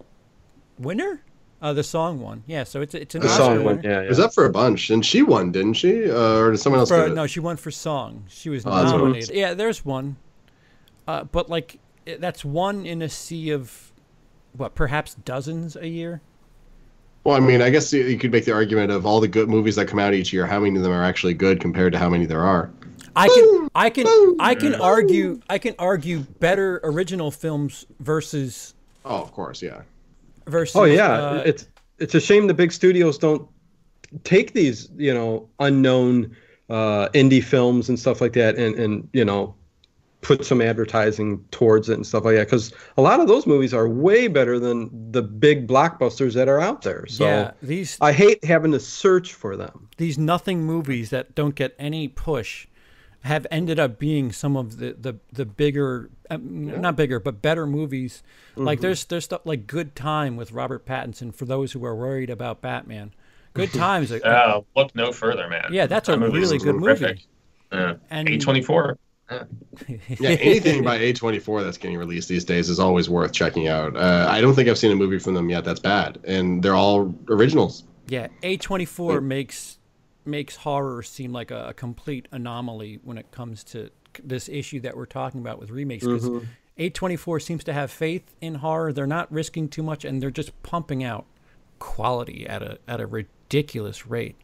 winner. 0.80 1.22
Uh, 1.62 1.72
the 1.72 1.84
song 1.84 2.20
won. 2.20 2.42
Yeah, 2.48 2.64
so 2.64 2.80
it's 2.80 2.92
it's 2.92 3.14
an 3.14 3.20
The 3.20 3.28
Oscar 3.28 3.38
song 3.42 3.52
winner. 3.52 3.64
went. 3.66 3.84
Yeah, 3.84 4.00
It 4.00 4.02
yeah. 4.02 4.08
was 4.08 4.18
up 4.18 4.34
for 4.34 4.46
a 4.46 4.50
bunch, 4.50 4.90
and 4.90 5.06
she 5.06 5.22
won, 5.22 5.52
didn't 5.52 5.74
she? 5.74 6.10
Uh, 6.10 6.38
or 6.40 6.50
did 6.50 6.58
someone 6.58 6.80
else 6.80 6.88
For, 6.88 7.08
no, 7.08 7.28
she 7.28 7.38
won 7.38 7.56
for 7.56 7.70
song. 7.70 8.24
She 8.28 8.48
was 8.48 8.66
Oh, 8.66 8.70
that's 8.70 8.90
what 8.90 8.96
it 9.00 9.04
nominated. 9.04 9.30
Yeah, 9.36 9.54
there's 9.54 9.84
one. 9.84 10.16
Uh, 11.06 11.22
but 11.22 11.48
like 11.48 11.78
that's 12.18 12.44
one 12.44 12.84
in 12.84 13.00
a 13.00 13.08
sea 13.08 13.50
of 13.50 13.92
what, 14.54 14.74
perhaps 14.74 15.14
dozens 15.14 15.76
a 15.76 15.86
year. 15.86 16.20
Well, 17.22 17.36
I 17.36 17.40
mean, 17.40 17.62
I 17.62 17.70
guess 17.70 17.92
you- 17.92 18.04
you 18.06 18.18
could 18.18 18.32
make 18.32 18.44
the 18.44 18.52
argument 18.54 18.90
of 18.90 19.06
all 19.06 19.20
the 19.20 19.28
good 19.28 19.48
movies 19.48 19.76
that 19.76 19.86
come 19.86 20.00
out 20.00 20.14
each 20.14 20.32
year. 20.32 20.46
How 20.46 20.58
many 20.58 20.76
of 20.76 20.82
them 20.82 20.90
are 20.90 21.04
actually 21.04 21.34
good 21.34 21.60
compared 21.60 21.92
to 21.92 21.98
how 22.00 22.08
many 22.08 22.26
there 22.26 22.42
are? 22.44 22.70
I 23.18 23.28
can 23.28 23.68
I 23.74 23.90
can 23.90 24.36
I 24.40 24.54
can 24.54 24.74
argue 24.74 25.40
I 25.48 25.58
can 25.58 25.74
argue 25.78 26.20
better 26.20 26.80
original 26.84 27.30
films 27.30 27.86
versus 28.00 28.74
Oh, 29.04 29.22
of 29.22 29.32
course, 29.32 29.62
yeah. 29.62 29.82
versus. 30.46 30.76
Oh 30.76 30.84
yeah, 30.84 31.12
uh, 31.12 31.42
it's 31.44 31.66
it's 31.98 32.14
a 32.14 32.20
shame 32.20 32.46
the 32.46 32.54
big 32.54 32.72
studios 32.72 33.18
don't 33.18 33.48
take 34.24 34.52
these 34.52 34.88
you 34.96 35.12
know 35.12 35.48
unknown 35.58 36.36
uh, 36.70 37.08
indie 37.14 37.42
films 37.42 37.88
and 37.88 37.98
stuff 37.98 38.20
like 38.20 38.34
that 38.34 38.56
and 38.56 38.74
and 38.76 39.08
you 39.12 39.24
know 39.24 39.54
put 40.20 40.44
some 40.44 40.60
advertising 40.60 41.42
towards 41.52 41.88
it 41.88 41.94
and 41.94 42.06
stuff 42.06 42.24
like 42.24 42.34
that 42.34 42.46
because 42.46 42.72
a 42.96 43.02
lot 43.02 43.20
of 43.20 43.28
those 43.28 43.46
movies 43.46 43.72
are 43.72 43.88
way 43.88 44.26
better 44.26 44.58
than 44.58 44.90
the 45.12 45.22
big 45.22 45.66
blockbusters 45.68 46.34
that 46.34 46.48
are 46.48 46.60
out 46.60 46.82
there. 46.82 47.06
So 47.06 47.24
yeah, 47.24 47.50
these 47.62 47.96
I 48.00 48.12
hate 48.12 48.44
having 48.44 48.72
to 48.72 48.80
search 48.80 49.32
for 49.32 49.56
them. 49.56 49.88
these 49.96 50.18
nothing 50.18 50.64
movies 50.64 51.10
that 51.10 51.34
don't 51.34 51.54
get 51.54 51.74
any 51.78 52.08
push 52.08 52.66
have 53.28 53.46
ended 53.50 53.78
up 53.78 53.98
being 53.98 54.32
some 54.32 54.56
of 54.56 54.78
the 54.78 54.94
the, 54.98 55.14
the 55.32 55.44
bigger 55.46 56.10
um, 56.30 56.80
not 56.80 56.96
bigger 56.96 57.20
but 57.20 57.40
better 57.40 57.66
movies 57.66 58.22
like 58.56 58.80
there's 58.80 59.04
there's 59.06 59.24
stuff 59.24 59.42
like 59.44 59.66
good 59.66 59.94
time 59.94 60.36
with 60.36 60.50
robert 60.52 60.84
pattinson 60.84 61.32
for 61.34 61.44
those 61.44 61.72
who 61.72 61.84
are 61.84 61.94
worried 61.94 62.30
about 62.30 62.60
batman 62.60 63.12
good 63.54 63.72
times 63.86 64.10
a- 64.12 64.24
Uh, 64.26 64.60
look 64.76 64.94
no 64.94 65.12
further, 65.12 65.48
man. 65.48 65.68
yeah 65.70 65.86
that's 65.86 66.08
a 66.08 66.12
That 66.12 66.18
movie 66.18 66.38
is 66.40 66.50
really 66.52 66.58
good 66.64 66.80
terrific. 66.82 67.26
movie 67.72 67.84
Yeah. 67.84 67.94
and 68.10 68.28
A24. 68.28 68.96
Yeah, 70.18 70.30
anything 70.30 70.82
by 70.82 70.98
A24 70.98 71.62
that's 71.62 71.76
getting 71.76 71.98
released 71.98 72.28
these 72.30 72.44
days 72.44 72.70
is 72.70 72.78
always 72.80 73.10
worth 73.10 73.32
checking 73.32 73.68
out. 73.68 73.94
Uh, 73.94 74.26
I 74.28 74.40
don't 74.40 74.54
think 74.54 74.68
I've 74.70 74.78
seen 74.78 74.90
a 74.90 74.96
movie 74.96 75.18
from 75.18 75.34
them 75.34 75.50
yet 75.50 75.64
that's 75.66 75.80
bad, 75.80 76.18
and 76.24 76.62
they're 76.62 76.74
all 76.74 77.14
originals. 77.28 77.84
yeah 78.08 78.28
a24 78.42 79.22
makes 79.22 79.77
makes 80.28 80.56
horror 80.56 81.02
seem 81.02 81.32
like 81.32 81.50
a, 81.50 81.68
a 81.68 81.74
complete 81.74 82.28
anomaly 82.30 83.00
when 83.02 83.18
it 83.18 83.30
comes 83.30 83.64
to 83.64 83.90
this 84.22 84.48
issue 84.48 84.80
that 84.80 84.96
we're 84.96 85.06
talking 85.06 85.40
about 85.40 85.58
with 85.58 85.70
remakes 85.70 86.04
because 86.04 86.44
A24 86.78 87.42
seems 87.42 87.64
to 87.64 87.72
have 87.72 87.90
faith 87.90 88.34
in 88.40 88.56
horror. 88.56 88.92
They're 88.92 89.06
not 89.06 89.30
risking 89.32 89.68
too 89.68 89.82
much 89.82 90.04
and 90.04 90.22
they're 90.22 90.30
just 90.30 90.62
pumping 90.62 91.02
out 91.02 91.26
quality 91.78 92.46
at 92.46 92.62
a 92.62 92.78
at 92.88 93.00
a 93.00 93.06
ridiculous 93.06 94.06
rate. 94.06 94.36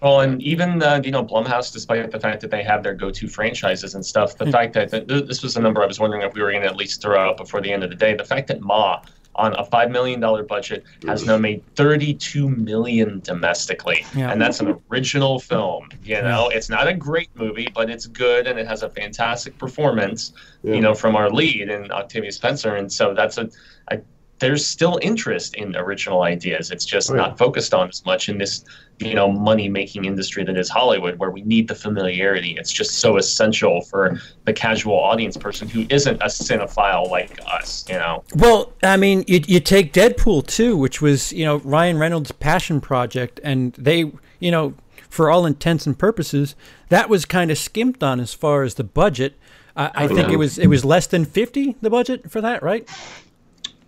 Well, 0.00 0.20
and 0.20 0.42
even 0.42 0.82
uh, 0.82 1.00
you 1.04 1.12
know 1.12 1.24
Blumhouse, 1.24 1.72
despite 1.72 2.10
the 2.10 2.18
fact 2.18 2.40
that 2.40 2.50
they 2.50 2.64
have 2.64 2.82
their 2.82 2.94
go-to 2.94 3.28
franchises 3.28 3.94
and 3.94 4.04
stuff, 4.04 4.36
the 4.36 4.50
fact 4.50 4.72
that 4.74 4.90
th- 4.90 5.06
this 5.26 5.42
was 5.42 5.56
a 5.56 5.60
number 5.60 5.82
I 5.82 5.86
was 5.86 6.00
wondering 6.00 6.22
if 6.22 6.34
we 6.34 6.42
were 6.42 6.50
going 6.50 6.62
to 6.62 6.68
at 6.68 6.76
least 6.76 7.00
throw 7.00 7.20
out 7.20 7.36
before 7.36 7.60
the 7.60 7.72
end 7.72 7.84
of 7.84 7.90
the 7.90 7.96
day. 7.96 8.14
The 8.14 8.24
fact 8.24 8.48
that 8.48 8.60
Ma, 8.60 9.00
on 9.34 9.54
a 9.58 9.64
five 9.64 9.90
million 9.90 10.20
dollar 10.20 10.42
budget, 10.42 10.84
has 11.06 11.24
now 11.24 11.38
made 11.38 11.62
thirty-two 11.74 12.48
million 12.48 13.20
domestically, 13.20 14.04
Yeah. 14.14 14.30
and 14.30 14.40
that's 14.40 14.60
an 14.60 14.78
original 14.90 15.38
film. 15.38 15.88
You 16.04 16.20
know, 16.22 16.48
it's 16.52 16.68
not 16.68 16.86
a 16.86 16.94
great 16.94 17.30
movie, 17.34 17.68
but 17.74 17.88
it's 17.90 18.06
good 18.06 18.46
and 18.46 18.58
it 18.58 18.66
has 18.66 18.82
a 18.82 18.90
fantastic 18.90 19.56
performance. 19.58 20.32
Yeah. 20.62 20.74
You 20.74 20.80
know, 20.80 20.94
from 20.94 21.16
our 21.16 21.30
lead 21.30 21.70
and 21.70 21.90
Octavia 21.90 22.32
Spencer, 22.32 22.76
and 22.76 22.92
so 22.92 23.14
that's 23.14 23.38
a. 23.38 23.48
a 23.90 23.98
there's 24.42 24.66
still 24.66 24.98
interest 25.02 25.54
in 25.54 25.74
original 25.76 26.22
ideas. 26.22 26.70
It's 26.70 26.84
just 26.84 27.10
Oh, 27.10 27.14
yeah. 27.14 27.22
not 27.22 27.38
focused 27.38 27.72
on 27.72 27.88
as 27.88 28.04
much 28.04 28.28
in 28.28 28.38
this, 28.38 28.64
you 28.98 29.14
know, 29.14 29.30
money-making 29.30 30.04
industry 30.04 30.42
that 30.44 30.58
is 30.58 30.68
Hollywood, 30.68 31.18
where 31.18 31.30
we 31.30 31.42
need 31.42 31.68
the 31.68 31.74
familiarity. 31.74 32.56
It's 32.58 32.72
just 32.72 32.98
so 32.98 33.16
essential 33.16 33.82
for 33.82 34.20
the 34.44 34.52
casual 34.52 34.98
audience 34.98 35.36
person 35.36 35.68
who 35.68 35.86
isn't 35.88 36.20
a 36.20 36.26
cinephile 36.26 37.08
like 37.08 37.38
us. 37.46 37.84
You 37.88 37.94
know, 37.94 38.24
Well, 38.34 38.72
I 38.82 38.96
mean, 38.96 39.24
you, 39.28 39.40
you 39.46 39.60
take 39.60 39.92
Deadpool 39.92 40.46
too, 40.46 40.76
which 40.76 41.00
was 41.00 41.32
you 41.32 41.44
know 41.44 41.56
Ryan 41.58 41.96
Reynolds' 41.98 42.32
passion 42.32 42.80
project, 42.80 43.40
and 43.42 43.72
they 43.74 44.12
you 44.40 44.50
know 44.50 44.74
for 45.08 45.30
all 45.30 45.46
intents 45.46 45.86
and 45.86 45.96
purposes 45.96 46.56
that 46.88 47.08
was 47.08 47.24
kind 47.24 47.50
of 47.50 47.58
skimped 47.58 48.02
on 48.02 48.18
as 48.18 48.34
far 48.34 48.64
as 48.64 48.74
the 48.74 48.84
budget. 48.84 49.34
I 49.76 49.86
I 49.94 50.04
oh, 50.04 50.08
think 50.08 50.28
yeah. 50.28 50.34
it 50.34 50.38
was 50.38 50.58
it 50.58 50.66
was 50.66 50.84
less 50.84 51.06
than 51.06 51.24
fifty 51.24 51.76
the 51.80 51.90
budget 51.90 52.30
for 52.30 52.40
that, 52.40 52.62
right? 52.62 52.88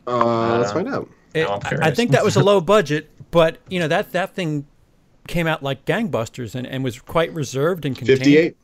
Uh, 0.06 0.58
let's 0.58 0.72
find 0.72 0.88
out. 0.88 1.08
It- 1.34 1.48
I'm 1.48 1.82
I 1.82 1.90
think 1.90 2.12
that 2.12 2.24
was 2.24 2.36
a 2.36 2.42
low 2.44 2.60
budget, 2.60 3.10
but 3.30 3.58
you 3.68 3.80
know 3.80 3.88
that 3.88 4.12
that 4.12 4.34
thing 4.34 4.66
came 5.26 5.46
out 5.46 5.62
like 5.62 5.84
gangbusters 5.84 6.54
and, 6.54 6.66
and 6.66 6.84
was 6.84 7.00
quite 7.00 7.32
reserved 7.32 7.84
and 7.84 7.96
contained. 7.96 8.18
Fifty-eight. 8.18 8.56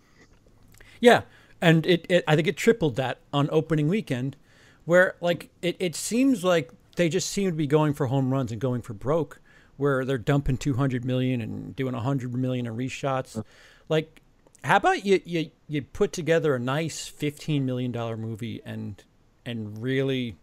Yeah, 1.01 1.23
and 1.61 1.85
it, 1.87 2.07
it 2.09 2.25
I 2.29 2.37
think 2.37 2.47
it 2.47 2.57
tripled 2.57 2.97
that 2.97 3.19
on 3.33 3.49
opening 3.51 3.89
weekend, 3.89 4.37
where 4.85 5.17
like 5.21 5.51
it, 5.63 5.77
it 5.81 5.97
seems 5.97 6.45
like 6.45 6.71
they 6.97 7.09
just 7.09 7.31
seem 7.31 7.51
to 7.51 7.57
be 7.57 7.67
going 7.67 7.95
for 7.95 8.07
home 8.07 8.31
runs 8.31 8.53
and 8.53 8.61
going 8.61 8.83
for 8.83 8.93
broke, 8.95 9.41
where 9.77 10.05
they're 10.05 10.19
dumping 10.19 10.57
two 10.57 10.75
hundred 10.75 11.05
million 11.05 11.41
and 11.41 11.75
doing 11.75 11.95
hundred 11.95 12.35
million 12.35 12.67
in 12.67 12.77
reshots. 12.77 13.43
Like, 13.89 14.21
how 14.63 14.77
about 14.77 15.05
you 15.05 15.21
you 15.25 15.51
you 15.67 15.83
put 15.83 16.13
together 16.13 16.55
a 16.55 16.59
nice 16.61 17.09
fifteen 17.09 17.67
million 17.67 17.91
dollar 17.91 18.17
movie 18.17 18.61
and 18.65 19.03
and 19.47 19.83
really 19.83 20.37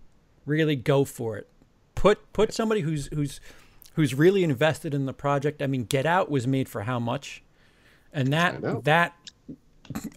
really 0.48 0.76
go 0.76 1.06
for 1.06 1.38
it. 1.38 1.48
Put 1.94 2.34
put 2.34 2.54
somebody 2.54 2.82
who's 2.82 3.08
who's 3.14 3.40
who's 3.94 4.14
really 4.16 4.44
invested 4.44 4.94
in 4.94 5.06
the 5.06 5.14
project. 5.14 5.62
I 5.62 5.68
mean, 5.68 5.84
Get 5.84 6.06
Out 6.06 6.32
was 6.32 6.48
made 6.48 6.68
for 6.70 6.82
how 6.82 7.00
much? 7.00 7.44
And 8.14 8.34
I 8.34 8.52
that 8.52 8.84
that 8.86 9.14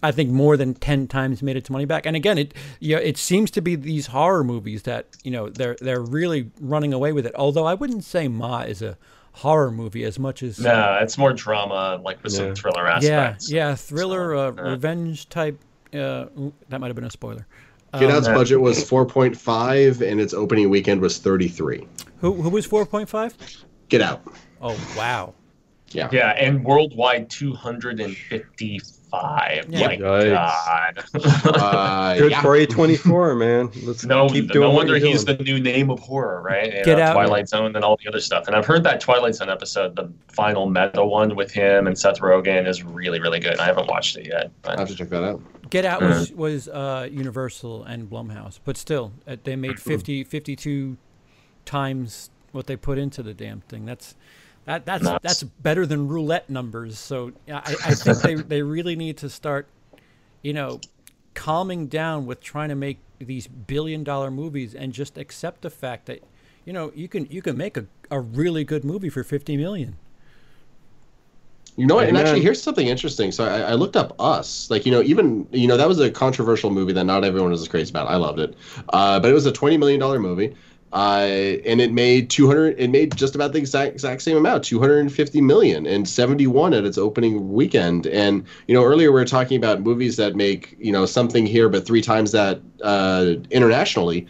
I 0.03 0.11
think 0.11 0.29
more 0.29 0.57
than 0.57 0.73
ten 0.73 1.07
times 1.07 1.41
made 1.41 1.55
its 1.57 1.69
money 1.69 1.85
back. 1.85 2.05
And 2.05 2.15
again, 2.15 2.37
it 2.37 2.53
yeah, 2.79 2.97
it 2.97 3.17
seems 3.17 3.51
to 3.51 3.61
be 3.61 3.75
these 3.75 4.07
horror 4.07 4.43
movies 4.43 4.83
that 4.83 5.07
you 5.23 5.31
know 5.31 5.49
they're 5.49 5.77
they're 5.81 6.01
really 6.01 6.51
running 6.59 6.93
away 6.93 7.13
with 7.13 7.25
it. 7.25 7.33
Although 7.35 7.65
I 7.65 7.73
wouldn't 7.73 8.03
say 8.03 8.27
Ma 8.27 8.61
is 8.61 8.81
a 8.81 8.97
horror 9.33 9.71
movie 9.71 10.03
as 10.03 10.19
much 10.19 10.43
as 10.43 10.59
no, 10.59 10.99
it's 11.01 11.17
more 11.17 11.31
drama, 11.33 11.99
like 12.03 12.21
with 12.21 12.33
Yeah. 12.33 12.37
some 12.37 12.55
thriller 12.55 12.87
aspects. 12.87 13.49
yeah 13.49 13.69
yeah, 13.69 13.75
thriller 13.75 14.35
uh, 14.35 14.47
uh, 14.49 14.51
revenge 14.51 15.29
type. 15.29 15.57
Uh, 15.93 16.25
ooh, 16.37 16.53
that 16.69 16.79
might 16.81 16.87
have 16.87 16.95
been 16.95 17.05
a 17.05 17.09
spoiler. 17.11 17.47
Get 17.99 18.09
Out's 18.09 18.27
Um, 18.27 18.35
budget 18.35 18.61
was 18.61 18.83
four 18.87 19.05
point 19.05 19.35
five, 19.37 20.01
and 20.01 20.21
its 20.21 20.33
opening 20.33 20.69
weekend 20.69 21.01
was 21.01 21.17
thirty-three. 21.17 21.85
Who 22.19 22.33
who 22.41 22.49
was 22.49 22.65
four 22.65 22.85
point 22.85 23.09
five? 23.09 23.35
Get 23.89 24.01
Out. 24.01 24.21
Oh 24.61 24.77
wow. 24.97 25.33
Yeah. 25.93 26.07
Yeah, 26.11 26.29
and 26.29 26.63
worldwide 26.63 27.29
255. 27.29 29.65
Yeah. 29.69 29.87
My 29.87 29.97
Yikes. 29.97 29.99
God. 29.99 31.03
Uh, 31.45 32.15
Good 32.17 32.31
yeah. 32.31 32.41
for 32.41 32.57
A24, 32.57 33.37
man. 33.37 33.69
Let's 33.85 34.05
no, 34.05 34.29
keep 34.29 34.49
doing 34.51 34.61
no 34.61 34.69
what 34.69 34.75
wonder 34.87 34.95
he's 34.95 35.25
doing. 35.25 35.37
the 35.37 35.43
new 35.43 35.59
name 35.59 35.89
of 35.89 35.99
horror, 35.99 36.41
right? 36.41 36.73
You 36.73 36.85
Get 36.85 36.97
know, 36.97 37.03
Out. 37.03 37.13
Twilight 37.13 37.49
Zone 37.49 37.75
and 37.75 37.83
all 37.83 37.97
the 38.01 38.07
other 38.07 38.21
stuff. 38.21 38.47
And 38.47 38.55
I've 38.55 38.65
heard 38.65 38.83
that 38.85 39.01
Twilight 39.01 39.35
Zone 39.35 39.49
episode, 39.49 39.95
the 39.97 40.09
final 40.29 40.69
meta 40.69 41.03
one 41.05 41.35
with 41.35 41.51
him 41.51 41.87
and 41.87 41.97
Seth 41.97 42.19
Rogen, 42.19 42.67
is 42.67 42.83
really, 42.83 43.19
really 43.19 43.39
good. 43.39 43.59
I 43.59 43.65
haven't 43.65 43.87
watched 43.87 44.15
it 44.15 44.27
yet. 44.27 44.49
I 44.65 44.79
have 44.79 44.87
to 44.87 44.95
check 44.95 45.09
that 45.09 45.23
out. 45.25 45.41
Get 45.71 45.85
Out 45.85 46.01
was 46.01 46.31
was 46.33 46.67
uh, 46.67 47.07
Universal 47.09 47.85
and 47.85 48.09
Blumhouse, 48.09 48.59
but 48.63 48.75
still, 48.75 49.13
uh, 49.25 49.37
they 49.41 49.55
made 49.55 49.79
50, 49.79 50.25
52 50.25 50.97
times 51.63 52.29
what 52.51 52.67
they 52.67 52.75
put 52.75 52.97
into 52.97 53.23
the 53.23 53.33
damn 53.33 53.61
thing. 53.61 53.85
That's 53.85 54.15
that 54.65 54.85
that's 54.85 55.03
Nuts. 55.03 55.23
that's 55.23 55.43
better 55.43 55.85
than 55.85 56.09
roulette 56.09 56.49
numbers. 56.49 56.99
So 56.99 57.31
I, 57.47 57.75
I 57.85 57.93
think 57.95 58.17
they 58.19 58.35
they 58.57 58.61
really 58.61 58.97
need 58.97 59.15
to 59.17 59.29
start, 59.29 59.67
you 60.41 60.51
know, 60.51 60.81
calming 61.35 61.87
down 61.87 62.25
with 62.25 62.41
trying 62.41 62.67
to 62.69 62.75
make 62.75 62.99
these 63.19 63.47
billion 63.47 64.03
dollar 64.03 64.29
movies 64.29 64.75
and 64.75 64.91
just 64.91 65.17
accept 65.17 65.61
the 65.61 65.69
fact 65.69 66.05
that, 66.07 66.21
you 66.65 66.73
know, 66.73 66.91
you 66.93 67.07
can 67.07 67.27
you 67.31 67.41
can 67.41 67.57
make 67.57 67.77
a, 67.77 67.85
a 68.09 68.19
really 68.19 68.65
good 68.65 68.83
movie 68.83 69.09
for 69.09 69.23
fifty 69.23 69.55
million. 69.55 69.95
You 71.77 71.87
know 71.87 71.95
what? 71.95 72.07
And 72.07 72.17
actually, 72.17 72.41
here's 72.41 72.61
something 72.61 72.87
interesting. 72.87 73.31
So 73.31 73.45
I, 73.45 73.61
I 73.61 73.73
looked 73.73 73.95
up 73.95 74.13
Us. 74.19 74.69
Like, 74.69 74.85
you 74.85 74.91
know, 74.91 75.01
even 75.01 75.47
you 75.51 75.67
know 75.67 75.77
that 75.77 75.87
was 75.87 75.99
a 75.99 76.11
controversial 76.11 76.69
movie 76.69 76.93
that 76.93 77.05
not 77.05 77.23
everyone 77.23 77.51
was 77.51 77.61
as 77.61 77.67
crazy 77.67 77.89
about. 77.89 78.07
I 78.07 78.17
loved 78.17 78.39
it, 78.39 78.55
uh, 78.89 79.19
but 79.19 79.31
it 79.31 79.33
was 79.33 79.45
a 79.45 79.51
twenty 79.51 79.77
million 79.77 79.99
dollar 79.99 80.19
movie, 80.19 80.53
uh, 80.91 81.25
and 81.65 81.79
it 81.79 81.93
made 81.93 82.29
two 82.29 82.47
hundred. 82.47 82.77
It 82.77 82.89
made 82.89 83.15
just 83.15 83.35
about 83.35 83.53
the 83.53 83.59
exact 83.59 83.93
exact 83.93 84.21
same 84.21 84.35
amount, 84.35 84.65
two 84.65 84.79
hundred 84.79 84.99
and 84.99 85.11
fifty 85.11 85.39
million, 85.39 85.87
and 85.87 86.07
seventy 86.07 86.45
one 86.45 86.73
at 86.73 86.83
its 86.83 86.97
opening 86.97 87.53
weekend. 87.53 88.05
And 88.07 88.45
you 88.67 88.75
know, 88.75 88.83
earlier 88.83 89.11
we 89.11 89.19
were 89.19 89.25
talking 89.25 89.57
about 89.57 89.81
movies 89.81 90.17
that 90.17 90.35
make 90.35 90.75
you 90.77 90.91
know 90.91 91.05
something 91.05 91.45
here, 91.45 91.69
but 91.69 91.85
three 91.85 92.01
times 92.01 92.31
that 92.33 92.61
uh, 92.83 93.35
internationally. 93.49 94.27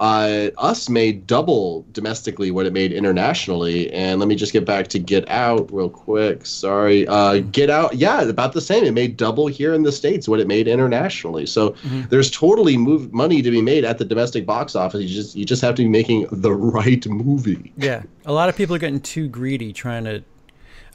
Uh, 0.00 0.50
Us 0.58 0.88
made 0.88 1.26
double 1.26 1.86
domestically 1.92 2.50
what 2.50 2.66
it 2.66 2.72
made 2.72 2.92
internationally, 2.92 3.92
and 3.92 4.18
let 4.18 4.28
me 4.28 4.34
just 4.34 4.52
get 4.52 4.64
back 4.64 4.88
to 4.88 4.98
Get 4.98 5.28
Out 5.28 5.72
real 5.72 5.88
quick. 5.88 6.44
Sorry, 6.46 7.06
uh, 7.06 7.38
Get 7.38 7.70
Out, 7.70 7.94
yeah, 7.94 8.22
about 8.22 8.54
the 8.54 8.60
same. 8.60 8.84
It 8.84 8.92
made 8.92 9.16
double 9.16 9.46
here 9.46 9.72
in 9.72 9.84
the 9.84 9.92
states 9.92 10.28
what 10.28 10.40
it 10.40 10.48
made 10.48 10.66
internationally. 10.66 11.46
So 11.46 11.76
there's 12.10 12.30
totally 12.30 12.76
move 12.76 13.12
money 13.12 13.40
to 13.40 13.50
be 13.50 13.62
made 13.62 13.84
at 13.84 13.98
the 13.98 14.04
domestic 14.04 14.46
box 14.46 14.74
office. 14.74 15.02
You 15.02 15.08
just 15.08 15.36
you 15.36 15.44
just 15.44 15.62
have 15.62 15.74
to 15.76 15.82
be 15.82 15.88
making 15.88 16.26
the 16.32 16.52
right 16.74 17.06
movie. 17.06 17.72
Yeah, 17.76 18.02
a 18.26 18.32
lot 18.32 18.48
of 18.48 18.56
people 18.56 18.74
are 18.74 18.80
getting 18.80 19.00
too 19.00 19.28
greedy 19.28 19.72
trying 19.72 20.04
to. 20.04 20.24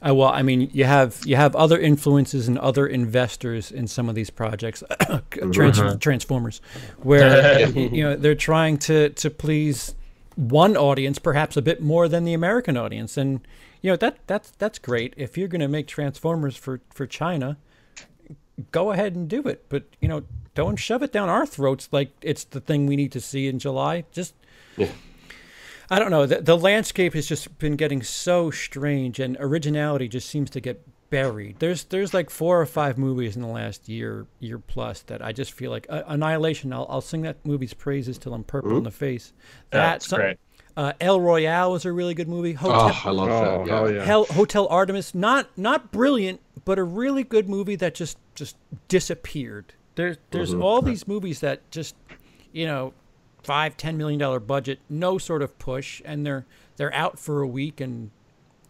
Uh, 0.06 0.14
well, 0.14 0.30
I 0.30 0.42
mean, 0.42 0.70
you 0.72 0.84
have 0.84 1.20
you 1.24 1.36
have 1.36 1.54
other 1.54 1.78
influences 1.78 2.48
and 2.48 2.58
other 2.58 2.86
investors 2.86 3.70
in 3.70 3.86
some 3.86 4.08
of 4.08 4.14
these 4.14 4.30
projects, 4.30 4.82
trans- 5.52 5.98
Transformers, 5.98 6.60
where 6.98 7.68
you 7.70 8.02
know 8.02 8.16
they're 8.16 8.34
trying 8.34 8.78
to 8.78 9.10
to 9.10 9.30
please 9.30 9.94
one 10.36 10.76
audience 10.76 11.18
perhaps 11.18 11.56
a 11.56 11.62
bit 11.62 11.82
more 11.82 12.08
than 12.08 12.24
the 12.24 12.32
American 12.32 12.76
audience, 12.76 13.16
and 13.16 13.46
you 13.82 13.90
know 13.90 13.96
that 13.96 14.18
that's 14.26 14.50
that's 14.52 14.78
great. 14.78 15.12
If 15.16 15.36
you're 15.36 15.48
going 15.48 15.60
to 15.60 15.68
make 15.68 15.86
Transformers 15.86 16.56
for 16.56 16.80
for 16.90 17.06
China, 17.06 17.58
go 18.72 18.92
ahead 18.92 19.14
and 19.14 19.28
do 19.28 19.42
it, 19.42 19.66
but 19.68 19.84
you 20.00 20.08
know 20.08 20.22
don't 20.54 20.76
shove 20.76 21.02
it 21.02 21.12
down 21.12 21.28
our 21.28 21.46
throats 21.46 21.88
like 21.92 22.10
it's 22.22 22.44
the 22.44 22.60
thing 22.60 22.86
we 22.86 22.96
need 22.96 23.12
to 23.12 23.20
see 23.20 23.48
in 23.48 23.58
July. 23.58 24.04
Just 24.12 24.34
I 25.90 25.98
don't 25.98 26.10
know. 26.10 26.24
The, 26.26 26.40
the 26.40 26.56
landscape 26.56 27.14
has 27.14 27.26
just 27.26 27.58
been 27.58 27.76
getting 27.76 28.02
so 28.02 28.50
strange, 28.50 29.18
and 29.18 29.36
originality 29.40 30.06
just 30.08 30.28
seems 30.28 30.48
to 30.50 30.60
get 30.60 30.80
buried. 31.10 31.58
There's 31.58 31.84
there's 31.84 32.14
like 32.14 32.30
four 32.30 32.60
or 32.60 32.66
five 32.66 32.96
movies 32.96 33.34
in 33.34 33.42
the 33.42 33.48
last 33.48 33.88
year 33.88 34.26
year 34.38 34.58
plus 34.60 35.02
that 35.02 35.20
I 35.24 35.32
just 35.32 35.50
feel 35.52 35.70
like 35.72 35.86
uh, 35.90 36.02
Annihilation. 36.06 36.72
I'll 36.72 36.86
I'll 36.88 37.00
sing 37.00 37.22
that 37.22 37.44
movie's 37.44 37.74
praises 37.74 38.18
till 38.18 38.32
I'm 38.34 38.44
purple 38.44 38.76
in 38.76 38.84
the 38.84 38.90
face. 38.92 39.32
Yeah, 39.72 39.78
That 39.80 39.96
it's 39.96 40.06
some- 40.08 40.20
great. 40.20 40.38
Uh, 40.76 40.92
El 41.00 41.20
Royale 41.20 41.72
was 41.72 41.84
a 41.84 41.92
really 41.92 42.14
good 42.14 42.28
movie. 42.28 42.52
Hotel, 42.52 42.92
Oh, 42.94 43.00
I 43.04 43.10
love 43.10 43.28
Oh, 43.28 43.64
that. 43.64 43.68
hell 43.70 43.92
yeah. 43.92 44.04
Hell, 44.04 44.24
Hotel 44.26 44.68
Artemis, 44.68 45.14
not 45.16 45.48
not 45.58 45.90
brilliant, 45.90 46.40
but 46.64 46.78
a 46.78 46.84
really 46.84 47.24
good 47.24 47.48
movie 47.48 47.74
that 47.76 47.96
just 47.96 48.16
just 48.36 48.56
disappeared. 48.86 49.72
There's 49.96 50.16
there's 50.30 50.54
all 50.54 50.80
these 50.80 51.08
movies 51.08 51.40
that 51.40 51.68
just, 51.72 51.96
you 52.52 52.66
know, 52.66 52.94
five 53.42 53.76
ten 53.76 53.96
million 53.96 54.18
dollar 54.18 54.40
budget, 54.40 54.80
no 54.88 55.18
sort 55.18 55.42
of 55.42 55.58
push, 55.58 56.02
and 56.04 56.24
they're 56.24 56.46
they're 56.76 56.94
out 56.94 57.18
for 57.18 57.42
a 57.42 57.46
week. 57.46 57.80
And 57.80 58.10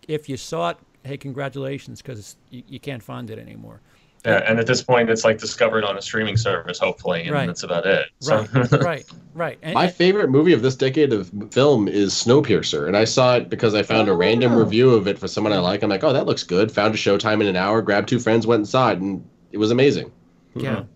if 0.09 0.29
you 0.29 0.37
saw 0.37 0.71
it, 0.71 0.79
hey, 1.05 1.17
congratulations, 1.17 2.03
because 2.03 2.37
you, 2.51 2.63
you 2.69 2.81
can't 2.81 3.03
find 3.03 3.31
it 3.31 3.39
anymore. 3.39 3.81
Yeah, 4.25 4.43
and 4.47 4.59
at 4.59 4.67
this 4.67 4.83
point, 4.83 5.09
it's 5.09 5.25
like 5.25 5.39
discovered 5.39 5.83
on 5.83 5.97
a 5.97 6.03
streaming 6.03 6.37
service, 6.37 6.79
hopefully, 6.79 7.23
and 7.23 7.31
Right. 7.31 7.47
that's 7.47 7.63
about 7.63 7.87
it. 7.87 8.11
So, 8.19 8.47
Right, 8.53 8.73
right, 8.73 9.05
right. 9.35 9.59
And, 9.63 9.73
My 9.73 9.89
favorite 9.89 10.29
movie 10.29 10.53
of 10.53 10.61
this 10.61 10.77
decade 10.77 11.15
of 11.15 11.31
film 11.51 11.89
is 11.89 12.13
Snowpiercer, 12.13 12.87
and 12.87 12.99
I 12.99 13.05
saw 13.05 13.37
it 13.37 13.49
because 13.49 13.75
I 13.75 13.83
found 13.83 14.09
a 14.09 14.15
random 14.15 14.53
oh. 14.53 14.59
review 14.59 14.91
of 14.91 15.09
it 15.09 15.19
for 15.19 15.27
someone 15.27 15.55
I 15.55 15.59
like. 15.59 15.83
I'm 15.83 15.89
like, 15.89 16.05
oh, 16.05 16.13
that 16.13 16.27
looks 16.27 16.43
good. 16.43 16.71
Found 16.73 16.95
a 16.95 16.99
showtime 16.99 17.41
in 17.41 17.47
an 17.47 17.57
hour, 17.57 17.81
grabbed 17.81 18.11
two 18.11 18.19
friends, 18.19 18.47
went 18.47 18.61
inside, 18.61 19.01
and 19.01 19.25
it 19.53 19.59
was 19.59 19.71
amazing. 19.71 20.13
yeah, 20.55 20.71
mm-hmm. 20.71 20.93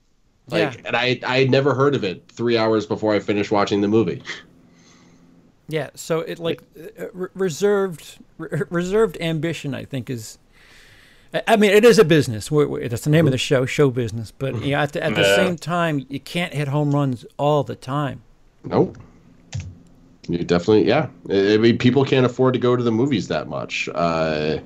Like, 0.48 0.74
yeah, 0.74 0.80
and 0.86 0.96
I 0.96 1.18
I 1.26 1.38
had 1.40 1.50
never 1.50 1.74
heard 1.74 1.94
of 1.94 2.04
it 2.04 2.24
three 2.28 2.56
hours 2.58 2.86
before 2.86 3.14
I 3.14 3.20
finished 3.20 3.50
watching 3.50 3.80
the 3.80 3.88
movie. 3.88 4.22
yeah. 5.68 5.90
So 5.94 6.20
it 6.20 6.38
like 6.38 6.62
uh, 6.78 7.06
re- 7.12 7.28
reserved 7.34 8.18
re- 8.38 8.62
reserved 8.70 9.16
ambition, 9.20 9.74
I 9.74 9.84
think, 9.84 10.10
is. 10.10 10.38
I- 11.48 11.56
mean, 11.56 11.72
it 11.72 11.84
is 11.84 11.98
a 11.98 12.04
business. 12.04 12.50
We're, 12.50 12.66
we're- 12.68 12.86
that's 12.88 13.04
the 13.04 13.10
name 13.10 13.26
of 13.26 13.32
the 13.32 13.38
show, 13.38 13.66
show 13.66 13.90
business. 13.90 14.30
But 14.30 14.62
you 14.64 14.72
know, 14.72 14.78
at 14.78 14.92
the, 14.92 15.02
at 15.02 15.14
the 15.14 15.22
Yeah. 15.22 15.36
same 15.36 15.56
time, 15.56 16.06
you 16.08 16.20
can't 16.20 16.52
hit 16.54 16.68
home 16.68 16.94
runs 16.94 17.24
all 17.38 17.64
the 17.64 17.74
time. 17.74 18.22
Nope. 18.64 18.96
You 20.28 20.38
definitely, 20.44 20.86
yeah. 20.86 21.08
I 21.28 21.54
I 21.54 21.56
mean, 21.58 21.76
people 21.76 22.04
can't 22.04 22.24
afford 22.24 22.54
to 22.54 22.60
go 22.60 22.76
to 22.76 22.82
the 22.82 22.92
movies 22.92 23.28
that 23.28 23.48
much. 23.48 23.88
Uh, 23.94 24.58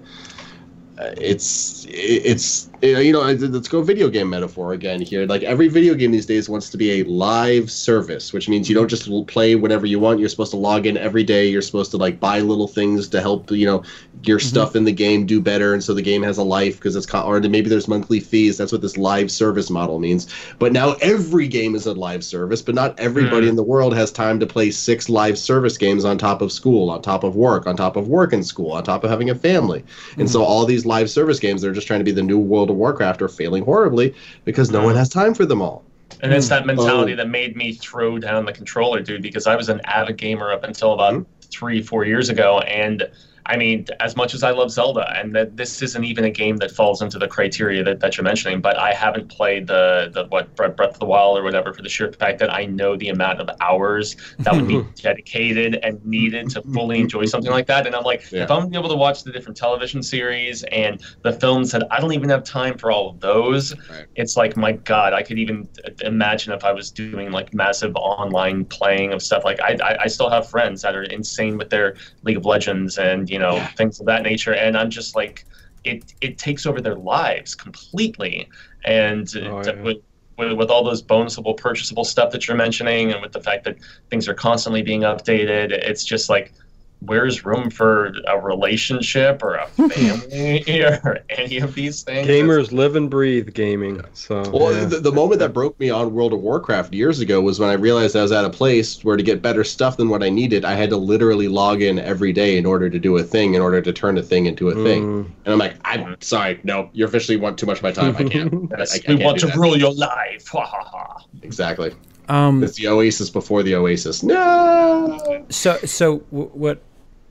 it's 1.00 1.86
it's 1.88 2.70
you 2.82 3.12
know 3.12 3.20
let's 3.20 3.68
go 3.68 3.82
video 3.82 4.08
game 4.08 4.30
metaphor 4.30 4.72
again 4.72 5.00
here. 5.00 5.26
Like 5.26 5.42
every 5.42 5.68
video 5.68 5.94
game 5.94 6.10
these 6.10 6.26
days 6.26 6.48
wants 6.48 6.70
to 6.70 6.76
be 6.76 7.00
a 7.00 7.04
live 7.04 7.70
service 7.70 8.32
which 8.32 8.48
means 8.48 8.68
you 8.68 8.74
don't 8.74 8.88
just 8.88 9.08
play 9.26 9.54
whatever 9.54 9.86
you 9.86 10.00
want. 10.00 10.18
You're 10.18 10.28
supposed 10.28 10.50
to 10.52 10.56
log 10.56 10.86
in 10.86 10.96
every 10.96 11.24
day. 11.24 11.48
You're 11.48 11.62
supposed 11.62 11.90
to 11.92 11.96
like 11.96 12.18
buy 12.18 12.40
little 12.40 12.68
things 12.68 13.08
to 13.08 13.20
help 13.20 13.50
you 13.50 13.66
know 13.66 13.82
your 14.24 14.38
mm-hmm. 14.38 14.48
stuff 14.48 14.76
in 14.76 14.84
the 14.84 14.92
game 14.92 15.26
do 15.26 15.40
better 15.40 15.74
and 15.74 15.82
so 15.82 15.94
the 15.94 16.02
game 16.02 16.22
has 16.22 16.38
a 16.38 16.42
life 16.42 16.76
because 16.76 16.96
it's 16.96 17.06
co- 17.06 17.22
or 17.22 17.40
maybe 17.40 17.68
there's 17.68 17.88
monthly 17.88 18.20
fees 18.20 18.56
that's 18.56 18.72
what 18.72 18.80
this 18.80 18.96
live 18.96 19.30
service 19.30 19.70
model 19.70 19.98
means. 19.98 20.26
But 20.58 20.72
now 20.72 20.94
every 21.00 21.48
game 21.48 21.74
is 21.74 21.86
a 21.86 21.92
live 21.92 22.24
service 22.24 22.62
but 22.62 22.74
not 22.74 22.98
everybody 22.98 23.46
mm. 23.46 23.50
in 23.50 23.56
the 23.56 23.62
world 23.62 23.94
has 23.94 24.10
time 24.10 24.40
to 24.40 24.46
play 24.46 24.70
six 24.70 25.08
live 25.08 25.38
service 25.38 25.78
games 25.78 26.04
on 26.04 26.18
top 26.18 26.42
of 26.42 26.52
school 26.52 26.90
on 26.90 27.02
top 27.02 27.24
of 27.24 27.36
work 27.36 27.66
on 27.66 27.76
top 27.76 27.96
of 27.96 28.08
work 28.08 28.32
and 28.32 28.46
school 28.46 28.72
on 28.72 28.82
top 28.82 29.04
of 29.04 29.10
having 29.10 29.30
a 29.30 29.34
family. 29.34 29.84
And 30.16 30.30
so 30.30 30.40
mm. 30.40 30.44
all 30.44 30.64
these 30.64 30.86
live 30.86 31.10
service 31.10 31.38
games 31.38 31.62
they're 31.62 31.72
just 31.72 31.86
trying 31.86 32.00
to 32.00 32.04
be 32.04 32.12
the 32.12 32.22
new 32.22 32.38
world 32.38 32.70
of 32.70 32.76
warcraft 32.76 33.22
are 33.22 33.28
failing 33.28 33.64
horribly 33.64 34.14
because 34.44 34.70
no 34.70 34.80
mm. 34.80 34.86
one 34.86 34.96
has 34.96 35.08
time 35.08 35.34
for 35.34 35.46
them 35.46 35.62
all. 35.62 35.84
And 36.20 36.32
it's 36.32 36.48
that 36.48 36.66
mentality 36.66 37.12
Oh. 37.12 37.16
that 37.16 37.28
made 37.28 37.56
me 37.56 37.72
throw 37.72 38.18
down 38.18 38.44
the 38.44 38.52
controller, 38.52 39.00
dude, 39.00 39.22
because 39.22 39.46
I 39.46 39.56
was 39.56 39.68
an 39.68 39.80
avid 39.84 40.16
gamer 40.16 40.50
up 40.50 40.64
until 40.64 40.92
about 40.92 41.14
Mhm. 41.14 41.26
three, 41.50 41.82
four 41.82 42.04
years 42.04 42.28
ago. 42.28 42.58
And 42.60 43.08
I 43.48 43.56
mean, 43.56 43.86
as 44.00 44.14
much 44.14 44.34
as 44.34 44.42
I 44.42 44.50
love 44.50 44.70
Zelda, 44.70 45.10
and 45.18 45.34
that 45.34 45.56
this 45.56 45.82
isn't 45.82 46.04
even 46.04 46.24
a 46.24 46.30
game 46.30 46.58
that 46.58 46.70
falls 46.70 47.02
into 47.02 47.18
the 47.18 47.26
criteria 47.28 47.82
that, 47.84 48.00
that 48.00 48.16
you're 48.16 48.24
mentioning, 48.24 48.60
but 48.60 48.78
I 48.78 48.92
haven't 48.92 49.28
played 49.30 49.66
the, 49.66 50.10
the 50.12 50.26
what 50.28 50.54
Breath 50.54 50.78
of 50.80 50.98
the 50.98 51.06
Wild 51.06 51.38
or 51.38 51.42
whatever 51.42 51.72
for 51.72 51.82
the 51.82 51.88
sheer 51.88 52.12
fact 52.12 52.38
that 52.40 52.52
I 52.52 52.66
know 52.66 52.96
the 52.96 53.08
amount 53.08 53.40
of 53.40 53.48
hours 53.60 54.16
that 54.40 54.54
would 54.54 54.66
be 54.68 54.82
dedicated 55.02 55.76
and 55.82 56.04
needed 56.04 56.50
to 56.50 56.62
fully 56.74 57.00
enjoy 57.00 57.24
something 57.24 57.50
like 57.50 57.66
that. 57.66 57.86
And 57.86 57.96
I'm 57.96 58.04
like, 58.04 58.22
Yeah. 58.30 58.44
if 58.44 58.50
I'm 58.50 58.72
able 58.74 58.88
to 58.90 58.96
watch 58.96 59.24
the 59.24 59.32
different 59.32 59.56
television 59.56 60.02
series 60.02 60.62
and 60.64 61.00
the 61.22 61.32
films 61.32 61.70
that 61.72 61.86
I 61.90 62.00
don't 62.00 62.12
even 62.12 62.28
have 62.28 62.44
time 62.44 62.76
for 62.78 62.90
all 62.90 63.10
of 63.10 63.20
those, 63.20 63.74
Right. 63.88 64.06
it's 64.16 64.36
like 64.36 64.56
my 64.56 64.72
god 64.72 65.12
i 65.12 65.22
could 65.22 65.38
even 65.38 65.68
imagine 66.02 66.52
if 66.52 66.64
i 66.64 66.72
was 66.72 66.90
doing 66.90 67.30
like 67.30 67.52
massive 67.54 67.94
online 67.96 68.64
playing 68.64 69.12
of 69.12 69.22
stuff 69.22 69.44
like 69.44 69.60
i 69.60 69.76
i, 69.82 70.02
I 70.04 70.06
still 70.08 70.28
have 70.30 70.48
friends 70.48 70.82
that 70.82 70.94
are 70.94 71.04
insane 71.04 71.56
with 71.56 71.70
their 71.70 71.96
league 72.22 72.36
of 72.36 72.44
legends 72.44 72.98
and 72.98 73.28
you 73.30 73.37
know 73.38 73.56
Yeah. 73.56 73.68
things 73.68 74.00
of 74.00 74.06
that 74.06 74.22
nature 74.22 74.54
and 74.54 74.76
i'm 74.76 74.90
just 74.90 75.14
like 75.16 75.44
it 75.84 76.12
it 76.20 76.38
takes 76.38 76.66
over 76.66 76.80
their 76.80 76.96
lives 76.96 77.54
completely 77.54 78.48
and 78.84 79.28
Oh, 79.36 79.62
yeah. 79.64 79.80
with, 79.82 79.98
with, 80.36 80.52
with 80.52 80.70
all 80.70 80.84
those 80.84 81.02
bonusable 81.02 81.56
purchasable 81.56 82.04
stuff 82.04 82.30
that 82.32 82.46
you're 82.48 82.56
mentioning 82.56 83.12
and 83.12 83.20
with 83.22 83.32
the 83.32 83.40
fact 83.40 83.64
that 83.64 83.76
things 84.10 84.28
are 84.28 84.34
constantly 84.34 84.82
being 84.82 85.02
updated 85.02 85.70
it's 85.72 86.04
just 86.04 86.28
like 86.28 86.52
where's 87.00 87.44
room 87.44 87.70
for 87.70 88.12
a 88.26 88.38
relationship 88.38 89.42
or 89.42 89.54
a 89.54 89.66
family 89.88 90.82
or 90.82 91.20
any 91.30 91.58
of 91.58 91.74
these 91.74 92.02
things 92.02 92.26
Gamers 92.26 92.72
live 92.72 92.96
and 92.96 93.08
breathe 93.08 93.54
gaming. 93.54 94.02
So 94.14 94.48
Well, 94.50 94.72
yeah. 94.72 94.84
the, 94.84 95.00
the 95.00 95.12
moment 95.12 95.38
that 95.40 95.52
broke 95.52 95.78
me 95.78 95.90
on 95.90 96.12
World 96.12 96.32
of 96.32 96.40
Warcraft 96.40 96.92
years 96.92 97.20
ago 97.20 97.40
was 97.40 97.60
when 97.60 97.68
I 97.68 97.74
realized 97.74 98.16
I 98.16 98.22
was 98.22 98.32
at 98.32 98.44
a 98.44 98.50
place 98.50 99.04
where 99.04 99.16
to 99.16 99.22
get 99.22 99.40
better 99.42 99.64
stuff 99.64 99.96
than 99.96 100.08
what 100.08 100.22
I 100.22 100.28
needed, 100.28 100.64
I 100.64 100.74
had 100.74 100.90
to 100.90 100.96
literally 100.96 101.48
log 101.48 101.82
in 101.82 101.98
every 101.98 102.32
day 102.32 102.58
in 102.58 102.66
order 102.66 102.90
to 102.90 102.98
do 102.98 103.16
a 103.16 103.22
thing, 103.22 103.54
in 103.54 103.62
order 103.62 103.80
to 103.80 103.92
turn 103.92 104.18
a 104.18 104.22
thing 104.22 104.46
into 104.46 104.68
a 104.68 104.74
thing. 104.74 105.24
Mm. 105.24 105.30
And 105.44 105.52
I'm 105.52 105.58
like, 105.58 105.76
I'm 105.84 106.20
sorry, 106.20 106.60
no, 106.64 106.90
you 106.92 107.04
officially 107.04 107.36
want 107.36 107.58
too 107.58 107.66
much 107.66 107.78
of 107.78 107.82
my 107.84 107.92
time. 107.92 108.16
I 108.16 108.24
can't. 108.24 108.72
I, 108.72 108.76
I, 108.76 108.80
I 108.80 108.84
we 108.84 109.00
can't 109.00 109.22
want 109.22 109.38
to 109.40 109.46
that. 109.46 109.56
rule 109.56 109.76
your 109.76 109.94
life. 109.94 110.46
Ha 110.58 110.64
ha 110.64 110.82
ha. 110.82 111.24
Exactly. 111.42 111.94
Um, 112.28 112.62
It's 112.62 112.76
the 112.76 112.88
Oasis 112.88 113.30
before 113.30 113.62
the 113.62 113.74
Oasis. 113.74 114.22
No. 114.22 115.44
so 115.48 115.76
so 115.78 116.18
w- 116.30 116.50
what 116.52 116.82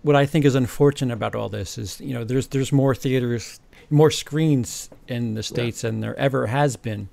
what 0.01 0.15
I 0.15 0.25
think 0.25 0.45
is 0.45 0.55
unfortunate 0.55 1.13
about 1.13 1.35
all 1.35 1.49
this 1.49 1.77
is 1.77 1.99
you 2.01 2.13
know 2.13 2.23
there's 2.23 2.47
there's 2.47 2.71
more 2.71 2.95
theaters 2.95 3.59
more 3.89 4.11
screens 4.11 4.89
in 5.07 5.33
the 5.35 5.43
states 5.43 5.81
than 5.81 6.01
there 6.01 6.15
ever 6.17 6.47
has 6.47 6.75
been 6.75 7.09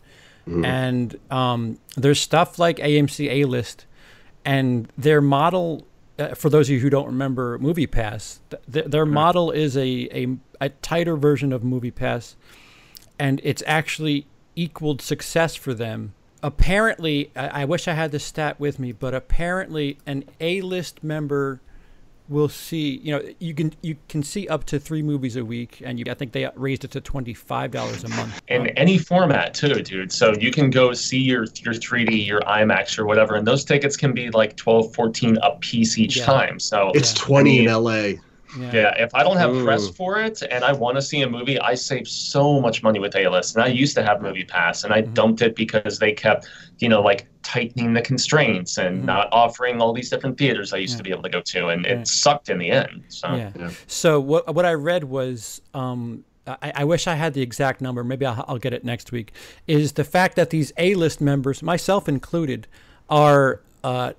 and 0.46 1.18
um, 1.30 1.78
there's 1.96 2.20
stuff 2.20 2.58
like 2.58 2.76
AMC 2.76 3.30
A 3.30 3.44
list 3.46 3.86
and 4.44 4.92
their 4.98 5.22
model 5.22 5.86
uh, 6.18 6.34
for 6.34 6.50
those 6.50 6.68
of 6.68 6.74
you 6.74 6.80
who 6.80 6.90
don't 6.90 7.06
remember 7.06 7.58
MoviePass 7.58 8.40
th- 8.50 8.62
th- 8.70 8.84
their 8.86 9.06
model 9.06 9.50
is 9.50 9.74
a, 9.76 10.08
a 10.12 10.36
a 10.60 10.68
tighter 10.68 11.16
version 11.16 11.50
of 11.52 11.62
MoviePass 11.62 12.34
and 13.18 13.40
it's 13.42 13.62
actually 13.66 14.26
equaled 14.56 15.00
success 15.00 15.54
for 15.56 15.72
them. 15.74 16.12
Apparently, 16.54 17.30
I, 17.34 17.62
I 17.62 17.64
wish 17.64 17.88
I 17.88 17.94
had 17.94 18.12
the 18.12 18.18
stat 18.18 18.60
with 18.60 18.78
me, 18.78 18.92
but 18.92 19.14
apparently, 19.14 19.96
an 20.06 20.24
A-list 20.40 21.02
member 21.02 21.62
will 22.28 22.50
see. 22.50 22.98
You 23.02 23.12
know, 23.16 23.22
you 23.38 23.54
can 23.54 23.72
you 23.80 23.96
can 24.10 24.22
see 24.22 24.46
up 24.48 24.64
to 24.64 24.78
three 24.78 25.00
movies 25.02 25.36
a 25.36 25.44
week, 25.44 25.80
and 25.82 25.98
you, 25.98 26.04
I 26.06 26.12
think 26.12 26.32
they 26.32 26.46
raised 26.54 26.84
it 26.84 26.90
to 26.90 27.00
twenty-five 27.00 27.70
dollars 27.70 28.04
a 28.04 28.08
month. 28.10 28.42
In 28.48 28.66
any 28.76 28.98
format 28.98 29.54
too, 29.54 29.72
dude. 29.82 30.12
So 30.12 30.34
you 30.34 30.50
can 30.50 30.68
go 30.68 30.92
see 30.92 31.18
your 31.18 31.46
your 31.62 31.72
3D, 31.72 32.26
your 32.26 32.40
IMAX 32.40 32.98
or 32.98 33.06
whatever, 33.06 33.36
and 33.36 33.46
those 33.46 33.64
tickets 33.64 33.96
can 33.96 34.12
be 34.12 34.28
like 34.30 34.54
12, 34.56 34.94
14 34.94 35.38
a 35.42 35.52
piece 35.60 35.96
each 35.96 36.18
Yeah. 36.18 36.26
time. 36.26 36.60
So 36.60 36.92
It's 36.94 37.14
Yeah. 37.14 37.22
20 37.24 37.58
in 37.60 37.64
LA. 37.70 38.12
Yeah, 38.58 38.94
if 38.96 39.14
I 39.14 39.22
don't 39.22 39.36
have 39.36 39.54
Ooh. 39.54 39.64
press 39.64 39.88
for 39.88 40.20
it 40.20 40.42
and 40.50 40.64
I 40.64 40.72
want 40.72 40.96
to 40.96 41.02
see 41.02 41.22
a 41.22 41.28
movie, 41.28 41.58
I 41.60 41.74
save 41.74 42.06
so 42.06 42.60
much 42.60 42.82
money 42.82 42.98
with 42.98 43.16
A-list. 43.16 43.56
And 43.56 43.64
I 43.64 43.68
used 43.68 43.94
to 43.96 44.02
have 44.04 44.18
MoviePass, 44.18 44.84
and 44.84 44.92
I 44.92 45.02
Mhm. 45.02 45.14
dumped 45.14 45.42
it 45.42 45.56
because 45.56 45.98
they 45.98 46.12
kept, 46.12 46.46
you 46.78 46.88
know, 46.88 47.00
like 47.02 47.26
tightening 47.42 47.92
the 47.92 48.00
constraints 48.02 48.78
and 48.78 49.02
Mhm. 49.02 49.06
not 49.06 49.28
offering 49.32 49.80
all 49.80 49.92
these 49.92 50.08
different 50.08 50.38
theaters 50.38 50.72
I 50.72 50.78
used 50.78 50.94
Yeah. 50.94 50.98
to 50.98 51.02
be 51.04 51.10
able 51.10 51.22
to 51.24 51.28
go 51.28 51.40
to, 51.40 51.68
and 51.68 51.84
Yeah. 51.84 51.92
it 52.00 52.08
sucked 52.08 52.48
in 52.48 52.58
the 52.58 52.70
end. 52.70 53.02
So 53.08 53.28
Yeah. 53.34 53.50
Yeah. 53.58 53.70
So 53.86 54.20
what 54.20 54.54
what 54.54 54.64
I 54.64 54.72
read 54.74 55.04
was, 55.04 55.60
um, 55.74 56.24
I, 56.46 56.72
I 56.76 56.84
wish 56.84 57.06
I 57.06 57.14
had 57.14 57.32
the 57.34 57.40
exact 57.42 57.80
number. 57.80 58.04
Maybe 58.04 58.26
I'll, 58.26 58.44
I'll 58.46 58.58
get 58.58 58.72
it 58.74 58.84
next 58.84 59.12
week. 59.12 59.32
Is 59.66 59.92
the 59.92 60.04
fact 60.04 60.36
that 60.36 60.50
these 60.50 60.72
A 60.76 60.94
list 60.94 61.20
members, 61.20 61.62
myself 61.62 62.08
included, 62.08 62.66
are 63.08 63.60
uh, 63.82 64.12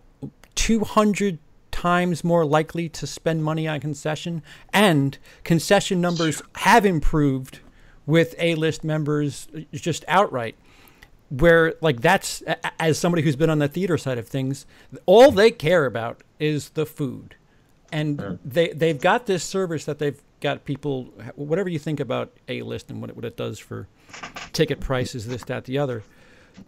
two 0.55 0.81
hundred 0.81 1.37
times 1.75 2.23
more 2.23 2.45
likely 2.45 2.87
to 2.87 3.05
spend 3.05 3.43
money 3.43 3.67
on 3.67 3.81
concession, 3.81 4.41
and 4.71 5.17
concession 5.43 5.99
numbers 5.99 6.41
have 6.55 6.85
improved 6.85 7.59
with 8.05 8.33
A 8.39 8.55
list 8.55 8.85
members 8.85 9.49
just 9.73 10.05
outright 10.07 10.55
where 11.29 11.73
like 11.81 11.99
that's 12.01 12.41
as 12.79 12.97
somebody 12.97 13.23
who's 13.23 13.35
been 13.35 13.49
on 13.49 13.59
the 13.59 13.67
theater 13.67 13.97
side 13.97 14.17
of 14.17 14.27
things 14.27 14.65
all 15.07 15.31
they 15.31 15.49
care 15.49 15.85
about 15.85 16.21
is 16.39 16.69
the 16.69 16.85
food. 16.85 17.35
And 17.91 18.39
they 18.45 18.69
they've 18.69 19.01
got 19.01 19.25
this 19.25 19.43
service 19.43 19.83
that 19.85 19.99
they've 19.99 20.21
got 20.39 20.63
people 20.63 21.05
whatever 21.35 21.67
you 21.67 21.79
think 21.79 21.99
about 21.99 22.31
a 22.47 22.61
list 22.61 22.89
and 22.89 23.01
what 23.01 23.09
it, 23.09 23.15
what 23.15 23.25
it 23.25 23.35
does 23.35 23.59
for 23.59 23.87
ticket 24.53 24.79
prices 24.79 25.27
this 25.27 25.43
that 25.45 25.65
the 25.65 25.77
other 25.77 26.03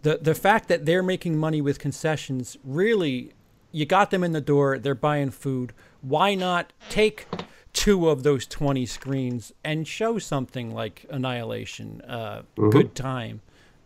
the 0.02 0.18
the 0.20 0.34
fact 0.34 0.68
that 0.68 0.84
they're 0.84 1.02
making 1.02 1.38
money 1.38 1.60
with 1.60 1.78
concessions 1.78 2.58
really 2.64 3.32
you 3.72 3.86
got 3.86 4.10
them 4.10 4.24
in 4.24 4.32
the 4.32 4.40
door 4.40 4.78
they're 4.78 4.94
buying 4.94 5.30
food 5.30 5.72
why 6.00 6.34
not 6.34 6.72
take 6.88 7.26
two 7.72 8.08
of 8.08 8.22
those 8.22 8.46
20 8.46 8.86
screens 8.86 9.52
and 9.64 9.86
show 9.86 10.18
something 10.18 10.74
like 10.74 11.04
annihilation 11.10 12.00
uh, 12.02 12.42
good 12.56 12.94
time 12.94 13.40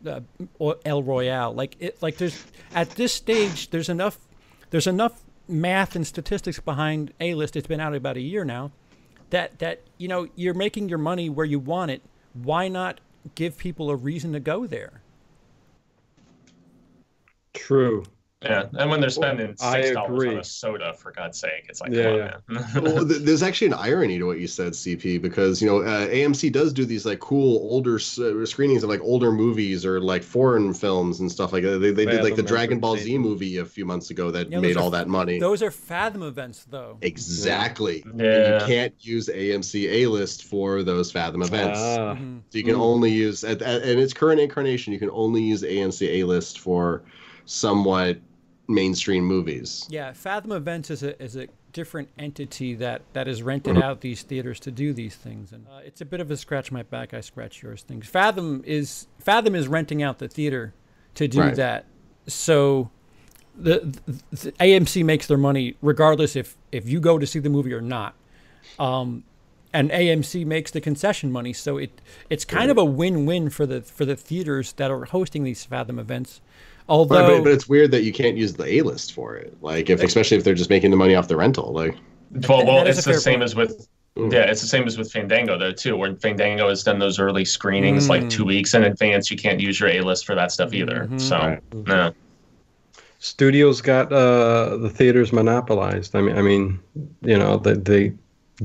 uh, 0.07 0.21
or 0.59 0.77
El 0.85 1.03
Royale. 1.03 1.53
Like 1.53 1.77
it, 1.81 2.03
like 2.03 2.17
there's 2.17 2.45
at 2.75 2.91
this 2.91 3.13
stage 3.13 3.71
there's 3.71 3.89
enough 3.89 4.19
there's 4.71 4.87
enough 4.87 5.23
math 5.49 5.97
and 5.97 6.07
statistics 6.07 6.61
behind 6.61 7.13
A 7.21 7.35
list. 7.35 7.57
It's 7.57 7.67
been 7.67 7.81
out 7.81 7.95
about 7.95 8.17
a 8.17 8.21
year 8.21 8.45
now. 8.45 8.73
That 9.31 9.59
that 9.61 9.81
you 9.99 10.09
know 10.09 10.29
you're 10.35 10.55
making 10.55 10.89
your 10.89 10.99
money 10.99 11.29
where 11.29 11.47
you 11.47 11.59
want 11.59 11.91
it. 11.91 12.03
Why 12.35 12.69
not 12.69 13.01
give 13.35 13.59
people 13.59 13.91
a 13.91 13.97
reason 13.97 14.33
to 14.33 14.41
go 14.41 14.67
there? 14.67 15.03
True. 17.53 18.05
Yeah, 18.45 18.65
and 18.79 18.91
when 18.91 19.01
they're 19.01 19.11
spending 19.11 19.55
I 19.63 19.83
six 19.83 19.95
dollars 19.95 20.25
on 20.29 20.39
a 20.39 20.45
soda, 20.45 20.95
for 20.95 21.13
God's 21.13 21.39
sake, 21.39 21.67
it's 21.69 21.81
like, 21.81 21.93
Yeah, 21.93 22.39
come 22.49 22.57
on, 22.59 22.73
man. 22.75 22.83
well, 22.95 23.07
th- 23.09 23.23
there's 23.23 23.43
actually 23.43 23.69
an 23.69 23.75
irony 23.75 24.19
to 24.19 24.25
what 24.27 24.39
you 24.41 24.47
said, 24.47 24.73
CP, 24.73 25.21
because 25.23 25.63
you 25.63 25.69
know 25.69 25.83
uh, 25.83 26.09
AMC 26.09 26.53
does 26.53 26.73
do 26.73 26.85
these 26.85 27.07
like 27.07 27.21
cool 27.21 27.59
older 27.71 27.97
uh, 27.97 28.47
screenings 28.47 28.83
of 28.83 28.91
like 28.91 29.01
older 29.03 29.33
movies 29.33 29.87
or 29.87 30.01
like 30.01 30.23
foreign 30.23 30.75
films 30.75 31.21
and 31.21 31.31
stuff 31.31 31.53
like 31.53 31.63
that. 31.63 31.79
They, 31.79 31.91
they 31.93 32.05
did 32.07 32.23
like 32.23 32.37
the 32.37 32.43
Dragon 32.43 32.81
Ball 32.81 32.97
Z 32.97 33.17
movie 33.19 33.59
a 33.59 33.65
few 33.65 33.85
months 33.85 34.11
ago 34.11 34.31
that 34.31 34.51
Yeah, 34.51 34.57
those 34.59 34.63
made 34.63 34.77
are- 34.77 34.81
all 34.83 34.91
that 34.91 35.09
money. 35.09 35.39
Those 35.39 35.63
are 35.63 35.71
Fathom 35.71 36.23
events, 36.23 36.65
though. 36.69 36.99
Exactly. 37.03 38.03
And 38.05 38.21
Yeah. 38.21 38.61
you 38.61 38.67
can't 38.67 38.95
use 39.01 39.29
AMC 39.29 39.89
A 39.91 40.07
list 40.07 40.45
for 40.45 40.83
those 40.83 41.11
Fathom 41.13 41.43
events. 41.43 41.79
Ah. 41.81 42.15
Mhm. 42.15 42.41
So 42.51 42.59
you 42.59 42.65
can 42.65 42.75
Mm. 42.75 42.81
only 42.81 43.11
use 43.13 43.45
at, 43.45 43.63
at 43.63 43.83
in 43.83 43.99
its 43.99 44.13
current 44.13 44.41
incarnation, 44.41 44.93
you 44.93 44.99
can 44.99 45.11
only 45.11 45.43
use 45.43 45.63
AMC 45.63 46.09
A 46.21 46.25
list 46.25 46.59
for 46.61 47.03
somewhat 47.45 48.19
mainstream 48.69 49.25
movies. 49.25 49.87
Yeah, 49.91 50.13
Fathom 50.13 50.53
Events 50.53 50.91
is 50.91 51.03
a 51.03 51.21
is 51.23 51.37
a 51.37 51.49
different 51.73 52.09
entity 52.19 52.75
that 52.75 53.03
that 53.13 53.29
is 53.29 53.43
rented 53.43 53.79
out 53.79 54.01
these 54.01 54.23
theaters 54.23 54.61
to 54.61 54.71
do 54.71 54.93
these 54.93 55.17
things, 55.17 55.53
and 55.53 55.67
uh, 55.69 55.81
it's 55.85 56.01
a 56.01 56.05
bit 56.05 56.21
of 56.21 56.31
a 56.31 56.37
scratch 56.37 56.71
my 56.71 56.83
back, 56.83 57.15
I 57.15 57.21
scratch 57.21 57.63
yours 57.63 57.83
thing. 57.83 58.03
Fathom 58.03 58.63
is 58.67 59.07
Fathom 59.19 59.55
is 59.55 59.69
renting 59.69 60.03
out 60.03 60.19
the 60.19 60.29
theater 60.29 60.75
to 61.15 61.29
do 61.29 61.41
Right. 61.41 61.55
that, 61.57 61.85
so 62.27 62.91
the, 63.57 63.81
the, 64.07 64.37
the 64.37 64.53
AMC 64.53 65.05
makes 65.05 65.27
their 65.27 65.37
money 65.37 65.77
regardless 65.83 66.37
if 66.37 66.57
if 66.71 66.89
you 66.89 67.01
go 67.01 67.19
to 67.19 67.27
see 67.27 67.39
the 67.39 67.51
movie 67.51 67.73
or 67.75 67.83
not. 67.83 68.15
Um, 68.79 69.25
and 69.75 69.91
AMC 69.91 70.45
makes 70.45 70.71
the 70.71 70.83
concession 70.83 71.33
money, 71.33 71.53
so 71.55 71.79
it 71.79 72.01
it's 72.29 72.45
kind 72.45 72.71
of 72.71 72.77
a 72.77 72.85
win-win 72.85 73.49
for 73.49 73.65
the 73.65 73.81
for 73.81 74.05
the 74.05 74.17
theaters 74.17 74.73
that 74.75 74.91
are 74.91 75.07
hosting 75.07 75.45
these 75.45 75.65
Fathom 75.65 75.99
events. 75.99 76.41
But, 76.87 76.93
Although, 76.93 77.39
but, 77.39 77.45
but 77.45 77.53
it's 77.53 77.69
weird 77.69 77.91
that 77.93 78.03
you 78.03 78.13
can't 78.13 78.37
use 78.37 78.55
the 78.55 78.65
A 78.67 78.83
list 78.83 79.13
for 79.13 79.37
it. 79.37 79.57
Like 79.63 79.89
if 79.91 80.03
especially 80.03 80.37
if 80.37 80.45
they're 80.45 80.55
just 80.55 80.71
making 80.71 80.91
the 80.91 80.97
money 80.97 81.15
off 81.15 81.29
the 81.29 81.37
rental. 81.37 81.73
Like 81.73 81.97
Well, 82.49 82.67
well, 82.67 82.87
it's 82.87 83.05
the 83.05 83.15
same 83.15 83.35
point. 83.35 83.45
as 83.45 83.55
with 83.57 83.89
Mm. 84.15 84.31
yeah, 84.31 84.41
it's 84.41 84.61
the 84.61 84.67
same 84.67 84.85
as 84.87 84.99
with 84.99 85.11
Fandango 85.11 85.57
though 85.59 85.73
too, 85.73 85.97
where 85.97 86.15
Fandango 86.17 86.69
has 86.69 86.83
done 86.83 86.99
those 86.99 87.19
early 87.19 87.47
screenings 87.47 88.05
Mm. 88.07 88.09
like 88.11 88.29
two 88.29 88.45
weeks 88.45 88.75
in 88.75 88.85
advance. 88.85 89.31
You 89.31 89.39
can't 89.39 89.59
use 89.59 89.81
your 89.81 89.89
A 89.89 90.03
list 90.03 90.27
for 90.27 90.35
that 90.35 90.53
stuff 90.53 90.75
either. 90.75 91.09
Mhm. 91.11 91.19
So 91.19 91.39
Right. 91.39 91.61
no. 91.87 92.13
Studios 93.21 93.81
got 93.81 94.13
uh, 94.13 94.77
the 94.79 94.91
theaters 94.91 95.33
monopolized. 95.33 96.15
I 96.17 96.21
mean, 96.21 96.37
I 96.37 96.43
mean, 96.43 96.81
you 97.23 97.39
know, 97.39 97.57
they, 97.57 97.75
they 97.75 98.13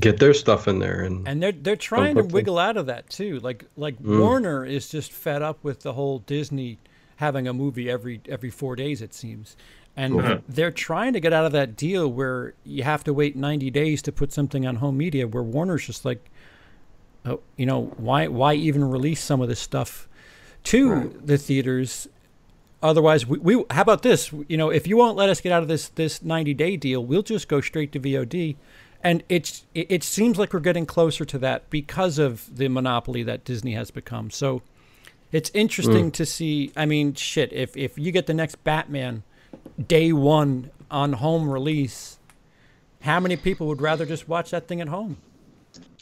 get 0.00 0.18
their 0.18 0.34
stuff 0.34 0.66
in 0.68 0.80
there, 0.80 1.00
and, 1.00 1.26
and 1.28 1.42
they're 1.42 1.52
they're 1.52 1.76
trying 1.76 2.16
to 2.16 2.24
wiggle 2.24 2.58
out 2.58 2.76
of 2.76 2.86
that 2.86 3.08
too. 3.08 3.38
Like 3.40 3.64
like 3.76 3.98
Mm. 4.02 4.20
Warner 4.20 4.66
is 4.66 4.88
just 4.88 5.12
fed 5.12 5.42
up 5.42 5.62
with 5.62 5.80
the 5.80 5.92
whole 5.92 6.18
Disney 6.20 6.78
having 7.18 7.46
a 7.46 7.52
movie 7.52 7.88
every 7.90 8.20
every 8.28 8.50
four 8.50 8.74
days 8.76 9.00
it 9.02 9.12
seems, 9.14 9.56
and 9.96 10.14
Mhm. 10.14 10.42
they're 10.48 10.70
trying 10.72 11.12
to 11.12 11.20
get 11.20 11.32
out 11.32 11.44
of 11.44 11.52
that 11.52 11.76
deal 11.76 12.08
where 12.10 12.54
you 12.64 12.82
have 12.82 13.04
to 13.04 13.12
wait 13.14 13.36
ninety 13.36 13.70
days 13.70 14.02
to 14.02 14.12
put 14.12 14.32
something 14.32 14.66
on 14.66 14.76
home 14.76 14.96
media. 14.96 15.26
Where 15.28 15.42
Warner's 15.42 15.86
just 15.86 16.04
like, 16.04 16.30
oh, 17.24 17.40
you 17.56 17.66
know, 17.66 17.92
why 17.96 18.26
why 18.28 18.54
even 18.54 18.84
release 18.84 19.22
some 19.22 19.40
of 19.40 19.48
this 19.48 19.60
stuff 19.60 20.08
to 20.64 21.20
the 21.24 21.38
theaters? 21.38 22.08
Otherwise, 22.80 23.26
we, 23.26 23.38
we 23.38 23.64
how 23.70 23.82
about 23.82 24.02
this? 24.02 24.32
You 24.46 24.56
know, 24.56 24.70
if 24.70 24.86
you 24.86 24.96
won't 24.96 25.16
let 25.16 25.28
us 25.28 25.40
get 25.40 25.50
out 25.52 25.62
of 25.62 25.68
this 25.68 25.88
this 25.88 26.22
ninety 26.22 26.54
day 26.54 26.76
deal, 26.76 27.04
we'll 27.04 27.22
just 27.22 27.48
go 27.48 27.60
straight 27.60 27.90
to 27.92 28.00
VOD. 28.00 28.56
And 29.02 29.22
it's 29.28 29.64
it, 29.74 29.86
it 29.90 30.02
seems 30.04 30.38
like 30.38 30.52
we're 30.52 30.60
getting 30.60 30.86
closer 30.86 31.24
to 31.24 31.38
that 31.38 31.68
because 31.70 32.18
of 32.18 32.56
the 32.56 32.68
monopoly 32.68 33.24
that 33.24 33.44
Disney 33.44 33.72
has 33.74 33.90
become. 33.90 34.30
So 34.30 34.62
it's 35.32 35.50
interesting 35.54 36.10
mm. 36.10 36.14
to 36.14 36.26
see. 36.26 36.72
I 36.76 36.86
mean, 36.86 37.14
shit, 37.14 37.52
if 37.52 37.76
if 37.76 37.98
you 37.98 38.12
get 38.12 38.26
the 38.26 38.34
next 38.34 38.62
Batman 38.64 39.22
day 39.86 40.12
one 40.12 40.70
on 40.90 41.14
home 41.14 41.50
release, 41.50 42.18
how 43.02 43.20
many 43.20 43.36
people 43.36 43.66
would 43.68 43.80
rather 43.80 44.06
just 44.06 44.28
watch 44.28 44.50
that 44.50 44.68
thing 44.68 44.80
at 44.80 44.88
home? 44.88 45.18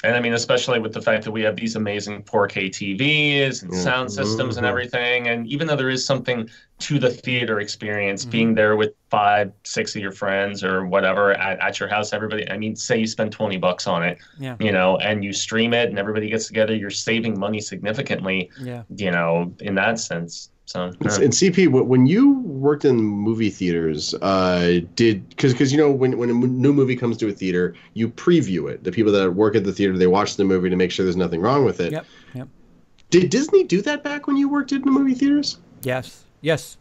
And 0.04 0.14
I 0.14 0.20
mean, 0.20 0.34
especially 0.34 0.78
with 0.78 0.92
the 0.92 1.00
fact 1.00 1.24
that 1.24 1.30
we 1.30 1.42
have 1.42 1.56
these 1.56 1.74
amazing 1.74 2.22
4K 2.24 2.68
TVs 2.68 3.62
and 3.62 3.74
sound 3.74 4.12
systems 4.12 4.56
and 4.58 4.66
everything. 4.66 5.28
And 5.28 5.46
even 5.46 5.66
though 5.66 5.76
there 5.76 5.88
is 5.88 6.04
something 6.04 6.48
to 6.80 6.98
the 6.98 7.08
theater 7.10 7.60
experience, 7.60 8.24
Mhm. 8.26 8.30
being 8.30 8.54
there 8.54 8.76
with 8.76 8.92
five, 9.08 9.52
six 9.64 9.96
of 9.96 10.02
your 10.02 10.12
friends 10.12 10.62
or 10.62 10.84
whatever 10.84 11.32
at, 11.32 11.58
at 11.60 11.80
your 11.80 11.88
house, 11.88 12.12
everybody, 12.12 12.48
I 12.50 12.58
mean, 12.58 12.76
say 12.76 12.98
you 12.98 13.06
spend 13.06 13.32
20 13.32 13.56
bucks 13.56 13.86
on 13.86 14.02
it, 14.02 14.18
Yeah, 14.38 14.56
you 14.60 14.70
know, 14.72 14.98
and 14.98 15.24
you 15.24 15.32
stream 15.32 15.72
it 15.72 15.88
and 15.88 15.98
everybody 15.98 16.28
gets 16.28 16.46
together, 16.46 16.74
you're 16.74 16.90
saving 16.90 17.38
money 17.38 17.60
significantly, 17.60 18.50
yeah. 18.60 18.82
you 18.94 19.10
know, 19.10 19.54
in 19.60 19.74
that 19.76 19.98
sense. 19.98 20.50
So, 20.66 20.82
And, 20.84 20.96
yeah. 21.00 21.20
and 21.20 21.32
CP, 21.32 21.68
when 21.68 22.06
you 22.06 22.40
worked 22.40 22.84
in 22.84 22.96
movie 22.96 23.50
theaters, 23.50 24.14
uh, 24.14 24.80
did 24.96 25.28
because 25.28 25.52
because 25.52 25.70
you 25.70 25.78
know 25.78 25.90
when 25.92 26.18
when 26.18 26.28
a 26.28 26.32
new 26.32 26.72
movie 26.72 26.96
comes 26.96 27.16
to 27.18 27.28
a 27.28 27.32
theater, 27.32 27.74
you 27.94 28.08
preview 28.08 28.68
it. 28.68 28.82
The 28.82 28.90
people 28.90 29.12
that 29.12 29.32
work 29.32 29.54
at 29.54 29.62
the 29.62 29.72
theater 29.72 29.96
they 29.96 30.08
watch 30.08 30.36
the 30.36 30.44
movie 30.44 30.68
to 30.68 30.74
make 30.74 30.90
sure 30.90 31.04
there's 31.04 31.16
nothing 31.16 31.40
wrong 31.40 31.64
with 31.64 31.78
it. 31.78 31.92
Yep, 31.92 32.06
yep. 32.34 32.48
Did 33.10 33.30
Disney 33.30 33.62
do 33.62 33.80
that 33.82 34.02
back 34.02 34.26
when 34.26 34.36
you 34.36 34.48
worked 34.48 34.72
in 34.72 34.82
the 34.82 34.90
movie 34.90 35.14
theaters? 35.14 35.58
Yes, 35.82 36.24
yes. 36.40 36.76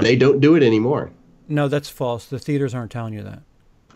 They 0.00 0.16
don't 0.16 0.40
do 0.40 0.56
it 0.56 0.62
anymore. 0.62 1.10
No, 1.46 1.68
that's 1.68 1.90
false. 1.90 2.24
The 2.24 2.38
theaters 2.38 2.74
aren't 2.74 2.90
telling 2.90 3.12
you 3.12 3.22
that. 3.22 3.42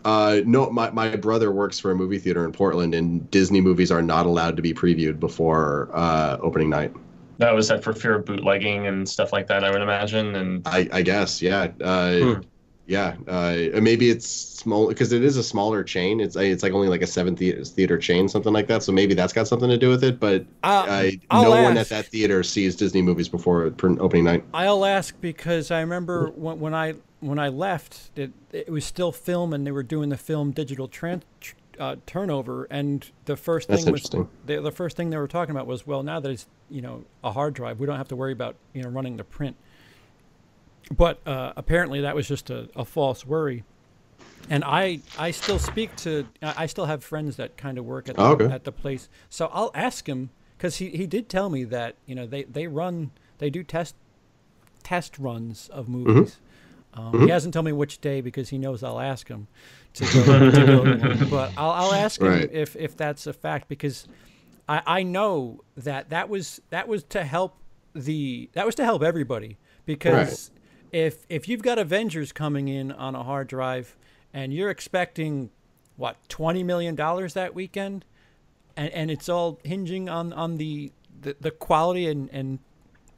Uh, 0.05 0.41
no, 0.45 0.69
my, 0.69 0.91
my 0.91 1.15
brother 1.15 1.51
works 1.51 1.77
for 1.79 1.91
a 1.91 1.95
movie 1.95 2.19
theater 2.19 2.45
in 2.45 2.53
Portland, 2.53 2.93
and 2.95 3.29
Disney 3.31 3.59
movies 3.59 3.91
are 3.91 4.01
not 4.01 4.25
allowed 4.25 4.55
to 4.55 4.61
be 4.61 4.73
previewed 4.73 5.19
before 5.19 5.89
uh, 5.93 6.37
opening 6.41 6.69
night. 6.69 6.93
That 7.39 7.53
was 7.53 7.67
that 7.69 7.83
for 7.83 7.93
fear 7.93 8.15
of 8.15 8.25
bootlegging 8.25 8.87
and 8.87 9.07
stuff 9.07 9.33
like 9.33 9.47
that, 9.47 9.63
I 9.63 9.71
would 9.71 9.81
imagine. 9.81 10.35
And 10.35 10.61
I, 10.67 10.87
I 10.91 11.01
guess, 11.01 11.41
yeah, 11.41 11.71
uh, 11.81 12.19
Hmm. 12.19 12.41
yeah. 12.85 13.15
Uh, 13.27 13.79
maybe 13.81 14.09
it's 14.09 14.27
small 14.27 14.87
because 14.87 15.11
it 15.13 15.23
is 15.23 15.37
a 15.37 15.43
smaller 15.43 15.83
chain. 15.83 16.19
It's 16.19 16.35
it's 16.35 16.63
like 16.63 16.73
only 16.73 16.87
like 16.89 17.01
a 17.01 17.07
seven 17.07 17.35
the- 17.35 17.63
theater 17.63 17.97
chain, 17.97 18.27
something 18.27 18.53
like 18.53 18.67
that. 18.67 18.83
So 18.83 18.91
maybe 18.91 19.13
that's 19.13 19.33
got 19.33 19.47
something 19.47 19.69
to 19.69 19.77
do 19.77 19.89
with 19.89 20.03
it. 20.03 20.19
But 20.19 20.41
Uh, 20.63 20.85
I, 20.89 21.19
I'll 21.29 21.43
no 21.43 21.63
one 21.63 21.77
at 21.77 21.89
that 21.89 22.07
theater 22.07 22.43
sees 22.43 22.75
Disney 22.75 23.01
movies 23.01 23.29
before 23.29 23.65
opening 23.65 24.25
night. 24.25 24.43
I'll 24.53 24.85
ask 24.85 25.19
because 25.21 25.71
I 25.71 25.79
remember 25.81 26.31
when, 26.35 26.59
when 26.59 26.73
I 26.73 26.95
when 27.21 27.37
I 27.39 27.49
left, 27.49 28.11
it, 28.15 28.31
it 28.51 28.69
was 28.69 28.85
still 28.85 29.11
film, 29.11 29.53
and 29.53 29.67
they 29.67 29.71
were 29.71 29.83
doing 29.83 30.09
the 30.09 30.17
film 30.17 30.51
digital 30.51 30.87
tran- 30.87 31.21
tr- 31.41 31.55
uh, 31.79 31.95
turnover, 32.05 32.65
and 32.69 33.09
the 33.25 33.35
first 33.37 33.67
That's 33.69 33.83
thing 33.83 33.91
was 33.93 34.09
the, 34.45 34.61
the 34.61 34.71
first 34.71 34.97
thing 34.97 35.09
they 35.09 35.17
were 35.17 35.27
talking 35.27 35.55
about 35.55 35.67
was 35.67 35.87
well 35.87 36.03
now 36.03 36.19
that 36.19 36.29
it's 36.29 36.47
you 36.69 36.81
know 36.81 37.03
a 37.23 37.31
hard 37.31 37.53
drive, 37.53 37.79
we 37.79 37.85
don't 37.87 37.97
have 37.97 38.07
to 38.09 38.15
worry 38.15 38.31
about 38.33 38.55
you 38.73 38.83
know 38.83 38.89
running 38.89 39.17
the 39.17 39.23
print. 39.23 39.55
But 40.95 41.25
uh, 41.27 41.53
apparently 41.55 42.01
that 42.01 42.15
was 42.15 42.27
just 42.27 42.49
a, 42.49 42.67
a 42.75 42.83
false 42.83 43.25
worry. 43.25 43.63
And 44.49 44.63
I, 44.63 45.01
I 45.17 45.29
still 45.31 45.59
speak 45.59 45.95
to 45.97 46.25
I 46.41 46.65
still 46.65 46.85
have 46.85 47.03
friends 47.03 47.35
that 47.35 47.57
kind 47.57 47.77
of 47.77 47.85
work 47.85 48.09
at 48.09 48.15
the, 48.15 48.21
Oh, 48.21 48.31
okay. 48.33 48.45
at 48.51 48.63
the 48.63 48.71
place. 48.71 49.07
So 49.29 49.49
I'll 49.53 49.69
ask 49.75 50.07
him 50.09 50.31
because 50.57 50.77
he, 50.77 50.89
he 50.89 51.05
did 51.05 51.29
tell 51.29 51.49
me 51.49 51.63
that 51.65 51.95
you 52.07 52.15
know 52.15 52.25
they, 52.25 52.43
they 52.43 52.65
run 52.67 53.11
they 53.37 53.49
do 53.51 53.63
test 53.63 53.95
test 54.81 55.19
runs 55.19 55.69
of 55.69 55.85
Mm-hmm. 55.87 56.07
movies. 56.13 56.37
Um, 56.93 57.21
He 57.21 57.29
hasn't 57.29 57.53
told 57.53 57.65
me 57.65 57.71
which 57.71 58.01
day 58.01 58.21
because 58.21 58.49
he 58.49 58.57
knows 58.57 58.83
I'll 58.83 58.99
ask 58.99 59.27
him 59.27 59.47
to 59.93 60.03
go. 60.05 60.39
to 60.39 60.51
go 60.51 60.65
to 60.65 60.77
one. 61.17 61.29
But 61.29 61.53
I'll, 61.57 61.71
I'll 61.71 61.93
ask 61.93 62.21
him 62.21 62.49
if, 62.51 62.75
if 62.75 62.97
that's 62.97 63.27
a 63.27 63.33
fact 63.33 63.67
because 63.67 64.07
I, 64.67 64.81
I 64.85 65.03
know 65.03 65.61
that 65.77 66.09
that 66.09 66.29
was 66.29 66.61
that 66.69 66.87
was 66.87 67.03
to 67.05 67.23
help 67.23 67.55
the 67.93 68.49
that 68.53 68.65
was 68.65 68.75
to 68.75 68.83
help 68.83 69.01
everybody 69.03 69.57
because 69.85 70.51
if 70.91 71.25
if 71.29 71.47
you've 71.47 71.61
got 71.63 71.77
Avengers 71.79 72.31
coming 72.31 72.67
in 72.67 72.91
on 72.91 73.15
a 73.15 73.23
hard 73.23 73.47
drive 73.47 73.95
and 74.33 74.53
you're 74.53 74.69
expecting 74.69 75.49
what 75.97 76.17
twenty 76.29 76.63
million 76.63 76.95
dollars 76.95 77.33
that 77.33 77.53
weekend 77.55 78.05
and, 78.77 78.89
and 78.93 79.11
it's 79.11 79.27
all 79.29 79.59
hinging 79.63 80.07
on 80.09 80.33
on 80.33 80.57
the 80.57 80.91
the, 81.21 81.35
the 81.41 81.51
quality 81.51 82.07
and, 82.07 82.29
and 82.31 82.59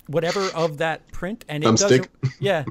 whatever 0.08 0.50
of 0.56 0.78
that 0.78 1.10
print 1.12 1.46
and 1.48 1.64
it 1.64 1.68
Thumbstick. 1.68 1.80
doesn't 1.80 2.10
yeah 2.40 2.64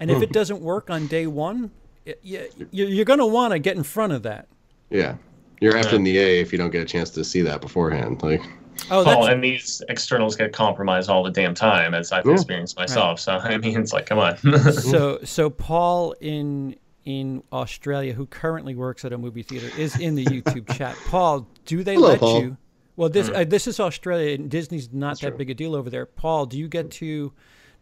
and 0.00 0.10
if 0.10 0.22
it 0.22 0.32
doesn't 0.32 0.60
work 0.60 0.90
on 0.90 1.06
day 1.06 1.26
one 1.26 1.70
it, 2.04 2.18
you, 2.22 2.48
you're, 2.70 2.88
you're 2.88 3.04
going 3.04 3.18
to 3.18 3.26
want 3.26 3.52
to 3.52 3.58
get 3.58 3.76
in 3.76 3.82
front 3.82 4.12
of 4.12 4.22
that 4.22 4.48
Yeah, 4.90 5.16
you're 5.60 5.76
after 5.76 5.96
in 5.96 6.04
the 6.04 6.18
A 6.18 6.40
if 6.40 6.52
you 6.52 6.58
don't 6.58 6.70
get 6.70 6.82
a 6.82 6.86
chance 6.86 7.10
to 7.10 7.24
see 7.24 7.42
that 7.42 7.60
beforehand. 7.60 8.22
Like, 8.22 8.42
oh 8.90 9.04
Oh, 9.06 9.26
and 9.26 9.42
these 9.42 9.82
externals 9.88 10.36
get 10.36 10.52
compromised 10.52 11.10
all 11.10 11.22
the 11.22 11.30
damn 11.30 11.52
time, 11.54 11.94
as 11.94 12.12
I've 12.12 12.24
Yeah. 12.24 12.32
experienced 12.34 12.78
myself. 12.78 13.20
So 13.20 13.32
I 13.36 13.58
mean, 13.58 13.78
it's 13.78 13.92
like, 13.92 14.06
come 14.06 14.18
on. 14.18 14.36
so 14.72 15.18
so 15.24 15.50
Paul 15.50 16.14
in 16.20 16.76
in 17.04 17.42
Australia, 17.52 18.12
who 18.12 18.26
currently 18.26 18.74
works 18.74 19.04
at 19.04 19.12
a 19.12 19.18
movie 19.18 19.42
theater, 19.42 19.68
is 19.68 19.96
in 19.96 20.14
the 20.14 20.24
YouTube 20.24 20.66
chat. 20.76 20.94
Paul, 21.04 21.48
do 21.64 21.82
they 21.82 21.94
Hello, 21.94 22.08
let 22.10 22.20
Paul. 22.20 22.40
you? 22.42 22.56
Well, 22.96 23.08
this 23.08 23.28
uh, 23.28 23.44
this 23.44 23.66
is 23.66 23.78
Australia, 23.80 24.34
and 24.34 24.50
Disney's 24.50 24.92
not 24.92 25.10
That's 25.10 25.20
that 25.20 25.28
true. 25.30 25.38
big 25.38 25.50
a 25.50 25.54
deal 25.54 25.74
over 25.74 25.90
there. 25.90 26.06
Paul, 26.06 26.46
do 26.46 26.58
you 26.58 26.68
get 26.68 26.90
to 26.92 27.32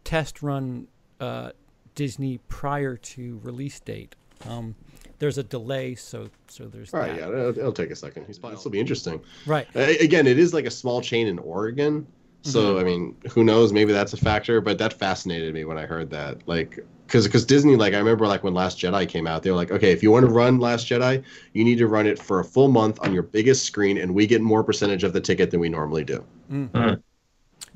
test 0.05 0.43
run 0.43 0.89
uh, 1.21 1.51
Disney 1.97 2.39
prior 2.49 2.97
to 2.97 3.41
release 3.43 3.81
date? 3.81 4.15
Um, 4.49 4.77
there's 5.19 5.39
a 5.39 5.43
delay, 5.43 5.97
so 5.97 6.29
so 6.47 6.67
there's 6.67 6.95
all 6.95 7.01
right, 7.01 7.09
that. 7.19 7.19
yeah, 7.19 7.29
it'll, 7.29 7.59
it'll 7.59 7.73
take 7.73 7.91
a 7.91 7.97
second. 7.97 8.27
He's 8.27 8.39
probably, 8.39 8.57
this 8.57 8.65
will 8.65 8.71
be 8.71 8.79
interesting. 8.79 9.21
right. 9.47 9.67
A- 9.75 9.99
Again, 10.05 10.29
it 10.29 10.39
is 10.39 10.55
like 10.55 10.67
a 10.67 10.71
small 10.71 11.01
chain 11.01 11.27
in 11.27 11.41
Oregon. 11.41 12.07
So 12.43 12.61
Mm-hmm. 12.77 12.81
I 12.81 12.85
mean, 12.85 13.17
who 13.33 13.43
knows? 13.43 13.73
Maybe 13.73 13.93
that's 13.93 14.13
a 14.13 14.17
factor. 14.17 14.61
But 14.61 14.79
that 14.79 14.93
fascinated 14.93 15.53
me 15.53 15.65
when 15.65 15.79
I 15.79 15.87
heard 15.87 16.11
that. 16.11 16.47
Like, 16.47 16.79
because 17.07 17.27
because 17.27 17.45
Disney, 17.45 17.75
like 17.77 17.95
I 17.95 17.99
remember, 17.99 18.27
like 18.29 18.45
when 18.45 18.55
Last 18.55 18.79
Jedi 18.79 19.09
came 19.09 19.27
out, 19.27 19.43
they 19.43 19.51
were 19.51 19.57
like, 19.57 19.73
okay, 19.73 19.91
if 19.91 20.01
you 20.03 20.13
want 20.13 20.27
to 20.27 20.33
run 20.33 20.61
Last 20.61 20.87
Jedi, 20.87 21.25
you 21.55 21.65
need 21.65 21.79
to 21.79 21.89
run 21.89 22.07
it 22.07 22.19
for 22.19 22.39
a 22.39 22.45
full 22.45 22.69
month 22.69 23.01
on 23.01 23.13
your 23.13 23.23
biggest 23.25 23.65
screen, 23.65 23.97
and 23.99 24.15
we 24.15 24.27
get 24.29 24.43
more 24.43 24.63
percentage 24.63 25.03
of 25.03 25.13
the 25.13 25.21
ticket 25.21 25.51
than 25.51 25.59
we 25.61 25.69
normally 25.69 26.05
do. 26.05 26.25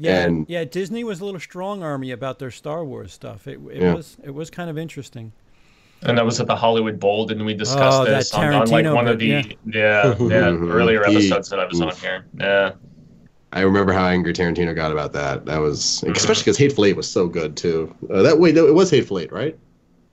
Yeah, 0.01 0.25
And- 0.25 0.47
yeah. 0.49 0.65
Disney 0.65 1.05
was 1.05 1.21
a 1.21 1.25
little 1.25 1.41
strong 1.41 1.83
army 1.83 2.11
about 2.11 2.39
their 2.39 2.51
Star 2.51 2.85
Wars 2.85 3.13
stuff. 3.13 3.47
It, 3.47 3.61
it 3.71 3.83
Yeah. 3.83 3.95
was 3.95 4.17
it 4.25 4.31
was 4.35 4.51
kind 4.51 4.71
of 4.71 4.79
interesting. 4.79 5.33
and 6.03 6.17
that 6.17 6.25
was 6.25 6.41
at 6.41 6.47
the 6.47 6.57
Hollywood 6.57 6.99
Bowl. 6.99 7.27
Didn't 7.27 7.45
we 7.45 7.53
discuss 7.53 7.95
Oh, 7.95 8.05
that 8.07 8.11
this 8.17 8.33
on, 8.33 8.47
on 8.55 8.67
like 8.69 8.85
Tarantino 8.87 8.95
one 8.95 9.07
of 9.07 9.19
the 9.19 9.27
yeah 9.27 9.43
yeah, 9.67 10.15
Mhm. 10.19 10.73
earlier 10.73 11.05
episodes 11.05 11.51
that 11.51 11.61
I 11.61 11.67
was 11.67 11.79
on 11.83 11.95
here? 11.97 12.25
Yeah. 12.39 12.73
I 13.53 13.61
remember 13.61 13.93
how 13.93 14.07
angry 14.07 14.33
Tarantino 14.33 14.75
got 14.75 14.93
about 14.93 15.13
that. 15.13 15.45
That 15.45 15.59
was 15.59 16.03
especially 16.05 16.43
because 16.43 16.57
Hateful 16.57 16.87
Eight 16.87 16.97
was 16.97 17.07
so 17.11 17.27
good 17.29 17.55
too. 17.57 17.95
Uh, 18.09 18.23
that 18.23 18.39
wait, 18.39 18.55
no, 18.55 18.67
it 18.67 18.75
was 18.75 18.91
Hateful 18.91 19.19
Eight, 19.19 19.31
right? 19.31 19.59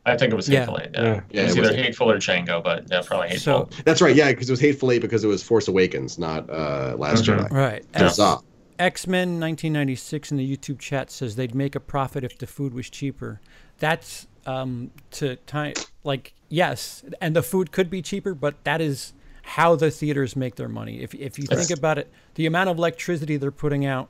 I 0.06 0.18
think 0.18 0.34
it 0.34 0.36
was 0.36 0.50
Yeah. 0.50 0.60
Hateful 0.60 0.80
Eight. 0.82 0.90
Yeah, 0.94 1.22
Yeah. 1.32 1.42
it 1.42 1.46
was 1.46 1.56
it 1.56 1.60
was- 1.62 1.70
either 1.72 1.82
Hateful 1.84 2.12
or 2.12 2.18
Django, 2.18 2.62
but 2.62 2.84
yeah, 2.92 3.02
probably 3.06 3.30
Hateful. 3.30 3.70
So 3.72 3.82
That's 3.86 4.02
right. 4.02 4.16
Yeah, 4.16 4.30
because 4.32 4.50
it 4.50 4.54
was 4.54 4.60
Hateful 4.60 4.92
Eight 4.92 5.02
because 5.02 5.24
it 5.24 5.28
was 5.28 5.42
Force 5.44 5.70
Awakens, 5.70 6.18
not 6.20 6.50
uh, 6.50 6.96
Last 6.98 7.24
Mhm. 7.24 7.40
Jedi. 7.40 7.52
right. 7.52 7.86
Yeah. 7.94 8.00
X 8.80 9.08
Men 9.08 9.40
1996 9.40 10.32
in 10.32 10.38
the 10.38 10.58
YouTube 10.58 10.80
chat 10.80 11.10
says 11.12 11.36
they'd 11.36 11.56
make 11.56 11.76
a 11.76 11.80
profit 11.80 12.24
if 12.24 12.38
the 12.38 12.48
food 12.48 12.74
was 12.74 12.90
cheaper. 12.90 13.40
That's 13.80 14.28
um, 14.46 14.92
to 15.12 15.36
time 15.38 15.74
like 16.04 16.34
yes, 16.50 17.04
and 17.22 17.36
the 17.36 17.44
food 17.44 17.72
could 17.72 17.90
be 17.90 18.02
cheaper, 18.02 18.34
but 18.34 18.64
that 18.64 18.82
is 18.82 19.14
how 19.44 19.76
the 19.76 19.90
theaters 19.92 20.36
make 20.36 20.56
their 20.56 20.68
money. 20.70 21.02
If 21.02 21.14
if 21.16 21.38
you 21.40 21.46
Yes. 21.50 21.68
think 21.68 21.78
about 21.78 21.98
it, 21.98 22.12
the 22.36 22.46
amount 22.46 22.70
of 22.70 22.78
electricity 22.78 23.38
they're 23.38 23.52
putting 23.52 23.86
out, 23.86 24.10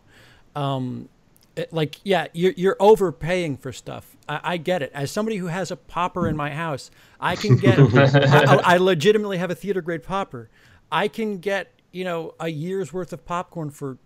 um, 0.55 1.09
it- 1.55 1.71
like 1.73 1.99
yeah, 2.03 2.27
you're 2.33 2.53
you're 2.57 2.77
overpaying 2.79 3.57
for 3.57 3.71
stuff. 3.71 4.15
I, 4.29 4.39
I 4.43 4.57
get 4.57 4.81
it. 4.81 4.91
As 4.93 5.11
somebody 5.11 5.37
who 5.37 5.47
has 5.47 5.71
a 5.71 5.75
popper 5.75 6.27
in 6.27 6.35
my 6.35 6.51
house, 6.51 6.91
I 7.19 7.35
can 7.35 7.55
get. 7.57 7.79
I, 7.95 8.59
I 8.63 8.77
legitimately 8.77 9.37
have 9.37 9.49
a 9.51 9.55
theater 9.55 9.81
grade 9.81 10.03
popper. 10.03 10.49
I 10.91 11.07
can 11.07 11.37
get 11.39 11.71
you 11.91 12.03
know 12.03 12.35
a 12.39 12.49
year's 12.49 12.93
worth 12.93 13.11
of 13.13 13.25
popcorn 13.25 13.69
for 13.71 13.97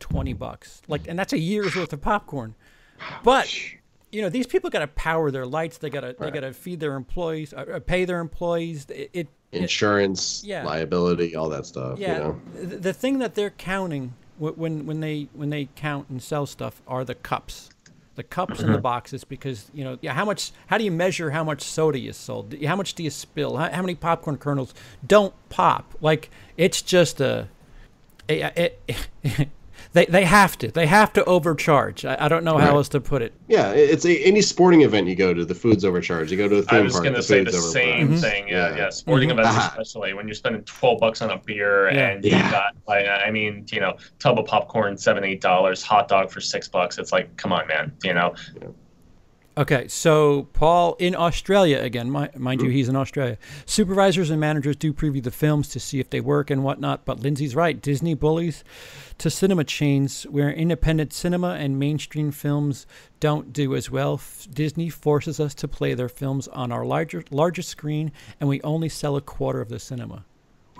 20 0.00 0.32
bucks. 0.34 0.82
Like, 0.88 1.08
and 1.08 1.18
that's 1.18 1.32
a 1.32 1.38
year's 1.38 1.74
worth 1.76 1.92
of 1.92 2.00
popcorn. 2.00 2.54
But, 3.22 3.52
you 4.10 4.22
know, 4.22 4.28
these 4.28 4.46
people 4.46 4.70
got 4.70 4.80
to 4.80 4.86
power 4.88 5.30
their 5.30 5.46
lights. 5.46 5.78
They 5.78 5.90
got 5.90 6.00
to, 6.00 6.16
they 6.18 6.30
got 6.30 6.40
to 6.40 6.52
feed 6.52 6.80
their 6.80 6.94
employees, 6.94 7.52
uh, 7.52 7.64
uh, 7.74 7.80
pay 7.80 8.04
their 8.04 8.20
employees. 8.20 8.86
It, 8.90 9.10
it, 9.12 9.28
it 9.52 9.62
Insurance, 9.62 10.42
Yeah. 10.44 10.64
liability, 10.64 11.36
all 11.36 11.48
that 11.50 11.66
stuff. 11.66 11.98
yeah. 11.98 12.12
You 12.12 12.18
know? 12.18 12.40
the, 12.54 12.76
the 12.76 12.92
thing 12.92 13.18
that 13.20 13.34
they're 13.34 13.50
counting 13.50 14.14
when, 14.38 14.86
when 14.86 15.00
they, 15.00 15.28
when 15.32 15.50
they 15.50 15.68
count 15.74 16.08
and 16.08 16.22
sell 16.22 16.46
stuff 16.46 16.80
are 16.86 17.04
the 17.04 17.14
cups, 17.14 17.70
the 18.14 18.22
cups 18.22 18.60
and 18.60 18.74
the 18.74 18.78
boxes, 18.78 19.24
because, 19.24 19.70
you 19.72 19.84
know, 19.84 19.98
yeah, 20.00 20.12
how 20.12 20.24
much, 20.24 20.52
how 20.66 20.78
do 20.78 20.84
you 20.84 20.90
measure 20.92 21.30
how 21.30 21.42
much 21.44 21.62
soda 21.62 21.98
you 21.98 22.12
sold? 22.12 22.54
How 22.64 22.76
much 22.76 22.94
do 22.94 23.02
you 23.02 23.10
spill? 23.10 23.56
How, 23.56 23.70
how 23.70 23.80
many 23.82 23.94
popcorn 23.94 24.36
kernels 24.38 24.74
don't 25.06 25.34
pop? 25.48 25.94
Like, 26.00 26.30
it's 26.56 26.82
just 26.82 27.20
a, 27.20 27.48
it, 28.28 28.78
it, 29.24 29.48
they, 29.92 30.06
they 30.06 30.24
have 30.24 30.56
to. 30.58 30.68
They 30.70 30.86
have 30.86 31.12
to 31.14 31.24
overcharge. 31.24 32.04
I, 32.04 32.16
I 32.26 32.28
don't 32.28 32.44
know 32.44 32.58
how 32.58 32.66
Right. 32.68 32.74
else 32.76 32.88
to 32.90 33.00
put 33.00 33.22
it. 33.22 33.32
Yeah, 33.48 33.70
it's 33.72 34.04
a, 34.04 34.16
any 34.24 34.42
sporting 34.42 34.82
event 34.82 35.06
you 35.08 35.14
go 35.16 35.32
to, 35.32 35.44
the 35.44 35.54
food's 35.54 35.84
overcharged. 35.84 36.30
You 36.30 36.36
go 36.36 36.48
to 36.48 36.56
a 36.56 36.62
theme 36.62 36.80
I 36.80 36.82
was 36.82 36.92
park, 36.92 37.04
going 37.04 37.14
to 37.14 37.20
the 37.20 37.22
say 37.22 37.42
the 37.44 37.52
same 37.52 38.08
overpriced. 38.10 38.20
thing. 38.20 38.48
Yeah, 38.48 38.70
Yeah. 38.70 38.76
yeah. 38.76 38.90
Sporting 38.90 39.30
Mhm. 39.30 39.32
events, 39.32 39.50
Ah. 39.54 39.68
especially 39.78 40.12
when 40.14 40.28
you're 40.28 40.34
spending 40.34 40.62
twelve 40.64 40.98
bucks 41.00 41.22
on 41.22 41.30
a 41.30 41.38
beer 41.38 41.90
Yeah. 41.90 42.08
and 42.10 42.24
you 42.24 42.30
Yeah. 42.32 42.50
got, 42.50 42.74
like, 42.86 43.06
I 43.06 43.30
mean, 43.30 43.64
you 43.70 43.80
know, 43.80 43.94
tub 44.18 44.38
of 44.38 44.46
popcorn, 44.46 44.96
seven, 44.98 45.24
eight 45.24 45.40
dollars, 45.40 45.82
hot 45.82 46.08
dog 46.08 46.30
for 46.30 46.40
six 46.40 46.68
bucks. 46.68 46.98
It's 46.98 47.12
like, 47.12 47.34
come 47.36 47.52
on, 47.52 47.66
man. 47.66 47.92
You 48.04 48.14
know, 48.14 48.34
Okay, 49.58 49.88
so 49.88 50.44
Paul 50.52 50.94
in 51.00 51.16
Australia 51.16 51.80
again. 51.80 52.12
mi- 52.12 52.28
Mind 52.36 52.62
you, 52.62 52.70
he's 52.70 52.88
in 52.88 52.94
Australia. 52.94 53.36
Supervisors 53.66 54.30
and 54.30 54.38
managers 54.38 54.76
do 54.76 54.92
preview 54.92 55.20
the 55.20 55.32
films 55.32 55.68
to 55.70 55.80
see 55.80 55.98
if 55.98 56.10
they 56.10 56.20
work 56.20 56.48
and 56.48 56.62
whatnot. 56.62 57.04
But 57.04 57.18
Lindsay's 57.18 57.56
right. 57.56 57.82
Disney 57.82 58.14
bullies 58.14 58.62
to 59.18 59.28
cinema 59.30 59.64
chains 59.64 60.22
where 60.30 60.48
independent 60.48 61.12
cinema 61.12 61.56
and 61.58 61.76
mainstream 61.76 62.30
films 62.30 62.86
don't 63.18 63.52
do 63.52 63.74
as 63.74 63.90
well. 63.90 64.14
F- 64.14 64.46
Disney 64.52 64.90
forces 64.90 65.40
us 65.40 65.54
to 65.56 65.66
play 65.66 65.92
their 65.94 66.08
films 66.08 66.46
on 66.48 66.70
our 66.70 66.84
larger 66.86 67.24
larger 67.32 67.62
screen, 67.62 68.12
and 68.38 68.48
we 68.48 68.62
only 68.62 68.88
sell 68.88 69.16
a 69.16 69.20
quarter 69.20 69.60
of 69.60 69.70
the 69.70 69.80
cinema. 69.80 70.24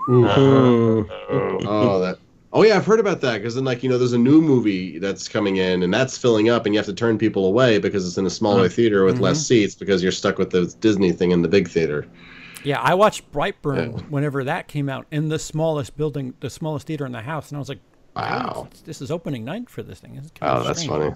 Mhm. 0.07 1.09
Oh, 1.67 1.99
that. 1.99 2.17
Oh 2.51 2.63
yeah, 2.63 2.75
I've 2.75 2.85
heard 2.85 2.99
about 2.99 3.21
that 3.21 3.37
because 3.37 3.55
then, 3.55 3.63
like, 3.63 3.83
you 3.83 3.89
know, 3.89 3.97
there's 3.99 4.13
a 4.13 4.17
new 4.17 4.41
movie 4.41 4.97
that's 4.97 5.27
coming 5.27 5.57
in, 5.57 5.83
and 5.83 5.93
that's 5.93 6.17
filling 6.17 6.49
up, 6.49 6.65
and 6.65 6.73
you 6.73 6.79
have 6.79 6.87
to 6.87 6.93
turn 6.93 7.17
people 7.17 7.45
away 7.45 7.77
because 7.77 8.07
it's 8.07 8.17
in 8.17 8.25
a 8.25 8.29
smaller 8.29 8.61
uh-huh. 8.61 8.69
theater 8.69 9.05
with 9.05 9.19
less 9.19 9.37
mm-hmm. 9.37 9.43
seats 9.43 9.75
because 9.75 10.01
you're 10.01 10.11
stuck 10.11 10.39
with 10.39 10.49
the 10.49 10.65
Disney 10.79 11.11
thing 11.11 11.29
in 11.31 11.43
the 11.43 11.47
big 11.47 11.67
theater. 11.67 12.07
Yeah, 12.63 12.81
I 12.81 12.95
watched 12.95 13.31
Brightburn 13.31 13.93
Yeah. 13.97 14.03
whenever 14.09 14.43
that 14.43 14.67
came 14.67 14.89
out 14.89 15.05
in 15.11 15.29
the 15.29 15.39
smallest 15.39 15.95
building, 15.95 16.33
the 16.39 16.49
smallest 16.49 16.87
theater 16.87 17.05
in 17.05 17.11
the 17.11 17.21
house, 17.21 17.49
and 17.49 17.57
I 17.57 17.59
was 17.59 17.69
like, 17.69 17.79
Wow. 18.15 18.67
"This- 18.71 18.81
this 18.81 19.01
is 19.01 19.11
opening 19.11 19.45
night 19.45 19.69
for 19.69 19.83
this 19.83 19.99
thing." 19.99 20.15
This 20.15 20.31
kind 20.31 20.51
Oh, 20.51 20.61
of 20.61 20.65
that's 20.65 20.81
strange. 20.81 21.15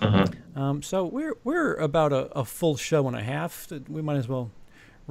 funny. 0.00 0.14
Mm-hmm. 0.14 0.58
Um, 0.58 0.82
so 0.82 1.04
we're 1.04 1.36
we're 1.44 1.74
about 1.74 2.12
a, 2.12 2.30
a 2.38 2.44
full 2.44 2.76
show 2.76 3.06
and 3.06 3.14
a 3.14 3.22
half. 3.22 3.68
We 3.88 4.00
might 4.00 4.16
as 4.16 4.28
well 4.28 4.50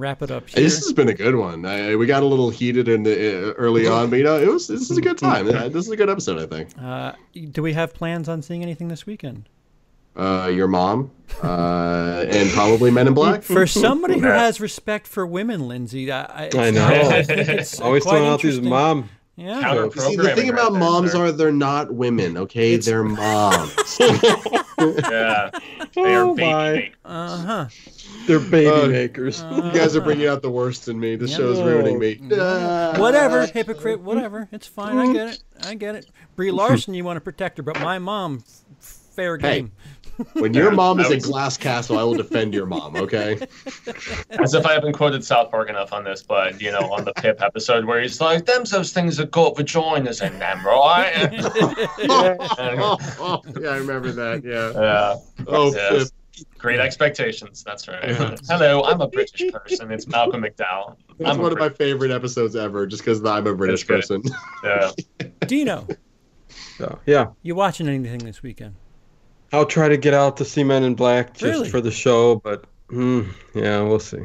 wrap 0.00 0.22
it 0.22 0.30
up 0.30 0.48
here. 0.48 0.62
This 0.64 0.76
has 0.84 0.92
been 0.92 1.08
a 1.08 1.14
good 1.14 1.36
one. 1.36 1.64
I, 1.64 1.94
we 1.94 2.06
got 2.06 2.22
a 2.22 2.26
little 2.26 2.50
heated 2.50 2.88
in 2.88 3.02
the 3.04 3.50
uh, 3.50 3.52
early 3.52 3.86
on, 3.86 4.10
but 4.10 4.16
you 4.16 4.24
know, 4.24 4.36
it 4.38 4.48
was 4.48 4.66
this 4.66 4.90
is 4.90 4.98
a 4.98 5.00
good 5.00 5.18
time. 5.18 5.48
Uh, 5.48 5.68
This 5.68 5.86
is 5.86 5.92
a 5.92 5.96
good 5.96 6.10
episode, 6.10 6.40
I 6.42 6.46
think. 6.46 6.70
Uh, 6.80 7.12
do 7.52 7.62
we 7.62 7.72
have 7.74 7.94
plans 7.94 8.28
on 8.28 8.42
seeing 8.42 8.62
anything 8.62 8.88
this 8.88 9.06
weekend? 9.06 9.48
Uh, 10.16 10.50
your 10.52 10.66
mom, 10.66 11.12
uh, 11.42 12.24
and 12.28 12.50
probably 12.50 12.90
Men 12.90 13.06
in 13.06 13.14
Black. 13.14 13.42
For 13.44 13.64
somebody 13.66 14.18
who 14.18 14.26
has 14.44 14.60
respect 14.60 15.06
for 15.06 15.24
women, 15.24 15.68
Lindsay, 15.68 16.10
I, 16.10 16.22
I, 16.24 16.50
I 16.52 16.70
know. 16.72 16.84
I 16.84 17.24
it's 17.28 17.80
Always 17.80 18.02
quite 18.02 18.16
throwing 18.18 18.28
out 18.28 18.42
these 18.42 18.56
interesting. 18.58 18.68
mom. 18.70 19.08
Yeah. 19.36 19.88
See, 19.90 20.16
the 20.16 20.32
thing 20.34 20.50
about 20.50 20.72
right 20.72 20.80
moms 20.80 21.12
sir. 21.12 21.26
are 21.26 21.32
they're 21.32 21.52
not 21.52 21.94
women, 21.94 22.36
okay? 22.36 22.72
It's- 22.74 22.84
They're 22.86 23.04
moms. 23.04 23.74
yeah, 24.00 25.50
they 25.94 26.14
are 26.14 26.24
Oh, 26.24 26.34
baby 26.34 26.50
my. 26.50 26.92
Uh 27.04 27.36
huh. 27.38 27.66
They're 28.26 28.38
baby 28.40 28.66
Uh, 28.68 28.86
makers. 28.88 29.42
you 29.52 29.70
guys 29.72 29.96
are 29.96 30.00
bringing 30.00 30.26
out 30.26 30.42
the 30.42 30.50
worst 30.50 30.88
in 30.88 30.98
me. 31.00 31.16
This 31.16 31.30
Yeah. 31.32 31.36
show 31.38 31.50
is 31.52 31.60
ruining 31.60 31.98
me. 31.98 32.20
Ah. 32.32 32.94
Whatever, 32.96 33.46
hypocrite. 33.46 34.00
Whatever. 34.00 34.48
It's 34.52 34.66
fine. 34.66 34.98
I 34.98 35.12
get 35.12 35.28
it. 35.28 35.42
I 35.66 35.74
get 35.74 35.94
it. 35.94 36.06
Brie 36.36 36.50
Larson, 36.50 36.94
you 36.94 37.04
want 37.04 37.16
to 37.16 37.20
protect 37.20 37.56
her, 37.58 37.62
but 37.62 37.80
my 37.80 37.98
mom, 37.98 38.44
f- 38.80 38.86
fair 39.14 39.36
Hey. 39.38 39.60
game. 39.62 39.72
When 40.34 40.52
your 40.52 40.70
mom 40.82 41.00
is 41.00 41.10
a 41.10 41.18
glass 41.18 41.56
castle, 41.56 41.98
I 41.98 42.02
will 42.02 42.14
defend 42.14 42.52
your 42.52 42.66
mom. 42.66 42.94
Okay. 42.94 43.38
As 44.30 44.52
if 44.52 44.66
I 44.66 44.74
haven't 44.74 44.92
quoted 44.92 45.24
South 45.24 45.50
Park 45.50 45.70
enough 45.70 45.94
on 45.94 46.04
this, 46.04 46.22
but 46.22 46.60
you 46.60 46.70
know, 46.70 46.92
on 46.92 47.06
the 47.06 47.12
Pip 47.14 47.40
episode 47.40 47.86
where 47.86 48.02
he's 48.02 48.20
like, 48.20 48.44
"Them's 48.44 48.70
those 48.70 48.92
things 48.92 49.16
that 49.16 49.30
got 49.30 49.54
vaginas 49.56 50.20
in 50.20 50.38
them, 50.38 50.64
right?" 50.66 51.32
yeah, 51.98 52.36
I 53.70 53.76
remember 53.78 54.12
that. 54.12 54.42
Yeah. 54.44 54.72
yeah. 54.78 55.16
Oh, 55.48 55.72
Yes. 55.74 56.10
Pip. 56.10 56.19
Great 56.58 56.80
expectations. 56.80 57.62
That's 57.64 57.88
right. 57.88 58.08
Yeah. 58.10 58.36
Hello, 58.48 58.82
I'm 58.84 59.00
a 59.00 59.08
British 59.08 59.50
person. 59.52 59.90
It's 59.92 60.06
Malcolm 60.06 60.42
McDowell. 60.42 60.96
That's 61.18 61.30
I'm 61.30 61.38
one 61.42 61.52
of 61.52 61.58
my 61.58 61.68
favorite 61.68 62.10
episodes 62.10 62.56
ever, 62.56 62.86
just 62.86 63.02
because 63.02 63.24
I'm 63.24 63.46
a 63.46 63.54
British 63.54 63.86
person. 63.86 64.22
Yeah. 64.64 64.90
Dino, 65.46 65.86
So, 66.78 66.98
yeah, 67.06 67.28
you 67.42 67.54
watching 67.54 67.88
anything 67.88 68.18
this 68.20 68.42
weekend? 68.42 68.74
I'll 69.52 69.66
try 69.66 69.88
to 69.88 69.96
get 69.96 70.14
out 70.14 70.36
to 70.38 70.44
see 70.44 70.62
Men 70.64 70.82
in 70.84 70.94
Black 70.94 71.32
just 71.34 71.42
Really? 71.42 71.68
for 71.70 71.80
the 71.80 71.90
show, 71.90 72.36
but 72.36 72.64
hmm, 72.88 73.22
yeah, 73.54 73.80
we'll 73.82 73.98
see. 73.98 74.20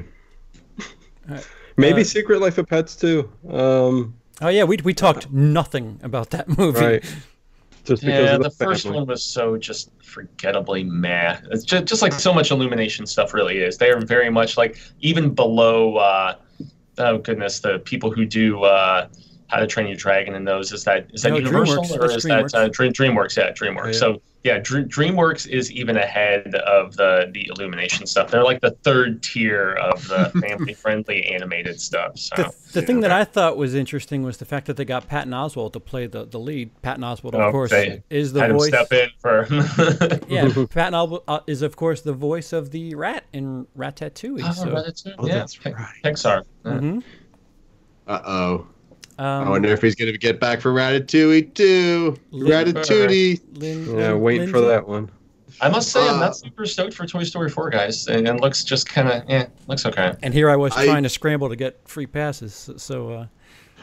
Alright. 1.27 1.47
Maybe 1.77 2.01
Uh, 2.01 2.05
Secret 2.05 2.39
Life 2.41 2.57
of 2.57 2.67
Pets 2.67 2.95
too. 2.95 3.29
Um, 3.49 4.15
Oh 4.41 4.49
yeah, 4.49 4.65
we 4.65 4.77
we 4.83 4.93
talked 4.93 5.31
nothing 5.31 5.99
about 6.03 6.29
that 6.31 6.47
movie. 6.57 6.79
right. 6.79 7.15
Just 7.85 8.03
because 8.03 8.25
Yeah, 8.25 8.35
of 8.35 8.43
the 8.43 8.49
first 8.49 8.85
one 8.85 9.05
was 9.05 9.23
so 9.23 9.57
just 9.57 9.91
forgettably 10.01 10.83
meh. 10.83 11.37
It's 11.51 11.63
just, 11.63 11.85
just 11.85 12.01
like 12.01 12.13
so 12.13 12.33
much 12.33 12.51
Illumination 12.51 13.05
stuff 13.05 13.33
really 13.33 13.59
is. 13.59 13.77
They 13.77 13.91
are 13.91 13.99
very 14.01 14.29
much 14.29 14.57
like 14.57 14.77
even 15.01 15.33
below. 15.33 15.97
Uh, 15.97 16.35
oh 16.97 17.17
goodness, 17.19 17.59
the 17.59 17.79
people 17.79 18.11
who 18.11 18.25
do 18.25 18.63
uh, 18.63 19.07
How 19.47 19.59
to 19.59 19.67
Train 19.67 19.87
Your 19.87 19.97
Dragon 19.97 20.35
and 20.35 20.47
those 20.47 20.71
is 20.71 20.83
that 20.85 21.07
is 21.13 21.21
that 21.23 21.29
No, 21.29 21.37
Universal 21.37 21.83
DreamWorks. 21.83 21.95
or 21.95 22.07
That's 22.07 22.15
is 22.15 22.23
that 22.23 22.55
uh, 22.55 22.69
DreamWorks. 22.69 22.73
Dream, 22.73 22.93
DreamWorks? 22.93 23.37
Yeah, 23.37 23.51
DreamWorks. 23.51 23.85
Yeah. 23.93 23.99
So 23.99 24.21
yeah, 24.45 24.59
Dr- 24.59 24.85
DreamWorks 24.87 25.47
is 25.47 25.71
even 25.71 25.97
ahead 25.97 26.53
of 26.55 26.95
the 26.95 27.29
the 27.33 27.47
Illumination 27.47 28.05
stuff. 28.05 28.29
They're 28.29 28.43
like 28.43 28.61
the 28.61 28.71
third 28.83 29.23
tier 29.23 29.71
of 29.73 30.07
the 30.07 30.29
family 30.47 30.73
friendly 30.75 31.25
animated 31.25 31.81
stuff. 31.81 32.17
So. 32.19 32.35
The, 32.35 32.53
the 32.73 32.81
thing 32.83 32.99
that 32.99 33.11
I 33.11 33.23
thought 33.23 33.57
was 33.57 33.73
interesting 33.73 34.21
was 34.21 34.37
the 34.37 34.45
fact 34.45 34.67
that 34.67 34.77
they 34.77 34.85
got 34.85 35.07
Patton 35.07 35.31
Oswalt 35.33 35.73
to 35.73 35.79
play 35.79 36.05
the, 36.05 36.25
the 36.25 36.37
lead. 36.39 36.69
Patton 36.83 37.03
Oswalt, 37.03 37.33
of 37.33 37.41
Oh, 37.41 37.51
course, 37.51 37.73
is 38.11 38.33
the 38.33 38.39
had 38.41 38.51
him 38.51 38.57
voice. 38.57 38.67
step 38.67 38.93
in 38.93 39.09
for. 39.17 39.47
Yeah, 40.29 40.43
Patton 40.69 40.93
Oswalt 40.93 41.23
uh, 41.27 41.39
is 41.47 41.63
of 41.63 41.75
course 41.75 42.01
the 42.01 42.13
voice 42.13 42.53
of 42.53 42.69
the 42.69 42.93
rat 42.95 43.23
in 43.33 43.65
Ratatouille. 43.77 44.41
Oh, 44.43 44.51
so, 44.51 44.65
Ratatouille, 44.67 45.15
Oh, 45.17 45.27
yeah, 45.27 45.35
that's 45.39 45.55
Pi- 45.57 45.71
right. 45.71 45.95
Pixar. 46.03 46.43
Yeah. 46.65 46.71
Mhm. 46.71 47.03
Uh 48.07 48.21
oh. 48.25 48.67
I 49.17 49.41
Um, 49.43 49.49
wonder 49.49 49.69
if 49.69 49.81
he's 49.81 49.95
gonna 49.95 50.11
get 50.17 50.39
back 50.39 50.59
for 50.61 50.71
Ratatouille 50.73 51.53
too. 51.53 52.17
Lin- 52.31 52.51
Ratatouille. 52.73 53.41
Lin- 53.59 53.85
Yeah, 53.97 54.11
Lin- 54.13 54.21
waiting 54.21 54.47
for 54.49 54.59
Lindsay? 54.59 54.73
that 54.75 54.87
one. 54.87 55.09
I 55.61 55.69
must 55.69 55.89
say, 55.91 56.01
I'm 56.01 56.15
Uh, 56.15 56.19
not 56.19 56.35
super 56.35 56.65
stoked 56.65 56.93
for 56.93 57.05
Toy 57.05 57.23
Story 57.23 57.49
4, 57.49 57.69
guys. 57.69 58.07
And 58.07 58.27
it 58.27 58.41
looks 58.41 58.65
just 58.65 58.89
kind 58.89 59.07
of, 59.07 59.23
yeah, 59.29 59.45
looks 59.67 59.85
okay. 59.85 60.11
And 60.21 60.33
here 60.33 60.49
I 60.49 60.57
was 60.57 60.73
I- 60.75 60.85
trying 60.85 61.03
to 61.03 61.09
scramble 61.09 61.47
to 61.47 61.55
get 61.55 61.79
free 61.85 62.05
passes. 62.07 62.53
So, 62.53 62.73
so 62.75 63.09
uh, 63.11 63.25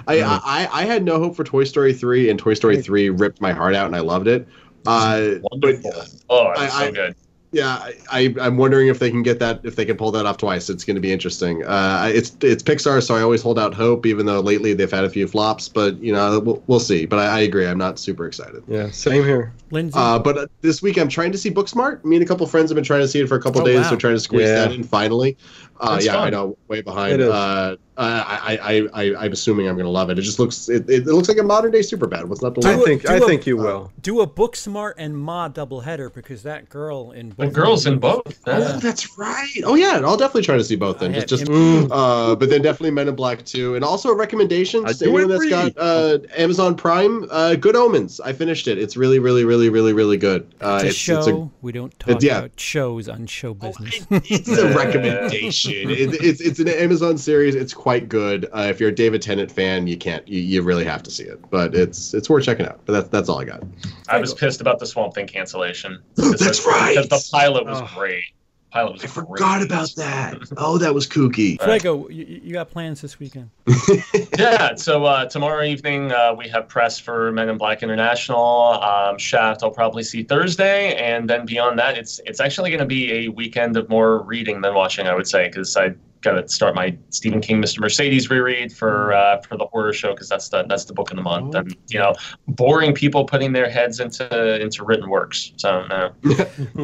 I, 0.07 0.21
I 0.21 0.69
I 0.71 0.85
had 0.85 1.03
no 1.03 1.19
hope 1.19 1.35
for 1.35 1.45
Toy 1.45 1.65
Story 1.65 1.95
three, 1.95 2.29
and 2.29 2.39
Toy 2.39 2.53
Story 2.55 2.83
three 2.83 3.09
ripped 3.09 3.41
my 3.41 3.53
heart 3.53 3.75
out, 3.75 3.87
and 3.87 3.97
I 3.97 4.01
loved 4.01 4.29
it. 4.29 4.47
Uh, 4.87 5.37
but 5.41 5.43
Wonderful. 5.53 5.93
oh, 6.29 6.51
it's 6.51 6.61
I- 6.61 6.69
so 6.69 6.85
I- 6.85 6.91
good. 6.91 7.15
Yeah, 7.53 7.69
I, 7.77 7.95
I, 8.11 8.35
I'm 8.41 8.57
wondering 8.57 8.89
if 8.89 8.99
they 8.99 9.11
can 9.11 9.23
get 9.23 9.39
that, 9.41 9.61
if 9.63 9.77
they 9.77 9.85
can 9.85 9.99
pull 9.99 10.11
that 10.13 10.25
off 10.25 10.39
twice. 10.39 10.71
It's 10.71 10.85
going 10.85 10.95
to 10.95 11.03
be 11.03 11.13
interesting. 11.13 11.63
Uh, 11.65 12.11
it's 12.13 12.35
it's 12.41 12.63
Pixar, 12.63 13.03
so 13.03 13.15
I 13.15 13.21
always 13.21 13.43
hold 13.43 13.59
out 13.59 13.75
hope, 13.75 14.07
even 14.07 14.25
though 14.25 14.41
lately 14.41 14.73
they've 14.73 14.91
had 14.91 15.05
a 15.05 15.11
few 15.11 15.29
flops. 15.29 15.69
But 15.69 15.99
you 15.99 16.15
know, 16.15 16.41
we'll, 16.41 16.63
we'll 16.67 16.81
see. 16.81 17.05
But 17.05 17.19
I, 17.19 17.27
I 17.27 17.41
agree, 17.41 17.67
I'm 17.67 17.77
not 17.77 17.99
super 17.99 18.27
excited. 18.27 18.63
Yeah, 18.69 18.91
same 18.91 19.23
here. 19.23 19.53
Lindsay. 19.71 19.99
Uh, 19.99 20.19
but 20.19 20.39
uh, 20.39 20.47
this 20.63 20.81
week 20.81 20.97
I'm 20.97 21.09
trying 21.09 21.31
to 21.33 21.39
see 21.39 21.51
Booksmart. 21.51 22.03
Me 22.05 22.17
and 22.17 22.25
a 22.25 22.29
couple 22.29 22.47
friends 22.47 22.71
have 22.71 22.75
been 22.75 22.85
trying 22.85 23.03
to 23.03 23.09
see 23.09 23.21
it 23.21 23.29
for 23.29 23.37
a 23.37 23.43
couple 23.43 23.61
Oh, 23.61 23.65
days. 23.67 23.83
wow. 23.83 23.91
So 23.91 23.97
trying 23.97 24.15
to 24.15 24.21
squeeze 24.21 24.49
Yeah. 24.49 24.55
that 24.67 24.73
in 24.73 24.83
finally. 24.83 25.37
Uh, 25.83 25.95
That's 25.95 26.07
yeah, 26.07 26.13
I 26.13 26.25
fun. 26.27 26.31
know, 26.33 26.57
way 26.69 26.81
behind. 26.81 27.15
It 27.15 27.21
is. 27.23 27.29
Uh, 27.29 27.77
I, 27.99 28.59
I, 28.59 28.59
I, 28.79 28.89
I, 28.95 29.25
I'm 29.25 29.33
assuming 29.33 29.69
I'm 29.69 29.75
going 29.75 29.85
to 29.85 29.91
love 29.91 30.09
it. 30.11 30.19
It 30.19 30.23
just 30.23 30.39
looks, 30.39 30.69
it, 30.71 30.89
it, 30.89 31.07
it 31.07 31.13
looks 31.13 31.29
like 31.29 31.37
a 31.39 31.43
modern 31.43 31.73
day 31.73 31.81
Superbad. 31.81 32.25
What's 32.25 32.41
not 32.41 32.55
to 32.55 32.67
I 32.67 32.77
think 32.79 33.03
do 33.03 33.09
I 33.09 33.17
a- 33.17 33.21
think 33.21 33.47
you 33.47 33.57
will. 33.59 33.93
Do 34.01 34.21
a 34.23 34.27
Booksmart 34.27 34.95
and 34.97 35.17
Ma 35.19 35.49
doubleheader 35.51 36.13
because 36.15 36.43
that 36.45 36.71
girl 36.71 37.11
in 37.11 37.31
both 37.31 37.49
The 37.49 37.53
girls 37.61 37.87
in 37.87 37.95
movies- 38.01 38.23
both. 38.25 38.41
Oh, 38.47 38.79
that's 38.79 39.19
right. 39.19 39.51
Oh 39.65 39.75
yeah, 39.75 40.01
I'll 40.05 40.17
definitely 40.17 40.43
try 40.43 40.57
to 40.57 40.65
see 40.65 40.75
both 40.77 41.01
then. 41.01 41.15
I 41.15 41.21
Just, 41.21 41.31
had 41.31 41.49
just, 41.49 41.51
Mm. 41.51 41.89
uh, 41.91 42.35
but 42.37 42.49
then 42.49 42.63
definitely 42.63 42.93
Men 42.93 43.09
in 43.09 43.15
Black 43.15 43.45
too, 43.45 43.75
and 43.75 43.85
also 43.85 44.09
a 44.09 44.17
recommendation. 44.17 44.87
I 44.87 44.93
to 44.93 44.99
do 44.99 45.05
anyone 45.19 45.29
that's 45.29 45.37
agree. 45.45 45.51
got 45.51 45.73
uh, 45.77 46.19
Amazon 46.37 46.75
Prime, 46.77 47.27
uh, 47.31 47.57
Good 47.57 47.77
Omens. 47.77 48.21
I 48.21 48.33
finished 48.33 48.69
it. 48.69 48.79
It's 48.79 48.97
really, 48.97 49.19
really, 49.19 49.45
really, 49.45 49.69
really, 49.69 49.93
really 49.93 50.17
good. 50.17 50.55
Uh, 50.63 50.81
It's 50.83 50.95
a 50.95 50.99
show. 50.99 51.19
it's 51.19 51.27
a 51.29 51.51
we 51.61 51.73
don't 51.73 51.97
talk 52.01 52.23
yeah. 52.23 52.39
about 52.39 52.59
shows 52.59 53.09
on 53.09 53.27
show 53.27 53.53
business. 53.53 54.07
it's 54.11 54.49
a 54.49 54.75
recommendation. 54.75 55.72
It, 55.73 56.15
it's 56.23 56.41
it's 56.41 56.59
an 56.61 56.69
Amazon 56.69 57.19
series. 57.19 57.55
It's 57.55 57.75
quite 57.75 58.09
good. 58.09 58.47
Uh, 58.53 58.67
if 58.71 58.81
you're 58.81 58.91
a 58.91 58.95
David 58.95 59.23
Tennant 59.23 59.51
fan, 59.51 59.87
you 59.87 59.97
can't. 59.97 60.27
You, 60.29 60.41
you 60.41 60.63
really 60.63 60.85
have 60.85 61.03
to 61.05 61.11
see 61.11 61.25
it. 61.25 61.41
But 61.51 61.75
it's 61.75 62.15
it's 62.15 62.29
worth 62.31 62.45
checking 62.45 62.67
out. 62.67 62.81
But 62.85 62.93
that's 62.93 63.09
that's 63.09 63.29
all 63.29 63.41
I 63.41 63.45
got. 63.45 63.63
I 64.09 64.19
was 64.19 64.35
pissed 64.35 64.61
about 64.61 64.79
the 64.79 64.87
Swamp 64.87 65.15
Thing 65.15 65.27
cancellation. 65.27 66.03
That's 66.17 66.67
right. 66.67 66.97
Because 66.97 67.09
the 67.31 67.37
pilot 67.37 67.65
was 67.67 67.81
Oh. 67.81 67.89
great. 67.99 68.25
Pilot 68.73 68.93
was 68.95 69.03
I 69.03 69.07
great. 69.07 69.27
forgot 69.27 69.63
about 69.63 69.95
that. 69.97 70.39
Oh, 70.57 70.79
that 70.79 70.95
was 70.95 71.07
kooky. 71.07 71.61
Fuego, 71.63 72.09
you, 72.09 72.41
you 72.43 72.53
got 72.53 72.71
plans 72.71 73.01
this 73.03 73.19
weekend? 73.19 73.51
yeah, 74.39 74.75
so 74.75 75.05
uh, 75.05 75.27
tomorrow 75.27 75.63
evening 75.63 76.11
uh, 76.13 76.35
we 76.37 76.49
have 76.49 76.69
press 76.69 76.99
for 76.99 77.33
Men 77.33 77.49
in 77.49 77.59
Black 77.59 77.83
International. 77.83 78.81
Um, 78.83 79.19
Shaft 79.19 79.63
I'll 79.63 79.71
probably 79.71 80.03
see 80.03 80.23
Thursday, 80.23 80.95
and 80.95 81.29
then 81.29 81.45
beyond 81.45 81.79
that, 81.79 81.99
it's 81.99 82.21
it's 82.25 82.41
actually 82.41 82.71
going 82.71 82.81
to 82.81 82.87
be 82.87 83.27
a 83.27 83.29
weekend 83.29 83.77
of 83.77 83.89
more 83.89 84.23
reading 84.23 84.61
than 84.63 84.75
watching, 84.75 85.07
I 85.07 85.15
would 85.15 85.29
say, 85.29 85.49
because 85.49 85.77
I 85.77 85.95
got 86.23 86.33
to 86.33 86.49
start 86.49 86.75
my 86.75 86.97
Stephen 87.11 87.41
King 87.41 87.61
Mr. 87.61 87.81
Mercedes 87.81 88.31
reread 88.31 88.73
for 88.73 89.13
uh, 89.13 89.41
for 89.43 89.57
the 89.57 89.67
horror 89.67 89.93
show 89.93 90.13
because 90.15 90.29
that's 90.29 90.49
the 90.49 90.65
that's 90.69 90.85
the 90.85 90.95
book 90.95 91.11
of 91.11 91.17
the 91.17 91.23
month, 91.23 91.55
and 91.55 91.77
you 91.89 91.99
know, 91.99 92.15
boring 92.49 92.95
people 92.95 93.25
putting 93.25 93.53
their 93.53 93.69
heads 93.69 94.01
into 94.01 94.61
into 94.61 94.85
written 94.85 95.11
works. 95.11 95.53
So 95.57 95.71
uh, 95.71 96.11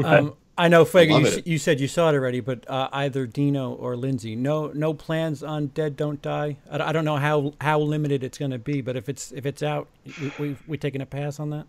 Um, 0.05 0.35
I 0.59 0.69
know, 0.69 0.85
Fuego, 0.85 1.15
love 1.19 1.37
you, 1.37 1.43
you 1.53 1.59
said 1.59 1.79
you 1.81 1.87
saw 1.89 2.11
it 2.11 2.15
already, 2.15 2.41
but 2.41 2.69
uh, 2.69 2.89
either 2.93 3.27
Dino 3.27 3.73
or 3.75 3.97
Lindsay, 3.97 4.35
no 4.35 4.69
no 4.75 4.93
plans 4.93 5.43
on 5.45 5.69
Dead 5.69 5.97
Don't 5.97 6.21
Die. 6.21 6.57
I, 6.71 6.83
I 6.83 6.93
don't 6.93 7.05
know 7.05 7.17
how 7.17 7.55
how 7.61 7.79
limited 7.79 8.25
it's 8.25 8.39
going 8.39 8.51
to 8.51 8.59
be, 8.59 8.81
but 8.81 8.97
if 8.97 9.09
it's 9.09 9.31
if 9.33 9.47
it's 9.47 9.63
out, 9.63 9.87
we, 10.21 10.33
we 10.39 10.57
we 10.67 10.77
taking 10.77 11.01
a 11.01 11.07
pass 11.07 11.39
on 11.39 11.51
that. 11.51 11.65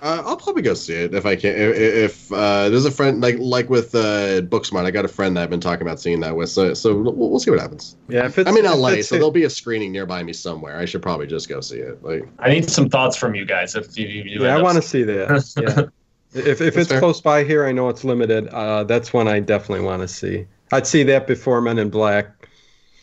Uh, 0.00 0.22
I'll 0.24 0.36
probably 0.36 0.62
go 0.62 0.74
see 0.74 0.92
it 0.94 1.12
if 1.12 1.26
I 1.26 1.34
can. 1.34 1.56
If, 1.56 1.74
if 1.76 2.32
uh, 2.32 2.68
there's 2.68 2.84
a 2.84 2.90
friend 2.90 3.20
like 3.20 3.36
like 3.40 3.68
with 3.68 3.94
uh, 3.96 4.42
Booksmart, 4.42 4.84
I 4.84 4.92
got 4.92 5.04
a 5.04 5.08
friend 5.08 5.36
that 5.36 5.42
I've 5.42 5.50
been 5.50 5.58
talking 5.58 5.82
about 5.82 5.98
seeing 5.98 6.20
that 6.20 6.36
with. 6.36 6.50
So 6.50 6.72
so 6.74 6.94
we'll, 6.94 7.14
we'll 7.14 7.40
see 7.40 7.50
what 7.50 7.58
happens. 7.60 7.96
Yeah, 8.08 8.26
if 8.26 8.38
it's 8.38 8.48
I'm 8.48 8.56
in 8.58 8.64
if 8.64 8.70
LA, 8.76 8.88
it's- 8.90 9.08
so 9.08 9.16
there'll 9.16 9.30
be 9.32 9.44
a 9.44 9.50
screening 9.50 9.90
nearby 9.90 10.22
me 10.22 10.32
somewhere. 10.34 10.76
I 10.78 10.84
should 10.84 11.02
probably 11.02 11.26
just 11.26 11.48
go 11.48 11.60
see 11.60 11.78
it. 11.78 12.00
Like 12.04 12.28
I 12.38 12.50
need 12.50 12.70
some 12.70 12.88
thoughts 12.88 13.16
from 13.16 13.34
you 13.34 13.44
guys. 13.44 13.74
If 13.74 13.96
you, 13.98 14.06
you 14.06 14.42
Yeah, 14.44 14.56
I 14.56 14.62
want 14.62 14.76
to 14.76 14.82
see 14.82 15.02
that. 15.02 15.54
Yeah. 15.60 15.86
If, 16.34 16.46
if 16.46 16.58
That's 16.58 16.76
it's 16.76 16.88
fair. 16.90 17.00
close 17.00 17.20
by 17.20 17.42
here, 17.44 17.66
I 17.66 17.72
know 17.72 17.88
it's 17.88 18.04
limited. 18.04 18.48
Uh, 18.48 18.84
that's 18.84 19.12
one 19.12 19.28
I 19.28 19.40
definitely 19.40 19.84
want 19.84 20.02
to 20.02 20.08
see. 20.08 20.46
I'd 20.72 20.86
see 20.86 21.02
that 21.04 21.26
before 21.26 21.60
Men 21.60 21.78
in 21.78 21.88
Black. 21.90 22.48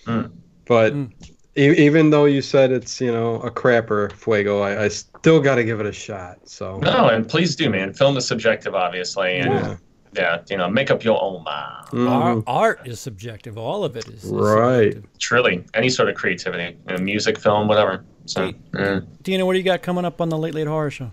Mm. 0.05 0.31
But 0.67 0.93
Mm. 0.93 1.11
e- 1.57 1.85
even 1.85 2.11
though 2.11 2.25
you 2.25 2.41
said 2.41 2.71
it's 2.71 3.01
you 3.01 3.11
know 3.11 3.35
a 3.41 3.49
crapper, 3.49 4.11
Fuego, 4.11 4.59
I, 4.61 4.83
I 4.85 4.87
still 4.89 5.39
got 5.41 5.55
to 5.55 5.63
give 5.63 5.79
it 5.79 5.85
a 5.87 5.91
shot. 5.91 6.47
So 6.47 6.77
No, 6.79 7.09
and 7.09 7.27
please 7.27 7.55
do, 7.55 7.69
man. 7.69 7.93
Film 7.93 8.15
is 8.17 8.27
subjective, 8.27 8.75
obviously, 8.75 9.37
and 9.37 9.51
Yeah. 9.53 9.77
yeah, 10.13 10.41
you 10.49 10.57
know, 10.57 10.69
make 10.69 10.91
up 10.91 11.03
your 11.03 11.19
own 11.21 11.43
mind. 11.43 11.87
Ar- 12.07 12.35
Mhm. 12.35 12.43
art 12.45 12.81
is 12.87 12.99
subjective. 12.99 13.57
All 13.57 13.83
of 13.83 13.95
it 13.97 14.07
is, 14.07 14.23
is 14.25 14.31
Right. 14.31 14.93
subjective. 14.93 15.19
Truly, 15.19 15.65
any 15.73 15.89
sort 15.89 16.09
of 16.09 16.15
creativity, 16.15 16.77
you 16.87 16.95
know, 16.97 17.01
music, 17.03 17.39
film, 17.39 17.67
whatever. 17.67 18.03
So, 18.27 18.51
yeah. 18.77 18.99
Dino, 19.23 19.45
what 19.47 19.53
do 19.53 19.57
you 19.59 19.65
got 19.65 19.81
coming 19.81 20.05
up 20.05 20.21
on 20.21 20.29
the 20.29 20.37
Late 20.37 20.53
Late 20.53 20.67
Horror 20.67 20.91
Show? 20.91 21.11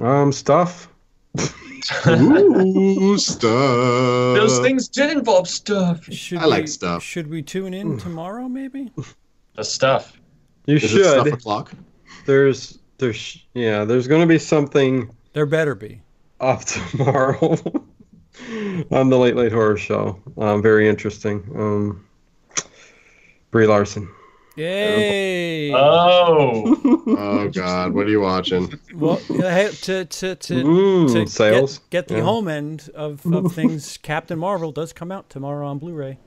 um 0.00 0.30
stuff. 0.32 0.88
Ooh 1.38 3.18
stuff. 3.18 3.42
those 4.36 4.58
things 4.60 4.88
did 4.88 5.10
involve 5.16 5.48
stuff. 5.48 6.04
Should 6.12 6.38
I 6.38 6.44
like 6.46 6.68
stuff. 6.68 7.02
Should 7.02 7.28
we 7.28 7.42
tune 7.42 7.74
in 7.74 7.98
tomorrow, 7.98 8.48
maybe? 8.48 8.90
The 9.54 9.64
stuff. 9.64 10.20
You 10.66 10.76
Is 10.76 10.84
it 10.84 10.88
stuff 11.04 11.26
should. 11.26 11.34
o'clock? 11.34 11.72
There's 12.26 12.78
there's 12.98 13.44
yeah. 13.54 13.84
There's 13.84 14.06
gonna 14.06 14.26
be 14.26 14.38
something 14.38 15.10
There 15.32 15.46
better 15.46 15.74
be. 15.74 16.00
up 16.40 16.64
tomorrow 16.64 17.56
on 18.90 19.10
the 19.10 19.18
Late 19.18 19.36
Late 19.36 19.52
Horror 19.52 19.76
Show. 19.76 20.20
Um, 20.38 20.62
very 20.62 20.88
interesting. 20.88 21.42
Um, 21.54 22.06
Brie 23.50 23.66
Larson. 23.66 24.08
Yay! 24.56 25.72
Oh, 25.74 26.76
Oh 27.18 27.48
God, 27.48 27.92
what 27.94 28.06
are 28.06 28.10
you 28.10 28.20
watching? 28.20 28.78
well, 28.94 29.16
hey, 29.16 29.70
to 29.82 30.04
to 30.04 30.34
to, 30.34 30.54
Mm, 30.54 31.12
to 31.12 31.26
sales. 31.30 31.78
get, 31.78 31.90
get 31.90 32.08
the 32.08 32.16
Yeah. 32.16 32.22
home 32.24 32.48
end 32.48 32.90
of, 32.94 33.24
of 33.32 33.52
things. 33.52 33.96
Captain 34.02 34.38
Marvel 34.38 34.72
does 34.72 34.92
come 34.92 35.12
out 35.12 35.30
tomorrow 35.30 35.66
on 35.66 35.78
Blu-ray. 35.78 36.18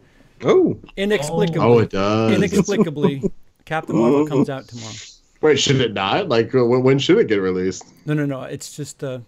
Oh, 0.43 0.77
Inexplicably, 0.97 1.59
Oh, 1.61 1.79
it 1.79 1.89
does. 1.89 2.31
inexplicably, 2.33 3.23
Captain 3.65 3.95
Marvel 3.97 4.25
comes 4.27 4.49
out 4.49 4.67
tomorrow. 4.67 4.93
Wait, 5.41 5.59
should 5.59 5.81
it 5.81 5.93
not? 5.93 6.29
Like, 6.29 6.53
when 6.53 6.83
when 6.83 6.99
should 6.99 7.17
it 7.17 7.27
get 7.27 7.41
released? 7.41 7.85
No, 8.05 8.13
no, 8.13 8.25
no. 8.25 8.43
It's 8.43 8.75
just 8.75 9.03
uh, 9.03 9.19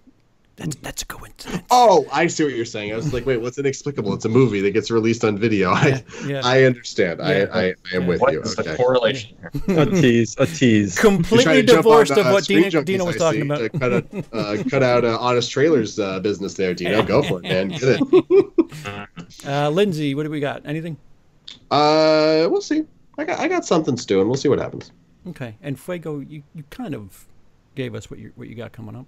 that's 0.58 0.76
that's 0.78 1.02
a 1.02 1.06
coincidence. 1.06 1.64
Oh, 1.70 2.06
I 2.12 2.28
see 2.28 2.44
what 2.46 2.54
you're 2.54 2.66
saying. 2.66 2.94
I 2.94 2.96
was 2.96 3.14
like, 3.14 3.26
wait, 3.26 3.38
what's 3.42 3.58
inexplicable? 3.58 4.14
It's 4.14 4.26
a 4.26 4.30
movie 4.30 4.62
that 4.62 4.72
gets 4.72 4.90
released 4.90 5.26
on 5.26 5.38
video. 5.38 5.72
I, 5.72 6.04
yeah. 6.26 6.42
I 6.44 6.64
understand. 6.64 7.20
Yeah. 7.20 7.48
I, 7.52 7.60
I, 7.60 7.64
I 7.92 7.96
am 7.96 8.08
with 8.08 8.22
what 8.22 8.34
you. 8.34 8.42
is 8.42 8.58
Okay. 8.58 8.72
the 8.72 8.78
correlation 8.78 9.38
here? 9.38 9.52
a 9.80 9.86
tease, 9.86 10.36
a 10.40 10.46
tease. 10.46 10.98
Completely 11.00 11.62
to 11.62 11.64
jump 11.64 11.78
on, 11.80 11.84
divorced 11.84 12.12
uh, 12.14 12.22
of 12.22 12.26
what 12.28 12.44
Screen 12.46 12.64
Dino, 12.64 12.82
Junkies, 12.82 12.86
Dino 12.86 13.06
was 13.06 13.16
talking 13.18 13.42
about. 13.42 13.58
to 13.58 13.70
cut 13.70 13.94
out, 13.94 14.06
uh, 14.34 14.64
cut 14.70 14.84
out 14.84 15.04
uh, 15.04 15.18
honest 15.20 15.52
trailers 15.52 16.00
uh, 16.00 16.20
business 16.22 16.54
there, 16.54 16.74
Dino. 16.74 17.04
Go 17.04 17.22
for 17.22 17.40
it, 17.40 17.44
man. 17.44 17.68
Get 17.70 17.82
it. 17.84 18.02
Uh, 19.46 19.70
Lindsey, 19.70 20.16
what 20.16 20.24
do 20.24 20.30
we 20.30 20.40
got? 20.40 20.66
Anything? 20.66 20.98
Uh, 21.72 22.48
we'll 22.50 22.62
see. 22.62 22.84
I 23.18 23.24
got 23.24 23.40
I 23.40 23.48
got 23.48 23.66
something 23.66 23.98
stewing. 23.98 24.28
We'll 24.28 24.38
see 24.38 24.50
what 24.50 24.60
happens. 24.60 24.92
Okay. 25.28 25.56
And 25.62 25.80
Fuego, 25.80 26.20
you, 26.20 26.44
you 26.54 26.64
kind 26.70 26.94
of 26.94 27.26
gave 27.76 27.96
us 27.96 28.10
what 28.10 28.20
you 28.20 28.32
what 28.36 28.48
you 28.48 28.56
got 28.56 28.72
coming 28.72 28.96
up. 28.96 29.06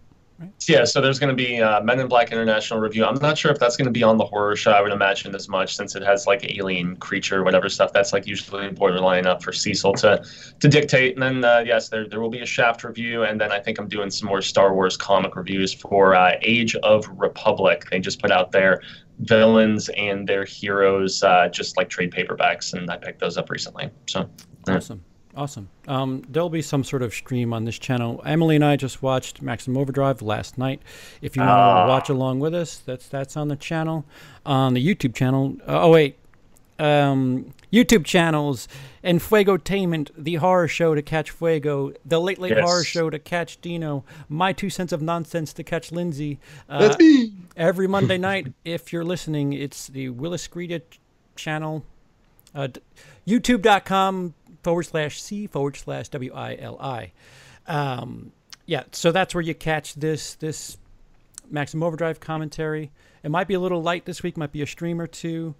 Yeah, 0.67 0.83
so 0.85 1.01
there's 1.01 1.17
going 1.17 1.35
to 1.35 1.43
be 1.43 1.61
uh, 1.61 1.81
Men 1.81 1.99
in 1.99 2.07
Black 2.07 2.31
International 2.31 2.79
review. 2.79 3.05
I'm 3.05 3.19
not 3.21 3.37
sure 3.37 3.51
if 3.51 3.59
that's 3.59 3.75
going 3.75 3.85
to 3.85 3.91
be 3.91 4.03
on 4.03 4.17
the 4.17 4.25
horror 4.25 4.55
show. 4.55 4.71
I 4.71 4.81
would 4.81 4.91
imagine 4.91 5.33
as 5.33 5.49
much 5.49 5.75
since 5.75 5.95
it 5.95 6.03
has 6.03 6.27
like 6.27 6.45
alien 6.57 6.95
creature, 6.97 7.43
whatever 7.43 7.69
stuff. 7.69 7.91
That's 7.93 8.13
like 8.13 8.27
usually 8.27 8.69
borderline 8.69 9.25
up 9.25 9.41
for 9.41 9.51
Cecil 9.51 9.93
to 9.93 10.23
to 10.59 10.67
dictate. 10.67 11.13
And 11.13 11.23
then 11.23 11.43
uh, 11.43 11.63
yes, 11.65 11.89
there 11.89 12.07
there 12.07 12.19
will 12.19 12.29
be 12.29 12.41
a 12.41 12.45
Shaft 12.45 12.83
review, 12.83 13.23
and 13.23 13.39
then 13.41 13.51
I 13.51 13.59
think 13.59 13.79
I'm 13.79 13.87
doing 13.87 14.11
some 14.11 14.29
more 14.29 14.41
Star 14.41 14.73
Wars 14.73 14.95
comic 14.97 15.35
reviews 15.35 15.73
for 15.73 16.13
uh, 16.13 16.33
Age 16.41 16.75
of 16.77 17.07
Republic. 17.17 17.85
They 17.89 17.99
just 17.99 18.21
put 18.21 18.31
out 18.31 18.51
their 18.51 18.81
villains 19.19 19.89
and 19.89 20.27
their 20.27 20.45
heroes, 20.45 21.23
uh, 21.23 21.47
just 21.49 21.77
like 21.77 21.89
trade 21.89 22.11
paperbacks, 22.11 22.73
and 22.73 22.89
I 22.91 22.97
picked 22.97 23.19
those 23.19 23.37
up 23.37 23.49
recently. 23.49 23.89
So 24.07 24.29
Yeah. 24.67 24.97
Awesome. 25.37 25.69
Um, 25.87 26.23
there'll 26.27 26.49
be 26.49 26.63
some 26.63 26.83
sort 26.83 27.03
of 27.03 27.13
stream 27.13 27.53
on 27.53 27.63
this 27.65 27.77
channel. 27.77 28.21
Emily 28.25 28.55
and 28.55 28.65
I 28.65 28.75
just 28.75 29.03
watched 29.03 29.39
Maximum 29.41 29.77
Overdrive 29.77 30.23
last 30.23 30.57
night. 30.57 30.81
If 31.21 31.35
you 31.35 31.41
want 31.43 31.51
Ah. 31.51 31.83
to 31.85 31.89
watch 31.89 32.09
along 32.09 32.39
with 32.39 32.55
us, 32.55 32.77
that's 32.83 33.07
that's 33.07 33.37
on 33.37 33.47
the 33.47 33.55
channel, 33.55 34.03
on 34.47 34.73
the 34.73 34.83
YouTube 34.85 35.13
channel. 35.13 35.55
Uh, 35.67 35.83
oh 35.83 35.91
wait, 35.91 36.17
um, 36.79 37.53
YouTube 37.71 38.03
channels 38.03 38.67
and 39.03 39.21
Fuego 39.21 39.57
Fuegotainment, 39.57 40.09
the 40.17 40.35
horror 40.35 40.67
show 40.67 40.95
to 40.95 41.03
catch 41.03 41.29
Fuego, 41.29 41.93
the 42.03 42.19
Late 42.19 42.39
Late 42.39 42.53
Yes. 42.55 42.63
Horror 42.65 42.83
Show 42.83 43.09
to 43.11 43.19
catch 43.19 43.61
Dino, 43.61 44.03
my 44.27 44.53
two 44.53 44.71
cents 44.71 44.91
of 44.91 45.03
nonsense 45.03 45.53
to 45.53 45.63
catch 45.63 45.91
Lindsey. 45.91 46.39
Uh, 46.67 46.79
That's 46.79 46.97
me. 46.97 47.33
every 47.55 47.87
Monday 47.97 48.17
night. 48.17 48.53
If 48.65 48.91
you're 48.91 49.05
listening, 49.05 49.53
it's 49.53 49.85
the 49.87 50.09
Willis 50.09 50.47
Greta 50.47 50.81
channel, 51.35 51.83
uh, 52.55 52.67
d- 52.67 52.81
youtube.com 53.27 54.33
forward 54.63 54.83
slash 54.83 55.21
C 55.21 55.47
forward 55.47 55.77
slash 55.77 56.09
W 56.09 56.33
I 56.33 56.57
L 56.59 56.77
I. 56.79 57.11
Um, 57.67 58.31
yeah, 58.65 58.83
so 58.91 59.11
that's 59.11 59.33
where 59.33 59.41
you 59.41 59.55
catch 59.55 59.95
this 59.95 60.35
this 60.35 60.77
Maximum 61.49 61.83
Overdrive 61.83 62.19
commentary. 62.19 62.91
It 63.23 63.31
might 63.31 63.47
be 63.47 63.53
a 63.53 63.59
little 63.59 63.81
light 63.81 64.05
this 64.05 64.23
week, 64.23 64.37
might 64.37 64.51
be 64.51 64.61
a 64.61 64.67
stream 64.67 65.01
or 65.01 65.07
two. 65.07 65.55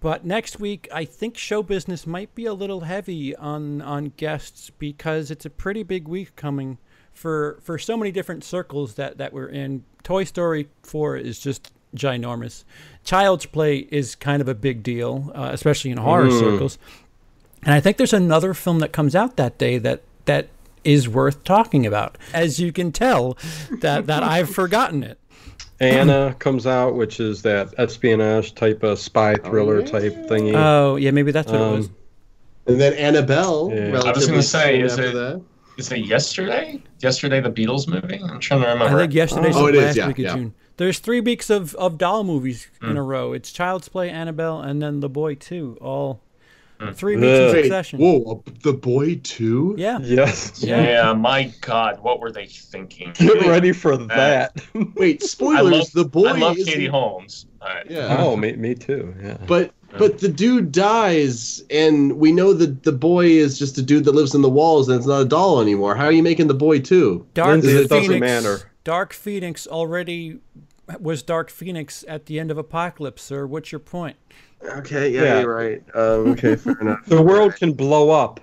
But 0.00 0.24
next 0.24 0.58
week, 0.58 0.88
I 0.92 1.04
think 1.04 1.38
show 1.38 1.62
business 1.62 2.08
might 2.08 2.34
be 2.34 2.44
a 2.44 2.54
little 2.54 2.80
heavy 2.80 3.36
on 3.36 3.80
on 3.80 4.12
guests 4.16 4.70
because 4.70 5.30
it's 5.30 5.46
a 5.46 5.50
pretty 5.50 5.84
big 5.84 6.08
week 6.08 6.34
coming 6.34 6.78
for 7.12 7.60
for 7.62 7.78
so 7.78 7.96
many 7.96 8.10
different 8.10 8.42
circles 8.42 8.94
that 8.94 9.18
that 9.18 9.32
we're 9.32 9.48
in. 9.48 9.84
Toy 10.02 10.24
Story 10.24 10.68
4 10.82 11.18
is 11.18 11.38
just 11.38 11.72
ginormous. 11.94 12.64
Child's 13.04 13.46
Play 13.46 13.76
is 13.78 14.16
kind 14.16 14.40
of 14.42 14.48
a 14.48 14.54
big 14.54 14.82
deal, 14.82 15.30
uh, 15.34 15.50
especially 15.52 15.92
in 15.92 15.98
horror 15.98 16.30
circles. 16.30 16.78
And 17.64 17.74
I 17.74 17.80
think 17.80 17.96
there's 17.96 18.12
another 18.12 18.54
film 18.54 18.80
that 18.80 18.92
comes 18.92 19.14
out 19.14 19.36
that 19.36 19.58
day 19.58 19.78
that 19.78 20.02
that 20.24 20.48
is 20.84 21.08
worth 21.08 21.44
talking 21.44 21.86
about. 21.86 22.18
As 22.34 22.58
you 22.58 22.72
can 22.72 22.90
tell, 22.92 23.36
that 23.80 24.06
that 24.06 24.22
I've 24.22 24.50
forgotten 24.54 25.02
it. 25.04 25.18
Anna 25.80 26.34
comes 26.38 26.66
out, 26.66 26.94
which 26.94 27.18
is 27.18 27.42
that 27.42 27.74
espionage 27.78 28.54
type 28.54 28.82
of 28.84 28.98
spy 29.00 29.34
thriller 29.34 29.80
yeah. 29.80 29.86
type 29.86 30.14
thingy. 30.28 30.54
Oh 30.54 30.96
yeah, 30.96 31.10
maybe 31.10 31.32
that's 31.32 31.50
what 31.50 31.60
it 31.60 31.70
was. 31.76 31.86
Um, 31.86 31.94
And 32.66 32.80
then 32.80 32.92
Annabelle. 32.94 33.70
Yeah. 33.74 34.00
I 34.00 34.12
was 34.12 34.26
gonna 34.26 34.42
say, 34.42 34.80
is 34.80 34.92
after 34.92 35.04
it- 35.06 35.14
that. 35.14 35.42
Is 35.78 35.90
it 35.90 36.00
yesterday? 36.04 36.82
Yesterday, 37.00 37.40
the 37.40 37.50
Beatles 37.50 37.88
movie? 37.88 38.20
I'm 38.22 38.38
trying 38.40 38.60
to 38.60 38.66
remember. 38.68 38.94
I 38.98 39.00
think 39.02 39.14
yesterday's 39.14 39.56
Oh, 39.56 39.62
the 39.62 39.68
it 39.68 39.74
is, 39.76 39.82
last 39.84 39.96
yeah, 39.96 40.06
week 40.08 40.18
of 40.18 40.24
yeah. 40.24 40.34
June. 40.34 40.54
There's 40.76 40.98
three 40.98 41.20
weeks 41.20 41.48
of, 41.48 41.74
of 41.76 41.96
doll 41.96 42.24
movies 42.24 42.68
in 42.82 42.90
Hmm. 42.90 42.96
a 42.98 43.02
row. 43.02 43.32
It's 43.32 43.50
Child's 43.50 43.88
Play, 43.88 44.10
Annabelle, 44.10 44.60
and 44.60 44.82
then 44.82 45.00
The 45.00 45.08
Boy 45.08 45.34
Two. 45.34 45.78
All 45.80 46.14
Hmm. 46.14 46.18
Mm. 46.82 46.94
three 46.94 47.16
weeks 47.16 47.26
in 47.26 47.46
Ugh. 47.48 47.52
Wait, 47.54 47.62
succession. 47.62 47.98
whoa, 48.00 48.42
the 48.62 48.72
boy 48.72 49.20
too? 49.22 49.74
Yeah. 49.78 49.98
yes. 50.02 50.62
yeah. 50.62 51.12
my 51.12 51.52
God, 51.60 52.02
what 52.02 52.20
were 52.20 52.32
they 52.32 52.46
thinking? 52.46 53.12
Get 53.14 53.46
ready 53.46 53.72
for 53.72 53.94
uh, 53.94 54.06
that. 54.06 54.62
Wait, 54.96 55.22
spoilers. 55.22 55.72
love, 55.72 55.92
the 55.92 56.04
boy 56.04 56.28
I 56.28 56.32
love 56.32 56.58
is 56.58 56.66
Katie 56.66 56.86
Holmes. 56.86 57.46
All 57.60 57.68
right. 57.68 57.88
Yeah. 57.88 58.16
oh, 58.18 58.36
me, 58.36 58.52
me 58.56 58.74
too. 58.74 59.14
Yeah. 59.22 59.38
But 59.46 59.72
but 59.98 60.18
the 60.18 60.28
dude 60.28 60.72
dies, 60.72 61.62
and 61.70 62.14
we 62.14 62.32
know 62.32 62.54
that 62.54 62.82
the 62.82 62.92
boy 62.92 63.26
is 63.26 63.58
just 63.58 63.76
a 63.78 63.82
dude 63.82 64.04
that 64.04 64.12
lives 64.12 64.34
in 64.34 64.42
the 64.42 64.48
walls, 64.48 64.88
and 64.88 64.96
it's 64.96 65.06
not 65.06 65.20
a 65.20 65.24
doll 65.26 65.60
anymore. 65.60 65.94
How 65.94 66.06
are 66.06 66.12
you 66.12 66.22
making 66.22 66.48
the 66.48 66.54
boy 66.54 66.80
too? 66.80 67.26
Dark 67.34 67.62
Lindsey, 67.62 67.70
it 67.72 67.88
Phoenix. 67.88 68.06
doesn't 68.06 68.20
matter. 68.20 68.70
Dark 68.84 69.12
Phoenix 69.12 69.66
already 69.66 70.38
was 70.98 71.22
Dark 71.22 71.50
Phoenix 71.50 72.04
at 72.08 72.26
the 72.26 72.40
end 72.40 72.50
of 72.50 72.58
Apocalypse, 72.58 73.22
sir. 73.22 73.46
What's 73.46 73.70
your 73.70 73.78
point? 73.78 74.16
Okay, 74.64 75.10
yeah, 75.10 75.22
Yeah. 75.22 75.40
you're 75.40 75.54
right. 75.54 75.82
Um, 75.94 76.32
okay, 76.32 76.56
fair 76.56 76.78
enough. 76.80 77.04
The 77.06 77.22
world 77.22 77.56
can 77.56 77.72
blow 77.72 78.10
up 78.10 78.40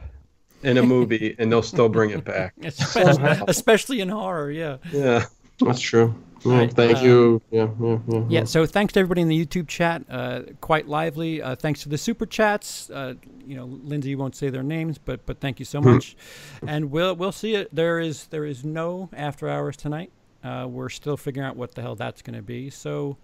in 0.64 0.78
a 0.78 0.84
movie, 0.84 1.36
and 1.40 1.52
they'll 1.52 1.62
still 1.62 1.90
bring 1.90 2.10
it 2.10 2.26
back. 2.26 2.54
Especially, 2.62 3.44
especially 3.48 4.02
in 4.02 4.10
horror, 4.10 4.52
yeah. 4.52 4.78
Yeah. 4.92 5.26
That's 5.60 5.80
true. 5.80 6.14
Yeah, 6.46 6.58
Right, 6.58 6.72
thank 6.74 7.00
uh, 7.00 7.02
you. 7.02 7.42
Yeah, 7.52 7.68
yeah, 7.82 7.98
yeah. 8.08 8.24
Yeah, 8.30 8.44
so 8.46 8.66
thanks 8.66 8.94
to 8.94 9.02
everybody 9.02 9.22
in 9.22 9.28
the 9.28 9.46
YouTube 9.46 9.68
chat. 9.68 10.04
Uh, 10.10 10.42
quite 10.62 10.88
lively. 10.88 11.42
Uh, 11.42 11.56
thanks 11.56 11.84
to 11.84 11.90
the 11.90 11.98
super 11.98 12.26
chats. 12.26 12.90
Uh, 12.90 13.16
you 13.46 13.58
know, 13.58 13.66
Lindsey 13.66 14.16
won't 14.16 14.36
say 14.38 14.50
their 14.50 14.64
names, 14.64 14.98
but 14.98 15.26
but 15.26 15.42
thank 15.42 15.60
you 15.60 15.66
so 15.66 15.82
much. 15.82 16.16
and 16.68 16.92
we'll 16.92 17.14
we'll 17.16 17.34
see 17.34 17.56
it. 17.56 17.74
There 17.76 18.00
is 18.00 18.28
there 18.28 18.46
is 18.46 18.64
no 18.64 19.10
after 19.12 19.50
hours 19.50 19.76
tonight. 19.76 20.12
Uh, 20.42 20.66
we're 20.70 20.88
still 20.90 21.18
figuring 21.18 21.46
out 21.46 21.58
what 21.58 21.76
the 21.76 21.82
hell 21.82 21.96
that's 21.96 22.22
going 22.22 22.38
to 22.38 22.42
be. 22.42 22.70
So 22.70 23.18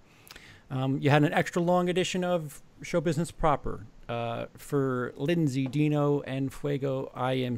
um, 0.70 1.00
you 1.00 1.10
had 1.10 1.24
an 1.24 1.32
extra 1.32 1.62
long 1.62 1.88
edition 1.88 2.26
of 2.26 2.62
show 2.82 3.02
business 3.02 3.32
proper. 3.32 3.86
Uh, 4.08 4.46
for 4.56 5.14
Lindsey, 5.18 5.66
Dino, 5.66 6.22
and 6.22 6.54
Fuego, 6.54 7.12
I 7.16 7.34
am. 7.34 7.58